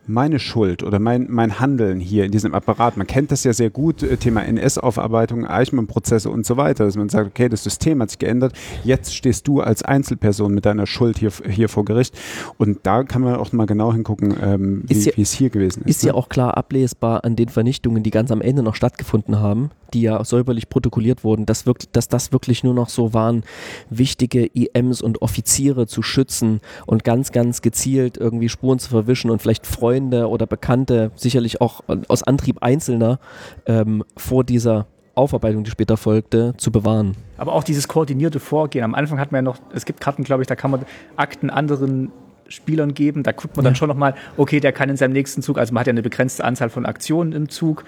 meine 0.07 0.39
Schuld 0.39 0.83
oder 0.83 0.99
mein, 0.99 1.27
mein 1.29 1.59
Handeln 1.59 1.99
hier 1.99 2.25
in 2.25 2.31
diesem 2.31 2.53
Apparat. 2.53 2.97
Man 2.97 3.07
kennt 3.07 3.31
das 3.31 3.43
ja 3.43 3.53
sehr 3.53 3.69
gut, 3.69 4.03
äh, 4.03 4.17
Thema 4.17 4.43
NS-Aufarbeitung, 4.43 5.45
Eichmann-Prozesse 5.45 6.29
und 6.29 6.45
so 6.45 6.57
weiter, 6.57 6.85
dass 6.85 6.95
man 6.95 7.09
sagt, 7.09 7.27
okay, 7.27 7.49
das 7.49 7.63
System 7.63 8.01
hat 8.01 8.11
sich 8.11 8.19
geändert, 8.19 8.53
jetzt 8.83 9.15
stehst 9.15 9.47
du 9.47 9.61
als 9.61 9.83
Einzelperson 9.83 10.53
mit 10.53 10.65
deiner 10.65 10.87
Schuld 10.87 11.17
hier, 11.17 11.31
hier 11.49 11.69
vor 11.69 11.85
Gericht. 11.85 12.17
Und 12.57 12.79
da 12.83 13.03
kann 13.03 13.21
man 13.21 13.35
auch 13.35 13.51
mal 13.51 13.65
genau 13.65 13.93
hingucken, 13.93 14.35
ähm, 14.41 14.83
wie, 14.87 14.93
ja, 14.93 15.11
es 15.17 15.33
hier 15.33 15.49
gewesen 15.49 15.83
ist. 15.83 15.97
Ist 15.97 16.03
ne? 16.03 16.09
ja 16.09 16.13
auch 16.15 16.29
klar 16.29 16.57
ablesbar 16.57 17.23
an 17.23 17.35
den 17.35 17.49
Vernichtungen, 17.49 18.03
die 18.03 18.11
ganz 18.11 18.31
am 18.31 18.41
Ende 18.41 18.63
noch 18.63 18.75
stattgefunden 18.75 19.39
haben, 19.39 19.71
die 19.93 20.01
ja 20.01 20.23
säuberlich 20.23 20.69
protokolliert 20.69 21.23
wurden, 21.23 21.45
dass, 21.45 21.65
wirklich, 21.65 21.91
dass 21.91 22.07
das 22.07 22.31
wirklich 22.31 22.63
nur 22.63 22.73
noch 22.73 22.89
so 22.89 23.13
waren, 23.13 23.43
wichtige 23.89 24.45
IMs 24.45 25.01
und 25.01 25.21
Offiziere 25.21 25.87
zu 25.87 26.01
schützen 26.01 26.59
und 26.85 27.03
ganz, 27.03 27.31
ganz 27.31 27.61
gezielt 27.61 28.17
irgendwie 28.17 28.49
Spuren 28.49 28.79
zu 28.79 28.89
verwischen 28.89 29.31
und 29.31 29.41
vielleicht 29.41 29.65
Freunde 29.65 29.94
oder 30.03 30.47
Bekannte, 30.47 31.11
sicherlich 31.15 31.61
auch 31.61 31.81
aus 32.07 32.23
Antrieb 32.23 32.57
Einzelner, 32.61 33.19
ähm, 33.65 34.03
vor 34.17 34.43
dieser 34.43 34.87
Aufarbeitung, 35.15 35.63
die 35.63 35.71
später 35.71 35.97
folgte, 35.97 36.53
zu 36.57 36.71
bewahren. 36.71 37.15
Aber 37.37 37.53
auch 37.53 37.63
dieses 37.63 37.87
koordinierte 37.87 38.39
Vorgehen. 38.39 38.83
Am 38.83 38.95
Anfang 38.95 39.19
hat 39.19 39.31
man 39.31 39.39
ja 39.39 39.41
noch, 39.43 39.57
es 39.73 39.85
gibt 39.85 40.01
Karten, 40.01 40.23
glaube 40.23 40.43
ich, 40.43 40.47
da 40.47 40.55
kann 40.55 40.71
man 40.71 40.85
Akten 41.15 41.49
anderen 41.49 42.11
Spielern 42.47 42.93
geben. 42.93 43.23
Da 43.23 43.31
guckt 43.31 43.55
man 43.55 43.63
ja. 43.63 43.69
dann 43.69 43.75
schon 43.75 43.87
nochmal, 43.87 44.15
okay, 44.37 44.59
der 44.59 44.71
kann 44.71 44.89
in 44.89 44.97
seinem 44.97 45.13
nächsten 45.13 45.41
Zug, 45.41 45.57
also 45.57 45.73
man 45.73 45.81
hat 45.81 45.87
ja 45.87 45.91
eine 45.91 46.03
begrenzte 46.03 46.43
Anzahl 46.43 46.69
von 46.69 46.85
Aktionen 46.85 47.31
im 47.31 47.49
Zug, 47.49 47.85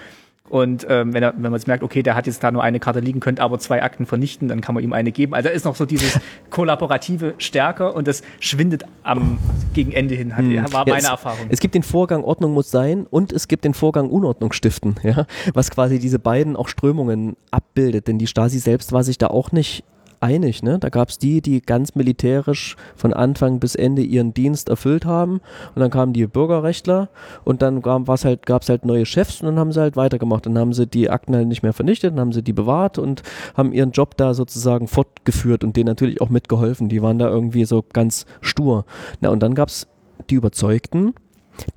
und 0.50 0.86
ähm, 0.90 1.14
wenn, 1.14 1.24
er, 1.24 1.34
wenn 1.34 1.44
man 1.44 1.54
jetzt 1.54 1.68
merkt, 1.68 1.84
okay, 1.84 2.04
der 2.04 2.16
hat 2.16 2.28
jetzt 2.28 2.44
da 2.44 2.52
nur 2.52 2.64
eine 2.64 2.80
Karte 2.80 3.00
liegen, 3.00 3.20
könnte 3.20 3.42
aber 3.42 3.60
zwei 3.60 3.84
Akten 3.84 4.06
vernichten, 4.06 4.48
dann 4.48 4.62
kann 4.62 4.76
man 4.76 4.84
ihm 4.84 4.94
eine 4.94 5.12
geben. 5.12 5.34
Also 5.34 5.50
da 5.50 5.56
ist 5.56 5.66
noch 5.66 5.76
so 5.76 5.86
dieses 5.86 6.20
kollaborative 6.50 7.34
stärker 7.38 7.96
und 7.96 8.08
das 8.08 8.22
schwindet 8.40 8.86
am 9.04 9.38
gegen 9.74 9.92
Ende 9.92 10.16
hin, 10.16 10.36
hat, 10.36 10.46
hm. 10.46 10.74
war 10.74 10.86
meine 10.88 10.92
ja, 10.92 10.98
es, 10.98 11.06
Erfahrung. 11.06 11.48
Es 11.50 11.60
gibt 11.60 11.76
den 11.76 11.84
Vorgang 11.84 12.24
Ordnung 12.24 12.54
muss 12.54 12.72
sein 12.72 13.06
und 13.10 13.34
es 13.34 13.48
gibt 13.48 13.66
den 13.66 13.74
Vorgang 13.74 14.10
Unordnung 14.10 14.54
stiften, 14.54 14.96
ja, 15.04 15.26
was 15.54 15.70
quasi 15.72 16.00
diese 16.00 16.20
beiden 16.20 16.56
auch 16.56 16.68
Strömungen 16.68 17.36
abbildet. 17.52 18.08
Denn 18.08 18.18
die 18.18 18.28
Stasi 18.28 18.60
selbst 18.60 18.92
war 18.94 19.04
sich 19.04 19.18
da 19.18 19.28
auch 19.28 19.52
nicht 19.52 19.84
einig. 20.20 20.64
Ne? 20.64 20.80
Da 20.80 20.90
gab 20.90 21.10
es 21.10 21.18
die, 21.18 21.42
die 21.42 21.62
ganz 21.62 21.96
militärisch 21.96 22.76
von 22.96 23.14
Anfang 23.14 23.60
bis 23.60 23.76
Ende 23.76 24.02
ihren 24.02 24.34
Dienst 24.34 24.70
erfüllt 24.70 25.06
haben. 25.06 25.42
Und 25.76 25.80
dann 25.80 25.92
kamen 25.92 26.14
die 26.14 26.26
Bürgerrechtler 26.28 27.10
und 27.44 27.62
dann 27.62 27.82
gab 27.82 28.10
es 28.10 28.26
halt, 28.26 28.42
halt 28.48 28.86
neue 28.86 29.06
Chefs 29.06 29.42
und 29.42 29.48
dann 29.48 29.60
haben 29.60 29.72
sie 29.72 29.82
halt 29.82 29.96
weitergemacht. 29.96 30.46
Dann 30.46 30.58
haben 30.58 30.74
sie 30.74 30.88
die 30.88 31.10
Akten 31.10 31.36
halt 31.36 31.48
nicht 31.48 31.64
mehr 31.64 31.74
vernichtet, 31.74 32.14
dann 32.14 32.20
haben 32.20 32.34
sie 32.34 32.44
die 32.44 32.54
bewahrt 32.54 32.98
und 32.98 33.24
haben 33.56 33.74
ihren 33.74 33.92
Job 33.92 34.18
da 34.18 34.34
sozusagen 34.34 34.88
fortgeführt 34.88 35.64
und 35.64 35.76
denen 35.76 35.88
natürlich 35.88 36.22
auch 36.22 36.30
mitgeholfen. 36.30 36.90
Die 36.90 37.02
waren 37.02 37.20
da 37.20 37.30
irgendwie 37.30 37.66
so 37.66 37.84
ganz 37.94 38.26
stur. 38.42 38.86
Na, 39.22 39.30
und 39.30 39.42
dann 39.42 39.56
gab 39.56 39.70
es 39.70 39.88
die 40.30 40.36
Überzeugten, 40.36 41.14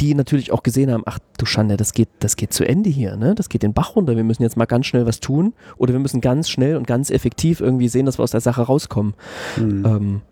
die 0.00 0.14
natürlich 0.14 0.52
auch 0.52 0.62
gesehen 0.62 0.90
haben, 0.90 1.02
ach 1.06 1.18
du 1.38 1.46
Schande, 1.46 1.76
das 1.76 1.92
geht, 1.92 2.08
das 2.20 2.36
geht 2.36 2.52
zu 2.52 2.66
Ende 2.66 2.90
hier, 2.90 3.16
ne? 3.16 3.34
Das 3.34 3.48
geht 3.48 3.62
den 3.62 3.72
Bach 3.72 3.96
runter. 3.96 4.16
Wir 4.16 4.24
müssen 4.24 4.42
jetzt 4.42 4.56
mal 4.56 4.66
ganz 4.66 4.86
schnell 4.86 5.06
was 5.06 5.20
tun 5.20 5.54
oder 5.76 5.92
wir 5.92 6.00
müssen 6.00 6.20
ganz 6.20 6.48
schnell 6.48 6.76
und 6.76 6.86
ganz 6.86 7.10
effektiv 7.10 7.60
irgendwie 7.60 7.88
sehen, 7.88 8.06
dass 8.06 8.18
wir 8.18 8.24
aus 8.24 8.30
der 8.30 8.40
Sache 8.40 8.62
rauskommen. 8.62 9.14
Mhm. 9.56 9.84
Ähm, 9.86 10.22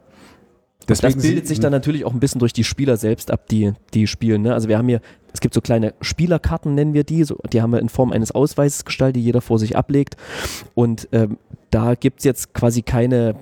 Deswegen 0.88 1.14
das 1.14 1.22
bildet 1.22 1.46
sich 1.46 1.60
dann 1.60 1.72
natürlich 1.72 2.04
auch 2.04 2.12
ein 2.12 2.20
bisschen 2.20 2.38
durch 2.38 2.52
die 2.52 2.64
Spieler 2.64 2.96
selbst 2.96 3.30
ab, 3.30 3.46
die, 3.48 3.72
die 3.94 4.06
spielen. 4.06 4.42
Ne? 4.42 4.54
Also 4.54 4.68
wir 4.68 4.78
haben 4.78 4.88
hier, 4.88 5.00
es 5.32 5.40
gibt 5.40 5.54
so 5.54 5.60
kleine 5.60 5.94
Spielerkarten, 6.00 6.74
nennen 6.74 6.94
wir 6.94 7.04
die, 7.04 7.24
so, 7.24 7.38
die 7.52 7.60
haben 7.60 7.72
wir 7.72 7.80
in 7.80 7.88
Form 7.88 8.12
eines 8.12 8.32
Ausweises 8.32 8.84
gestaltet, 8.84 9.16
die 9.16 9.24
jeder 9.24 9.40
vor 9.40 9.58
sich 9.58 9.76
ablegt. 9.76 10.16
Und 10.74 11.08
ähm, 11.12 11.38
da 11.70 11.94
gibt 11.94 12.20
es 12.20 12.24
jetzt 12.24 12.54
quasi 12.54 12.82
keine, 12.82 13.34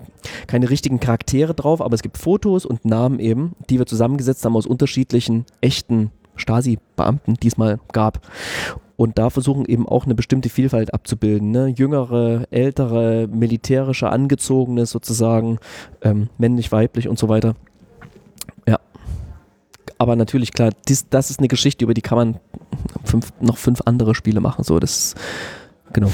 keine 0.49 0.69
richtigen 0.69 0.99
Charaktere 0.99 1.55
drauf, 1.55 1.81
aber 1.81 1.95
es 1.95 2.03
gibt 2.03 2.19
Fotos 2.19 2.67
und 2.67 2.85
Namen 2.85 3.21
eben, 3.21 3.53
die 3.71 3.79
wir 3.79 3.87
zusammengesetzt 3.87 4.45
haben 4.45 4.57
aus 4.57 4.67
unterschiedlichen 4.67 5.47
echten 5.61 6.11
Stasi-Beamten 6.35 7.35
diesmal 7.35 7.79
gab. 7.93 8.21
Und 8.97 9.19
da 9.19 9.31
versuchen 9.31 9.67
eben 9.67 9.87
auch 9.87 10.05
eine 10.05 10.15
bestimmte 10.15 10.49
Vielfalt 10.49 10.95
abzubilden. 10.95 11.51
Ne? 11.51 11.69
Jüngere, 11.69 12.47
ältere, 12.51 13.29
militärische, 13.29 14.09
angezogene 14.09 14.87
sozusagen, 14.87 15.59
ähm, 16.03 16.29
männlich, 16.39 16.73
weiblich 16.73 17.09
und 17.09 17.19
so 17.19 17.29
weiter. 17.29 17.55
Ja. 18.67 18.79
Aber 19.99 20.17
natürlich, 20.17 20.53
klar, 20.53 20.71
dies, 20.89 21.09
das 21.11 21.31
ist 21.31 21.41
eine 21.41 21.49
Geschichte, 21.49 21.85
über 21.85 21.95
die 21.95 22.01
kann 22.01 22.17
man 22.17 22.41
fünf, 23.05 23.33
noch 23.41 23.59
fünf 23.59 23.83
andere 23.85 24.15
Spiele 24.15 24.41
machen. 24.41 24.65
So, 24.65 24.79
das 24.79 25.15
genau. 25.93 26.11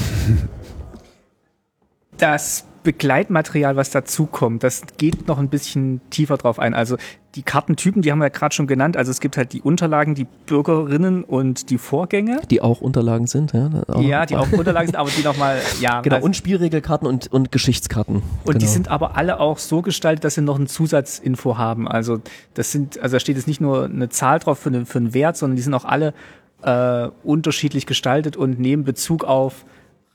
Das 2.17 2.65
Begleitmaterial, 2.83 3.75
was 3.75 3.89
dazukommt, 3.89 4.63
das 4.63 4.83
geht 4.97 5.27
noch 5.27 5.39
ein 5.39 5.49
bisschen 5.49 6.01
tiefer 6.09 6.37
drauf 6.37 6.59
ein. 6.59 6.73
Also 6.73 6.97
die 7.35 7.41
Kartentypen, 7.41 8.01
die 8.01 8.11
haben 8.11 8.19
wir 8.19 8.25
ja 8.25 8.29
gerade 8.29 8.53
schon 8.53 8.67
genannt. 8.67 8.95
Also 8.95 9.09
es 9.09 9.19
gibt 9.19 9.37
halt 9.37 9.53
die 9.53 9.61
Unterlagen, 9.61 10.13
die 10.13 10.27
Bürgerinnen 10.45 11.23
und 11.23 11.69
die 11.69 11.77
Vorgänge. 11.77 12.41
Die 12.51 12.61
auch 12.61 12.81
Unterlagen 12.81 13.25
sind, 13.25 13.53
ja. 13.53 13.69
Ja, 13.99 14.25
die 14.25 14.35
auch 14.35 14.51
Unterlagen 14.51 14.87
sind, 14.87 14.97
aber 14.97 15.09
die 15.09 15.23
nochmal, 15.23 15.59
ja. 15.79 16.01
Genau, 16.03 16.21
und 16.21 16.35
Spielregelkarten 16.35 17.07
und, 17.07 17.31
und 17.31 17.51
Geschichtskarten. 17.51 18.15
Und 18.15 18.23
genau. 18.45 18.57
die 18.59 18.67
sind 18.67 18.89
aber 18.89 19.15
alle 19.17 19.39
auch 19.39 19.57
so 19.57 19.81
gestaltet, 19.81 20.25
dass 20.25 20.35
sie 20.35 20.41
noch 20.41 20.59
ein 20.59 20.67
Zusatzinfo 20.67 21.57
haben. 21.57 21.87
Also 21.87 22.19
das 22.53 22.71
sind, 22.71 22.99
also 22.99 23.15
da 23.15 23.19
steht 23.19 23.37
jetzt 23.37 23.47
nicht 23.47 23.61
nur 23.61 23.85
eine 23.85 24.09
Zahl 24.09 24.39
drauf 24.39 24.59
für, 24.59 24.69
eine, 24.69 24.85
für 24.85 24.99
einen 24.99 25.13
Wert, 25.13 25.37
sondern 25.37 25.55
die 25.55 25.61
sind 25.63 25.73
auch 25.73 25.85
alle 25.85 26.13
äh, 26.61 27.09
unterschiedlich 27.23 27.85
gestaltet 27.85 28.37
und 28.37 28.59
nehmen 28.59 28.83
Bezug 28.83 29.23
auf 29.23 29.65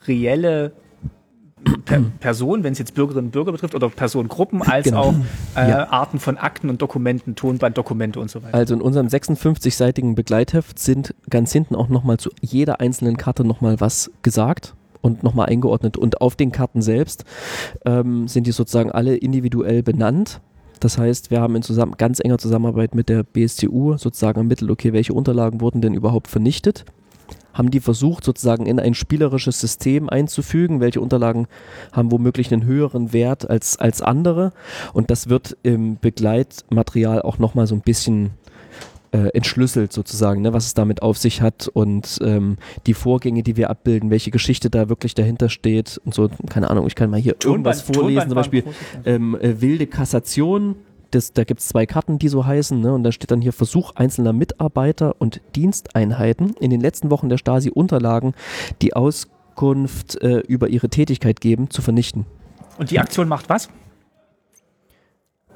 reelle 0.07 0.73
per 1.85 2.01
Person, 2.21 2.65
wenn 2.65 2.73
es 2.73 2.79
jetzt 2.79 2.95
Bürgerinnen 2.95 3.27
und 3.27 3.33
Bürger 3.33 3.53
betrifft, 3.53 3.75
oder 3.75 3.89
Personengruppen, 3.89 4.63
als 4.63 4.85
genau. 4.85 5.01
auch 5.01 5.15
äh, 5.57 5.69
ja. 5.69 5.91
Arten 5.91 6.19
von 6.19 6.37
Akten 6.37 6.71
und 6.71 6.83
Dokumenten, 6.83 7.35
Tonbanddokumente 7.35 8.21
und 8.21 8.31
so 8.31 8.43
weiter. 8.43 8.55
Also 8.55 8.75
in 8.75 8.81
unserem 8.81 9.07
56-seitigen 9.07 10.15
Begleitheft 10.15 10.79
sind 10.79 11.15
ganz 11.31 11.53
hinten 11.53 11.75
auch 11.75 11.89
nochmal 11.89 12.19
zu 12.19 12.31
jeder 12.41 12.81
einzelnen 12.81 13.17
Karte 13.17 13.45
nochmal 13.45 13.81
was 13.81 14.11
gesagt 14.23 14.75
und 15.01 15.23
nochmal 15.23 15.47
eingeordnet. 15.49 15.97
Und 15.97 16.21
auf 16.21 16.37
den 16.37 16.53
Karten 16.53 16.83
selbst 16.83 17.25
ähm, 17.85 18.29
sind 18.29 18.47
die 18.47 18.53
sozusagen 18.53 18.93
alle 18.93 19.17
individuell 19.17 19.83
benannt. 19.83 20.41
Das 20.81 20.99
heißt, 20.99 21.31
wir 21.31 21.41
haben 21.41 21.57
in 21.57 21.63
zusammen, 21.63 21.95
ganz 21.99 22.21
enger 22.21 22.39
Zusammenarbeit 22.39 22.95
mit 22.95 23.09
der 23.09 23.25
BSTU 23.25 23.97
sozusagen 23.97 24.39
ermittelt, 24.39 24.71
okay, 24.71 24.93
welche 24.93 25.13
Unterlagen 25.13 25.61
wurden 25.61 25.81
denn 25.81 25.95
überhaupt 25.95 26.29
vernichtet 26.29 26.85
haben 27.59 27.71
die 27.71 27.81
versucht, 27.81 28.25
sozusagen 28.25 28.67
in 28.67 28.79
ein 28.81 28.95
spielerisches 28.95 29.61
System 29.61 30.09
einzufügen, 30.09 30.81
welche 30.81 31.01
Unterlagen 31.01 31.49
haben 31.93 32.11
womöglich 32.13 32.53
einen 32.53 32.65
höheren 32.65 33.13
Wert 33.13 33.51
als, 33.51 33.77
als 33.77 34.01
andere. 34.01 34.53
Und 34.93 35.11
das 35.11 35.29
wird 35.29 35.57
im 35.65 35.99
Begleitmaterial 35.99 37.21
auch 37.21 37.39
nochmal 37.39 37.67
so 37.67 37.75
ein 37.75 37.83
bisschen 37.83 38.31
äh, 39.11 39.29
entschlüsselt 39.35 39.93
sozusagen, 39.93 40.43
ne, 40.43 40.53
was 40.53 40.67
es 40.67 40.75
damit 40.75 41.03
auf 41.03 41.19
sich 41.19 41.41
hat 41.41 41.69
und 41.69 42.19
ähm, 42.23 42.59
die 42.87 42.95
Vorgänge, 42.95 43.43
die 43.43 43.57
wir 43.57 43.71
abbilden, 43.71 44.11
welche 44.11 44.31
Geschichte 44.31 44.71
da 44.71 44.89
wirklich 44.89 45.15
dahinter 45.15 45.49
steht 45.49 46.01
und 46.05 46.15
so, 46.15 46.29
keine 46.49 46.71
Ahnung, 46.71 46.87
ich 46.87 46.95
kann 46.95 47.11
mal 47.11 47.21
hier 47.21 47.37
irgendwas 47.43 47.81
vorlesen, 47.81 48.29
zum 48.29 48.35
Beispiel 48.35 48.65
ähm, 49.05 49.37
äh, 49.41 49.61
wilde 49.61 49.87
Kassation 49.87 50.77
das, 51.11 51.33
da 51.33 51.45
gibt 51.45 51.61
es 51.61 51.69
zwei 51.69 51.87
Karten, 51.87 52.19
die 52.19 52.29
so 52.29 52.47
heißen, 52.47 52.81
ne? 52.81 52.93
und 52.93 53.03
da 53.03 53.13
steht 53.13 53.31
dann 53.31 53.41
hier 53.41 53.53
Versuch 53.53 53.93
einzelner 53.95 54.33
Mitarbeiter 54.33 55.17
und 55.19 55.41
Diensteinheiten 55.57 56.55
in 56.61 56.71
den 56.71 56.81
letzten 56.81 57.11
Wochen 57.11 57.29
der 57.29 57.39
Stasi 57.39 57.71
Unterlagen, 57.71 58.35
die 58.83 58.95
Auskunft 58.95 60.21
äh, 60.23 60.39
über 60.41 60.69
ihre 60.69 60.89
Tätigkeit 60.89 61.41
geben, 61.41 61.71
zu 61.71 61.83
vernichten. 61.83 62.27
Und 62.79 62.91
die 62.91 63.01
Aktion 63.01 63.29
macht 63.29 63.49
was? 63.49 63.69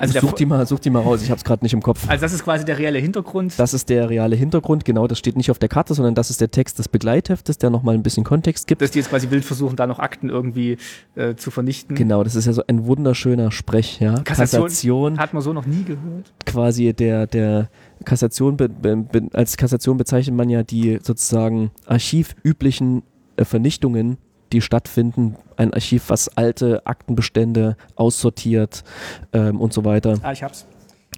Also 0.02 0.18
such, 0.18 0.32
die 0.32 0.46
mal, 0.46 0.66
such 0.66 0.80
die 0.80 0.90
mal 0.90 1.00
raus, 1.00 1.22
ich 1.22 1.30
habe 1.30 1.38
es 1.38 1.44
gerade 1.44 1.64
nicht 1.64 1.74
im 1.74 1.82
Kopf. 1.82 2.08
Also 2.08 2.22
das 2.22 2.32
ist 2.32 2.42
quasi 2.42 2.64
der 2.64 2.76
reale 2.76 2.98
Hintergrund? 2.98 3.54
Das 3.56 3.72
ist 3.72 3.88
der 3.88 4.10
reale 4.10 4.34
Hintergrund, 4.34 4.84
genau, 4.84 5.06
das 5.06 5.18
steht 5.18 5.36
nicht 5.36 5.50
auf 5.50 5.60
der 5.60 5.68
Karte, 5.68 5.94
sondern 5.94 6.16
das 6.16 6.28
ist 6.28 6.40
der 6.40 6.50
Text 6.50 6.80
des 6.80 6.88
Begleitheftes, 6.88 7.58
der 7.58 7.70
nochmal 7.70 7.94
ein 7.94 8.02
bisschen 8.02 8.24
Kontext 8.24 8.66
gibt. 8.66 8.82
Dass 8.82 8.90
die 8.90 8.98
jetzt 8.98 9.10
quasi 9.10 9.30
wild 9.30 9.44
versuchen, 9.44 9.76
da 9.76 9.86
noch 9.86 10.00
Akten 10.00 10.28
irgendwie 10.28 10.76
äh, 11.14 11.36
zu 11.36 11.52
vernichten. 11.52 11.94
Genau, 11.94 12.24
das 12.24 12.34
ist 12.34 12.46
ja 12.46 12.52
so 12.52 12.64
ein 12.66 12.84
wunderschöner 12.86 13.52
Sprech, 13.52 14.00
ja. 14.00 14.14
Kassation, 14.22 14.62
Kassation 14.62 15.18
hat 15.18 15.34
man 15.34 15.42
so 15.42 15.52
noch 15.52 15.66
nie 15.66 15.84
gehört. 15.84 16.32
Quasi 16.46 16.92
der, 16.92 17.28
der 17.28 17.68
Kassation, 18.04 18.56
be, 18.56 18.68
be, 18.68 19.28
als 19.32 19.56
Kassation 19.56 19.96
bezeichnet 19.96 20.36
man 20.36 20.50
ja 20.50 20.64
die 20.64 20.98
sozusagen 21.00 21.70
archivüblichen 21.86 23.04
äh, 23.36 23.44
Vernichtungen 23.44 24.18
die 24.52 24.60
stattfinden. 24.60 25.36
Ein 25.56 25.72
Archiv, 25.72 26.04
was 26.08 26.28
alte 26.36 26.86
Aktenbestände 26.86 27.76
aussortiert 27.96 28.84
ähm, 29.32 29.60
und 29.60 29.72
so 29.72 29.84
weiter. 29.84 30.18
Ah, 30.22 30.32
ich 30.32 30.42
hab's. 30.42 30.66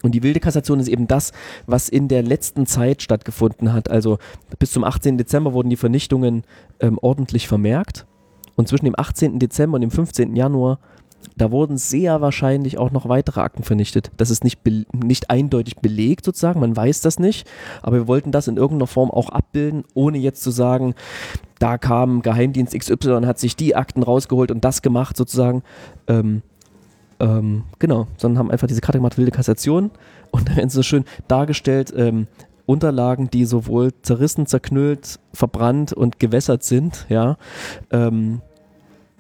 Und 0.03 0.13
die 0.13 0.23
wilde 0.23 0.41
Kassation 0.41 0.81
ist 0.81 0.89
eben 0.89 1.07
das, 1.07 1.33
was 1.67 1.89
in 1.89 2.09
der 2.09 2.23
letzten 2.23 2.67
Zeit 2.67 3.01
stattgefunden 3.01 3.73
hat. 3.73 3.91
Also 3.91 4.19
bis 4.59 4.73
zum 4.73 4.85
18. 4.85 5.17
Dezember 5.17 5.55
wurden 5.55 5.71
die 5.71 5.77
Vernichtungen 5.77 6.43
ähm, 6.81 6.99
ordentlich 7.01 7.49
vermerkt. 7.49 8.07
Und 8.57 8.69
zwischen 8.69 8.85
dem 8.85 8.95
18. 8.99 9.39
Dezember 9.39 9.77
und 9.77 9.81
dem 9.81 9.91
15. 9.91 10.37
Januar 10.37 10.79
da 11.37 11.51
wurden 11.51 11.77
sehr 11.77 12.21
wahrscheinlich 12.21 12.79
auch 12.79 12.91
noch 12.91 13.09
weitere 13.09 13.41
Akten 13.41 13.63
vernichtet. 13.63 14.11
Das 14.17 14.31
ist 14.31 14.45
nicht, 14.45 14.61
nicht 14.93 15.31
eindeutig 15.31 15.77
belegt 15.77 16.25
sozusagen, 16.25 16.61
man 16.61 16.77
weiß 16.77 17.01
das 17.01 17.19
nicht, 17.19 17.49
aber 17.83 17.97
wir 17.97 18.09
wollten 18.09 18.33
das 18.33 18.49
in 18.49 18.57
irgendeiner 18.57 18.87
Form 18.87 19.11
auch 19.11 19.29
abbilden, 19.29 19.85
ohne 19.95 20.19
jetzt 20.19 20.43
zu 20.43 20.51
sagen, 20.51 20.95
da 21.59 21.79
kam 21.79 22.23
Geheimdienst 22.23 22.79
XY 22.79 23.13
und 23.13 23.27
hat 23.27 23.39
sich 23.39 23.57
die 23.57 23.75
Akten 23.77 24.03
rausgeholt 24.03 24.51
und 24.51 24.65
das 24.65 24.83
gemacht 24.83 25.17
sozusagen. 25.17 25.63
Ähm, 26.07 26.43
ähm, 27.21 27.65
genau, 27.79 28.07
sondern 28.17 28.39
haben 28.39 28.51
einfach 28.51 28.67
diese 28.67 28.81
Karte 28.81 28.99
gemacht, 28.99 29.17
wilde 29.17 29.31
Kassation 29.31 29.91
und 30.31 30.49
dann 30.49 30.57
werden 30.57 30.71
so 30.71 30.83
schön 30.83 31.05
dargestellt, 31.29 31.93
ähm, 31.97 32.27
Unterlagen, 32.67 33.31
die 33.31 33.45
sowohl 33.45 33.93
zerrissen, 34.03 34.47
zerknüllt, 34.47 35.21
verbrannt 35.33 35.93
und 35.93 36.19
gewässert 36.19 36.63
sind, 36.63 37.07
ja. 37.09 37.37
Ähm, 37.91 38.41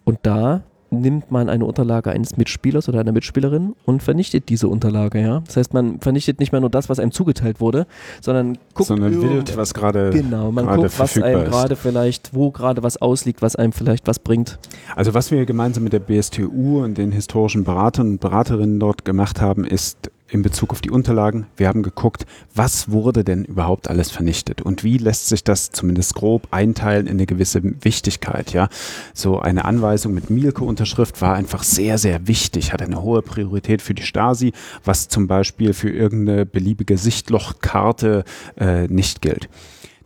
und 0.04 0.18
da 0.22 0.62
nimmt 1.00 1.30
man 1.30 1.48
eine 1.48 1.64
Unterlage 1.64 2.10
eines 2.10 2.36
Mitspielers 2.36 2.88
oder 2.88 3.00
einer 3.00 3.12
Mitspielerin 3.12 3.74
und 3.84 4.02
vernichtet 4.02 4.48
diese 4.48 4.68
Unterlage, 4.68 5.20
ja. 5.20 5.40
Das 5.46 5.56
heißt, 5.56 5.74
man 5.74 6.00
vernichtet 6.00 6.40
nicht 6.40 6.52
mehr 6.52 6.60
nur 6.60 6.70
das, 6.70 6.88
was 6.88 6.98
einem 6.98 7.12
zugeteilt 7.12 7.60
wurde, 7.60 7.86
sondern 8.20 8.58
guckt 8.74 8.88
sondern 8.88 9.20
wild, 9.20 9.56
was 9.56 9.74
gerade 9.74 10.10
genau, 10.10 10.50
man 10.50 10.66
guckt, 10.66 10.98
was 10.98 11.20
einem 11.20 11.44
gerade 11.44 11.76
vielleicht, 11.76 12.34
wo 12.34 12.50
gerade 12.50 12.82
was 12.82 13.00
ausliegt, 13.00 13.42
was 13.42 13.56
einem 13.56 13.72
vielleicht 13.72 14.06
was 14.06 14.18
bringt. 14.18 14.58
Also 14.96 15.14
was 15.14 15.30
wir 15.30 15.44
gemeinsam 15.46 15.84
mit 15.84 15.92
der 15.92 16.00
BSTU 16.00 16.82
und 16.82 16.98
den 16.98 17.12
historischen 17.12 17.64
Beratern 17.64 18.12
und 18.12 18.20
Beraterinnen 18.20 18.80
dort 18.80 19.04
gemacht 19.04 19.40
haben, 19.40 19.64
ist 19.64 20.10
in 20.34 20.42
Bezug 20.42 20.72
auf 20.72 20.80
die 20.80 20.90
Unterlagen. 20.90 21.46
Wir 21.56 21.68
haben 21.68 21.84
geguckt, 21.84 22.26
was 22.54 22.90
wurde 22.90 23.22
denn 23.22 23.44
überhaupt 23.44 23.88
alles 23.88 24.10
vernichtet 24.10 24.60
und 24.60 24.82
wie 24.82 24.98
lässt 24.98 25.28
sich 25.28 25.44
das 25.44 25.70
zumindest 25.70 26.16
grob 26.16 26.48
einteilen 26.50 27.06
in 27.06 27.12
eine 27.12 27.26
gewisse 27.26 27.62
Wichtigkeit. 27.84 28.52
Ja, 28.52 28.68
so 29.14 29.38
eine 29.38 29.64
Anweisung 29.64 30.12
mit 30.12 30.30
Mielke-Unterschrift 30.30 31.22
war 31.22 31.34
einfach 31.34 31.62
sehr, 31.62 31.98
sehr 31.98 32.26
wichtig, 32.26 32.72
hat 32.72 32.82
eine 32.82 33.00
hohe 33.00 33.22
Priorität 33.22 33.80
für 33.80 33.94
die 33.94 34.02
Stasi, 34.02 34.52
was 34.84 35.06
zum 35.06 35.28
Beispiel 35.28 35.72
für 35.72 35.90
irgendeine 35.90 36.44
beliebige 36.44 36.98
Sichtlochkarte 36.98 38.24
äh, 38.58 38.88
nicht 38.88 39.22
gilt. 39.22 39.48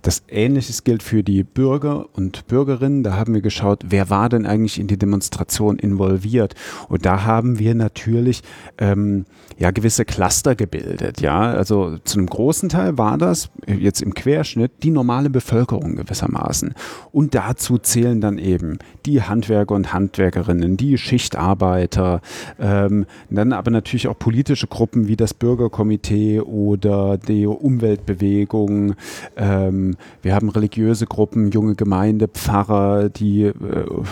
Das 0.02 0.22
Ähnliches 0.28 0.84
gilt 0.84 1.02
für 1.02 1.24
die 1.24 1.42
Bürger 1.42 2.06
und 2.12 2.46
Bürgerinnen. 2.46 3.02
Da 3.02 3.16
haben 3.16 3.34
wir 3.34 3.40
geschaut, 3.40 3.82
wer 3.88 4.10
war 4.10 4.28
denn 4.28 4.46
eigentlich 4.46 4.78
in 4.78 4.86
die 4.86 4.96
Demonstration 4.96 5.76
involviert? 5.78 6.54
Und 6.88 7.04
da 7.04 7.24
haben 7.24 7.58
wir 7.58 7.74
natürlich 7.74 8.42
ähm, 8.78 9.26
ja 9.58 9.72
gewisse 9.72 10.04
Cluster 10.04 10.54
gebildet. 10.54 11.20
Ja, 11.20 11.40
also 11.40 11.98
zu 12.04 12.18
einem 12.18 12.28
großen 12.28 12.68
Teil 12.68 12.96
war 12.96 13.18
das 13.18 13.50
jetzt 13.66 14.00
im 14.00 14.14
Querschnitt 14.14 14.70
die 14.84 14.90
normale 14.90 15.30
Bevölkerung 15.30 15.96
gewissermaßen. 15.96 16.74
Und 17.10 17.34
dazu 17.34 17.78
zählen 17.78 18.20
dann 18.20 18.38
eben 18.38 18.78
die 19.04 19.22
Handwerker 19.22 19.74
und 19.74 19.92
Handwerkerinnen, 19.92 20.76
die 20.76 20.96
Schichtarbeiter, 20.96 22.20
ähm, 22.60 23.06
dann 23.30 23.52
aber 23.52 23.72
natürlich 23.72 24.06
auch 24.06 24.18
politische 24.18 24.68
Gruppen 24.68 25.08
wie 25.08 25.16
das 25.16 25.34
Bürgerkomitee 25.34 26.40
oder 26.40 27.18
die 27.18 27.46
Umweltbewegung. 27.46 28.94
Ähm, 29.36 29.87
wir 30.22 30.34
haben 30.34 30.48
religiöse 30.48 31.06
Gruppen, 31.06 31.50
junge 31.50 31.74
Gemeinde, 31.74 32.28
Pfarrer, 32.28 33.08
die 33.08 33.44
äh, 33.44 33.54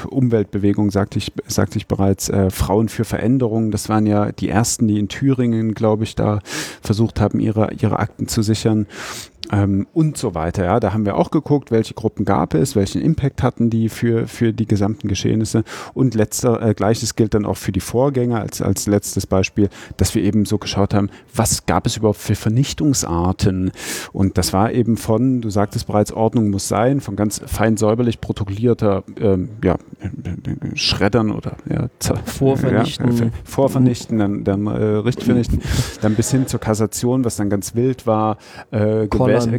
Umweltbewegung, 0.09 0.91
sagte 0.91 1.19
ich, 1.19 1.33
sagte 1.47 1.79
ich 1.79 1.87
bereits, 1.87 2.29
äh, 2.29 2.51
Frauen 2.51 2.89
für 2.89 3.05
Veränderung. 3.05 3.71
Das 3.71 3.89
waren 3.89 4.07
ja 4.07 4.33
die 4.33 4.49
ersten, 4.49 4.89
die 4.89 4.99
in 4.99 5.09
Thüringen, 5.09 5.75
glaube 5.75 6.05
ich, 6.05 6.15
da 6.15 6.41
versucht 6.83 7.21
haben, 7.21 7.41
ihre, 7.41 7.73
ihre 7.75 7.99
Akten 7.99 8.29
zu 8.29 8.43
sichern 8.43 8.87
ähm, 9.53 9.87
und 9.93 10.17
so 10.17 10.35
weiter. 10.35 10.65
Ja, 10.65 10.81
da 10.81 10.93
haben 10.93 11.05
wir 11.05 11.17
auch 11.17 11.31
geguckt, 11.31 11.71
welche 11.71 11.95
Gruppen 11.95 12.25
gab 12.25 12.55
es, 12.55 12.77
welchen 12.77 13.01
Impact 13.01 13.43
hatten 13.43 13.71
die 13.71 13.89
für, 13.89 14.27
für 14.27 14.53
die 14.53 14.67
gesamten 14.67 15.09
Geschehnisse. 15.09 15.65
Und 15.95 16.15
letzter, 16.15 16.63
äh, 16.63 16.75
gleiches 16.75 17.17
gilt 17.17 17.35
dann 17.35 17.45
auch 17.45 17.57
für 17.57 17.73
die 17.73 17.81
Vorgänger 17.81 18.41
als, 18.41 18.63
als 18.63 18.87
letztes 18.87 19.27
Beispiel, 19.27 19.69
dass 19.97 20.15
wir 20.15 20.23
eben 20.23 20.45
so 20.45 20.59
geschaut 20.59 20.95
haben, 20.95 21.11
was 21.35 21.67
gab 21.67 21.87
es 21.87 21.97
überhaupt 21.97 22.19
für 22.19 22.35
Vernichtungsarten? 22.35 23.73
Und 24.13 24.39
das 24.39 24.53
war 24.53 24.73
eben 24.73 24.97
von, 24.97 25.41
du 25.41 25.51
sagtest 25.51 25.87
bereits, 25.87 26.13
Ordnung 26.13 26.51
muss 26.51 26.69
sein, 26.69 27.01
von 27.01 27.17
ganz 27.17 27.41
fein 27.47 27.77
säuberlich 27.77 28.21
protokollierter 28.21 29.05
ähm, 29.21 29.51
ja, 29.63 29.77
Schreddern 30.75 31.31
oder 31.31 31.57
ja, 31.69 31.89
Vorvernichten, 32.25 33.17
ja, 33.17 33.31
Vorvernichten, 33.45 34.19
dann, 34.19 34.45
dann 34.45 34.67
äh, 34.67 34.71
richtig 34.71 35.27
vernichten, 35.27 35.61
dann 36.01 36.15
bis 36.15 36.31
hin 36.31 36.47
zur 36.47 36.61
Kassation, 36.61 37.25
was 37.25 37.37
dann 37.37 37.51
ganz 37.51 37.75
wild 37.75 38.07
war, 38.07 38.39
äh, 38.71 39.07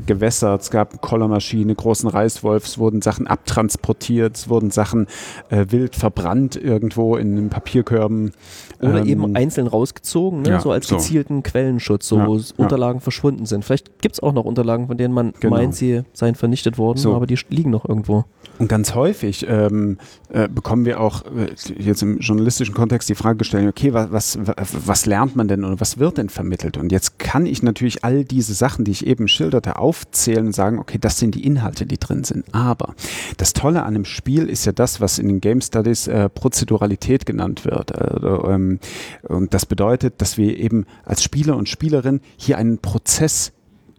Gewässert, 0.05 0.61
es 0.61 0.71
gab 0.71 1.01
Kollermaschine, 1.01 1.75
großen 1.75 2.09
Reißwolf, 2.09 2.65
es 2.65 2.78
wurden 2.78 3.01
Sachen 3.01 3.28
abtransportiert, 3.28 4.36
es 4.36 4.49
wurden 4.49 4.71
Sachen 4.71 5.07
äh, 5.49 5.65
wild 5.69 5.95
verbrannt 5.95 6.55
irgendwo 6.55 7.15
in 7.17 7.49
Papierkörben. 7.49 8.34
Oder 8.80 8.99
ähm, 8.99 9.07
eben 9.07 9.36
einzeln 9.36 9.67
rausgezogen, 9.67 10.43
ne? 10.43 10.49
ja, 10.49 10.59
so 10.59 10.71
als 10.71 10.88
gezielten 10.88 11.38
so. 11.38 11.51
Quellenschutz, 11.51 12.07
so, 12.07 12.17
ja, 12.17 12.28
wo 12.28 12.39
Unterlagen 12.57 13.01
verschwunden 13.01 13.45
sind. 13.45 13.65
Vielleicht 13.65 14.01
gibt 14.01 14.15
es 14.15 14.19
auch 14.21 14.34
noch 14.34 14.45
Unterlagen, 14.45 14.88
von 14.88 14.97
denen 14.97 15.13
man 15.13 15.34
genau. 15.39 15.55
meint, 15.55 15.75
sie 15.75 16.03
seien 16.13 16.36
vernichtet 16.36 16.78
worden, 16.78 16.97
so. 16.97 17.15
aber 17.15 17.25
die 17.25 17.38
liegen 17.49 17.71
noch 17.71 17.88
irgendwo. 17.88 18.25
Und 18.59 18.69
ganz 18.69 18.95
häufig 18.95 19.45
ähm, 19.47 19.97
äh, 20.30 20.47
bekommen 20.47 20.86
wir 20.86 20.99
auch 20.99 21.23
äh, 21.25 21.53
jetzt 21.78 22.01
im 22.01 22.19
journalistischen 22.19 22.73
Kontext 22.73 23.07
die 23.09 23.15
Frage 23.15 23.38
gestellt, 23.38 23.67
okay, 23.67 23.93
was, 23.93 24.11
was, 24.11 24.38
was 24.86 25.05
lernt 25.05 25.36
man 25.36 25.47
denn 25.47 25.63
oder 25.63 25.80
was 25.80 25.99
wird 25.99 26.17
denn 26.17 26.30
vermittelt? 26.30 26.78
Und 26.78 26.91
jetzt 26.91 27.19
kann 27.19 27.45
ich 27.45 27.61
natürlich 27.61 28.03
all 28.03 28.25
diese 28.25 28.53
Sachen, 28.53 28.86
die 28.86 28.91
ich 28.91 29.05
eben 29.05 29.28
schilderte, 29.68 29.80
aufzählen 29.80 30.47
und 30.47 30.53
sagen, 30.53 30.80
okay, 30.80 30.97
das 30.99 31.20
sind 31.20 31.36
die 31.36 31.45
Inhalte, 31.45 31.86
die 31.86 31.97
drin 31.97 32.24
sind. 32.24 32.45
Aber 32.53 32.95
das 33.38 33.53
Tolle 33.53 33.84
an 33.84 33.95
einem 33.95 34.05
Spiel 34.05 34.47
ist 34.47 34.65
ja 34.65 34.72
das, 34.72 35.01
was 35.01 35.20
in 35.20 35.28
den 35.28 35.41
Game 35.41 35.61
Studies 35.61 36.07
äh, 36.07 36.30
Prozeduralität 36.30 37.26
genannt 37.26 37.65
wird. 37.65 37.91
Äh, 37.91 38.53
ähm, 38.53 38.80
und 39.24 39.53
das 39.53 39.65
bedeutet, 39.65 40.22
dass 40.22 40.38
wir 40.38 40.57
eben 40.57 40.86
als 41.05 41.24
Spieler 41.24 41.57
und 41.57 41.70
Spielerin 41.70 42.22
hier 42.38 42.57
einen 42.57 42.80
Prozess 42.80 43.51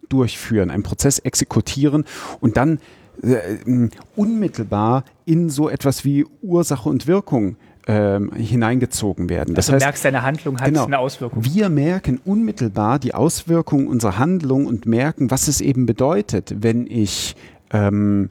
durchführen, 0.09 0.71
einen 0.71 0.83
Prozess 0.83 1.19
exekutieren 1.19 2.05
und 2.41 2.57
dann 2.57 2.79
äh, 3.23 3.89
unmittelbar 4.17 5.05
in 5.25 5.51
so 5.51 5.69
etwas 5.69 6.05
wie 6.05 6.25
Ursache 6.41 6.89
und 6.89 7.07
Wirkung 7.07 7.57
ähm, 7.89 8.33
hineingezogen 8.35 9.31
werden. 9.31 9.55
Das 9.55 9.71
also 9.71 9.75
heißt, 9.75 9.83
du 9.83 9.87
merkst, 9.87 10.05
deine 10.05 10.23
Handlung 10.23 10.61
hat 10.61 10.67
genau, 10.67 10.85
eine 10.85 10.99
Auswirkung. 10.99 11.43
Wir 11.43 11.71
merken 11.71 12.21
unmittelbar 12.23 12.99
die 12.99 13.15
Auswirkungen 13.15 13.89
unserer 13.89 14.19
Handlung 14.19 14.67
und 14.67 14.85
merken, 14.85 15.31
was 15.31 15.49
es 15.49 15.63
eben 15.63 15.87
bedeutet, 15.87 16.55
wenn 16.59 16.87
ich 16.87 17.35
ähm, 17.73 18.29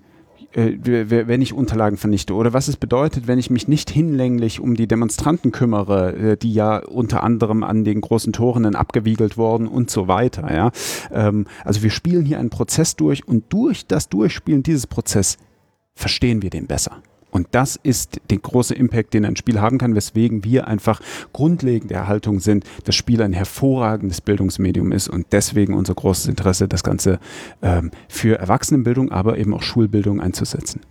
äh, 0.53 0.77
wenn 1.27 1.41
ich 1.41 1.53
Unterlagen 1.53 1.97
vernichte 1.97 2.35
oder 2.35 2.53
was 2.53 2.67
es 2.67 2.77
bedeutet, 2.77 3.27
wenn 3.27 3.39
ich 3.39 3.49
mich 3.49 3.67
nicht 3.67 3.89
hinlänglich 3.89 4.59
um 4.59 4.75
die 4.75 4.87
Demonstranten 4.87 5.51
kümmere, 5.51 6.13
äh, 6.13 6.37
die 6.37 6.53
ja 6.53 6.77
unter 6.77 7.23
anderem 7.23 7.63
an 7.63 7.83
den 7.83 7.99
großen 7.99 8.33
Toren 8.33 8.63
dann 8.63 8.75
abgewiegelt 8.75 9.37
wurden 9.37 9.67
und 9.67 9.89
so 9.89 10.07
weiter. 10.07 10.53
Ja? 10.53 10.71
Ähm, 11.11 11.47
also 11.65 11.81
wir 11.81 11.89
spielen 11.89 12.25
hier 12.25 12.39
einen 12.39 12.51
Prozess 12.51 12.95
durch 12.95 13.27
und 13.27 13.51
durch 13.51 13.87
das 13.87 14.07
Durchspielen 14.07 14.61
dieses 14.61 14.85
Prozesses 14.85 15.37
verstehen 15.95 16.43
wir 16.43 16.51
den 16.51 16.67
besser. 16.67 17.01
Und 17.31 17.47
das 17.51 17.77
ist 17.81 18.21
der 18.29 18.37
große 18.37 18.73
Impact, 18.73 19.13
den 19.13 19.25
ein 19.25 19.35
Spiel 19.35 19.59
haben 19.59 19.77
kann, 19.77 19.95
weswegen 19.95 20.43
wir 20.43 20.67
einfach 20.67 21.01
grundlegend 21.33 21.91
der 21.91 22.07
Haltung 22.07 22.39
sind, 22.39 22.63
dass 22.85 22.95
Spiel 22.95 23.21
ein 23.21 23.33
hervorragendes 23.33 24.21
Bildungsmedium 24.21 24.91
ist 24.91 25.07
und 25.07 25.27
deswegen 25.31 25.73
unser 25.73 25.93
großes 25.93 26.27
Interesse, 26.27 26.67
das 26.67 26.83
Ganze 26.83 27.19
ähm, 27.61 27.91
für 28.07 28.39
Erwachsenenbildung, 28.39 29.11
aber 29.11 29.37
eben 29.37 29.53
auch 29.53 29.61
Schulbildung 29.61 30.21
einzusetzen. 30.21 30.81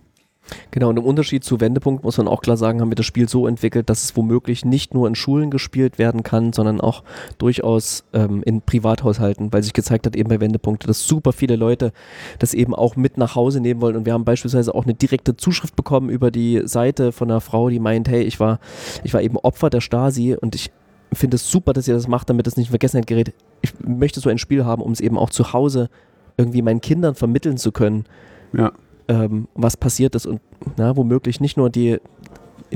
Genau, 0.71 0.89
und 0.89 0.97
im 0.97 1.05
Unterschied 1.05 1.43
zu 1.43 1.59
Wendepunkt 1.59 2.03
muss 2.03 2.17
man 2.17 2.27
auch 2.27 2.41
klar 2.41 2.57
sagen, 2.57 2.81
haben 2.81 2.91
wir 2.91 2.95
das 2.95 3.05
Spiel 3.05 3.27
so 3.27 3.47
entwickelt, 3.47 3.89
dass 3.89 4.03
es 4.03 4.15
womöglich 4.15 4.65
nicht 4.65 4.93
nur 4.93 5.07
in 5.07 5.15
Schulen 5.15 5.51
gespielt 5.51 5.99
werden 5.99 6.23
kann, 6.23 6.53
sondern 6.53 6.79
auch 6.81 7.03
durchaus 7.37 8.05
ähm, 8.13 8.43
in 8.43 8.61
Privathaushalten, 8.61 9.51
weil 9.51 9.63
sich 9.63 9.73
gezeigt 9.73 10.05
hat 10.05 10.15
eben 10.15 10.29
bei 10.29 10.39
Wendepunkte, 10.39 10.87
dass 10.87 11.05
super 11.05 11.33
viele 11.33 11.55
Leute 11.55 11.91
das 12.39 12.53
eben 12.53 12.73
auch 12.73 12.95
mit 12.95 13.17
nach 13.17 13.35
Hause 13.35 13.59
nehmen 13.59 13.81
wollen. 13.81 13.95
Und 13.95 14.05
wir 14.05 14.13
haben 14.13 14.25
beispielsweise 14.25 14.73
auch 14.73 14.85
eine 14.85 14.93
direkte 14.93 15.35
Zuschrift 15.35 15.75
bekommen 15.75 16.09
über 16.09 16.31
die 16.31 16.61
Seite 16.65 17.11
von 17.11 17.29
einer 17.29 17.41
Frau, 17.41 17.69
die 17.69 17.79
meint, 17.79 18.07
hey, 18.07 18.23
ich 18.23 18.39
war, 18.39 18.59
ich 19.03 19.13
war 19.13 19.21
eben 19.21 19.37
Opfer 19.37 19.69
der 19.69 19.81
Stasi 19.81 20.35
und 20.39 20.55
ich 20.55 20.71
finde 21.13 21.35
es 21.35 21.49
super, 21.49 21.73
dass 21.73 21.87
ihr 21.87 21.93
das 21.93 22.07
macht, 22.07 22.29
damit 22.29 22.47
es 22.47 22.57
nicht 22.57 22.67
in 22.67 22.71
Vergessenheit 22.71 23.07
gerät. 23.07 23.33
Ich 23.61 23.73
möchte 23.79 24.19
so 24.19 24.29
ein 24.29 24.37
Spiel 24.37 24.65
haben, 24.65 24.81
um 24.81 24.91
es 24.91 24.99
eben 24.99 25.17
auch 25.17 25.29
zu 25.29 25.53
Hause 25.53 25.89
irgendwie 26.37 26.61
meinen 26.61 26.81
Kindern 26.81 27.15
vermitteln 27.15 27.57
zu 27.57 27.71
können. 27.71 28.05
Ja. 28.53 28.71
Ähm, 29.09 29.47
was 29.55 29.77
passiert 29.77 30.15
ist 30.15 30.25
und 30.25 30.41
na, 30.75 30.95
womöglich 30.97 31.39
nicht 31.39 31.55
nur 31.55 31.69
die, 31.69 31.99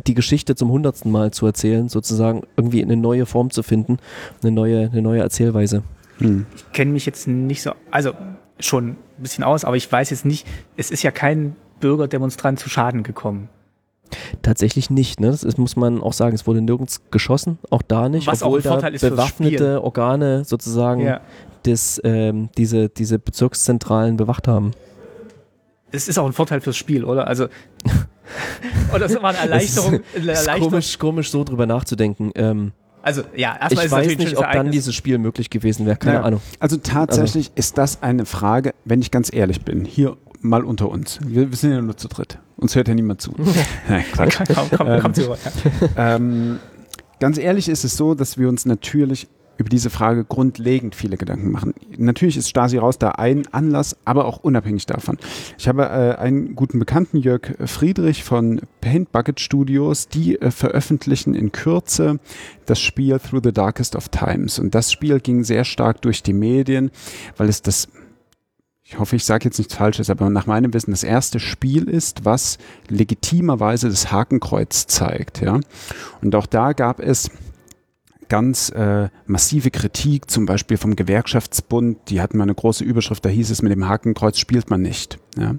die 0.08 0.14
Geschichte 0.14 0.56
zum 0.56 0.72
hundertsten 0.72 1.12
Mal 1.12 1.32
zu 1.32 1.46
erzählen, 1.46 1.90
sozusagen 1.90 2.44
irgendwie 2.56 2.82
eine 2.82 2.96
neue 2.96 3.26
Form 3.26 3.50
zu 3.50 3.64
finden, 3.64 3.98
eine 4.42 4.52
neue, 4.52 4.90
eine 4.92 5.02
neue 5.02 5.20
Erzählweise. 5.22 5.84
Hm. 6.20 6.46
Ich 6.56 6.72
kenne 6.72 6.92
mich 6.92 7.06
jetzt 7.06 7.28
nicht 7.28 7.62
so, 7.62 7.72
also 7.90 8.14
schon 8.60 8.90
ein 8.92 8.98
bisschen 9.18 9.44
aus, 9.44 9.66
aber 9.66 9.76
ich 9.76 9.92
weiß 9.92 10.10
jetzt 10.12 10.26
nicht, 10.26 10.48
es 10.78 10.92
ist 10.92 11.04
ja 11.04 11.12
kein 11.12 11.56
Bürgerdemonstrant 11.82 12.60
zu 12.60 12.70
Schaden 12.70 13.04
gekommen. 13.04 13.50
Tatsächlich 14.42 14.90
nicht, 14.90 15.20
ne? 15.20 15.28
Das 15.28 15.44
ist, 15.44 15.58
muss 15.58 15.76
man 15.76 16.02
auch 16.02 16.14
sagen, 16.14 16.36
es 16.36 16.46
wurde 16.46 16.62
nirgends 16.62 17.02
geschossen, 17.12 17.60
auch 17.70 17.82
da 17.82 18.10
nicht, 18.10 18.28
Was 18.28 18.44
auch 18.44 18.48
obwohl 18.48 18.60
ein 18.60 18.64
Vorteil 18.64 18.92
da 18.98 19.10
bewaffnete. 19.10 19.84
Organe 19.84 20.44
sozusagen 20.44 21.02
Ja. 21.02 21.22
das, 21.64 22.00
ähm, 22.04 22.50
diese, 22.58 22.90
diese 22.90 23.20
Bezirkszentralen 23.20 24.18
bewacht 24.18 24.48
haben. 24.48 24.72
Es 25.92 26.08
ist 26.08 26.18
auch 26.18 26.26
ein 26.26 26.34
Vorteil 26.34 26.62
fürs 26.62 26.78
Spiel, 26.78 27.04
oder? 27.04 27.28
Also, 27.28 27.48
oder 28.94 29.06
es 29.06 29.16
war 29.22 29.30
eine 29.30 29.38
Erleichterung. 29.40 29.94
Eine 29.94 30.02
Es 30.14 30.20
ist 30.22 30.28
Erleichterung. 30.28 30.70
komisch, 30.70 31.00
komisch, 31.00 31.32
so 31.32 31.44
drüber 31.44 31.66
nachzudenken. 31.66 32.32
Ähm, 32.36 32.72
Also, 33.04 33.24
ja, 33.36 33.58
erstmal 33.60 33.72
ich 33.72 33.78
ist 33.78 33.86
es 33.86 33.92
weiß 33.92 34.18
nicht, 34.18 34.38
ob 34.38 34.52
dann 34.52 34.72
dieses 34.72 34.96
Spiel 34.96 35.18
möglich 35.18 35.50
gewesen 35.50 35.86
wäre. 35.86 35.98
Keine 35.98 36.16
Naja, 36.16 36.26
Ahnung. 36.28 36.42
Also 36.60 36.78
tatsächlich 36.78 37.52
ist 37.56 37.78
das 37.78 38.02
eine 38.04 38.26
Frage, 38.26 38.74
wenn 38.86 39.02
ich 39.02 39.12
ganz 39.12 39.34
ehrlich 39.34 39.62
bin, 39.66 39.86
hier 39.86 40.18
mal 40.42 40.64
unter 40.64 40.90
uns. 40.90 41.20
Wir, 41.26 41.50
wir 41.52 41.58
sind 41.58 41.72
ja 41.72 41.82
nur 41.82 41.98
zu 41.98 42.08
dritt. 42.08 42.40
Uns 42.58 42.76
hört 42.76 42.88
ja 42.88 42.94
niemand 42.94 43.22
zu. 43.22 43.34
Nein, 43.90 44.06
Quatsch. 44.14 44.38
komm, 44.54 44.68
komm, 44.78 44.88
Ähm, 44.88 45.00
komm 45.02 45.14
zu, 45.14 45.22
ja. 45.24 45.36
ähm, 46.16 46.60
ganz 47.20 47.38
ehrlich 47.38 47.68
ist 47.70 47.84
es 47.84 47.98
so, 47.98 48.14
dass 48.16 48.38
wir 48.38 48.48
uns 48.50 48.66
natürlich 48.66 49.28
über 49.58 49.70
diese 49.70 49.90
Frage 49.90 50.26
grundlegend 50.26 50.96
viele 50.96 51.18
Gedanken 51.18 51.52
machen. 51.52 51.74
Natürlich 51.98 52.38
ist 52.38 52.50
Stasi 52.50 52.78
raus 52.78 52.98
da 52.98 53.10
ein 53.12 53.48
Anlass, 53.52 53.96
aber 54.06 54.26
auch 54.26 54.38
unabhängig 54.38 54.86
davon. 54.86 55.18
Ich 55.58 55.68
habe 55.68 55.84
äh, 55.84 56.16
einen 56.16 56.56
guten 56.56 56.80
Bekannten, 56.80 57.18
Jörg 57.18 57.54
Friedrich 57.66 58.24
von 58.24 58.62
Paint 58.82 59.12
Bucket 59.12 59.40
Studios, 59.40 60.08
die 60.08 60.42
äh, 60.42 60.52
veröffentlichen 60.52 61.36
in 61.36 61.52
Kürze 61.52 62.20
das 62.66 62.80
Spiel 62.80 63.20
Through 63.20 63.42
the 63.44 63.54
Darkest 63.54 63.96
of 63.96 64.10
Times. 64.10 64.58
Und 64.58 64.74
das 64.74 64.92
Spiel 64.92 65.20
ging 65.20 65.44
sehr 65.44 65.64
stark 65.64 66.02
durch 66.02 66.24
die 66.24 66.34
Medien, 66.34 66.92
weil 67.38 67.50
es 67.50 67.62
das 67.62 67.88
ich 68.92 69.00
hoffe, 69.00 69.16
ich 69.16 69.24
sage 69.24 69.46
jetzt 69.46 69.58
nichts 69.58 69.74
Falsches, 69.74 70.10
aber 70.10 70.30
nach 70.30 70.48
meinem 70.48 70.74
Wissen 70.74 70.92
das 70.92 71.06
erste 71.06 71.40
Spiel 71.40 71.88
ist, 71.88 72.26
was 72.26 72.58
legitimerweise 72.90 73.88
das 73.88 74.12
Hakenkreuz 74.12 74.86
zeigt. 74.86 75.40
Ja? 75.40 75.62
Und 76.22 76.36
auch 76.36 76.46
da 76.46 76.74
gab 76.74 77.00
es 77.00 77.32
ganz 78.32 78.70
äh, 78.70 79.10
massive 79.26 79.72
Kritik, 79.72 80.32
zum 80.32 80.46
Beispiel 80.46 80.78
vom 80.78 80.96
Gewerkschaftsbund. 80.96 81.98
Die 82.08 82.22
hatten 82.22 82.38
mal 82.38 82.46
eine 82.46 82.56
große 82.56 82.82
Überschrift, 82.82 83.26
da 83.26 83.30
hieß 83.30 83.50
es, 83.50 83.62
mit 83.62 83.74
dem 83.74 83.90
Hakenkreuz 83.90 84.40
spielt 84.40 84.70
man 84.70 84.82
nicht. 84.82 85.20
Ja? 85.38 85.56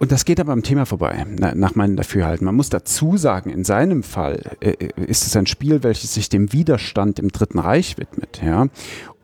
Und 0.00 0.10
das 0.10 0.24
geht 0.24 0.40
aber 0.40 0.52
am 0.52 0.64
Thema 0.64 0.84
vorbei, 0.84 1.24
na, 1.38 1.54
nach 1.54 1.76
meinem 1.76 1.94
Dafürhalten. 1.94 2.44
Man 2.44 2.56
muss 2.56 2.70
dazu 2.70 3.16
sagen, 3.16 3.50
in 3.50 3.62
seinem 3.62 4.02
Fall 4.02 4.56
äh, 4.58 4.74
ist 4.96 5.24
es 5.24 5.36
ein 5.36 5.46
Spiel, 5.46 5.84
welches 5.84 6.12
sich 6.12 6.28
dem 6.28 6.52
Widerstand 6.52 7.20
im 7.20 7.28
Dritten 7.28 7.60
Reich 7.60 7.98
widmet. 7.98 8.42
Ja? 8.44 8.66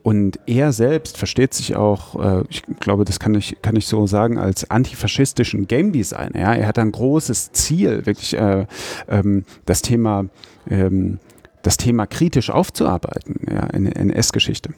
Und 0.03 0.39
er 0.47 0.71
selbst 0.71 1.17
versteht 1.17 1.53
sich 1.53 1.75
auch, 1.75 2.15
äh, 2.15 2.45
ich 2.49 2.63
glaube, 2.79 3.03
das 3.03 3.19
kann 3.19 3.35
ich, 3.35 3.57
kann 3.61 3.75
ich 3.75 3.87
so 3.87 4.07
sagen, 4.07 4.37
als 4.37 4.71
antifaschistischen 4.71 5.67
Game 5.67 5.91
Designer. 5.91 6.39
Ja? 6.39 6.53
Er 6.53 6.65
hat 6.65 6.79
ein 6.79 6.93
großes 6.93 7.51
Ziel, 7.51 8.05
wirklich 8.05 8.37
äh, 8.37 8.67
ähm, 9.09 9.43
das 9.65 9.81
Thema 9.81 10.27
ähm, 10.69 11.19
das 11.63 11.77
Thema 11.77 12.05
kritisch 12.05 12.51
aufzuarbeiten 12.51 13.47
ja, 13.49 13.65
in 13.67 13.85
der 13.85 13.95
NS-Geschichte. 13.95 14.73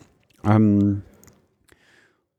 Ähm, 0.46 1.02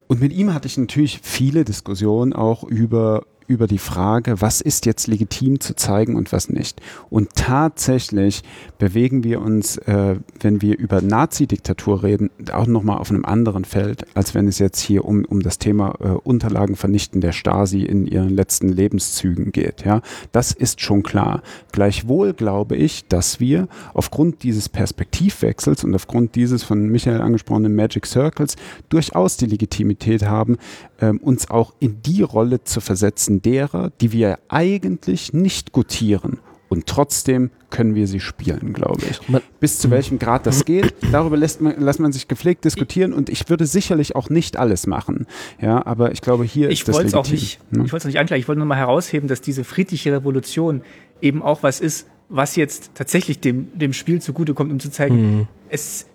und 0.06 0.20
mit 0.20 0.32
ihm 0.32 0.54
hatte 0.54 0.68
ich 0.68 0.78
natürlich 0.78 1.20
viele 1.22 1.64
Diskussionen 1.64 2.32
auch 2.32 2.64
über, 2.64 3.26
über 3.46 3.66
die 3.66 3.78
Frage, 3.78 4.40
was 4.40 4.60
ist 4.60 4.86
jetzt 4.86 5.06
legitim 5.06 5.60
zu 5.60 5.74
zeigen 5.74 6.16
und 6.16 6.32
was 6.32 6.48
nicht. 6.48 6.80
Und 7.10 7.34
tatsächlich 7.34 8.42
bewegen 8.78 9.24
wir 9.24 9.40
uns, 9.40 9.76
äh, 9.78 10.16
wenn 10.40 10.62
wir 10.62 10.78
über 10.78 11.00
Nazi-Diktatur 11.00 12.02
reden, 12.02 12.30
auch 12.52 12.66
nochmal 12.66 12.98
auf 12.98 13.10
einem 13.10 13.24
anderen 13.24 13.64
Feld, 13.64 14.06
als 14.14 14.34
wenn 14.34 14.48
es 14.48 14.58
jetzt 14.58 14.80
hier 14.80 15.04
um, 15.04 15.24
um 15.24 15.42
das 15.42 15.58
Thema 15.58 15.94
äh, 16.00 16.08
Unterlagen 16.08 16.76
vernichten 16.76 17.20
der 17.20 17.32
Stasi 17.32 17.82
in 17.82 18.06
ihren 18.06 18.30
letzten 18.30 18.68
Lebenszügen 18.68 19.52
geht. 19.52 19.84
Ja? 19.84 20.02
Das 20.32 20.52
ist 20.52 20.80
schon 20.80 21.02
klar. 21.02 21.42
Gleichwohl 21.72 22.32
glaube 22.34 22.76
ich, 22.76 23.06
dass 23.08 23.40
wir 23.40 23.68
aufgrund 23.94 24.42
dieses 24.42 24.68
Perspektivwechsels 24.68 25.84
und 25.84 25.94
aufgrund 25.94 26.34
dieses 26.34 26.62
von 26.62 26.88
Michael 26.88 27.20
angesprochenen 27.20 27.74
Magic 27.74 28.06
Circles 28.06 28.56
durchaus 28.88 29.36
die 29.36 29.46
Legitimität 29.46 30.24
haben, 30.24 30.56
ähm, 31.00 31.18
uns 31.18 31.50
auch 31.50 31.74
in 31.78 32.02
die 32.02 32.22
Rolle 32.22 32.64
zu 32.64 32.80
versetzen 32.80 33.35
derer, 33.42 33.90
die 34.00 34.12
wir 34.12 34.38
eigentlich 34.48 35.32
nicht 35.32 35.72
gutieren. 35.72 36.38
Und 36.68 36.86
trotzdem 36.86 37.50
können 37.70 37.94
wir 37.94 38.08
sie 38.08 38.18
spielen, 38.18 38.72
glaube 38.72 39.02
ich. 39.08 39.20
Bis 39.60 39.78
zu 39.78 39.88
welchem 39.92 40.18
Grad 40.18 40.46
das 40.46 40.64
geht, 40.64 40.94
darüber 41.12 41.36
lässt 41.36 41.60
man, 41.60 41.80
lässt 41.80 42.00
man 42.00 42.10
sich 42.10 42.26
gepflegt 42.26 42.64
diskutieren 42.64 43.12
und 43.12 43.28
ich 43.28 43.48
würde 43.48 43.66
sicherlich 43.66 44.16
auch 44.16 44.30
nicht 44.30 44.56
alles 44.56 44.88
machen. 44.88 45.26
Ja, 45.60 45.86
aber 45.86 46.10
ich 46.10 46.22
glaube, 46.22 46.42
hier 46.42 46.68
Ich 46.70 46.80
ist 46.80 46.88
das 46.88 46.96
wollte 46.96 47.06
es 47.08 47.14
auch 47.14 47.24
legitim, 47.24 47.40
nicht, 47.40 47.72
ne? 47.72 47.84
ich 47.84 47.92
wollte 47.92 48.08
es 48.08 48.12
nicht 48.12 48.18
anklagen, 48.18 48.40
ich 48.40 48.48
wollte 48.48 48.58
nur 48.58 48.66
mal 48.66 48.76
herausheben, 48.76 49.28
dass 49.28 49.40
diese 49.40 49.62
friedliche 49.62 50.12
Revolution 50.12 50.82
eben 51.20 51.40
auch 51.40 51.62
was 51.62 51.78
ist, 51.80 52.08
was 52.28 52.56
jetzt 52.56 52.90
tatsächlich 52.94 53.38
dem, 53.38 53.68
dem 53.78 53.92
Spiel 53.92 54.20
zugutekommt, 54.20 54.72
um 54.72 54.80
zu 54.80 54.90
zeigen, 54.90 55.16
Mhm. 55.16 55.48
es, 55.68 56.06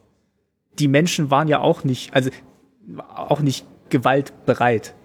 die 0.80 0.90
Menschen 0.90 1.32
waren 1.32 1.48
ja 1.48 1.60
auch 1.62 1.86
nicht, 1.86 2.14
also 2.14 2.30
auch 3.16 3.40
nicht 3.40 3.66
gewaltbereit, 3.90 4.96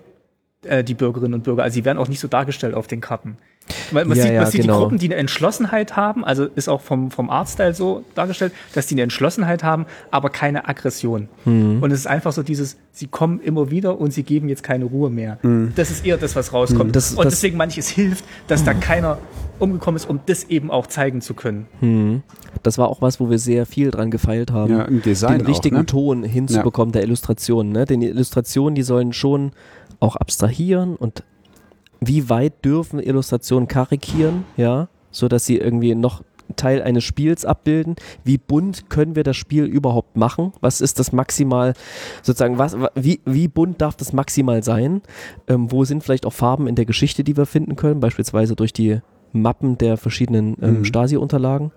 äh, 0.69 0.85
die 0.85 0.95
Bürgerinnen 0.95 1.35
und 1.35 1.45
Bürger. 1.45 1.63
Also 1.63 1.75
sie 1.75 1.85
werden 1.85 1.99
auch 1.99 2.09
nicht 2.09 2.21
so 2.21 2.29
dargestellt 2.29 2.75
auf 2.75 2.87
den 2.87 3.01
Karten. 3.01 3.37
Man, 3.91 4.07
man 4.07 4.17
Ja, 4.17 4.23
sieht, 4.23 4.33
ja, 4.33 4.41
man 4.43 4.51
sieht 4.51 4.61
genau. 4.63 4.75
die 4.75 4.81
Gruppen, 4.83 4.99
die 4.99 5.07
eine 5.07 5.17
Entschlossenheit 5.17 5.97
haben, 5.97 6.25
also 6.25 6.45
ist 6.45 6.69
auch 6.69 6.81
vom, 6.81 7.11
vom 7.11 7.31
Artstyle 7.31 7.75
so 7.75 8.05
dargestellt, 8.15 8.53
dass 8.75 8.87
die 8.87 8.95
eine 8.95 9.03
Entschlossenheit 9.03 9.65
haben, 9.65 9.87
aber 10.13 10.31
keine 10.31 10.69
Aggression. 10.69 11.29
Mhm. 11.45 11.83
Und 11.83 11.91
es 11.91 11.99
ist 12.01 12.07
einfach 12.07 12.33
so 12.33 12.45
dieses, 12.45 12.77
sie 12.93 13.09
kommen 13.09 13.41
immer 13.41 13.71
wieder 13.73 13.99
und 14.01 14.13
sie 14.13 14.23
geben 14.23 14.49
jetzt 14.49 14.63
keine 14.63 14.85
Ruhe 14.85 15.11
mehr. 15.11 15.39
Mhm. 15.43 15.73
Das 15.75 15.91
ist 15.91 16.07
eher 16.07 16.17
das, 16.17 16.37
was 16.37 16.53
rauskommt. 16.53 16.95
Das- 16.95 17.15
und 17.15 17.25
das- 17.25 17.35
deswegen 17.35 17.57
manches 17.57 17.89
hilft, 17.89 18.25
dass 18.47 18.63
da 18.63 18.73
keiner 18.73 19.19
umgekommen 19.59 19.97
ist, 19.97 20.09
um 20.09 20.21
das 20.27 20.45
eben 20.45 20.71
auch 20.71 20.87
zeigen 20.87 21.21
zu 21.23 21.33
können. 21.33 21.67
Hm. 21.81 22.23
Das 22.63 22.77
war 22.77 22.89
auch 22.89 23.01
was, 23.01 23.21
wo 23.21 23.31
wir 23.31 23.39
sehr 23.39 23.65
viel 23.65 23.91
dran 23.91 24.11
gefeilt 24.11 24.53
haben. 24.53 24.71
Ja, 24.71 24.83
im 24.83 25.01
Design 25.01 25.39
den 25.39 25.47
richtigen 25.47 25.77
auch, 25.77 25.81
ne? 25.81 25.87
Ton 25.87 26.23
hinzubekommen 26.25 26.93
der 26.93 27.03
Illustrationen. 27.05 27.73
Ne? 27.73 27.87
Denn 27.87 28.01
die 28.01 28.09
Illustrationen, 28.09 28.75
die 28.75 28.83
sollen 28.83 29.15
schon 29.15 29.53
auch 30.01 30.17
abstrahieren 30.17 30.97
und 30.97 31.23
wie 32.01 32.29
weit 32.29 32.65
dürfen 32.65 32.99
Illustrationen 33.01 33.69
karikieren, 33.69 34.45
ja, 34.57 34.89
so 35.11 35.29
dass 35.29 35.47
sie 35.47 35.57
irgendwie 35.57 35.95
noch 35.95 36.23
Teil 36.55 36.81
eines 36.83 37.03
Spiels 37.03 37.45
abbilden. 37.45 37.97
Wie 38.23 38.39
bunt 38.39 38.89
können 38.89 39.17
wir 39.17 39.25
das 39.25 39.37
Spiel 39.37 39.65
überhaupt 39.65 40.17
machen? 40.17 40.53
Was 40.61 40.81
ist 40.81 40.99
das 41.01 41.11
maximal, 41.13 41.75
sozusagen, 42.23 42.57
was, 42.59 42.79
wa- 42.79 42.91
wie, 42.95 43.21
wie 43.25 43.49
bunt 43.49 43.81
darf 43.81 43.97
das 43.97 44.13
maximal 44.13 44.63
sein? 44.63 45.03
Ähm, 45.49 45.73
wo 45.73 45.85
sind 45.85 46.05
vielleicht 46.05 46.25
auch 46.27 46.33
Farben 46.33 46.69
in 46.69 46.77
der 46.77 46.85
Geschichte, 46.85 47.25
die 47.25 47.37
wir 47.37 47.47
finden 47.47 47.75
können, 47.75 47.99
beispielsweise 48.01 48.55
durch 48.55 48.73
die 48.73 49.01
Mappen 49.33 49.77
der 49.79 49.97
verschiedenen 49.97 50.57
ähm, 50.63 50.79
Mhm. 50.79 50.85
Stasi-Unterlagen? 50.85 51.73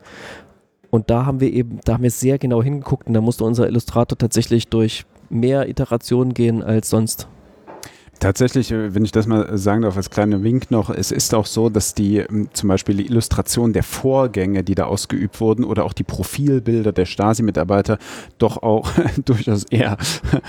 Und 0.91 1.09
da 1.09 1.25
haben 1.25 1.39
wir 1.39 1.51
eben, 1.51 1.79
da 1.85 1.93
haben 1.93 2.03
wir 2.03 2.11
sehr 2.11 2.37
genau 2.37 2.61
hingeguckt 2.61 3.07
und 3.07 3.13
da 3.13 3.21
musste 3.21 3.45
unser 3.45 3.67
Illustrator 3.67 4.17
tatsächlich 4.17 4.67
durch 4.67 5.05
mehr 5.29 5.67
Iterationen 5.69 6.33
gehen 6.33 6.61
als 6.61 6.89
sonst. 6.89 7.27
Tatsächlich, 8.19 8.71
äh, 8.71 8.93
wenn 8.93 9.05
ich 9.05 9.11
das 9.13 9.27
mal 9.27 9.57
sagen 9.57 9.81
darf, 9.83 9.95
als 9.95 10.09
kleiner 10.09 10.43
Wink 10.43 10.71
noch, 10.71 10.89
es 10.89 11.11
ist 11.11 11.33
auch 11.33 11.45
so, 11.45 11.69
dass 11.69 11.93
die 11.93 12.25
zum 12.51 12.67
Beispiel 12.67 12.97
die 12.97 13.05
Illustration 13.05 13.71
der 13.71 13.83
Vorgänge, 13.83 14.63
die 14.63 14.75
da 14.75 14.85
ausgeübt 14.85 15.39
wurden, 15.39 15.63
oder 15.63 15.85
auch 15.85 15.93
die 15.93 16.03
Profilbilder 16.03 16.91
der 16.91 17.05
Stasi-Mitarbeiter 17.05 17.97
doch 18.37 18.61
auch 18.61 18.91
durchaus 19.25 19.63
eher 19.65 19.97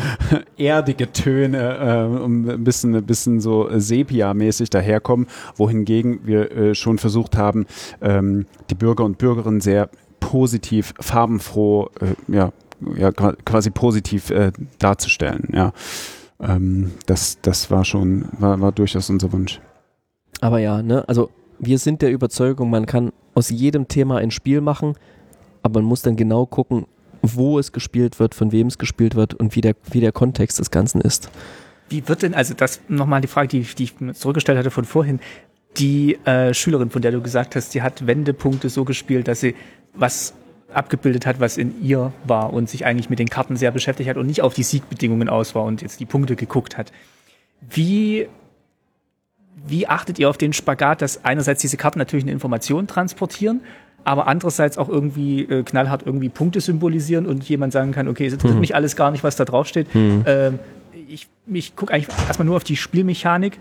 erdige 0.57 1.13
Töne, 1.13 1.59
äh, 1.59 2.25
ein 2.25 2.65
bisschen, 2.65 2.95
ein 2.97 3.05
bisschen 3.07 3.41
so 3.41 3.69
Sepia-mäßig 3.71 4.71
daherkommen, 4.71 5.27
wohingegen 5.57 6.21
wir 6.25 6.51
äh, 6.51 6.75
schon 6.75 6.99
versucht 6.99 7.37
haben, 7.37 7.67
ähm, 8.03 8.47
die 8.71 8.75
Bürger 8.75 9.05
und 9.05 9.19
Bürgerinnen 9.19 9.61
sehr 9.61 9.91
positiv, 10.19 10.93
farbenfroh, 10.99 11.89
äh, 12.01 12.35
ja, 12.35 12.53
ja, 12.97 13.13
qua- 13.13 13.37
quasi 13.45 13.71
positiv 13.71 14.31
äh, 14.31 14.51
darzustellen, 14.79 15.49
ja. 15.53 15.73
Ähm, 16.43 16.93
das, 17.07 17.39
das 17.43 17.71
war 17.71 17.85
schon, 17.85 18.27
war, 18.39 18.61
war 18.61 18.73
durchaus 18.73 19.11
unser 19.11 19.33
Wunsch. 19.33 19.61
Aber 20.41 20.59
ja, 20.59 20.83
ne, 20.83 21.07
also 21.09 21.31
wir 21.59 21.79
sind 21.79 22.03
der 22.03 22.11
Überzeugung, 22.11 22.71
man 22.71 22.87
kann 22.87 23.13
aus 23.35 23.51
jedem 23.51 23.89
Thema 23.89 24.19
ein 24.19 24.31
Spiel 24.31 24.61
machen, 24.61 24.95
aber 25.63 25.81
man 25.81 25.89
muss 25.89 26.03
dann 26.03 26.17
genau 26.17 26.47
gucken, 26.47 26.87
wo 27.23 27.59
es 27.59 27.73
gespielt 27.73 28.19
wird, 28.19 28.35
von 28.35 28.51
wem 28.53 28.69
es 28.69 28.79
gespielt 28.79 29.15
wird 29.15 29.35
und 29.35 29.55
wie 29.55 29.61
der, 29.61 29.75
wie 29.91 30.01
der 30.01 30.13
Kontext 30.13 30.59
des 30.59 30.71
Ganzen 30.71 31.01
ist. 31.01 31.31
Wie 31.91 32.07
wird 32.09 32.23
denn, 32.23 32.35
also 32.35 32.55
das 32.55 32.81
nochmal 32.89 33.21
die 33.21 33.29
Frage, 33.29 33.49
die, 33.49 33.63
die 33.63 33.85
ich 33.85 33.95
zurückgestellt 34.15 34.59
hatte 34.59 34.71
von 34.71 34.85
vorhin, 34.85 35.21
die 35.77 36.15
äh, 36.25 36.55
Schülerin, 36.55 36.91
von 36.91 37.03
der 37.03 37.13
du 37.13 37.21
gesagt 37.21 37.57
hast, 37.57 37.75
die 37.75 37.83
hat 37.83 38.07
Wendepunkte 38.07 38.69
so 38.69 38.85
gespielt, 38.85 39.29
dass 39.29 39.41
sie 39.41 39.55
was 39.95 40.35
abgebildet 40.75 41.27
hat, 41.27 41.41
was 41.41 41.57
in 41.57 41.83
ihr 41.83 42.13
war 42.25 42.53
und 42.53 42.69
sich 42.69 42.87
eigentlich 42.87 43.11
mit 43.11 43.19
den 43.19 43.29
Karten 43.29 43.57
sehr 43.57 43.71
beschäftigt 43.71 44.09
hat 44.09 44.17
und 44.17 44.27
nicht 44.27 44.43
auf 44.43 44.55
die 44.55 44.63
Siegbedingungen 44.63 45.29
aus 45.29 45.55
war 45.55 45.65
und 45.65 45.83
jetzt 45.83 46.01
die 46.01 46.07
Punkte 46.07 46.37
geguckt 46.37 46.79
hat. 46.79 46.93
Wie, 47.69 48.29
wie 49.67 49.87
achtet 49.87 50.19
ihr 50.19 50.31
auf 50.31 50.39
den 50.39 50.53
Spagat, 50.53 51.03
dass 51.03 51.25
einerseits 51.25 51.61
diese 51.61 51.77
Karten 51.77 51.99
natürlich 51.99 52.25
eine 52.25 52.33
Information 52.33 52.87
transportieren, 52.87 53.61
aber 54.05 54.27
andererseits 54.27 54.79
auch 54.79 54.89
irgendwie 54.89 55.43
äh, 55.43 55.63
knallhart 55.63 56.05
irgendwie 56.07 56.29
Punkte 56.29 56.61
symbolisieren 56.61 57.27
und 57.27 57.47
jemand 57.49 57.73
sagen 57.73 57.93
kann, 57.93 58.09
okay, 58.09 58.27
es 58.27 58.33
interessiert 58.33 58.55
mhm. 58.55 58.61
mich 58.61 58.75
alles 58.75 58.97
gar 58.97 59.11
nicht, 59.11 59.25
was 59.25 59.37
da 59.37 59.45
draufsteht. 59.45 59.95
Mhm. 59.95 60.25
Ähm, 60.27 60.59
ich 61.09 61.29
ich 61.47 61.77
gucke 61.77 61.93
eigentlich 61.93 62.09
erstmal 62.29 62.47
nur 62.47 62.57
auf 62.57 62.65
die 62.65 62.77
Spielmechanik 62.77 63.59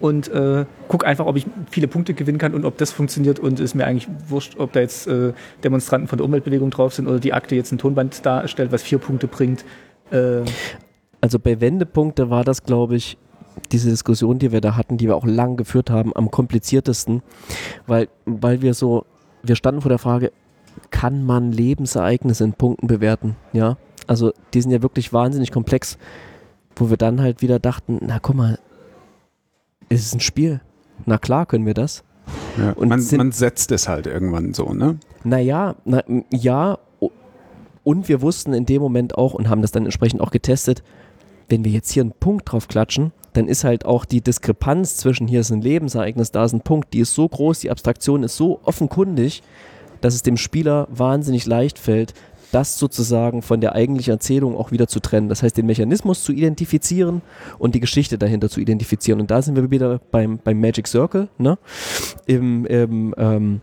und 0.00 0.28
äh, 0.28 0.64
gucke 0.88 1.06
einfach, 1.06 1.26
ob 1.26 1.36
ich 1.36 1.46
viele 1.70 1.88
Punkte 1.88 2.14
gewinnen 2.14 2.38
kann 2.38 2.54
und 2.54 2.64
ob 2.64 2.78
das 2.78 2.90
funktioniert 2.92 3.38
und 3.38 3.60
ist 3.60 3.74
mir 3.74 3.86
eigentlich 3.86 4.08
wurscht, 4.28 4.58
ob 4.58 4.72
da 4.72 4.80
jetzt 4.80 5.06
äh, 5.06 5.32
Demonstranten 5.64 6.08
von 6.08 6.18
der 6.18 6.24
Umweltbewegung 6.24 6.70
drauf 6.70 6.94
sind 6.94 7.06
oder 7.06 7.18
die 7.18 7.32
Akte 7.32 7.54
jetzt 7.54 7.72
ein 7.72 7.78
Tonband 7.78 8.24
darstellt, 8.24 8.72
was 8.72 8.82
vier 8.82 8.98
Punkte 8.98 9.26
bringt. 9.26 9.64
Äh 10.10 10.42
also 11.20 11.38
bei 11.38 11.60
Wendepunkte 11.60 12.30
war 12.30 12.44
das, 12.44 12.62
glaube 12.62 12.96
ich, 12.96 13.18
diese 13.72 13.90
Diskussion, 13.90 14.38
die 14.38 14.52
wir 14.52 14.60
da 14.60 14.76
hatten, 14.76 14.96
die 14.96 15.06
wir 15.06 15.16
auch 15.16 15.26
lang 15.26 15.56
geführt 15.56 15.90
haben, 15.90 16.14
am 16.14 16.30
kompliziertesten, 16.30 17.22
weil, 17.86 18.08
weil 18.24 18.62
wir 18.62 18.74
so, 18.74 19.04
wir 19.42 19.56
standen 19.56 19.80
vor 19.80 19.88
der 19.88 19.98
Frage, 19.98 20.32
kann 20.90 21.24
man 21.24 21.50
Lebensereignisse 21.50 22.44
in 22.44 22.52
Punkten 22.52 22.86
bewerten? 22.86 23.36
Ja, 23.52 23.76
also 24.06 24.32
die 24.54 24.60
sind 24.60 24.70
ja 24.70 24.82
wirklich 24.82 25.12
wahnsinnig 25.12 25.50
komplex, 25.50 25.98
wo 26.76 26.88
wir 26.88 26.96
dann 26.96 27.20
halt 27.20 27.42
wieder 27.42 27.58
dachten, 27.58 27.98
na 28.00 28.18
guck 28.20 28.36
mal, 28.36 28.58
ist 29.88 30.06
es 30.06 30.14
ein 30.14 30.20
Spiel. 30.20 30.60
Na 31.06 31.18
klar 31.18 31.46
können 31.46 31.66
wir 31.66 31.74
das. 31.74 32.04
Ja, 32.58 32.72
und 32.72 32.88
man, 32.88 33.00
sind, 33.00 33.18
man, 33.18 33.32
setzt 33.32 33.72
es 33.72 33.88
halt 33.88 34.06
irgendwann 34.06 34.52
so, 34.52 34.72
ne? 34.72 34.98
Naja, 35.24 35.76
na, 35.84 36.02
ja. 36.30 36.78
Und 37.84 38.08
wir 38.08 38.20
wussten 38.20 38.52
in 38.52 38.66
dem 38.66 38.82
Moment 38.82 39.16
auch 39.16 39.32
und 39.32 39.48
haben 39.48 39.62
das 39.62 39.72
dann 39.72 39.84
entsprechend 39.84 40.20
auch 40.20 40.30
getestet, 40.30 40.82
wenn 41.48 41.64
wir 41.64 41.72
jetzt 41.72 41.90
hier 41.90 42.02
einen 42.02 42.12
Punkt 42.12 42.52
drauf 42.52 42.68
klatschen, 42.68 43.12
dann 43.32 43.48
ist 43.48 43.64
halt 43.64 43.86
auch 43.86 44.04
die 44.04 44.20
Diskrepanz 44.20 44.96
zwischen 44.96 45.26
hier 45.26 45.40
ist 45.40 45.50
ein 45.50 45.62
Lebensereignis, 45.62 46.30
da 46.30 46.44
ist 46.44 46.52
ein 46.52 46.60
Punkt, 46.60 46.92
die 46.92 47.00
ist 47.00 47.14
so 47.14 47.26
groß, 47.26 47.60
die 47.60 47.70
Abstraktion 47.70 48.22
ist 48.22 48.36
so 48.36 48.60
offenkundig, 48.64 49.42
dass 50.00 50.14
es 50.14 50.22
dem 50.22 50.36
Spieler 50.36 50.86
wahnsinnig 50.90 51.46
leicht 51.46 51.78
fällt, 51.78 52.12
das 52.52 52.78
sozusagen 52.78 53.42
von 53.42 53.60
der 53.60 53.74
eigentlichen 53.74 54.12
Erzählung 54.12 54.56
auch 54.56 54.70
wieder 54.70 54.86
zu 54.86 55.00
trennen. 55.00 55.28
Das 55.28 55.42
heißt, 55.42 55.56
den 55.56 55.66
Mechanismus 55.66 56.22
zu 56.24 56.32
identifizieren 56.32 57.22
und 57.58 57.74
die 57.74 57.80
Geschichte 57.80 58.18
dahinter 58.18 58.48
zu 58.48 58.60
identifizieren. 58.60 59.20
Und 59.20 59.30
da 59.30 59.42
sind 59.42 59.56
wir 59.56 59.70
wieder 59.70 60.00
beim, 60.10 60.38
beim 60.38 60.60
Magic 60.60 60.86
Circle, 60.88 61.28
ne? 61.38 61.58
Im, 62.26 62.64
im, 62.66 63.14
ähm, 63.18 63.60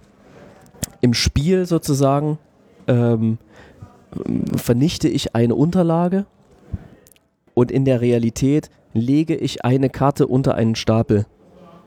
im 1.01 1.13
Spiel 1.13 1.65
sozusagen 1.65 2.37
ähm, 2.87 3.37
vernichte 4.55 5.07
ich 5.07 5.35
eine 5.35 5.55
Unterlage 5.55 6.25
und 7.53 7.71
in 7.71 7.85
der 7.85 8.01
Realität 8.01 8.69
lege 8.93 9.35
ich 9.35 9.65
eine 9.65 9.89
Karte 9.89 10.27
unter 10.27 10.55
einen 10.55 10.75
Stapel. 10.75 11.25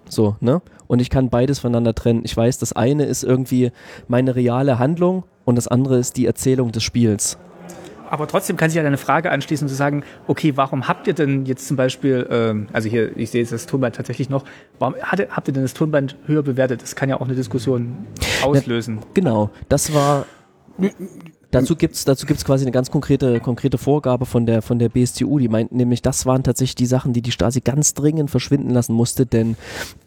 So, 0.08 0.36
ne? 0.40 0.62
Und 0.86 1.00
ich 1.00 1.10
kann 1.10 1.28
beides 1.28 1.58
voneinander 1.58 1.94
trennen. 1.94 2.22
Ich 2.24 2.36
weiß, 2.36 2.58
das 2.58 2.72
eine 2.72 3.04
ist 3.04 3.24
irgendwie 3.24 3.72
meine 4.08 4.34
reale 4.34 4.78
Handlung 4.78 5.24
und 5.44 5.56
das 5.56 5.68
andere 5.68 5.98
ist 5.98 6.16
die 6.16 6.26
Erzählung 6.26 6.72
des 6.72 6.82
Spiels. 6.82 7.38
Aber 8.10 8.26
trotzdem 8.26 8.56
kann 8.56 8.70
sich 8.70 8.78
ja 8.78 8.86
eine 8.86 8.96
Frage 8.96 9.30
anschließen 9.30 9.66
und 9.66 9.68
zu 9.68 9.74
sagen, 9.74 10.02
okay, 10.26 10.56
warum 10.56 10.88
habt 10.88 11.06
ihr 11.06 11.12
denn 11.12 11.44
jetzt 11.44 11.68
zum 11.68 11.76
Beispiel, 11.76 12.26
ähm, 12.30 12.68
also 12.72 12.88
hier, 12.88 13.16
ich 13.18 13.30
sehe 13.30 13.42
jetzt 13.42 13.52
das 13.52 13.66
Tonband 13.66 13.96
tatsächlich 13.96 14.30
noch, 14.30 14.44
warum 14.78 14.94
hatte, 15.02 15.28
habt 15.30 15.48
ihr 15.48 15.54
denn 15.54 15.62
das 15.62 15.74
Tonband 15.74 16.16
höher 16.26 16.42
bewertet? 16.42 16.82
Das 16.82 16.96
kann 16.96 17.10
ja 17.10 17.16
auch 17.16 17.26
eine 17.26 17.34
Diskussion 17.34 18.06
auslösen. 18.42 18.96
Ja, 18.96 19.04
genau, 19.12 19.50
das 19.68 19.92
war 19.92 20.24
Dazu 21.50 21.76
gibt 21.76 21.94
es 21.94 22.04
dazu 22.04 22.26
gibt's 22.26 22.44
quasi 22.44 22.64
eine 22.64 22.72
ganz 22.72 22.90
konkrete, 22.90 23.40
konkrete 23.40 23.78
Vorgabe 23.78 24.26
von 24.26 24.44
der, 24.44 24.60
von 24.60 24.78
der 24.78 24.90
BSTU. 24.90 25.38
Die 25.38 25.48
meinten 25.48 25.76
nämlich, 25.76 26.02
das 26.02 26.26
waren 26.26 26.42
tatsächlich 26.42 26.74
die 26.74 26.86
Sachen, 26.86 27.12
die 27.12 27.22
die 27.22 27.32
Stasi 27.32 27.60
ganz 27.60 27.94
dringend 27.94 28.30
verschwinden 28.30 28.70
lassen 28.70 28.92
musste, 28.92 29.24
denn 29.24 29.56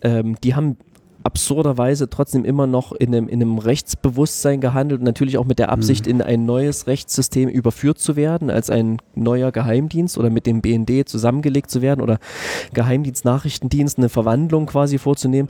ähm, 0.04 0.36
die 0.44 0.54
haben 0.54 0.78
absurderweise 1.24 2.10
trotzdem 2.10 2.46
immer 2.46 2.68
noch 2.68 2.92
in 2.94 3.14
einem, 3.14 3.28
in 3.28 3.42
einem 3.42 3.58
Rechtsbewusstsein 3.58 4.62
gehandelt 4.62 5.02
und 5.02 5.06
natürlich 5.06 5.38
auch 5.38 5.46
mit 5.46 5.60
der 5.60 5.70
Absicht, 5.70 6.06
mhm. 6.06 6.12
in 6.12 6.22
ein 6.22 6.46
neues 6.46 6.88
Rechtssystem 6.88 7.50
überführt 7.50 8.00
zu 8.00 8.16
werden, 8.16 8.50
als 8.50 8.70
ein 8.70 8.98
neuer 9.16 9.52
Geheimdienst 9.52 10.18
oder 10.18 10.30
mit 10.30 10.46
dem 10.46 10.62
BND 10.62 11.08
zusammengelegt 11.08 11.70
zu 11.70 11.82
werden 11.82 12.02
oder 12.02 12.20
Geheimdienstnachrichtendienst 12.74 13.98
eine 13.98 14.10
Verwandlung 14.10 14.66
quasi 14.66 14.98
vorzunehmen. 14.98 15.50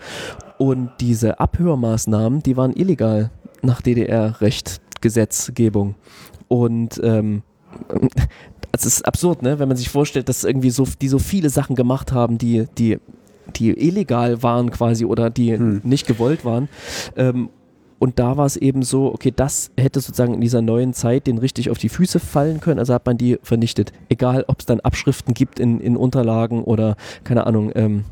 Und 0.57 0.91
diese 0.99 1.39
Abhörmaßnahmen, 1.39 2.43
die 2.43 2.57
waren 2.57 2.73
illegal 2.73 3.31
nach 3.61 3.81
DDR-Recht. 3.81 4.81
Gesetzgebung. 5.01 5.95
Und 6.47 6.99
ähm, 7.03 7.43
es 8.71 8.85
ist 8.85 9.05
absurd, 9.05 9.41
ne? 9.41 9.59
wenn 9.59 9.67
man 9.67 9.77
sich 9.77 9.89
vorstellt, 9.89 10.29
dass 10.29 10.43
irgendwie 10.43 10.69
so, 10.69 10.87
die 11.01 11.07
so 11.07 11.19
viele 11.19 11.49
Sachen 11.49 11.75
gemacht 11.75 12.11
haben, 12.11 12.37
die, 12.37 12.65
die, 12.77 12.99
die 13.55 13.71
illegal 13.71 14.43
waren 14.43 14.71
quasi 14.71 15.05
oder 15.05 15.29
die 15.29 15.55
hm. 15.55 15.81
nicht 15.83 16.07
gewollt 16.07 16.45
waren. 16.45 16.69
Ähm, 17.15 17.49
und 17.99 18.17
da 18.17 18.35
war 18.35 18.47
es 18.47 18.57
eben 18.57 18.81
so, 18.81 19.13
okay, 19.13 19.31
das 19.35 19.69
hätte 19.77 19.99
sozusagen 19.99 20.33
in 20.33 20.41
dieser 20.41 20.63
neuen 20.63 20.93
Zeit 20.93 21.27
den 21.27 21.37
richtig 21.37 21.69
auf 21.69 21.77
die 21.77 21.87
Füße 21.87 22.19
fallen 22.19 22.59
können, 22.59 22.79
also 22.79 22.95
hat 22.95 23.05
man 23.05 23.15
die 23.15 23.37
vernichtet. 23.43 23.93
Egal, 24.09 24.43
ob 24.47 24.59
es 24.59 24.65
dann 24.65 24.79
Abschriften 24.79 25.35
gibt 25.35 25.59
in, 25.59 25.79
in 25.79 25.95
Unterlagen 25.95 26.63
oder 26.63 26.95
keine 27.23 27.45
Ahnung, 27.45 27.71
ähm, 27.75 28.05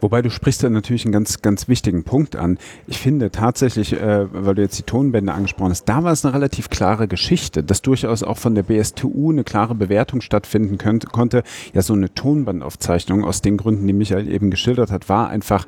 Wobei 0.00 0.22
du 0.22 0.30
sprichst 0.30 0.62
da 0.62 0.70
natürlich 0.70 1.04
einen 1.04 1.12
ganz, 1.12 1.42
ganz 1.42 1.68
wichtigen 1.68 2.04
Punkt 2.04 2.36
an. 2.36 2.58
Ich 2.86 2.98
finde 2.98 3.30
tatsächlich, 3.30 3.92
äh, 3.94 4.26
weil 4.32 4.54
du 4.54 4.62
jetzt 4.62 4.78
die 4.78 4.82
Tonbände 4.82 5.32
angesprochen 5.32 5.70
hast, 5.70 5.84
da 5.84 6.04
war 6.04 6.12
es 6.12 6.24
eine 6.24 6.34
relativ 6.34 6.70
klare 6.70 7.08
Geschichte, 7.08 7.62
dass 7.62 7.82
durchaus 7.82 8.22
auch 8.22 8.38
von 8.38 8.54
der 8.54 8.64
BSTU 8.64 9.30
eine 9.30 9.44
klare 9.44 9.74
Bewertung 9.74 10.20
stattfinden 10.20 10.78
könnte, 10.78 11.06
konnte. 11.06 11.42
Ja, 11.74 11.82
so 11.82 11.94
eine 11.94 12.12
Tonbandaufzeichnung 12.12 13.24
aus 13.24 13.42
den 13.42 13.56
Gründen, 13.56 13.86
die 13.86 13.92
Michael 13.92 14.30
eben 14.30 14.50
geschildert 14.50 14.90
hat, 14.90 15.08
war 15.08 15.28
einfach 15.28 15.66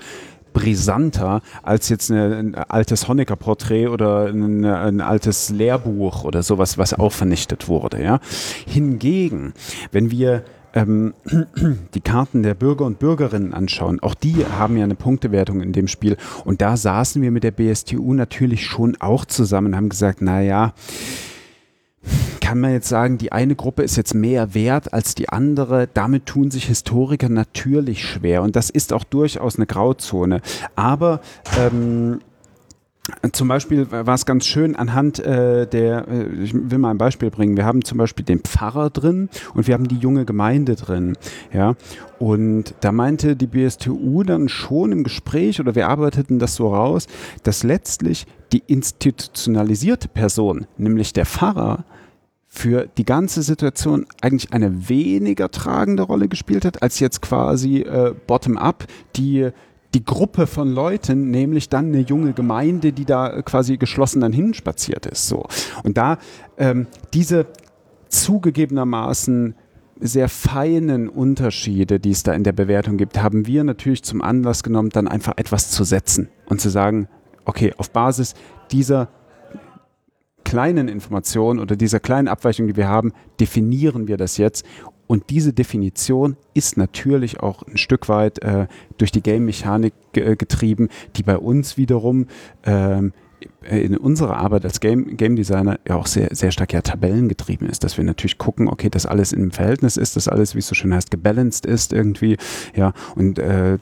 brisanter 0.53 1.43
als 1.62 1.89
jetzt 1.89 2.11
eine, 2.11 2.37
ein 2.37 2.55
altes 2.55 3.07
Honecker-Porträt 3.07 3.89
oder 3.89 4.26
ein, 4.26 4.64
ein, 4.64 5.01
altes 5.01 5.51
Lehrbuch 5.51 6.24
oder 6.24 6.43
sowas, 6.43 6.79
was 6.79 6.95
auch 6.95 7.12
vernichtet 7.12 7.68
wurde. 7.68 8.03
Ja. 8.03 8.20
Hingegen, 8.66 9.53
wenn 9.93 10.11
wir 10.11 10.45
ähm, 10.79 11.14
die 11.95 12.01
Karten 12.01 12.43
der 12.43 12.55
Bürger 12.55 12.85
und 12.85 12.99
Bürgerinnen 12.99 13.53
anschauen, 13.53 14.01
auch 14.01 14.14
die 14.14 14.45
haben 14.47 14.76
ja 14.76 14.85
eine 14.85 14.95
Punktewertung 14.95 15.61
in 15.61 15.72
dem 15.72 15.89
Spiel. 15.89 16.16
Und 16.45 16.61
da 16.61 16.76
saßen 16.76 17.20
wir 17.20 17.31
mit 17.31 17.45
der 17.45 17.51
BSTU 17.51 18.14
natürlich 18.14 18.64
schon 18.64 18.97
auch 19.01 19.24
zusammen 19.24 19.68
und 19.68 19.76
haben 19.76 19.89
gesagt, 19.89 20.22
naja, 20.22 20.72
kann 22.41 22.61
man 22.61 22.72
jetzt 22.72 22.89
sagen, 22.89 23.18
die 23.18 23.33
eine 23.33 23.57
Gruppe 23.57 23.83
ist 23.83 23.97
jetzt 23.97 24.14
mehr 24.14 24.55
wert 24.55 24.95
als 24.95 25.14
die 25.14 25.29
andere. 25.29 25.89
Damit 25.93 26.24
tun 26.26 26.51
sich 26.51 26.66
Historiker 26.66 27.29
natürlich 27.29 28.03
schwer. 28.03 28.43
Und 28.43 28.57
das 28.57 28.70
ist 28.70 28.93
auch 28.93 29.05
durchaus 29.05 29.57
eine 29.57 29.66
Grauzone. 29.66 30.41
Aber 30.74 31.20
ähm, 31.59 32.20
zum 33.33 33.49
Beispiel 33.49 33.91
war 33.91 34.15
es 34.15 34.27
ganz 34.27 34.47
schön 34.47 34.77
anhand 34.77 35.19
äh, 35.19 35.67
der, 35.67 36.09
äh, 36.09 36.27
ich 36.43 36.53
will 36.55 36.79
mal 36.79 36.91
ein 36.91 36.99
Beispiel 36.99 37.31
bringen. 37.31 37.57
Wir 37.57 37.65
haben 37.65 37.85
zum 37.85 37.99
Beispiel 37.99 38.25
den 38.25 38.41
Pfarrer 38.41 38.91
drin 38.91 39.29
und 39.55 39.67
wir 39.67 39.75
haben 39.75 39.89
die 39.89 39.97
junge 39.97 40.25
Gemeinde 40.25 40.77
drin. 40.77 41.17
Ja, 41.53 41.75
und 42.19 42.75
da 42.81 42.93
meinte 42.93 43.37
die 43.37 43.47
BSTU 43.47 44.23
dann 44.25 44.49
schon 44.49 44.93
im 44.93 45.05
Gespräch 45.05 45.61
oder 45.61 45.75
wir 45.75 45.89
arbeiteten 45.89 46.39
das 46.39 46.55
so 46.55 46.75
raus, 46.75 47.07
dass 47.43 47.63
letztlich 47.63 48.27
die 48.53 48.63
institutionalisierte 48.67 50.09
Person, 50.09 50.67
nämlich 50.77 51.13
der 51.13 51.27
Pfarrer, 51.27 51.85
für 52.51 52.89
die 52.97 53.05
ganze 53.05 53.43
Situation 53.43 54.07
eigentlich 54.23 54.53
eine 54.53 54.89
weniger 54.89 55.51
tragende 55.51 56.03
Rolle 56.03 56.29
gespielt 56.29 56.65
hat, 56.65 56.83
als 56.83 56.99
jetzt 56.99 57.21
quasi 57.21 57.83
äh, 57.83 58.15
bottom-up 58.27 58.87
die 59.17 59.51
die 59.95 60.05
Gruppe 60.05 60.47
von 60.47 60.70
Leuten, 60.70 61.30
nämlich 61.30 61.68
dann 61.68 61.86
eine 61.86 62.01
junge 62.01 62.34
Gemeinde, 62.34 62.93
die 62.93 63.05
da 63.05 63.43
quasi 63.43 63.78
geschlossen 63.78 64.20
dann 64.20 64.32
hinspaziert 64.32 65.07
ist. 65.07 65.28
So. 65.28 65.47
Und 65.82 65.97
da 65.97 66.18
ähm, 66.59 66.86
diese 67.14 67.47
zugegebenermaßen 68.09 69.55
sehr 70.01 70.28
feinen 70.28 71.09
Unterschiede, 71.09 71.99
die 71.99 72.11
es 72.11 72.22
da 72.22 72.32
in 72.32 72.45
der 72.45 72.53
Bewertung 72.53 72.99
gibt, 72.99 73.20
haben 73.20 73.47
wir 73.47 73.64
natürlich 73.64 74.05
zum 74.05 74.22
Anlass 74.22 74.62
genommen, 74.62 74.91
dann 74.91 75.09
einfach 75.09 75.34
etwas 75.36 75.70
zu 75.70 75.84
setzen 75.84 76.28
und 76.47 76.61
zu 76.61 76.68
sagen, 76.68 77.09
okay, 77.45 77.72
auf 77.78 77.91
Basis 77.91 78.34
dieser 78.70 79.09
kleinen 80.45 80.89
Information 80.89 81.59
oder 81.59 81.76
dieser 81.76 82.01
kleinen 82.01 82.28
Abweichung, 82.28 82.68
die 82.68 82.76
wir 82.76 82.89
haben, 82.89 83.12
definieren 83.41 84.07
wir 84.07 84.16
das 84.16 84.36
jetzt 84.36 84.64
Und 85.09 85.31
diese 85.31 85.53
Definition 85.53 86.37
ist 86.55 86.77
natürlich 86.77 87.41
auch 87.41 87.63
ein 87.63 87.79
Stück 87.79 88.09
weit 88.09 88.41
äh, 88.43 88.69
durch 88.99 89.11
die 89.11 89.23
Game-Mechanik 89.23 89.95
äh, 90.13 90.37
getrieben, 90.37 90.91
die 91.17 91.25
bei 91.25 91.39
uns 91.39 91.77
wiederum 91.77 92.27
ähm, 92.65 93.13
in 93.63 93.97
unserer 93.97 94.37
Arbeit 94.37 94.65
als 94.65 94.81
Game, 94.81 95.17
Game 95.17 95.35
Designer 95.35 95.79
ja 95.87 95.97
auch 95.97 96.07
sehr, 96.07 96.29
sehr 96.33 96.53
stark 96.53 96.73
ja 96.73 96.81
tabellengetrieben 96.81 97.69
ist, 97.69 97.83
dass 97.83 97.97
wir 97.97 98.05
natürlich 98.05 98.39
gucken, 98.39 98.69
okay, 98.69 98.89
dass 98.89 99.05
alles 99.05 99.33
im 99.33 99.51
Verhältnis 99.51 99.97
ist, 99.97 100.17
dass 100.17 100.29
alles, 100.29 100.55
wie 100.55 100.61
es 100.61 100.69
so 100.69 100.75
schön 100.75 100.95
heißt, 100.95 101.11
gebalanced 101.11 101.67
ist 101.67 101.93
irgendwie, 101.93 102.37
ja, 102.77 102.93
und 103.17 103.39
äh, 103.39 103.79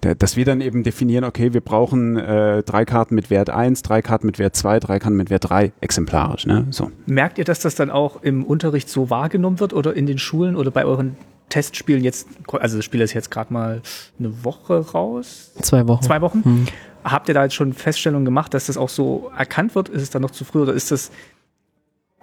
dass 0.00 0.36
wir 0.36 0.44
dann 0.44 0.60
eben 0.60 0.84
definieren, 0.84 1.24
okay, 1.24 1.52
wir 1.52 1.60
brauchen 1.60 2.16
äh, 2.16 2.62
drei 2.62 2.84
Karten 2.84 3.16
mit 3.16 3.28
Wert 3.30 3.50
1, 3.50 3.82
drei 3.82 4.02
Karten 4.02 4.26
mit 4.26 4.38
Wert 4.38 4.54
2, 4.54 4.78
drei 4.80 4.98
Karten 4.98 5.16
mit 5.16 5.30
Wert 5.30 5.48
3 5.50 5.72
exemplarisch, 5.80 6.46
ne, 6.46 6.66
so. 6.70 6.90
Merkt 7.06 7.38
ihr, 7.38 7.44
dass 7.44 7.60
das 7.60 7.74
dann 7.74 7.90
auch 7.90 8.22
im 8.22 8.44
Unterricht 8.44 8.88
so 8.88 9.10
wahrgenommen 9.10 9.58
wird 9.58 9.72
oder 9.72 9.94
in 9.94 10.06
den 10.06 10.18
Schulen 10.18 10.54
oder 10.54 10.70
bei 10.70 10.84
euren 10.84 11.16
Testspielen 11.48 12.04
jetzt, 12.04 12.28
also 12.52 12.76
das 12.76 12.84
Spiel 12.84 13.00
ist 13.00 13.14
jetzt 13.14 13.30
gerade 13.30 13.52
mal 13.52 13.80
eine 14.18 14.44
Woche 14.44 14.90
raus? 14.90 15.52
Zwei 15.62 15.88
Wochen. 15.88 16.02
Zwei 16.02 16.20
Wochen? 16.20 16.44
Hm. 16.44 16.66
Habt 17.04 17.28
ihr 17.28 17.34
da 17.34 17.44
jetzt 17.44 17.54
schon 17.54 17.72
Feststellungen 17.72 18.24
gemacht, 18.24 18.54
dass 18.54 18.66
das 18.66 18.76
auch 18.76 18.88
so 18.88 19.30
erkannt 19.36 19.74
wird? 19.74 19.88
Ist 19.88 20.02
es 20.02 20.10
dann 20.10 20.22
noch 20.22 20.30
zu 20.30 20.44
früh 20.44 20.60
oder 20.60 20.72
ist 20.72 20.90
das 20.90 21.10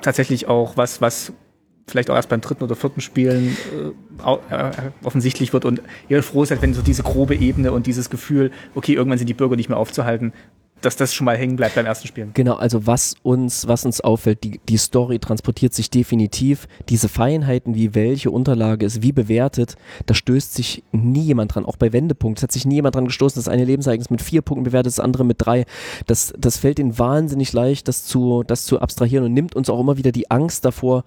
tatsächlich 0.01 0.47
auch 0.47 0.77
was, 0.77 1.01
was 1.01 1.33
vielleicht 1.87 2.09
auch 2.09 2.15
erst 2.15 2.29
beim 2.29 2.41
dritten 2.41 2.63
oder 2.63 2.75
vierten 2.75 3.01
Spielen 3.01 3.55
äh, 4.21 4.55
äh, 4.55 4.71
offensichtlich 5.03 5.53
wird 5.53 5.65
und 5.65 5.81
ihr 6.09 6.23
froh 6.23 6.45
seid, 6.45 6.61
wenn 6.61 6.73
so 6.73 6.81
diese 6.81 7.03
grobe 7.03 7.35
Ebene 7.35 7.71
und 7.71 7.87
dieses 7.87 8.09
Gefühl, 8.09 8.51
okay, 8.73 8.93
irgendwann 8.93 9.17
sind 9.17 9.27
die 9.27 9.33
Bürger 9.35 9.55
nicht 9.55 9.69
mehr 9.69 9.77
aufzuhalten, 9.77 10.33
dass 10.81 10.95
das 10.95 11.13
schon 11.13 11.25
mal 11.25 11.37
hängen 11.37 11.55
bleibt 11.55 11.75
beim 11.75 11.85
ersten 11.85 12.07
Spielen. 12.07 12.31
Genau, 12.33 12.55
also 12.55 12.85
was 12.85 13.15
uns, 13.23 13.67
was 13.67 13.85
uns 13.85 14.01
auffällt, 14.01 14.43
die, 14.43 14.59
die 14.69 14.77
Story 14.77 15.19
transportiert 15.19 15.73
sich 15.73 15.89
definitiv. 15.89 16.67
Diese 16.89 17.09
Feinheiten, 17.09 17.75
wie 17.75 17.95
welche 17.95 18.29
Unterlage 18.29 18.85
ist, 18.85 19.01
wie 19.01 19.11
bewertet, 19.11 19.75
da 20.05 20.13
stößt 20.13 20.53
sich 20.53 20.83
nie 20.91 21.23
jemand 21.23 21.55
dran. 21.55 21.65
Auch 21.65 21.77
bei 21.77 21.91
Wendepunkt 21.93 22.43
hat 22.43 22.51
sich 22.51 22.65
nie 22.65 22.75
jemand 22.75 22.95
dran 22.95 23.05
gestoßen, 23.05 23.39
dass 23.41 23.47
eine 23.47 23.65
Lebensereignis 23.65 24.09
mit 24.09 24.21
vier 24.21 24.41
Punkten 24.41 24.65
bewertet, 24.65 24.91
das 24.91 24.99
andere 24.99 25.25
mit 25.25 25.37
drei. 25.39 25.65
Das, 26.07 26.33
das 26.37 26.57
fällt 26.57 26.79
ihnen 26.79 26.97
wahnsinnig 26.99 27.51
leicht, 27.53 27.87
das 27.87 28.05
zu, 28.05 28.43
das 28.43 28.65
zu 28.65 28.79
abstrahieren 28.79 29.25
und 29.25 29.33
nimmt 29.33 29.55
uns 29.55 29.69
auch 29.69 29.79
immer 29.79 29.97
wieder 29.97 30.11
die 30.11 30.29
Angst 30.29 30.65
davor, 30.65 31.03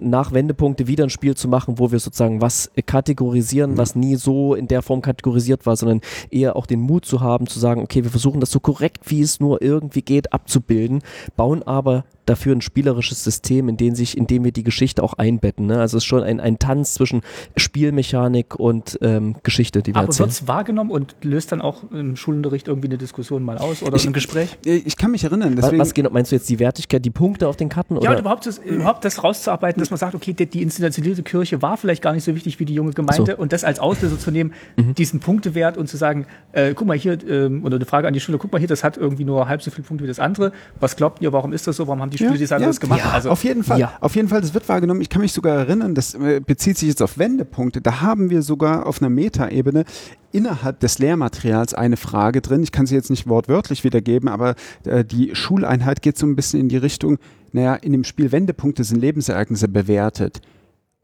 nach 0.00 0.32
Wendepunkte 0.32 0.86
wieder 0.86 1.04
ein 1.04 1.10
Spiel 1.10 1.36
zu 1.36 1.48
machen, 1.48 1.78
wo 1.78 1.90
wir 1.92 1.98
sozusagen 1.98 2.40
was 2.40 2.70
kategorisieren, 2.86 3.76
was 3.76 3.94
nie 3.94 4.16
so 4.16 4.54
in 4.54 4.68
der 4.68 4.82
Form 4.82 5.02
kategorisiert 5.02 5.66
war, 5.66 5.76
sondern 5.76 6.00
eher 6.30 6.56
auch 6.56 6.66
den 6.66 6.80
Mut 6.80 7.04
zu 7.04 7.20
haben, 7.20 7.46
zu 7.46 7.58
sagen, 7.58 7.82
okay, 7.82 8.04
wir 8.04 8.10
versuchen 8.10 8.40
das 8.40 8.50
so 8.50 8.60
korrekt, 8.60 9.10
wie 9.10 9.20
es 9.20 9.40
nur 9.40 9.62
irgendwie 9.62 10.02
geht, 10.02 10.32
abzubilden, 10.32 11.02
bauen 11.36 11.62
aber 11.62 12.04
dafür 12.28 12.54
ein 12.54 12.60
spielerisches 12.60 13.24
System, 13.24 13.68
in 13.68 13.76
dem, 13.76 13.94
sich, 13.94 14.16
in 14.16 14.26
dem 14.26 14.44
wir 14.44 14.52
die 14.52 14.62
Geschichte 14.62 15.02
auch 15.02 15.14
einbetten. 15.14 15.66
Ne? 15.66 15.80
Also 15.80 15.96
es 15.96 16.04
ist 16.04 16.06
schon 16.06 16.22
ein, 16.22 16.40
ein 16.40 16.58
Tanz 16.58 16.94
zwischen 16.94 17.22
Spielmechanik 17.56 18.56
und 18.56 18.98
ähm, 19.02 19.36
Geschichte, 19.42 19.82
die 19.82 19.92
wir 19.94 19.98
Aber 19.98 20.08
erzählen. 20.08 20.26
wird 20.28 20.32
es 20.32 20.48
wahrgenommen 20.48 20.90
und 20.90 21.16
löst 21.22 21.52
dann 21.52 21.60
auch 21.60 21.90
im 21.92 22.16
Schulunterricht 22.16 22.68
irgendwie 22.68 22.88
eine 22.88 22.98
Diskussion 22.98 23.42
mal 23.42 23.58
aus 23.58 23.82
oder 23.82 23.96
ich, 23.96 24.06
ein 24.06 24.12
Gespräch? 24.12 24.58
Ich 24.64 24.96
kann 24.96 25.10
mich 25.10 25.24
erinnern. 25.24 25.54
Deswegen 25.56 25.78
was, 25.78 25.94
genau, 25.94 26.10
meinst 26.10 26.32
du 26.32 26.36
jetzt 26.36 26.48
die 26.48 26.58
Wertigkeit, 26.58 27.04
die 27.04 27.10
Punkte 27.10 27.48
auf 27.48 27.56
den 27.56 27.68
Karten? 27.68 27.94
Ja, 27.94 28.00
oder? 28.00 28.10
und 28.10 28.18
überhaupt 28.20 28.46
das, 28.46 28.58
überhaupt 28.58 29.04
das 29.04 29.22
rauszuarbeiten, 29.22 29.80
dass 29.80 29.90
man 29.90 29.98
sagt, 29.98 30.14
okay, 30.14 30.32
die, 30.32 30.46
die 30.46 30.62
inszenierte 30.62 31.22
Kirche 31.22 31.62
war 31.62 31.76
vielleicht 31.76 32.02
gar 32.02 32.12
nicht 32.12 32.24
so 32.24 32.34
wichtig 32.34 32.58
wie 32.60 32.64
die 32.64 32.74
junge 32.74 32.92
Gemeinde 32.92 33.32
So. 33.32 33.38
und 33.38 33.52
das 33.52 33.64
als 33.64 33.78
Auslöser 33.78 34.18
zu 34.18 34.30
nehmen, 34.30 34.52
diesen 34.76 35.20
Punktewert 35.20 35.76
und 35.76 35.88
zu 35.88 35.96
sagen, 35.96 36.26
äh, 36.52 36.74
guck 36.74 36.86
mal 36.86 36.96
hier, 36.96 37.18
ähm, 37.28 37.64
oder 37.64 37.76
eine 37.76 37.84
Frage 37.84 38.08
an 38.08 38.14
die 38.14 38.20
Schüler, 38.20 38.38
guck 38.38 38.52
mal 38.52 38.58
hier, 38.58 38.68
das 38.68 38.84
hat 38.84 38.96
irgendwie 38.96 39.24
nur 39.24 39.48
halb 39.48 39.62
so 39.62 39.70
viele 39.70 39.86
Punkte 39.86 40.04
wie 40.04 40.08
das 40.08 40.18
andere. 40.18 40.52
Was 40.80 40.96
glaubt 40.96 41.22
ihr, 41.22 41.32
warum 41.32 41.52
ist 41.52 41.66
das 41.66 41.76
so? 41.76 41.86
Warum 41.86 42.00
haben 42.02 42.10
die 42.10 42.17
Spieldesigner 42.26 42.66
das 42.66 42.80
gemacht? 42.80 43.02
Also, 43.12 43.30
auf 43.30 43.44
jeden 43.44 43.64
Fall. 43.64 43.78
Ja. 43.78 43.92
Auf 44.00 44.16
jeden 44.16 44.28
Fall, 44.28 44.40
das 44.40 44.54
wird 44.54 44.68
wahrgenommen. 44.68 45.00
Ich 45.00 45.08
kann 45.08 45.22
mich 45.22 45.32
sogar 45.32 45.56
erinnern, 45.56 45.94
das 45.94 46.14
äh, 46.14 46.40
bezieht 46.44 46.78
sich 46.78 46.88
jetzt 46.88 47.02
auf 47.02 47.18
Wendepunkte. 47.18 47.80
Da 47.80 48.00
haben 48.00 48.30
wir 48.30 48.42
sogar 48.42 48.86
auf 48.86 49.00
einer 49.00 49.10
Metaebene 49.10 49.84
innerhalb 50.32 50.80
des 50.80 50.98
Lehrmaterials 50.98 51.74
eine 51.74 51.96
Frage 51.96 52.40
drin. 52.40 52.62
Ich 52.62 52.72
kann 52.72 52.86
sie 52.86 52.94
jetzt 52.94 53.10
nicht 53.10 53.28
wortwörtlich 53.28 53.84
wiedergeben, 53.84 54.28
aber 54.28 54.54
äh, 54.84 55.04
die 55.04 55.34
Schuleinheit 55.34 56.02
geht 56.02 56.18
so 56.18 56.26
ein 56.26 56.36
bisschen 56.36 56.60
in 56.60 56.68
die 56.68 56.76
Richtung, 56.76 57.18
naja, 57.52 57.74
in 57.74 57.92
dem 57.92 58.04
Spiel 58.04 58.30
Wendepunkte 58.30 58.84
sind 58.84 59.00
Lebensereignisse 59.00 59.68
bewertet. 59.68 60.40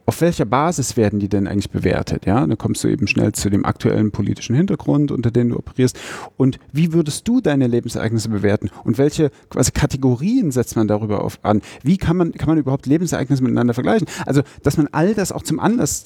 Auf 0.06 0.20
welcher 0.20 0.44
Basis 0.44 0.98
werden 0.98 1.18
die 1.18 1.30
denn 1.30 1.46
eigentlich 1.46 1.70
bewertet? 1.70 2.26
Ja, 2.26 2.46
dann 2.46 2.58
kommst 2.58 2.84
du 2.84 2.88
eben 2.88 3.06
schnell 3.06 3.32
zu 3.32 3.48
dem 3.48 3.64
aktuellen 3.64 4.10
politischen 4.10 4.54
Hintergrund, 4.54 5.10
unter 5.10 5.30
dem 5.30 5.48
du 5.48 5.56
operierst. 5.56 5.98
Und 6.36 6.58
wie 6.72 6.92
würdest 6.92 7.26
du 7.26 7.40
deine 7.40 7.66
Lebensereignisse 7.66 8.28
bewerten? 8.28 8.70
Und 8.84 8.98
welche 8.98 9.30
quasi 9.48 9.72
Kategorien 9.72 10.50
setzt 10.50 10.76
man 10.76 10.88
darüber 10.88 11.24
auf 11.24 11.38
an? 11.42 11.62
Wie 11.82 11.96
kann 11.96 12.18
man, 12.18 12.32
kann 12.32 12.48
man 12.48 12.58
überhaupt 12.58 12.84
Lebensereignisse 12.84 13.42
miteinander 13.42 13.72
vergleichen? 13.72 14.06
Also, 14.26 14.42
dass 14.62 14.76
man 14.76 14.88
all 14.92 15.14
das 15.14 15.32
auch 15.32 15.42
zum 15.42 15.58
Anlass 15.58 16.04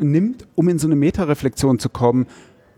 nimmt, 0.00 0.46
um 0.54 0.68
in 0.68 0.78
so 0.78 0.86
eine 0.86 0.96
Metareflexion 0.96 1.80
zu 1.80 1.88
kommen. 1.88 2.26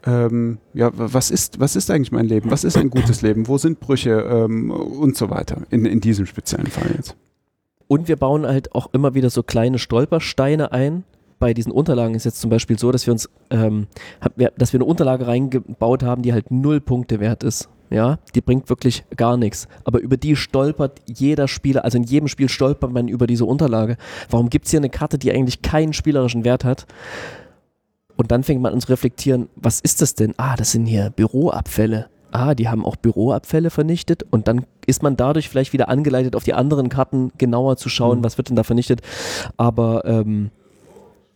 Ähm, 0.07 0.59
ja, 0.73 0.91
was 0.95 1.31
ist, 1.31 1.61
was 1.61 1.77
ist 1.77 1.91
eigentlich 1.91 2.13
mein 2.13 2.27
Leben? 2.27 2.51
Was 2.51 2.65
ist 2.65 2.77
ein 2.79 2.91
gutes 2.91 3.21
Leben? 3.23 3.49
Wo 3.49 3.59
sind 3.59 3.81
Brüche 3.81 4.11
ähm, 4.11 4.71
und 4.71 5.17
so 5.17 5.29
weiter? 5.29 5.63
In, 5.71 5.85
in 5.85 6.01
diesem 6.01 6.25
speziellen 6.27 6.69
Fall 6.69 6.91
jetzt. 6.97 7.17
Und 7.95 8.09
wir 8.09 8.17
bauen 8.17 8.45
halt 8.45 8.75
auch 8.75 8.89
immer 8.93 9.15
wieder 9.15 9.31
so 9.31 9.45
kleine 9.45 9.79
Stolpersteine 9.79 10.73
ein. 10.73 11.05
Bei 11.39 11.55
diesen 11.55 11.71
Unterlagen 11.71 12.17
ist 12.17 12.25
jetzt 12.25 12.41
zum 12.41 12.51
Beispiel 12.51 12.77
so, 12.77 12.91
dass 12.91 13.07
wir 13.07 13.13
uns, 13.13 13.31
ähm, 13.51 13.87
dass 14.59 14.73
wir 14.73 14.79
eine 14.79 14.85
Unterlage 14.85 15.29
reingebaut 15.29 16.03
haben, 16.03 16.23
die 16.23 16.33
halt 16.33 16.51
null 16.51 16.81
Punkte 16.81 17.21
wert 17.21 17.45
ist. 17.45 17.69
Ja, 17.91 18.19
die 18.35 18.41
bringt 18.41 18.69
wirklich 18.69 19.05
gar 19.17 19.37
nichts. 19.37 19.69
Aber 19.85 20.01
über 20.01 20.17
die 20.17 20.35
stolpert 20.35 21.03
jeder 21.07 21.47
Spieler, 21.47 21.85
also 21.85 21.97
in 21.97 22.03
jedem 22.03 22.27
Spiel 22.27 22.49
stolpert 22.49 22.91
man 22.91 23.07
über 23.07 23.29
diese 23.29 23.45
Unterlage. 23.45 23.97
Warum 24.29 24.51
gibt 24.51 24.65
es 24.65 24.73
hier 24.73 24.81
eine 24.81 24.91
Karte, 24.91 25.17
die 25.17 25.31
eigentlich 25.31 25.63
keinen 25.63 25.93
spielerischen 25.93 26.45
Wert 26.45 26.65
hat? 26.65 26.87
Und 28.17 28.33
dann 28.33 28.43
fängt 28.43 28.61
man 28.61 28.73
an 28.73 28.81
zu 28.81 28.89
reflektieren, 28.89 29.49
was 29.55 29.79
ist 29.79 30.03
das 30.03 30.17
denn? 30.17 30.35
Ah, 30.37 30.57
das 30.57 30.73
sind 30.73 30.87
hier 30.87 31.11
Büroabfälle. 31.11 32.09
Ah, 32.35 32.57
die 32.57 32.69
haben 32.69 32.85
auch 32.85 32.97
Büroabfälle 32.97 33.71
vernichtet. 33.71 34.25
Und 34.29 34.49
dann 34.49 34.67
ist 34.87 35.05
man 35.05 35.17
dadurch 35.17 35.49
vielleicht 35.49 35.73
wieder 35.73 35.89
angeleitet, 35.89 36.35
auf 36.35 36.43
die 36.43 36.53
anderen 36.53 36.89
Karten 36.89 37.31
genauer 37.39 37.77
zu 37.77 37.89
schauen, 37.89 38.25
was 38.25 38.39
wird 38.39 38.49
denn 38.49 38.57
da 38.57 38.65
vernichtet. 38.65 39.03
Aber 39.57 40.05
ähm, 40.05 40.51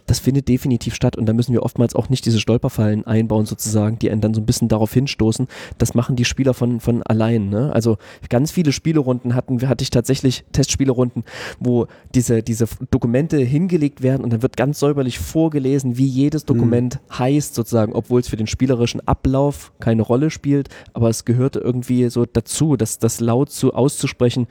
das 0.08 0.18
findet 0.18 0.48
definitiv 0.48 0.94
statt 0.94 1.16
und 1.16 1.26
da 1.26 1.34
müssen 1.34 1.52
wir 1.52 1.62
oftmals 1.62 1.94
auch 1.94 2.08
nicht 2.08 2.24
diese 2.24 2.40
Stolperfallen 2.40 3.06
einbauen 3.06 3.44
sozusagen, 3.46 3.98
die 3.98 4.10
einen 4.10 4.22
dann 4.22 4.32
so 4.34 4.40
ein 4.40 4.46
bisschen 4.46 4.68
darauf 4.68 4.92
hinstoßen. 4.92 5.46
Das 5.76 5.94
machen 5.94 6.16
die 6.16 6.24
Spieler 6.24 6.54
von, 6.54 6.80
von 6.80 7.02
allein. 7.02 7.50
Ne? 7.50 7.70
Also 7.72 7.98
ganz 8.30 8.50
viele 8.50 8.72
Spielerunden 8.72 9.34
hatten, 9.34 9.68
hatte 9.68 9.82
ich 9.82 9.90
tatsächlich 9.90 10.44
Testspielerunden, 10.52 11.24
wo 11.60 11.86
diese, 12.14 12.42
diese 12.42 12.66
Dokumente 12.90 13.36
hingelegt 13.36 14.02
werden 14.02 14.24
und 14.24 14.32
dann 14.32 14.42
wird 14.42 14.56
ganz 14.56 14.78
säuberlich 14.78 15.18
vorgelesen, 15.18 15.98
wie 15.98 16.06
jedes 16.06 16.46
Dokument 16.46 17.00
heißt 17.16 17.54
sozusagen, 17.54 17.92
obwohl 17.92 18.20
es 18.20 18.28
für 18.28 18.36
den 18.36 18.46
spielerischen 18.46 19.06
Ablauf 19.06 19.72
keine 19.78 20.02
Rolle 20.02 20.30
spielt, 20.30 20.70
aber 20.94 21.10
es 21.10 21.26
gehörte 21.26 21.58
irgendwie 21.58 22.08
so 22.08 22.24
dazu, 22.24 22.76
das, 22.76 22.98
das 22.98 23.20
laut 23.20 23.50
zu 23.50 23.74
auszusprechen 23.74 24.46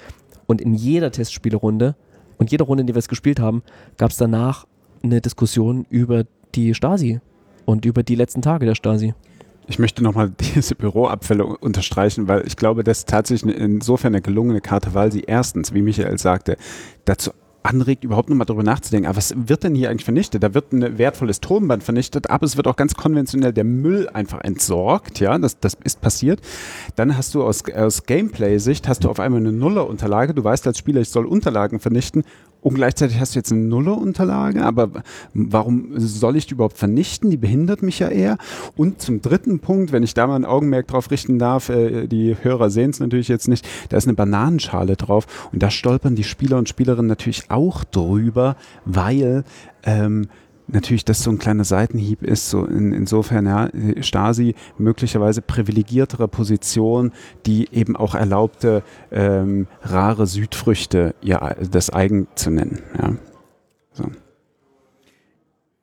und 0.46 0.62
in 0.62 0.76
jeder 0.76 1.12
Testspielerunde 1.12 1.96
und 2.38 2.52
jeder 2.52 2.66
Runde, 2.66 2.82
in 2.82 2.88
der 2.88 2.96
wir 2.96 3.00
es 3.00 3.08
gespielt 3.08 3.40
haben, 3.40 3.64
gab 3.98 4.12
es 4.12 4.18
danach 4.18 4.68
eine 5.04 5.22
Diskussion 5.22 5.86
über 5.90 6.26
die 6.56 6.74
Stasi 6.74 7.20
und 7.66 7.86
über 7.86 8.04
die 8.04 8.16
letzten 8.16 8.42
Tage 8.42 8.66
der 8.66 8.76
Stasi. 8.76 9.14
Ich 9.68 9.80
möchte 9.80 10.04
nochmal 10.04 10.32
diese 10.56 10.76
Büroabfälle 10.76 11.46
unterstreichen, 11.46 12.28
weil 12.28 12.46
ich 12.48 12.56
glaube, 12.56 12.84
das 12.84 13.00
ist 13.00 13.10
tatsächlich 13.10 13.56
insofern 13.56 14.14
eine 14.14 14.22
gelungene 14.22 14.62
Karte, 14.62 14.94
weil 14.94 15.12
sie 15.12 15.22
erstens, 15.22 15.74
wie 15.74 15.82
Michael 15.82 16.18
sagte, 16.18 16.58
dazu 17.06 17.32
anregt, 17.68 18.04
überhaupt 18.04 18.30
nochmal 18.30 18.46
darüber 18.46 18.64
nachzudenken, 18.64 19.08
aber 19.08 19.18
was 19.18 19.34
wird 19.36 19.64
denn 19.64 19.76
hier 19.76 19.90
eigentlich 19.90 20.06
vernichtet? 20.06 20.42
Da 20.42 20.54
wird 20.54 20.72
ein 20.72 20.98
wertvolles 20.98 21.42
Tonband 21.42 21.84
vernichtet, 21.84 22.30
aber 22.30 22.46
es 22.46 22.56
wird 22.56 22.66
auch 22.66 22.78
ganz 22.78 22.96
konventionell 22.96 23.52
der 23.52 23.66
Müll 23.66 24.08
einfach 24.10 24.42
entsorgt, 24.42 25.20
ja, 25.20 25.38
das, 25.38 25.60
das 25.60 25.78
ist 25.84 26.00
passiert. 26.00 26.40
Dann 26.96 27.18
hast 27.18 27.36
du 27.36 27.44
aus, 27.44 27.64
aus 27.70 28.04
Gameplay-Sicht, 28.04 28.88
hast 28.88 29.04
du 29.04 29.10
auf 29.10 29.20
einmal 29.20 29.42
eine 29.42 29.52
Nuller-Unterlage, 29.52 30.34
du 30.34 30.44
weißt 30.44 30.66
als 30.66 30.78
Spieler, 30.78 31.02
ich 31.02 31.10
soll 31.10 31.26
Unterlagen 31.26 31.80
vernichten 31.80 32.24
und 32.62 32.76
gleichzeitig 32.76 33.20
hast 33.20 33.36
du 33.36 33.40
jetzt 33.40 33.52
eine 33.52 33.62
Nuller-Unterlage, 33.62 34.64
aber 34.64 34.90
warum 35.34 35.92
soll 35.98 36.36
ich 36.36 36.48
die 36.48 36.54
überhaupt 36.54 36.78
vernichten? 36.78 37.30
Die 37.30 37.38
behindert 37.38 37.82
mich 37.82 38.00
ja 38.00 38.10
eher. 38.10 38.38
Und 38.76 39.02
zum 39.02 39.22
dritten 39.22 39.60
Punkt, 39.60 39.92
wenn 39.92 40.04
ich 40.04 40.14
da 40.14 40.28
mal 40.28 40.36
ein 40.36 40.46
Augenmerk 40.46 40.88
drauf 40.88 41.12
richten 41.12 41.40
darf, 41.40 41.70
äh, 41.70 42.08
die 42.08 42.36
Hörer 42.42 42.70
sehen 42.70 42.90
es 42.90 43.00
natürlich 43.00 43.28
jetzt 43.28 43.48
nicht, 43.48 43.68
da 43.90 43.98
ist 43.98 44.08
eine 44.08 44.16
Bananenschale 44.16 44.96
drauf 44.96 45.50
und 45.52 45.62
da 45.62 45.70
stolpern 45.70 46.16
die 46.16 46.24
Spieler 46.24 46.58
und 46.58 46.68
Spielerinnen 46.68 47.08
natürlich 47.08 47.50
auch 47.50 47.84
drüber, 47.84 48.56
weil 48.86 49.44
ähm, 49.84 50.28
natürlich 50.68 51.06
das 51.06 51.24
so 51.24 51.32
ein 51.32 51.40
kleiner 51.40 51.64
Seitenhieb 51.64 52.24
ist, 52.24 52.50
so 52.50 52.66
in, 52.66 52.94
insofern 52.94 53.46
ja, 53.46 53.70
Stasi 54.02 54.56
möglicherweise 54.78 55.42
privilegiertere 55.42 56.28
Position, 56.28 57.12
die 57.46 57.70
eben 57.72 57.96
auch 57.96 58.16
erlaubte, 58.16 58.84
ähm, 59.12 59.68
rare 59.82 60.28
Südfrüchte 60.28 61.16
ja, 61.22 61.56
das 61.56 61.90
eigen 61.90 62.28
zu 62.36 62.52
nennen. 62.52 62.82
Ja. 62.98 63.16
So. 63.94 64.06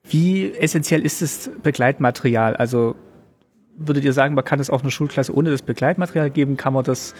Wie 0.04 0.52
essentiell 0.52 1.04
ist 1.04 1.22
das 1.22 1.50
Begleitmaterial? 1.62 2.56
Also 2.56 2.94
würdet 3.76 4.04
ihr 4.04 4.12
sagen, 4.12 4.34
man 4.34 4.44
kann 4.44 4.58
das 4.58 4.70
auch 4.70 4.82
eine 4.82 4.90
Schulklasse 4.90 5.34
ohne 5.34 5.50
das 5.50 5.62
Begleitmaterial 5.62 6.30
geben? 6.30 6.56
Kann 6.56 6.74
man 6.74 6.84
das 6.84 7.14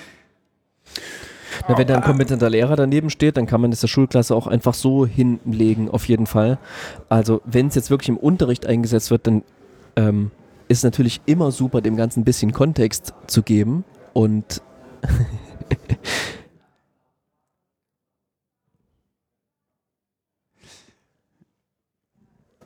Na, 1.68 1.78
wenn 1.78 1.86
da 1.86 1.96
ein 1.96 2.02
kompetenter 2.02 2.50
Lehrer 2.50 2.76
daneben 2.76 3.11
steht, 3.11 3.36
dann 3.36 3.46
kann 3.46 3.61
man 3.61 3.70
das 3.70 3.80
der 3.80 3.88
Schulklasse 3.88 4.34
auch 4.34 4.46
einfach 4.46 4.74
so 4.74 5.07
hinlegen, 5.07 5.90
auf 5.90 6.09
jeden 6.09 6.26
Fall. 6.26 6.59
Also 7.09 7.40
wenn 7.44 7.68
es 7.68 7.74
jetzt 7.74 7.90
wirklich 7.90 8.09
im 8.09 8.16
Unterricht 8.16 8.66
eingesetzt 8.66 9.11
wird, 9.11 9.26
dann 9.26 9.42
ähm, 9.96 10.30
ist 10.68 10.78
es 10.78 10.84
natürlich 10.84 11.20
immer 11.26 11.50
super, 11.50 11.80
dem 11.80 11.96
Ganzen 11.96 12.20
ein 12.20 12.24
bisschen 12.24 12.52
Kontext 12.52 13.14
zu 13.26 13.42
geben 13.42 13.84
und 14.12 14.62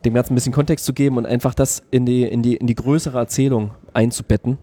dem 0.04 0.14
Ganzen 0.14 0.32
ein 0.32 0.36
bisschen 0.36 0.52
Kontext 0.52 0.84
zu 0.84 0.92
geben 0.92 1.16
und 1.16 1.26
einfach 1.26 1.54
das 1.54 1.82
in 1.90 2.06
die, 2.06 2.22
in 2.22 2.42
die, 2.42 2.56
in 2.56 2.66
die 2.66 2.74
größere 2.74 3.18
Erzählung 3.18 3.72
einzubetten, 3.94 4.58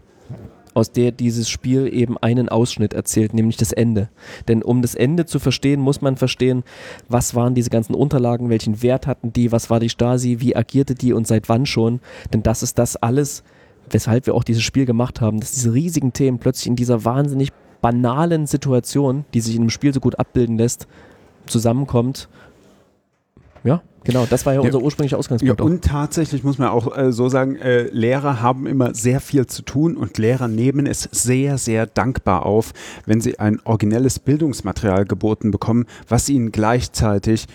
aus 0.76 0.92
der 0.92 1.10
dieses 1.10 1.48
Spiel 1.48 1.92
eben 1.92 2.18
einen 2.18 2.50
Ausschnitt 2.50 2.92
erzählt, 2.92 3.32
nämlich 3.32 3.56
das 3.56 3.72
Ende. 3.72 4.10
Denn 4.46 4.62
um 4.62 4.82
das 4.82 4.94
Ende 4.94 5.24
zu 5.24 5.38
verstehen, 5.38 5.80
muss 5.80 6.02
man 6.02 6.18
verstehen, 6.18 6.64
was 7.08 7.34
waren 7.34 7.54
diese 7.54 7.70
ganzen 7.70 7.94
Unterlagen, 7.94 8.50
welchen 8.50 8.82
Wert 8.82 9.06
hatten 9.06 9.32
die, 9.32 9.52
was 9.52 9.70
war 9.70 9.80
die 9.80 9.88
Stasi, 9.88 10.36
wie 10.40 10.54
agierte 10.54 10.94
die 10.94 11.14
und 11.14 11.26
seit 11.26 11.48
wann 11.48 11.64
schon. 11.64 12.00
Denn 12.32 12.42
das 12.42 12.62
ist 12.62 12.78
das 12.78 12.96
alles, 12.96 13.42
weshalb 13.90 14.26
wir 14.26 14.34
auch 14.34 14.44
dieses 14.44 14.62
Spiel 14.62 14.84
gemacht 14.84 15.22
haben, 15.22 15.40
dass 15.40 15.52
diese 15.52 15.72
riesigen 15.72 16.12
Themen 16.12 16.38
plötzlich 16.38 16.66
in 16.66 16.76
dieser 16.76 17.06
wahnsinnig 17.06 17.52
banalen 17.80 18.46
Situation, 18.46 19.24
die 19.32 19.40
sich 19.40 19.54
in 19.54 19.62
einem 19.62 19.70
Spiel 19.70 19.94
so 19.94 20.00
gut 20.00 20.18
abbilden 20.18 20.58
lässt, 20.58 20.86
zusammenkommt. 21.46 22.28
Ja, 23.66 23.82
Genau, 24.06 24.24
das 24.24 24.46
war 24.46 24.54
ja, 24.54 24.60
ja 24.60 24.66
unser 24.66 24.80
ursprünglicher 24.80 25.18
Ausgangspunkt. 25.18 25.58
Ja, 25.58 25.66
und 25.66 25.84
tatsächlich 25.84 26.44
muss 26.44 26.58
man 26.58 26.68
auch 26.68 26.96
äh, 26.96 27.10
so 27.10 27.28
sagen, 27.28 27.56
äh, 27.56 27.88
Lehrer 27.90 28.40
haben 28.40 28.66
immer 28.66 28.94
sehr 28.94 29.20
viel 29.20 29.46
zu 29.46 29.62
tun 29.62 29.96
und 29.96 30.16
Lehrer 30.16 30.46
nehmen 30.46 30.86
es 30.86 31.08
sehr, 31.10 31.58
sehr 31.58 31.86
dankbar 31.86 32.46
auf, 32.46 32.72
wenn 33.04 33.20
sie 33.20 33.40
ein 33.40 33.58
originelles 33.64 34.20
Bildungsmaterial 34.20 35.06
geboten 35.06 35.50
bekommen, 35.50 35.86
was 36.08 36.28
ihnen 36.28 36.52
gleichzeitig 36.52 37.46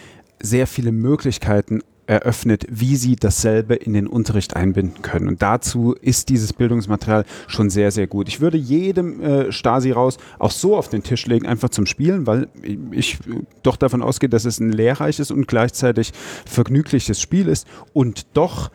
sehr 0.41 0.67
viele 0.67 0.91
Möglichkeiten 0.91 1.81
eröffnet, 2.11 2.65
wie 2.69 2.97
sie 2.97 3.15
dasselbe 3.15 3.73
in 3.73 3.93
den 3.93 4.05
Unterricht 4.05 4.57
einbinden 4.57 5.01
können. 5.01 5.29
Und 5.29 5.41
dazu 5.41 5.93
ist 5.93 6.27
dieses 6.27 6.51
Bildungsmaterial 6.51 7.23
schon 7.47 7.69
sehr, 7.69 7.89
sehr 7.91 8.05
gut. 8.05 8.27
Ich 8.27 8.41
würde 8.41 8.57
jedem 8.57 9.21
äh, 9.21 9.51
Stasi 9.53 9.91
raus 9.91 10.17
auch 10.37 10.51
so 10.51 10.75
auf 10.75 10.89
den 10.89 11.03
Tisch 11.03 11.25
legen, 11.25 11.45
einfach 11.45 11.69
zum 11.69 11.85
Spielen, 11.85 12.27
weil 12.27 12.49
ich 12.91 13.17
doch 13.63 13.77
davon 13.77 14.01
ausgehe, 14.01 14.27
dass 14.27 14.43
es 14.43 14.59
ein 14.59 14.73
lehrreiches 14.73 15.31
und 15.31 15.47
gleichzeitig 15.47 16.11
vergnügliches 16.45 17.21
Spiel 17.21 17.47
ist 17.47 17.65
und 17.93 18.27
doch 18.33 18.71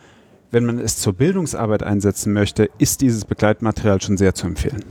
wenn 0.49 0.65
man 0.65 0.79
es 0.79 0.97
zur 0.97 1.13
Bildungsarbeit 1.13 1.83
einsetzen 1.83 2.33
möchte, 2.33 2.69
ist 2.79 3.01
dieses 3.01 3.25
Begleitmaterial 3.25 4.01
schon 4.01 4.17
sehr 4.17 4.33
zu 4.33 4.47
empfehlen 4.47 4.83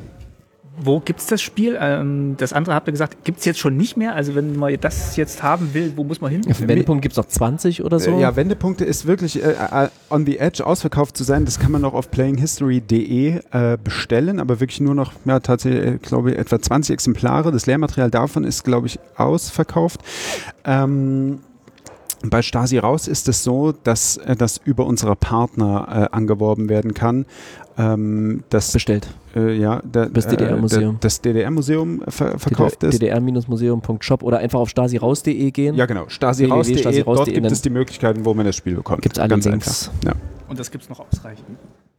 wo 0.79 1.01
gibt 1.01 1.20
es 1.20 1.27
das 1.27 1.43
Spiel? 1.43 1.77
Ähm, 1.81 2.37
das 2.39 2.53
andere 2.53 2.74
habt 2.74 2.89
ihr 2.89 2.93
gesagt, 2.93 3.24
gibt 3.24 3.39
es 3.39 3.45
jetzt 3.45 3.59
schon 3.59 3.77
nicht 3.77 3.97
mehr? 3.97 4.14
Also 4.14 4.35
wenn 4.35 4.57
man 4.57 4.77
das 4.81 5.16
jetzt 5.16 5.43
haben 5.43 5.74
will, 5.74 5.93
wo 5.97 6.05
muss 6.05 6.20
man 6.20 6.31
hin? 6.31 6.43
Auf 6.51 6.61
Wendepunkt 6.61 7.03
gibt 7.03 7.12
es 7.12 7.16
noch 7.16 7.27
20 7.27 7.85
oder 7.85 7.99
so? 7.99 8.18
Ja, 8.18 8.37
Wendepunkte 8.37 8.85
ist 8.85 9.07
wirklich 9.07 9.43
äh, 9.43 9.53
äh, 9.53 9.89
on 10.11 10.27
the 10.27 10.39
edge 10.39 10.66
ausverkauft 10.66 11.16
zu 11.16 11.24
sein. 11.24 11.45
Das 11.45 11.59
kann 11.59 11.72
man 11.72 11.83
noch 11.83 11.95
auf 11.95 12.11
playinghistory.de 12.11 13.41
äh, 13.51 13.79
bestellen, 13.83 14.41
aber 14.41 14.61
wirklich 14.61 14.81
nur 14.81 14.95
noch, 14.95 15.12
ja, 15.24 15.41
tatsächlich, 15.41 15.85
äh, 15.85 15.99
glaube 15.99 16.33
ich, 16.33 16.39
etwa 16.39 16.61
20 16.61 16.93
Exemplare. 16.93 17.53
Das 17.53 17.66
Lehrmaterial 17.66 18.11
davon 18.11 18.45
ist, 18.45 18.64
glaube 18.64 18.87
ich, 18.87 18.99
ausverkauft. 19.16 20.01
Ähm, 20.64 21.41
bei 22.23 22.43
Stasi 22.43 22.79
raus 22.79 23.09
ist 23.09 23.29
es 23.29 23.45
so, 23.45 23.73
dass 23.73 24.17
äh, 24.19 24.37
das 24.37 24.61
über 24.64 24.87
unsere 24.87 25.17
Partner 25.17 26.09
äh, 26.12 26.17
angeworben 26.17 26.69
werden 26.69 26.95
kann. 26.95 27.27
Ähm, 27.79 28.43
das 28.49 28.73
bestellt. 28.73 29.09
Äh, 29.35 29.59
ja, 29.59 29.83
da, 29.91 30.07
das 30.07 30.27
DDR-Museum. 30.29 30.95
Äh, 30.95 30.99
das 31.01 31.21
DDR-Museum 31.21 32.03
ver 32.09 32.39
verkauft 32.39 32.83
DDR, 32.83 33.17
ist. 33.17 33.27
ddr-museum.shop 33.27 34.23
oder 34.23 34.39
einfach 34.39 34.61
auf 34.61 34.71
stasi-raus.de 34.71 35.51
gehen. 35.51 35.75
Ja, 35.75 35.85
genau. 35.85 36.09
Stasi-raus.de. 36.09 36.79
Stasi 36.79 37.05
dort 37.05 37.27
gibt 37.27 37.51
es 37.51 37.62
die 37.62 37.71
Möglichkeiten, 37.71 38.25
wo 38.25 38.33
man 38.33 38.47
das 38.47 38.57
Spiel 38.57 38.77
bekommt. 38.77 39.03
Gibt 39.03 39.17
es 39.17 39.21
alle 39.21 39.29
Ganz 39.29 39.45
Links. 39.45 39.91
Einfach. 39.91 40.05
Ja. 40.05 40.12
Und 40.49 40.59
das 40.59 40.71
gibt 40.71 40.85
es 40.85 40.91
noch 40.91 41.01
ausreichend. 41.01 41.47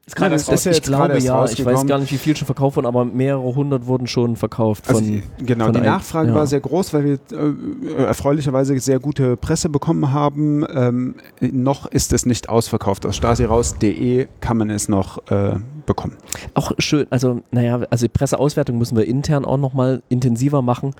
Ist 0.07 0.15
gerade 0.15 0.35
das, 0.35 0.45
das 0.45 0.65
ich 0.65 0.81
glaube 0.81 1.19
ja, 1.19 1.43
ich 1.43 1.65
weiß 1.65 1.85
gar 1.85 1.99
nicht, 1.99 2.13
wie 2.13 2.17
viel 2.17 2.33
schon 2.33 2.45
verkauft 2.45 2.77
wurden, 2.77 2.87
aber 2.87 3.03
mehrere 3.03 3.43
hundert 3.43 3.87
wurden 3.87 4.07
schon 4.07 4.37
verkauft. 4.37 4.87
Also 4.87 5.01
von, 5.01 5.13
also, 5.15 5.45
genau, 5.45 5.65
von 5.65 5.73
die 5.73 5.81
Nachfrage 5.81 6.29
ja. 6.29 6.35
war 6.35 6.47
sehr 6.47 6.61
groß, 6.61 6.93
weil 6.93 7.03
wir 7.03 7.19
äh, 7.33 8.03
erfreulicherweise 8.05 8.79
sehr 8.79 8.99
gute 8.99 9.35
Presse 9.35 9.67
bekommen 9.67 10.13
haben. 10.13 10.65
Ähm, 10.73 11.15
noch 11.41 11.87
ist 11.87 12.13
es 12.13 12.25
nicht 12.25 12.47
ausverkauft. 12.47 13.05
Aus 13.05 13.17
stasiraus.de 13.17 14.29
kann 14.39 14.55
man 14.55 14.69
es 14.69 14.87
noch 14.87 15.29
äh, 15.29 15.57
bekommen. 15.85 16.15
Auch 16.53 16.71
schön, 16.77 17.07
also 17.09 17.41
naja, 17.51 17.81
also 17.89 18.05
die 18.05 18.09
Presseauswertung 18.09 18.77
müssen 18.77 18.95
wir 18.95 19.05
intern 19.05 19.43
auch 19.43 19.57
nochmal 19.57 20.03
intensiver 20.07 20.61
machen. 20.61 20.95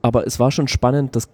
Aber 0.00 0.26
es 0.26 0.40
war 0.40 0.50
schon 0.50 0.68
spannend, 0.68 1.14
dass 1.14 1.28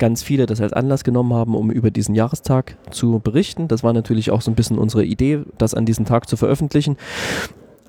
ganz 0.00 0.24
viele 0.24 0.46
das 0.46 0.60
als 0.60 0.72
Anlass 0.72 1.04
genommen 1.04 1.32
haben, 1.32 1.54
um 1.54 1.70
über 1.70 1.92
diesen 1.92 2.16
Jahrestag 2.16 2.76
zu 2.90 3.20
berichten. 3.20 3.68
Das 3.68 3.84
war 3.84 3.92
natürlich 3.92 4.32
auch 4.32 4.40
so 4.40 4.50
ein 4.50 4.56
bisschen 4.56 4.78
unsere 4.78 5.04
Idee, 5.04 5.42
das 5.58 5.74
an 5.74 5.86
diesem 5.86 6.06
Tag 6.06 6.28
zu 6.28 6.36
veröffentlichen. 6.36 6.96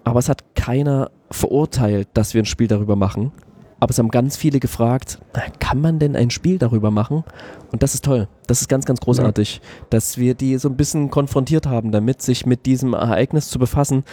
Aber 0.04 0.20
es 0.20 0.30
hat 0.30 0.56
keiner 0.56 1.10
verurteilt, 1.32 2.10
dass 2.14 2.36
wir 2.36 2.44
ein 2.44 2.46
Spiel 2.46 2.68
darüber 2.68 2.96
machen. 2.96 3.32
Aber 3.80 3.90
es 3.90 3.98
haben 3.98 4.10
ganz 4.10 4.38
viele 4.38 4.60
gefragt, 4.60 5.20
kann 5.60 5.82
man 5.82 5.98
denn 5.98 6.16
ein 6.16 6.30
Spiel 6.30 6.60
darüber 6.60 6.92
machen? 6.92 7.24
Und 7.72 7.82
das 7.82 7.96
ist 7.96 8.06
toll. 8.06 8.28
Das 8.46 8.62
ist 8.62 8.68
ganz, 8.68 8.86
ganz 8.86 9.00
großartig, 9.00 9.56
ja. 9.56 9.62
dass 9.90 10.20
wir 10.20 10.36
die 10.36 10.60
so 10.60 10.70
ein 10.70 10.78
bisschen 10.78 11.10
konfrontiert 11.10 11.66
haben 11.66 11.92
damit, 11.92 12.22
sich 12.22 12.46
mit 12.46 12.68
diesem 12.68 12.94
Ereignis 12.94 13.50
zu 13.50 13.58
befassen, 13.58 14.04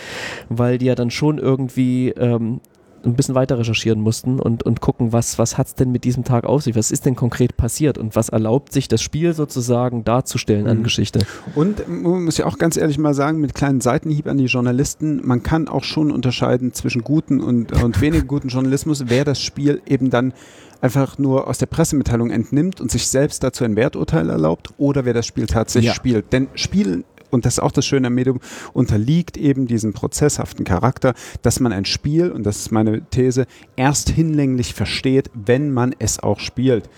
weil 0.48 0.78
die 0.78 0.86
ja 0.86 0.94
dann 0.94 1.10
schon 1.10 1.36
irgendwie 1.36 2.10
ähm, 2.10 2.60
ein 3.04 3.14
bisschen 3.14 3.34
weiter 3.34 3.58
recherchieren 3.58 4.00
mussten 4.00 4.40
und, 4.40 4.62
und 4.62 4.80
gucken, 4.80 5.12
was, 5.12 5.38
was 5.38 5.56
hat 5.56 5.68
es 5.68 5.74
denn 5.74 5.90
mit 5.92 6.04
diesem 6.04 6.24
Tag 6.24 6.44
auf 6.44 6.62
sich? 6.62 6.76
Was 6.76 6.90
ist 6.90 7.06
denn 7.06 7.16
konkret 7.16 7.56
passiert 7.56 7.98
und 7.98 8.16
was 8.16 8.28
erlaubt 8.28 8.72
sich 8.72 8.88
das 8.88 9.02
Spiel 9.02 9.32
sozusagen 9.34 10.04
darzustellen 10.04 10.64
mhm. 10.64 10.70
an 10.70 10.82
Geschichte? 10.82 11.20
Und 11.54 11.88
man 11.88 12.24
muss 12.24 12.38
ja 12.38 12.46
auch 12.46 12.58
ganz 12.58 12.76
ehrlich 12.76 12.98
mal 12.98 13.14
sagen, 13.14 13.40
mit 13.40 13.54
kleinen 13.54 13.80
Seitenhieb 13.80 14.26
an 14.26 14.38
die 14.38 14.46
Journalisten, 14.46 15.26
man 15.26 15.42
kann 15.42 15.68
auch 15.68 15.84
schon 15.84 16.10
unterscheiden 16.10 16.72
zwischen 16.72 17.02
guten 17.02 17.40
und, 17.40 17.82
und 17.82 18.00
weniger 18.00 18.24
guten 18.24 18.48
Journalismus, 18.48 19.04
wer 19.06 19.24
das 19.24 19.40
Spiel 19.40 19.80
eben 19.86 20.10
dann 20.10 20.32
einfach 20.80 21.18
nur 21.18 21.48
aus 21.48 21.58
der 21.58 21.66
Pressemitteilung 21.66 22.30
entnimmt 22.30 22.80
und 22.80 22.90
sich 22.90 23.08
selbst 23.08 23.42
dazu 23.42 23.64
ein 23.64 23.76
Werturteil 23.76 24.30
erlaubt 24.30 24.70
oder 24.78 25.04
wer 25.04 25.14
das 25.14 25.26
Spiel 25.26 25.46
tatsächlich 25.46 25.88
ja. 25.88 25.94
spielt. 25.94 26.32
Denn 26.32 26.48
Spielen 26.54 27.04
und 27.30 27.44
das 27.44 27.54
ist 27.54 27.60
auch 27.60 27.72
das 27.72 27.86
Schöne 27.86 28.08
am 28.08 28.14
Medium, 28.14 28.40
unterliegt 28.72 29.36
eben 29.36 29.66
diesem 29.66 29.92
prozesshaften 29.92 30.64
Charakter, 30.64 31.14
dass 31.42 31.60
man 31.60 31.72
ein 31.72 31.84
Spiel, 31.84 32.30
und 32.30 32.44
das 32.44 32.58
ist 32.58 32.72
meine 32.72 33.02
These, 33.10 33.46
erst 33.76 34.10
hinlänglich 34.10 34.74
versteht, 34.74 35.30
wenn 35.34 35.72
man 35.72 35.94
es 35.98 36.20
auch 36.20 36.40
spielt. 36.40 36.88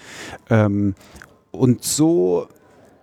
Ähm, 0.48 0.94
und 1.52 1.82
so 1.82 2.48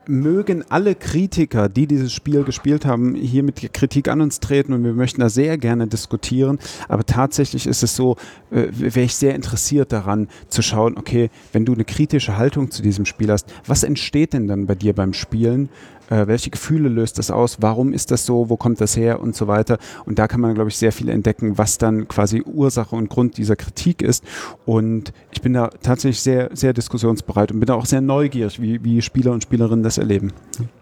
mögen 0.08 0.64
alle 0.70 0.96
Kritiker, 0.96 1.70
die 1.70 1.88
dieses 1.88 2.14
Spiel 2.14 2.44
gespielt 2.44 2.86
haben, 2.86 3.16
hier 3.16 3.44
mit 3.44 3.74
Kritik 3.74 4.08
an 4.08 4.22
uns 4.22 4.40
treten 4.40 4.74
und 4.74 4.84
wir 4.84 4.94
möchten 4.94 5.22
da 5.22 5.30
sehr 5.30 5.58
gerne 5.58 5.88
diskutieren. 5.88 6.60
Aber 6.88 7.06
tatsächlich 7.06 7.68
ist 7.68 7.84
es 7.84 7.96
so, 7.96 8.16
äh, 8.52 8.68
wäre 8.72 9.02
ich 9.02 9.16
sehr 9.16 9.36
interessiert 9.36 9.92
daran 9.92 10.28
zu 10.50 10.62
schauen, 10.62 10.98
okay, 10.98 11.30
wenn 11.52 11.66
du 11.66 11.74
eine 11.74 11.86
kritische 11.86 12.38
Haltung 12.38 12.72
zu 12.72 12.82
diesem 12.82 13.06
Spiel 13.06 13.32
hast, 13.32 13.54
was 13.66 13.84
entsteht 13.84 14.34
denn 14.34 14.48
dann 14.48 14.66
bei 14.66 14.76
dir 14.76 14.94
beim 14.94 15.14
Spielen? 15.14 15.70
Äh, 16.10 16.28
welche 16.28 16.50
Gefühle 16.50 16.90
löst 16.90 17.18
das 17.18 17.32
aus, 17.32 17.58
warum 17.62 17.94
ist 17.94 18.12
das 18.12 18.26
so, 18.26 18.50
wo 18.50 18.58
kommt 18.58 18.82
das 18.82 18.96
her 18.98 19.22
und 19.22 19.36
so 19.36 19.48
weiter. 19.48 19.78
Und 20.06 20.20
da 20.20 20.28
kann 20.28 20.42
man, 20.42 20.54
glaube 20.54 20.70
ich, 20.70 20.78
sehr 20.78 20.92
viel 20.92 21.10
entdecken, 21.10 21.58
was 21.58 21.78
dann 21.78 22.08
quasi 22.08 22.42
Ursache 22.42 22.96
und 22.96 23.10
Grund 23.10 23.38
dieser 23.38 23.56
Kritik 23.56 24.02
ist. 24.02 24.24
Und 24.66 25.14
ich 25.32 25.42
bin 25.42 25.54
da 25.54 25.70
tatsächlich 25.82 26.22
sehr, 26.22 26.50
sehr 26.54 26.74
diskussionsbereit 26.74 27.52
und 27.52 27.60
bin 27.60 27.68
da 27.68 27.76
auch 27.76 27.86
sehr 27.86 28.02
neugierig, 28.02 28.62
wie, 28.62 28.84
wie 28.84 29.02
Spieler 29.02 29.32
und 29.32 29.44
Spielerinnen 29.44 29.84
das 29.84 29.98
erleben. 29.98 30.34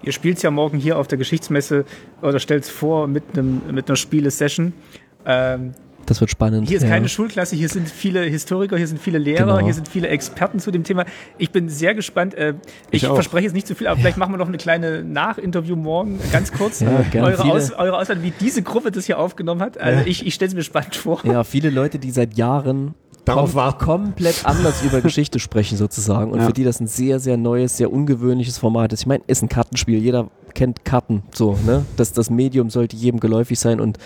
Ihr 0.03 0.11
spielt 0.11 0.41
ja 0.41 0.51
morgen 0.51 0.77
hier 0.77 0.97
auf 0.97 1.07
der 1.07 1.17
Geschichtsmesse 1.17 1.85
oder 2.21 2.39
stellt 2.39 2.63
es 2.63 2.69
vor 2.69 3.07
mit, 3.07 3.23
einem, 3.33 3.61
mit 3.71 3.89
einer 3.89 3.95
Spiele-Session. 3.95 4.73
Ähm, 5.25 5.73
das 6.05 6.21
wird 6.21 6.29
spannend. 6.29 6.67
Hier 6.67 6.77
ist 6.77 6.83
ja. 6.83 6.89
keine 6.89 7.09
Schulklasse, 7.09 7.55
hier 7.55 7.69
sind 7.69 7.89
viele 7.89 8.21
Historiker, 8.21 8.77
hier 8.77 8.87
sind 8.87 9.01
viele 9.01 9.17
Lehrer, 9.17 9.45
genau. 9.45 9.59
hier 9.59 9.73
sind 9.73 9.87
viele 9.87 10.07
Experten 10.07 10.59
zu 10.59 10.71
dem 10.71 10.83
Thema. 10.83 11.05
Ich 11.37 11.51
bin 11.51 11.69
sehr 11.69 11.95
gespannt. 11.95 12.33
Äh, 12.33 12.55
ich, 12.91 13.03
ich 13.03 13.09
verspreche 13.09 13.45
jetzt 13.45 13.53
nicht 13.53 13.67
zu 13.67 13.75
viel, 13.75 13.87
aber 13.87 13.97
ja. 13.97 14.01
vielleicht 14.01 14.17
machen 14.17 14.33
wir 14.33 14.37
noch 14.37 14.47
eine 14.47 14.57
kleine 14.57 15.03
Nachinterview 15.03 15.75
morgen, 15.75 16.19
ganz 16.31 16.51
kurz. 16.51 16.81
Ja, 16.81 17.05
eure, 17.15 17.43
Aus, 17.45 17.71
eure 17.71 17.97
Auswahl, 17.97 18.21
wie 18.23 18.31
diese 18.31 18.61
Gruppe 18.61 18.91
das 18.91 19.05
hier 19.05 19.19
aufgenommen 19.19 19.61
hat. 19.61 19.77
Also 19.77 20.03
ich, 20.05 20.25
ich 20.25 20.33
stelle 20.33 20.49
es 20.49 20.55
mir 20.55 20.63
spannend 20.63 20.95
vor. 20.95 21.21
Ja, 21.23 21.43
viele 21.43 21.69
Leute, 21.69 21.99
die 21.99 22.11
seit 22.11 22.37
Jahren 22.37 22.95
darauf 23.25 23.55
war 23.55 23.77
komplett 23.77 24.45
anders 24.45 24.83
über 24.83 25.01
Geschichte 25.01 25.39
sprechen 25.39 25.77
sozusagen 25.77 26.31
und 26.31 26.39
ja. 26.39 26.45
für 26.47 26.53
die 26.53 26.63
das 26.63 26.79
ein 26.79 26.87
sehr 26.87 27.19
sehr 27.19 27.37
neues, 27.37 27.77
sehr 27.77 27.91
ungewöhnliches 27.91 28.57
Format 28.57 28.93
ist. 28.93 29.01
Ich 29.01 29.07
meine, 29.07 29.23
ist 29.27 29.41
ein 29.41 29.49
Kartenspiel, 29.49 29.99
jeder 29.99 30.29
kennt 30.53 30.85
Karten, 30.85 31.23
so 31.33 31.57
ne. 31.65 31.85
Das 31.97 32.13
das 32.13 32.29
Medium 32.29 32.69
sollte 32.69 32.95
jedem 32.95 33.19
geläufig 33.19 33.59
sein 33.59 33.79
und 33.79 33.97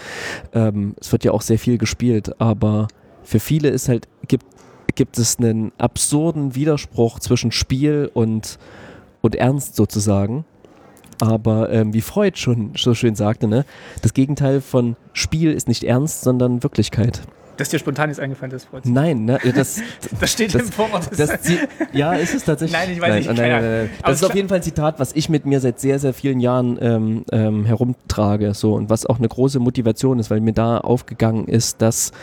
ähm, 0.53 0.95
es 0.99 1.11
wird 1.11 1.24
ja 1.24 1.32
auch 1.32 1.41
sehr 1.41 1.59
viel 1.59 1.78
gespielt, 1.78 2.39
aber 2.41 2.88
für 3.24 3.39
viele 3.39 3.70
ist 3.70 3.89
halt 3.89 4.07
gibt 4.28 4.45
gibt 4.95 5.17
es 5.17 5.38
einen 5.38 5.72
absurden 5.78 6.55
Widerspruch 6.55 7.20
zwischen 7.20 7.51
Spiel 7.51 8.09
und 8.13 8.57
und 9.22 9.36
Ernst 9.36 9.76
sozusagen. 9.76 10.45
Aber 11.22 11.70
ähm, 11.70 11.93
wie 11.93 12.01
Freud 12.01 12.38
schon 12.38 12.72
so 12.78 12.93
schön 12.93 13.15
sagte, 13.15 13.47
ne, 13.47 13.65
das 14.01 14.13
Gegenteil 14.13 14.61
von 14.61 14.95
Spiel 15.11 15.51
ist 15.51 15.67
nicht 15.67 15.84
Ernst, 15.84 16.22
sondern 16.22 16.63
Wirklichkeit. 16.63 17.22
Dass 17.60 17.68
dir 17.68 17.78
spontan 17.78 18.10
jetzt 18.10 18.22
eingefallen 18.22 18.53
ist, 18.53 18.66
freut 18.66 18.86
Nein, 18.86 19.26
ne, 19.26 19.38
das, 19.53 19.82
das 20.20 20.32
steht 20.32 20.55
das, 20.55 20.62
im 20.62 20.72
Vorwort. 20.72 21.10
das, 21.18 21.32
ja, 21.91 22.14
ist 22.14 22.34
es 22.34 22.45
tatsächlich. 22.45 22.80
Nein, 22.80 22.91
ich 22.93 23.01
weiß 23.01 23.16
nicht, 23.16 23.28
Nein, 23.28 23.36
keine 23.36 23.53
nein, 23.53 23.62
nein, 23.62 23.80
nein. 23.82 23.89
Aber 24.01 24.12
Das 24.12 24.22
ist 24.22 24.30
auf 24.30 24.36
jeden 24.36 24.47
Fall 24.47 24.60
ein 24.60 24.64
Zitat, 24.64 24.97
was 24.97 25.14
ich 25.14 25.28
mit 25.28 25.45
mir 25.45 25.60
seit 25.60 25.80
sehr, 25.80 25.99
sehr 25.99 26.14
vielen 26.14 26.39
Jahren 26.39 26.80
ähm, 26.82 27.26
ähm, 27.34 27.66
herumtrage. 27.66 28.53
So, 28.53 28.76
und 28.76 28.89
was 28.89 29.05
auch 29.05 29.18
eine 29.18 29.28
große 29.28 29.60
Motivation 29.60 30.20
ist, 30.20 30.32
weil 30.32 30.39
mir 30.39 30.53
da 30.53 30.78
aufgegangen 30.78 31.49
ist, 31.49 31.82
dass 31.82 32.14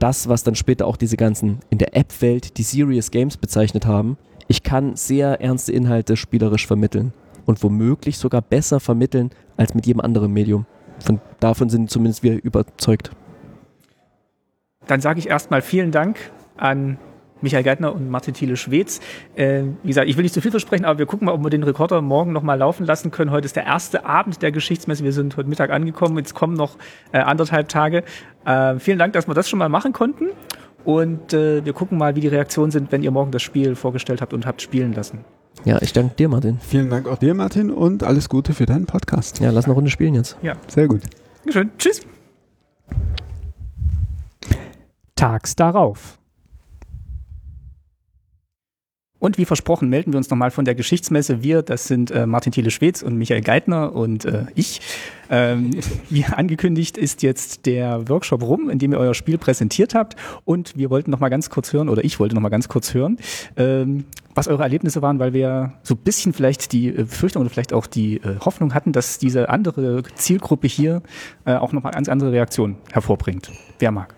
das, 0.00 0.28
was 0.28 0.42
dann 0.42 0.56
später 0.56 0.88
auch 0.88 0.96
diese 0.96 1.16
ganzen 1.16 1.60
in 1.70 1.78
der 1.78 1.96
App-Welt 1.96 2.58
die 2.58 2.64
Serious 2.64 3.12
Games 3.12 3.36
bezeichnet 3.36 3.86
haben, 3.86 4.18
ich 4.48 4.64
kann 4.64 4.96
sehr 4.96 5.40
ernste 5.40 5.70
Inhalte 5.70 6.16
spielerisch 6.16 6.66
vermitteln 6.66 7.12
und 7.46 7.62
womöglich 7.62 8.18
sogar 8.18 8.42
besser 8.42 8.80
vermitteln 8.80 9.30
als 9.56 9.74
mit 9.74 9.86
jedem 9.86 10.00
anderen 10.00 10.32
Medium. 10.32 10.66
Von, 10.98 11.20
davon 11.38 11.70
sind 11.70 11.90
zumindest 11.90 12.24
wir 12.24 12.42
überzeugt. 12.42 13.12
Dann 14.86 15.00
sage 15.00 15.18
ich 15.18 15.28
erstmal 15.28 15.62
vielen 15.62 15.90
Dank 15.90 16.18
an 16.56 16.98
Michael 17.42 17.64
Geithner 17.64 17.94
und 17.94 18.08
Martin 18.08 18.34
Thiele 18.34 18.56
Schwetz. 18.56 19.00
Äh, 19.34 19.62
wie 19.82 19.88
gesagt, 19.88 20.08
ich 20.08 20.16
will 20.16 20.22
nicht 20.22 20.34
zu 20.34 20.40
viel 20.40 20.50
versprechen, 20.50 20.84
aber 20.84 20.98
wir 20.98 21.06
gucken 21.06 21.26
mal, 21.26 21.32
ob 21.32 21.42
wir 21.42 21.50
den 21.50 21.64
Rekorder 21.64 22.00
morgen 22.00 22.32
noch 22.32 22.42
mal 22.42 22.54
laufen 22.54 22.86
lassen 22.86 23.10
können. 23.10 23.30
Heute 23.30 23.46
ist 23.46 23.56
der 23.56 23.64
erste 23.64 24.06
Abend 24.06 24.42
der 24.42 24.52
Geschichtsmesse. 24.52 25.04
Wir 25.04 25.12
sind 25.12 25.36
heute 25.36 25.48
Mittag 25.48 25.70
angekommen. 25.70 26.16
Jetzt 26.18 26.34
kommen 26.34 26.54
noch 26.54 26.76
äh, 27.12 27.18
anderthalb 27.18 27.68
Tage. 27.68 28.04
Äh, 28.44 28.78
vielen 28.78 28.98
Dank, 28.98 29.12
dass 29.12 29.26
wir 29.26 29.34
das 29.34 29.48
schon 29.48 29.58
mal 29.58 29.68
machen 29.68 29.92
konnten. 29.92 30.28
Und 30.84 31.32
äh, 31.32 31.64
wir 31.64 31.72
gucken 31.72 31.98
mal, 31.98 32.16
wie 32.16 32.20
die 32.20 32.28
Reaktionen 32.28 32.70
sind, 32.70 32.90
wenn 32.90 33.02
ihr 33.02 33.10
morgen 33.10 33.30
das 33.30 33.42
Spiel 33.42 33.76
vorgestellt 33.76 34.20
habt 34.20 34.32
und 34.32 34.46
habt 34.46 34.62
spielen 34.62 34.92
lassen. 34.92 35.24
Ja, 35.64 35.80
ich 35.80 35.92
danke 35.92 36.16
dir, 36.16 36.28
Martin. 36.28 36.58
Vielen 36.60 36.90
Dank 36.90 37.06
auch 37.06 37.18
dir, 37.18 37.34
Martin, 37.34 37.70
und 37.70 38.02
alles 38.02 38.28
Gute 38.28 38.52
für 38.52 38.66
deinen 38.66 38.86
Podcast. 38.86 39.38
Ja, 39.38 39.50
lass 39.50 39.66
eine 39.66 39.74
Runde 39.74 39.90
spielen 39.90 40.14
jetzt. 40.14 40.36
Sehr 40.66 40.88
gut. 40.88 41.02
Dankeschön. 41.44 41.70
Tschüss. 41.78 42.00
Tags 45.22 45.54
darauf. 45.54 46.18
Und 49.20 49.38
wie 49.38 49.44
versprochen 49.44 49.88
melden 49.88 50.12
wir 50.12 50.16
uns 50.16 50.28
nochmal 50.30 50.50
von 50.50 50.64
der 50.64 50.74
Geschichtsmesse. 50.74 51.44
Wir, 51.44 51.62
das 51.62 51.84
sind 51.84 52.10
äh, 52.10 52.26
Martin 52.26 52.50
Thiele 52.50 52.72
Schwetz 52.72 53.02
und 53.02 53.16
Michael 53.16 53.40
Geithner 53.42 53.94
und 53.94 54.24
äh, 54.24 54.46
ich. 54.56 54.80
Ähm, 55.30 55.78
wie 56.10 56.24
angekündigt 56.24 56.98
ist 56.98 57.22
jetzt 57.22 57.66
der 57.66 58.08
Workshop 58.08 58.42
rum, 58.42 58.68
in 58.68 58.80
dem 58.80 58.90
ihr 58.90 58.98
euer 58.98 59.14
Spiel 59.14 59.38
präsentiert 59.38 59.94
habt. 59.94 60.16
Und 60.44 60.76
wir 60.76 60.90
wollten 60.90 61.12
nochmal 61.12 61.30
ganz 61.30 61.50
kurz 61.50 61.72
hören, 61.72 61.88
oder 61.88 62.04
ich 62.04 62.18
wollte 62.18 62.34
nochmal 62.34 62.50
ganz 62.50 62.68
kurz 62.68 62.92
hören, 62.92 63.16
ähm, 63.56 64.06
was 64.34 64.48
eure 64.48 64.64
Erlebnisse 64.64 65.02
waren, 65.02 65.20
weil 65.20 65.34
wir 65.34 65.74
so 65.84 65.94
ein 65.94 65.98
bisschen 65.98 66.32
vielleicht 66.32 66.72
die 66.72 66.88
äh, 66.88 67.04
Befürchtung 67.04 67.42
oder 67.42 67.50
vielleicht 67.50 67.72
auch 67.72 67.86
die 67.86 68.16
äh, 68.16 68.40
Hoffnung 68.40 68.74
hatten, 68.74 68.90
dass 68.90 69.20
diese 69.20 69.50
andere 69.50 70.02
Zielgruppe 70.16 70.66
hier 70.66 71.00
äh, 71.44 71.54
auch 71.54 71.70
nochmal 71.70 71.92
ganz 71.92 72.08
andere 72.08 72.32
Reaktionen 72.32 72.74
hervorbringt. 72.90 73.52
Wer 73.78 73.92
mag? 73.92 74.16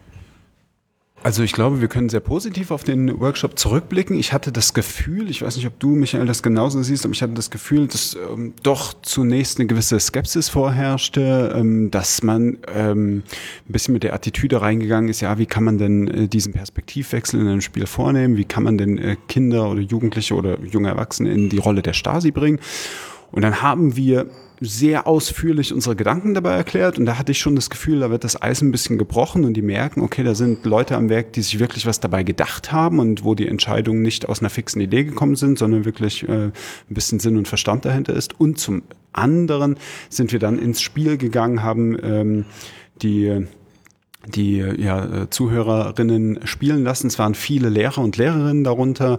Also 1.25 1.43
ich 1.43 1.55
glaube, 1.55 1.81
wir 1.81 1.89
können 1.89 2.11
sehr 2.11 2.20
positiv 2.20 2.70
auf 2.70 2.85
den 2.85 3.18
Workshop 3.18 3.59
zurückblicken. 3.59 4.14
Ich 4.18 4.35
hatte 4.35 4.53
das 4.53 4.75
Gefühl, 4.75 5.31
ich 5.31 5.41
weiß 5.41 5.57
nicht, 5.57 5.66
ob 5.66 5.81
du, 5.81 5.89
Michael, 5.89 6.27
das 6.27 6.43
genauso 6.43 6.83
siehst, 6.83 7.07
aber 7.07 7.14
ich 7.14 7.22
hatte 7.22 7.33
das 7.33 7.51
Gefühl, 7.51 7.87
dass 7.87 8.14
ähm, 8.31 8.53
doch 8.62 8.93
zunächst 9.01 9.59
eine 9.59 9.66
gewisse 9.66 9.99
Skepsis 9.99 10.51
vorherrschte, 10.51 11.55
ähm, 11.57 11.91
dass 11.91 12.22
man 12.22 12.59
ähm, 12.75 13.22
ein 13.66 13.72
bisschen 13.72 13.95
mit 13.95 14.03
der 14.03 14.12
Attitüde 14.12 14.61
reingegangen 14.61 15.09
ist, 15.09 15.22
ja, 15.22 15.39
wie 15.39 15.47
kann 15.47 15.64
man 15.64 15.79
denn 15.79 16.09
äh, 16.09 16.29
diesen 16.29 16.53
Perspektivwechsel 16.53 17.41
in 17.41 17.49
einem 17.49 17.62
Spiel 17.62 17.87
vornehmen? 17.87 18.37
Wie 18.37 18.45
kann 18.45 18.62
man 18.62 18.77
denn 18.77 18.99
äh, 18.99 19.16
Kinder 19.27 19.70
oder 19.70 19.81
Jugendliche 19.81 20.35
oder 20.35 20.61
junge 20.61 20.89
Erwachsene 20.89 21.33
in 21.33 21.49
die 21.49 21.57
Rolle 21.57 21.81
der 21.81 21.95
Stasi 21.95 22.33
bringen? 22.33 22.61
Und 23.33 23.41
dann 23.41 23.62
haben 23.62 23.97
wir 23.97 24.27
sehr 24.64 25.06
ausführlich 25.06 25.72
unsere 25.72 25.96
Gedanken 25.96 26.34
dabei 26.34 26.54
erklärt 26.54 26.98
und 26.98 27.06
da 27.06 27.18
hatte 27.18 27.32
ich 27.32 27.38
schon 27.38 27.56
das 27.56 27.70
Gefühl, 27.70 28.00
da 28.00 28.10
wird 28.10 28.24
das 28.24 28.40
Eis 28.40 28.62
ein 28.62 28.72
bisschen 28.72 28.98
gebrochen 28.98 29.44
und 29.44 29.54
die 29.54 29.62
merken, 29.62 30.00
okay, 30.00 30.22
da 30.22 30.34
sind 30.34 30.64
Leute 30.64 30.96
am 30.96 31.08
Werk, 31.08 31.32
die 31.32 31.42
sich 31.42 31.58
wirklich 31.58 31.86
was 31.86 32.00
dabei 32.00 32.22
gedacht 32.22 32.72
haben 32.72 32.98
und 32.98 33.24
wo 33.24 33.34
die 33.34 33.48
Entscheidungen 33.48 34.02
nicht 34.02 34.28
aus 34.28 34.40
einer 34.40 34.50
fixen 34.50 34.80
Idee 34.80 35.04
gekommen 35.04 35.36
sind, 35.36 35.58
sondern 35.58 35.84
wirklich 35.84 36.28
äh, 36.28 36.46
ein 36.46 36.52
bisschen 36.88 37.20
Sinn 37.20 37.36
und 37.36 37.48
Verstand 37.48 37.84
dahinter 37.84 38.14
ist. 38.14 38.38
Und 38.38 38.58
zum 38.58 38.82
anderen 39.12 39.76
sind 40.08 40.32
wir 40.32 40.38
dann 40.38 40.58
ins 40.58 40.80
Spiel 40.80 41.16
gegangen, 41.16 41.62
haben 41.62 41.96
ähm, 42.02 42.44
die 43.02 43.46
die 44.26 44.56
ja, 44.56 45.04
äh, 45.04 45.30
Zuhörerinnen 45.30 46.46
spielen 46.46 46.84
lassen. 46.84 47.08
Es 47.08 47.18
waren 47.18 47.34
viele 47.34 47.68
Lehrer 47.68 47.98
und 47.98 48.16
Lehrerinnen 48.16 48.64
darunter. 48.64 49.18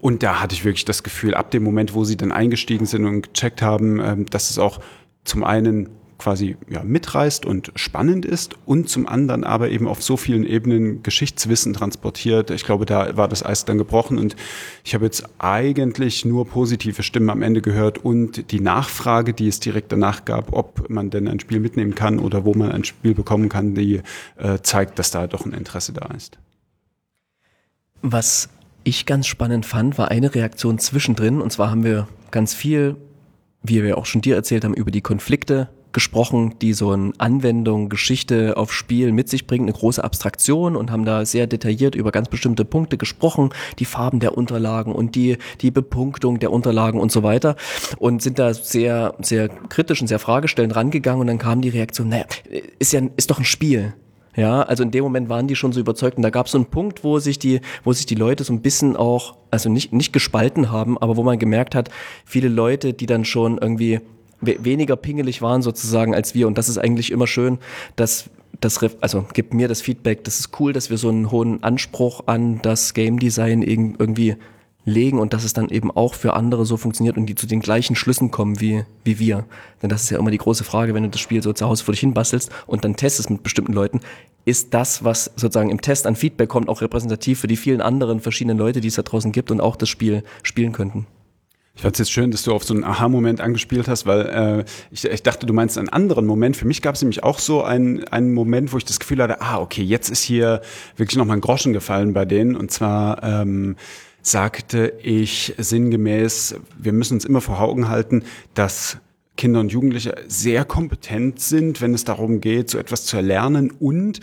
Und 0.00 0.22
da 0.22 0.40
hatte 0.40 0.54
ich 0.54 0.64
wirklich 0.64 0.84
das 0.84 1.02
Gefühl, 1.02 1.34
ab 1.34 1.50
dem 1.50 1.62
Moment, 1.62 1.94
wo 1.94 2.04
sie 2.04 2.16
dann 2.16 2.32
eingestiegen 2.32 2.86
sind 2.86 3.04
und 3.06 3.34
gecheckt 3.34 3.62
haben, 3.62 4.00
ähm, 4.00 4.26
dass 4.26 4.50
es 4.50 4.58
auch 4.58 4.80
zum 5.24 5.42
einen 5.42 5.88
quasi 6.18 6.56
ja, 6.68 6.82
mitreißt 6.82 7.44
und 7.44 7.72
spannend 7.74 8.24
ist 8.24 8.56
und 8.64 8.88
zum 8.88 9.06
anderen 9.06 9.44
aber 9.44 9.70
eben 9.70 9.86
auf 9.86 10.02
so 10.02 10.16
vielen 10.16 10.44
Ebenen 10.44 11.02
Geschichtswissen 11.02 11.74
transportiert. 11.74 12.50
Ich 12.50 12.64
glaube, 12.64 12.86
da 12.86 13.16
war 13.16 13.28
das 13.28 13.44
Eis 13.44 13.64
dann 13.64 13.78
gebrochen 13.78 14.18
und 14.18 14.36
ich 14.84 14.94
habe 14.94 15.04
jetzt 15.04 15.24
eigentlich 15.38 16.24
nur 16.24 16.46
positive 16.46 17.02
Stimmen 17.02 17.30
am 17.30 17.42
Ende 17.42 17.60
gehört 17.60 17.98
und 17.98 18.50
die 18.50 18.60
Nachfrage, 18.60 19.34
die 19.34 19.48
es 19.48 19.60
direkt 19.60 19.92
danach 19.92 20.24
gab, 20.24 20.52
ob 20.52 20.88
man 20.88 21.10
denn 21.10 21.28
ein 21.28 21.40
Spiel 21.40 21.60
mitnehmen 21.60 21.94
kann 21.94 22.18
oder 22.18 22.44
wo 22.44 22.54
man 22.54 22.72
ein 22.72 22.84
Spiel 22.84 23.14
bekommen 23.14 23.48
kann, 23.48 23.74
die 23.74 24.00
äh, 24.36 24.58
zeigt, 24.62 24.98
dass 24.98 25.10
da 25.10 25.26
doch 25.26 25.44
ein 25.44 25.52
Interesse 25.52 25.92
da 25.92 26.06
ist. 26.14 26.38
Was 28.02 28.48
ich 28.86 29.04
ganz 29.04 29.26
spannend 29.26 29.66
fand, 29.66 29.98
war 29.98 30.10
eine 30.10 30.34
Reaktion 30.34 30.78
zwischendrin. 30.78 31.40
Und 31.40 31.52
zwar 31.52 31.70
haben 31.70 31.82
wir 31.82 32.06
ganz 32.30 32.54
viel, 32.54 32.96
wie 33.62 33.82
wir 33.82 33.98
auch 33.98 34.06
schon 34.06 34.20
dir 34.20 34.36
erzählt 34.36 34.64
haben, 34.64 34.74
über 34.74 34.92
die 34.92 35.00
Konflikte 35.00 35.68
gesprochen, 35.92 36.54
die 36.60 36.72
so 36.72 36.90
eine 36.90 37.12
Anwendung, 37.18 37.88
Geschichte 37.88 38.56
auf 38.56 38.72
Spiel 38.72 39.12
mit 39.12 39.28
sich 39.28 39.46
bringt, 39.46 39.62
eine 39.62 39.72
große 39.72 40.04
Abstraktion 40.04 40.76
und 40.76 40.90
haben 40.90 41.04
da 41.04 41.24
sehr 41.24 41.46
detailliert 41.46 41.94
über 41.94 42.12
ganz 42.12 42.28
bestimmte 42.28 42.64
Punkte 42.66 42.98
gesprochen, 42.98 43.50
die 43.78 43.86
Farben 43.86 44.20
der 44.20 44.36
Unterlagen 44.36 44.92
und 44.92 45.14
die, 45.14 45.38
die 45.62 45.70
Bepunktung 45.70 46.38
der 46.38 46.52
Unterlagen 46.52 47.00
und 47.00 47.10
so 47.10 47.22
weiter 47.22 47.56
und 47.98 48.20
sind 48.20 48.38
da 48.38 48.52
sehr, 48.52 49.14
sehr 49.20 49.48
kritisch 49.48 50.02
und 50.02 50.06
sehr 50.06 50.18
fragestellend 50.18 50.76
rangegangen 50.76 51.22
und 51.22 51.28
dann 51.28 51.38
kam 51.38 51.62
die 51.62 51.70
Reaktion, 51.70 52.10
naja, 52.10 52.26
ist 52.78 52.92
ja, 52.92 53.00
ist 53.16 53.30
doch 53.30 53.38
ein 53.38 53.44
Spiel. 53.46 53.94
Ja, 54.36 54.62
also 54.62 54.82
in 54.82 54.90
dem 54.90 55.02
Moment 55.02 55.30
waren 55.30 55.48
die 55.48 55.56
schon 55.56 55.72
so 55.72 55.80
überzeugt 55.80 56.18
und 56.18 56.22
da 56.22 56.28
gab 56.30 56.46
es 56.46 56.52
so 56.52 56.58
einen 56.58 56.66
Punkt, 56.66 57.02
wo 57.04 57.18
sich 57.18 57.38
die, 57.38 57.60
wo 57.84 57.92
sich 57.94 58.04
die 58.04 58.14
Leute 58.14 58.44
so 58.44 58.52
ein 58.52 58.60
bisschen 58.60 58.94
auch, 58.94 59.34
also 59.50 59.70
nicht, 59.70 59.94
nicht 59.94 60.12
gespalten 60.12 60.70
haben, 60.70 60.98
aber 60.98 61.16
wo 61.16 61.22
man 61.22 61.38
gemerkt 61.38 61.74
hat, 61.74 61.88
viele 62.26 62.48
Leute, 62.48 62.92
die 62.92 63.06
dann 63.06 63.24
schon 63.24 63.56
irgendwie 63.58 64.00
we 64.42 64.56
weniger 64.62 64.96
pingelig 64.96 65.40
waren 65.40 65.62
sozusagen 65.62 66.14
als 66.14 66.34
wir. 66.34 66.46
Und 66.46 66.58
das 66.58 66.68
ist 66.68 66.76
eigentlich 66.76 67.10
immer 67.10 67.26
schön, 67.26 67.58
dass 67.96 68.28
das, 68.60 68.78
also 69.00 69.24
gibt 69.32 69.54
mir 69.54 69.68
das 69.68 69.80
Feedback, 69.80 70.24
das 70.24 70.38
ist 70.40 70.60
cool, 70.60 70.74
dass 70.74 70.90
wir 70.90 70.98
so 70.98 71.08
einen 71.08 71.30
hohen 71.30 71.62
Anspruch 71.62 72.24
an 72.26 72.60
das 72.62 72.92
Game 72.92 73.18
Design 73.18 73.64
irg- 73.64 73.94
irgendwie 73.98 74.36
legen 74.86 75.18
und 75.18 75.34
dass 75.34 75.44
es 75.44 75.52
dann 75.52 75.68
eben 75.68 75.90
auch 75.90 76.14
für 76.14 76.32
andere 76.32 76.64
so 76.64 76.78
funktioniert 76.78 77.18
und 77.18 77.26
die 77.26 77.34
zu 77.34 77.46
den 77.46 77.60
gleichen 77.60 77.96
Schlüssen 77.96 78.30
kommen 78.30 78.60
wie, 78.60 78.84
wie 79.04 79.18
wir. 79.18 79.44
Denn 79.82 79.90
das 79.90 80.04
ist 80.04 80.10
ja 80.10 80.18
immer 80.18 80.30
die 80.30 80.38
große 80.38 80.64
Frage, 80.64 80.94
wenn 80.94 81.02
du 81.02 81.10
das 81.10 81.20
Spiel 81.20 81.42
so 81.42 81.52
zu 81.52 81.66
Hause 81.66 81.84
vor 81.84 81.92
dich 81.92 82.00
hin 82.00 82.14
bastelst 82.14 82.50
und 82.66 82.84
dann 82.84 82.96
testest 82.96 83.28
mit 83.28 83.42
bestimmten 83.42 83.72
Leuten, 83.72 84.00
ist 84.46 84.72
das, 84.72 85.02
was 85.02 85.24
sozusagen 85.36 85.70
im 85.70 85.80
Test 85.80 86.06
an 86.06 86.14
Feedback 86.14 86.48
kommt, 86.48 86.68
auch 86.68 86.80
repräsentativ 86.80 87.40
für 87.40 87.48
die 87.48 87.56
vielen 87.56 87.80
anderen 87.80 88.20
verschiedenen 88.20 88.56
Leute, 88.56 88.80
die 88.80 88.88
es 88.88 88.94
da 88.94 89.02
draußen 89.02 89.32
gibt 89.32 89.50
und 89.50 89.60
auch 89.60 89.74
das 89.74 89.88
Spiel 89.88 90.22
spielen 90.44 90.72
könnten. 90.72 91.06
Ich 91.74 91.82
fand 91.82 91.94
es 91.94 91.98
jetzt 91.98 92.12
schön, 92.12 92.30
dass 92.30 92.42
du 92.42 92.54
auf 92.54 92.64
so 92.64 92.72
einen 92.72 92.84
Aha-Moment 92.84 93.42
angespielt 93.42 93.86
hast, 93.86 94.06
weil 94.06 94.20
äh, 94.26 94.64
ich, 94.90 95.04
ich 95.04 95.22
dachte, 95.22 95.44
du 95.44 95.52
meinst 95.52 95.76
einen 95.76 95.90
anderen 95.90 96.24
Moment. 96.24 96.56
Für 96.56 96.66
mich 96.66 96.80
gab 96.80 96.94
es 96.94 97.02
nämlich 97.02 97.22
auch 97.22 97.38
so 97.38 97.62
einen, 97.62 98.04
einen 98.04 98.32
Moment, 98.32 98.72
wo 98.72 98.78
ich 98.78 98.86
das 98.86 98.98
Gefühl 98.98 99.22
hatte, 99.22 99.42
ah, 99.42 99.58
okay, 99.58 99.82
jetzt 99.82 100.08
ist 100.08 100.22
hier 100.22 100.62
wirklich 100.96 101.18
nochmal 101.18 101.36
ein 101.36 101.42
Groschen 101.42 101.74
gefallen 101.74 102.14
bei 102.14 102.24
denen. 102.24 102.56
Und 102.56 102.70
zwar 102.70 103.22
ähm, 103.22 103.76
sagte 104.26 104.94
ich 105.02 105.54
sinngemäß, 105.56 106.56
wir 106.78 106.92
müssen 106.92 107.14
uns 107.14 107.24
immer 107.24 107.40
vor 107.40 107.60
Augen 107.60 107.88
halten, 107.88 108.24
dass 108.54 108.98
Kinder 109.36 109.60
und 109.60 109.70
Jugendliche 109.70 110.14
sehr 110.26 110.64
kompetent 110.64 111.40
sind, 111.40 111.80
wenn 111.80 111.94
es 111.94 112.04
darum 112.04 112.40
geht, 112.40 112.70
so 112.70 112.78
etwas 112.78 113.04
zu 113.04 113.16
erlernen. 113.16 113.70
Und 113.70 114.20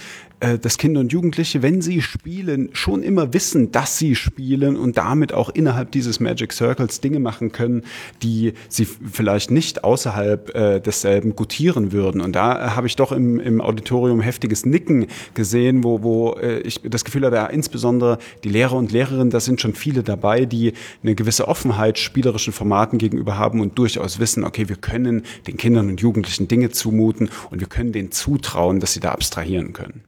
dass 0.62 0.78
Kinder 0.78 1.00
und 1.00 1.12
Jugendliche, 1.12 1.62
wenn 1.62 1.82
sie 1.82 2.02
spielen, 2.02 2.70
schon 2.74 3.04
immer 3.04 3.34
wissen, 3.34 3.72
dass 3.72 3.98
sie 3.98 4.16
spielen 4.16 4.76
und 4.76 4.98
damit 4.98 5.34
auch 5.34 5.50
innerhalb 5.50 5.92
dieses 5.92 6.20
Magic 6.20 6.52
Circles 6.54 7.02
Dinge 7.02 7.20
machen 7.20 7.52
können, 7.52 7.84
die 8.22 8.54
sie 8.70 8.86
vielleicht 8.86 9.52
nicht 9.52 9.84
außerhalb 9.84 10.56
äh, 10.56 10.80
desselben 10.80 11.36
gutieren 11.36 11.92
würden. 11.92 12.22
Und 12.22 12.36
da 12.36 12.54
äh, 12.54 12.70
habe 12.72 12.88
ich 12.88 12.96
doch 12.96 13.12
im, 13.12 13.40
im 13.40 13.62
Auditorium 13.62 14.22
heftiges 14.22 14.66
Nicken 14.66 15.08
gesehen, 15.34 15.84
wo, 15.84 16.04
wo 16.04 16.34
äh, 16.34 16.60
ich 16.60 16.82
das 16.84 17.06
Gefühl 17.06 17.26
hatte, 17.26 17.36
ja, 17.36 17.46
insbesondere 17.46 18.18
die 18.44 18.50
Lehrer 18.50 18.74
und 18.74 18.92
Lehrerinnen, 18.92 19.30
da 19.30 19.40
sind 19.40 19.62
schon 19.62 19.76
viele 19.76 20.04
dabei, 20.04 20.46
die 20.46 20.74
eine 21.04 21.16
gewisse 21.16 21.48
Offenheit 21.48 21.98
spielerischen 21.98 22.54
Formaten 22.54 22.98
gegenüber 22.98 23.38
haben 23.38 23.62
und 23.62 23.78
durchaus 23.78 24.20
wissen, 24.20 24.44
okay, 24.44 24.70
wir 24.70 24.76
können 24.76 25.24
den 25.48 25.58
Kindern 25.58 25.90
und 25.90 26.02
Jugendlichen 26.02 26.48
Dinge 26.48 26.70
zumuten 26.70 27.30
und 27.50 27.60
wir 27.60 27.68
können 27.68 27.92
denen 27.92 28.12
zutrauen, 28.12 28.80
dass 28.80 28.94
sie 28.94 29.00
da 29.00 29.12
abstrahieren 29.12 29.74
können. 29.74 30.04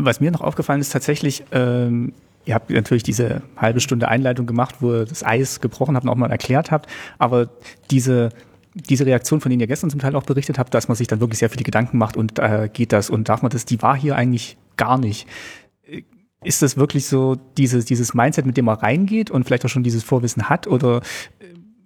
Was 0.00 0.20
mir 0.20 0.30
noch 0.30 0.40
aufgefallen 0.40 0.80
ist, 0.80 0.92
tatsächlich, 0.92 1.44
ähm, 1.50 2.12
ihr 2.44 2.54
habt 2.54 2.70
natürlich 2.70 3.02
diese 3.02 3.42
halbe 3.56 3.80
Stunde 3.80 4.08
Einleitung 4.08 4.46
gemacht, 4.46 4.76
wo 4.78 4.92
ihr 4.92 5.04
das 5.04 5.24
Eis 5.24 5.60
gebrochen 5.60 5.96
habt 5.96 6.04
und 6.04 6.10
auch 6.10 6.16
mal 6.16 6.30
erklärt 6.30 6.70
habt, 6.70 6.88
aber 7.18 7.50
diese, 7.90 8.28
diese 8.74 9.06
Reaktion, 9.06 9.40
von 9.40 9.50
denen 9.50 9.60
ihr 9.60 9.66
gestern 9.66 9.90
zum 9.90 9.98
Teil 9.98 10.14
auch 10.14 10.22
berichtet 10.22 10.56
habt, 10.56 10.72
dass 10.72 10.86
man 10.86 10.96
sich 10.96 11.08
dann 11.08 11.18
wirklich 11.18 11.40
sehr 11.40 11.50
viele 11.50 11.64
Gedanken 11.64 11.98
macht 11.98 12.16
und 12.16 12.38
äh, 12.38 12.70
geht 12.72 12.92
das 12.92 13.10
und 13.10 13.28
darf 13.28 13.42
man 13.42 13.50
das, 13.50 13.64
die 13.64 13.82
war 13.82 13.96
hier 13.96 14.14
eigentlich 14.14 14.56
gar 14.76 14.98
nicht. 14.98 15.26
Ist 16.44 16.62
das 16.62 16.76
wirklich 16.76 17.06
so 17.06 17.36
dieses, 17.56 17.84
dieses 17.84 18.14
Mindset, 18.14 18.46
mit 18.46 18.56
dem 18.56 18.66
man 18.66 18.76
reingeht 18.76 19.30
und 19.30 19.44
vielleicht 19.44 19.64
auch 19.64 19.68
schon 19.68 19.82
dieses 19.82 20.04
Vorwissen 20.04 20.48
hat? 20.48 20.68
Oder 20.68 21.00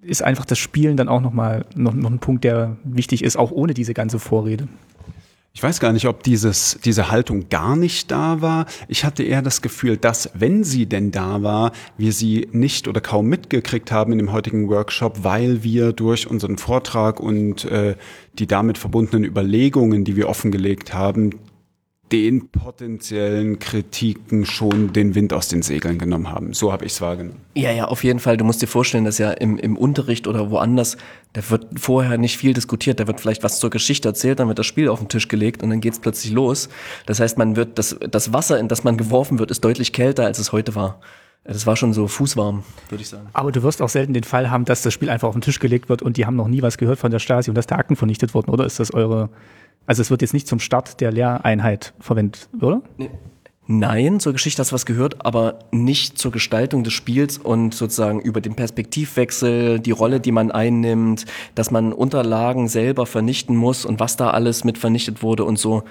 ist 0.03 0.23
einfach 0.23 0.45
das 0.45 0.59
Spielen 0.59 0.99
dann 0.99 1.09
auch 1.09 1.23
nochmal 1.23 1.65
noch, 1.75 1.95
noch 1.95 2.11
ein 2.11 2.19
Punkt, 2.19 2.45
der 2.45 2.77
wichtig 2.85 3.25
ist, 3.25 3.37
auch 3.37 3.51
ohne 3.51 3.73
diese 3.73 3.95
ganze 3.95 4.19
Vorrede? 4.19 4.69
Ich 5.55 5.63
weiß 5.63 5.81
gar 5.81 5.93
nicht, 5.93 6.07
ob 6.07 6.23
dieses, 6.23 6.79
diese 6.83 7.11
Haltung 7.11 7.51
gar 7.51 7.77
nicht 7.77 8.11
da 8.11 8.41
war. 8.41 8.65
Ich 8.89 9.05
hatte 9.05 9.23
eher 9.23 9.43
das 9.43 9.61
Gefühl, 9.61 9.99
dass, 9.99 10.31
wenn 10.33 10.65
sie 10.65 10.87
denn 10.87 11.11
da 11.11 11.43
war, 11.43 11.73
wir 11.99 12.13
sie 12.13 12.49
nicht 12.53 12.89
oder 12.89 13.03
kaum 13.03 13.27
mitgekriegt 13.27 13.93
haben 13.93 14.13
in 14.13 14.19
dem 14.19 14.33
heutigen 14.33 14.71
Workshop, 14.71 15.25
weil 15.25 15.63
wir 15.63 15.93
durch 15.93 16.27
unseren 16.27 16.57
Vortrag 16.57 17.21
und 17.21 17.67
äh, 17.67 17.97
die 18.39 18.47
damit 18.47 18.79
verbundenen 18.79 19.25
Überlegungen, 19.25 20.05
die 20.05 20.17
wir 20.17 20.31
offengelegt 20.31 20.95
haben, 20.95 21.39
den 22.13 22.51
potenziellen 22.51 23.59
Kritiken 23.59 24.45
schon 24.45 24.93
den 24.93 25.15
Wind 25.15 25.33
aus 25.33 25.49
den 25.49 25.63
Segeln 25.63 25.99
genommen 25.99 26.31
haben. 26.31 26.53
So 26.53 26.71
habe 26.71 26.85
ich 26.85 26.93
es 26.93 27.01
wahrgenommen. 27.01 27.41
Ja, 27.55 27.73
ja, 27.73 27.87
auf 27.87 28.05
jeden 28.05 28.19
Fall. 28.19 28.37
Du 28.37 28.45
musst 28.45 28.61
dir 28.61 28.67
vorstellen, 28.67 29.07
dass 29.07 29.17
ja 29.17 29.31
im, 29.31 29.57
im 29.57 29.79
Unterricht 29.79 30.27
oder 30.27 30.51
woanders, 30.51 30.99
da 31.33 31.41
wird 31.49 31.67
vorher 31.81 32.19
nicht 32.19 32.37
viel 32.37 32.53
diskutiert. 32.53 33.01
Da 33.01 33.07
wird 33.07 33.21
vielleicht 33.21 33.43
was 33.43 33.61
zur 33.61 33.71
Geschichte 33.71 34.09
erzählt, 34.09 34.41
dann 34.41 34.49
wird 34.49 34.59
das 34.59 34.67
Spiel 34.67 34.91
auf 34.91 34.99
den 34.99 35.09
Tisch 35.09 35.29
gelegt 35.29 35.63
und 35.63 35.71
dann 35.71 35.81
geht's 35.81 36.01
plötzlich 36.01 36.33
los. 36.33 36.69
Das 37.07 37.19
heißt, 37.19 37.39
man 37.39 37.57
wird, 37.57 37.79
das, 37.79 37.97
das 37.99 38.35
Wasser, 38.35 38.59
in 38.59 38.69
das 38.69 38.85
man 38.85 38.99
geworfen 38.99 39.39
wird, 39.39 39.51
ist 39.51 39.65
deutlich 39.65 39.95
kälter, 39.95 40.27
als 40.27 40.39
es 40.39 40.53
heute 40.53 40.75
war. 40.75 41.01
Das 41.45 41.67
war 41.67 41.75
schon 41.75 41.93
so 41.93 42.07
fußwarm, 42.07 42.63
würde 42.89 43.03
ich 43.03 43.09
sagen. 43.09 43.27
Aber 43.33 43.51
du 43.51 43.65
wirst 43.65 43.83
auch 43.83 43.89
selten 43.89 44.13
den 44.13 44.23
Fall 44.23 44.51
haben, 44.51 44.65
dass 44.65 44.83
das 44.83 44.95
Spiel 44.95 45.11
einfach 45.11 45.27
auf 45.27 45.35
den 45.35 45.41
Tisch 45.41 45.59
gelegt 45.59 45.89
wird 45.89 46.01
und 46.01 46.17
die 46.17 46.25
haben 46.25 46.37
noch 46.37 46.47
nie 46.47 46.63
was 46.63 46.79
gehört 46.79 47.01
von 47.01 47.11
der 47.11 47.19
Stasi 47.19 47.51
und 47.51 47.57
dass 47.57 47.67
da 47.67 47.77
Akten 47.77 47.97
vernichtet 47.97 48.33
wurden, 48.35 48.51
oder 48.51 48.65
ist 48.65 48.79
das 48.79 48.95
eure 48.95 49.29
also 49.87 50.03
es 50.03 50.11
wird 50.11 50.23
jetzt 50.23 50.35
nicht 50.35 50.47
zum 50.47 50.61
Start 50.61 51.01
der 51.01 51.13
Lehreinheit 51.13 51.95
verwendet, 51.99 52.49
oder? 52.61 52.83
Nein, 53.67 54.19
zur 54.19 54.33
Geschichte 54.33 54.61
hast 54.61 54.73
du 54.73 54.75
was 54.75 54.87
gehört, 54.87 55.25
aber 55.25 55.61
nicht 55.71 56.19
zur 56.19 56.33
Gestaltung 56.33 56.83
des 56.83 56.93
Spiels 56.93 57.39
und 57.39 57.75
sozusagen 57.75 58.21
über 58.21 58.41
den 58.41 58.55
Perspektivwechsel, 58.55 59.79
die 59.79 59.93
Rolle, 59.93 60.19
die 60.19 60.33
man 60.33 60.51
einnimmt, 60.51 61.27
dass 61.55 61.71
man 61.71 61.93
Unterlagen 61.93 62.69
selber 62.69 63.07
vernichten 63.07 63.57
muss 63.57 63.85
und 63.85 64.01
was 64.01 64.17
da 64.17 64.31
alles 64.31 64.65
mit 64.65 64.79
vernichtet 64.79 65.23
wurde 65.23 65.45
und 65.45 65.59
so. 65.59 65.85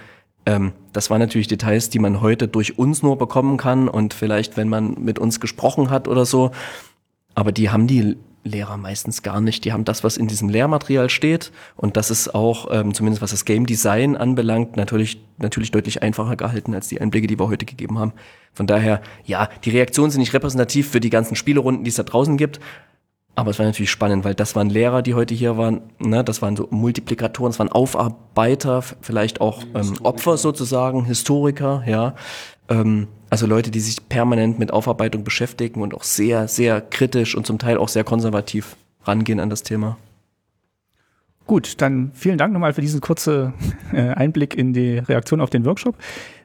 Ähm, 0.46 0.74
das 0.92 1.10
waren 1.10 1.20
natürlich 1.20 1.48
Details, 1.48 1.90
die 1.90 2.00
man 2.00 2.22
heute 2.22 2.48
durch 2.48 2.78
uns 2.78 3.04
nur 3.04 3.18
bekommen 3.18 3.58
kann 3.58 3.88
und 3.88 4.14
vielleicht, 4.14 4.58
wenn 4.58 4.68
man 4.68 4.96
mit 5.00 5.18
uns 5.18 5.40
gesprochen 5.40 5.90
hat 5.90 6.08
oder 6.08 6.26
so. 6.26 6.52
Aber 7.36 7.52
die 7.52 7.70
haben 7.70 7.88
die 7.88 8.18
Lehrer 8.44 8.78
meistens 8.78 9.22
gar 9.22 9.40
nicht. 9.42 9.66
Die 9.66 9.74
haben 9.74 9.86
das, 9.86 10.04
was 10.04 10.18
in 10.18 10.28
diesem 10.28 10.50
Lehrmaterial 10.50 11.10
steht 11.10 11.52
und 11.76 11.98
das 11.98 12.10
ist 12.10 12.34
auch, 12.34 12.68
ähm, 12.72 12.94
zumindest 12.94 13.22
was 13.22 13.32
das 13.32 13.46
Game 13.46 13.66
Design 13.66 14.18
anbelangt, 14.18 14.78
natürlich, 14.78 15.22
natürlich 15.38 15.72
deutlich 15.72 16.02
einfacher 16.02 16.36
gehalten 16.36 16.74
als 16.74 16.88
die 16.88 17.00
Einblicke, 17.00 17.28
die 17.28 17.40
wir 17.40 17.48
heute 17.48 17.66
gegeben 17.66 18.00
haben. 18.00 18.14
Von 18.54 18.68
daher, 18.68 19.02
ja, 19.26 19.50
die 19.64 19.70
Reaktionen 19.70 20.12
sind 20.12 20.22
nicht 20.22 20.34
repräsentativ 20.34 20.90
für 20.90 21.00
die 21.00 21.10
ganzen 21.10 21.36
Spielerunden, 21.36 21.84
die 21.84 21.90
es 21.90 21.96
da 21.96 22.04
draußen 22.04 22.38
gibt. 22.38 22.60
Aber 23.34 23.52
es 23.52 23.60
war 23.60 23.66
natürlich 23.66 23.92
spannend, 23.92 24.26
weil 24.26 24.36
das 24.36 24.56
waren 24.56 24.70
Lehrer, 24.70 25.02
die 25.02 25.14
heute 25.14 25.34
hier 25.34 25.56
waren, 25.58 25.82
ne, 26.00 26.24
das 26.24 26.42
waren 26.42 26.58
so 26.58 26.68
Multiplikatoren, 26.70 27.52
es 27.52 27.60
waren 27.60 27.72
Aufarbeiter, 27.72 28.84
vielleicht 29.02 29.40
auch 29.40 29.64
ähm, 29.74 29.94
Opfer 30.04 30.36
sozusagen, 30.36 31.06
Historiker, 31.06 31.84
ja. 31.86 32.16
Ähm, 32.68 33.08
also 33.32 33.48
Leute, 33.48 33.72
die 33.72 33.80
sich 33.80 34.10
permanent 34.10 34.60
mit 34.60 34.72
Aufarbeitung 34.72 35.24
beschäftigen 35.24 35.82
und 35.82 35.94
auch 35.94 36.04
sehr, 36.04 36.50
sehr 36.50 36.82
kritisch 36.82 37.34
und 37.34 37.48
zum 37.48 37.60
Teil 37.60 37.78
auch 37.78 37.88
sehr 37.88 38.04
konservativ 38.04 38.76
rangehen 39.06 39.40
an 39.40 39.50
das 39.50 39.64
Thema. 39.64 39.98
Gut, 41.48 41.82
dann 41.82 42.12
vielen 42.14 42.38
Dank 42.38 42.52
nochmal 42.52 42.74
für 42.74 42.82
diesen 42.82 43.00
kurzen 43.00 43.54
äh, 43.94 44.10
Einblick 44.10 44.56
in 44.56 44.74
die 44.74 44.98
Reaktion 44.98 45.40
auf 45.40 45.50
den 45.50 45.64
Workshop. 45.64 45.96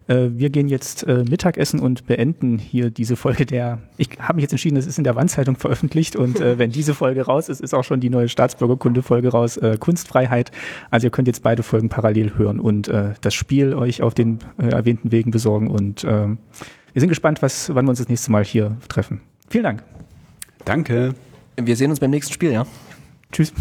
Äh, 0.07 0.29
wir 0.35 0.49
gehen 0.51 0.69
jetzt 0.69 1.03
äh, 1.03 1.25
Mittagessen 1.29 1.81
und 1.81 2.07
beenden 2.07 2.57
hier 2.57 2.91
diese 2.91 3.17
Folge 3.17 3.47
der, 3.47 3.81
ich 3.97 4.11
habe 4.21 4.37
mich 4.37 4.43
jetzt 4.43 4.53
entschieden, 4.53 4.77
das 4.77 4.87
ist 4.87 4.99
in 4.99 5.05
der 5.05 5.17
Wandzeitung 5.17 5.57
veröffentlicht 5.57 6.15
und 6.15 6.39
wenn 6.39 6.71
diese 6.71 6.95
Folge 6.95 7.23
raus 7.23 7.49
ist, 7.49 7.61
ist 7.61 7.75
auch 7.75 7.83
schon 7.83 7.99
die 7.99 8.11
neue 8.11 8.29
Staatsbürgerkunde-Folge 8.29 9.31
raus, 9.31 9.59
Kunstfreiheit. 9.81 10.53
Also 10.91 11.09
ihr 11.09 11.11
könnt 11.11 11.27
jetzt 11.27 11.43
beide 11.43 11.65
Folgen 11.65 11.89
parallel 11.89 12.39
hören 12.39 12.61
und 12.61 12.91
das 13.21 13.35
Spiel 13.35 13.75
euch 13.75 14.03
auf 14.03 14.15
den 14.15 14.39
erwähnten 14.59 15.11
Wegen 15.11 15.31
besorgen 15.31 15.69
und 15.69 16.05
ähm, 16.05 16.39
wir 16.97 17.01
sind 17.01 17.11
gespannt, 17.11 17.43
was, 17.43 17.69
wann 17.75 17.85
wir 17.85 17.91
uns 17.91 17.99
das 17.99 18.09
nächste 18.09 18.33
Mal 18.33 18.43
hier 18.43 18.75
treffen. 18.89 19.21
Vielen 19.51 19.65
Dank. 19.65 19.83
Danke. 20.65 21.15
Wir 21.55 21.77
sehen 21.77 21.91
uns 21.91 22.01
beim 22.01 22.11
nächsten 22.11 22.33
Spiel, 22.33 22.53
ja? 22.53 22.65
Tschüss. 23.31 23.53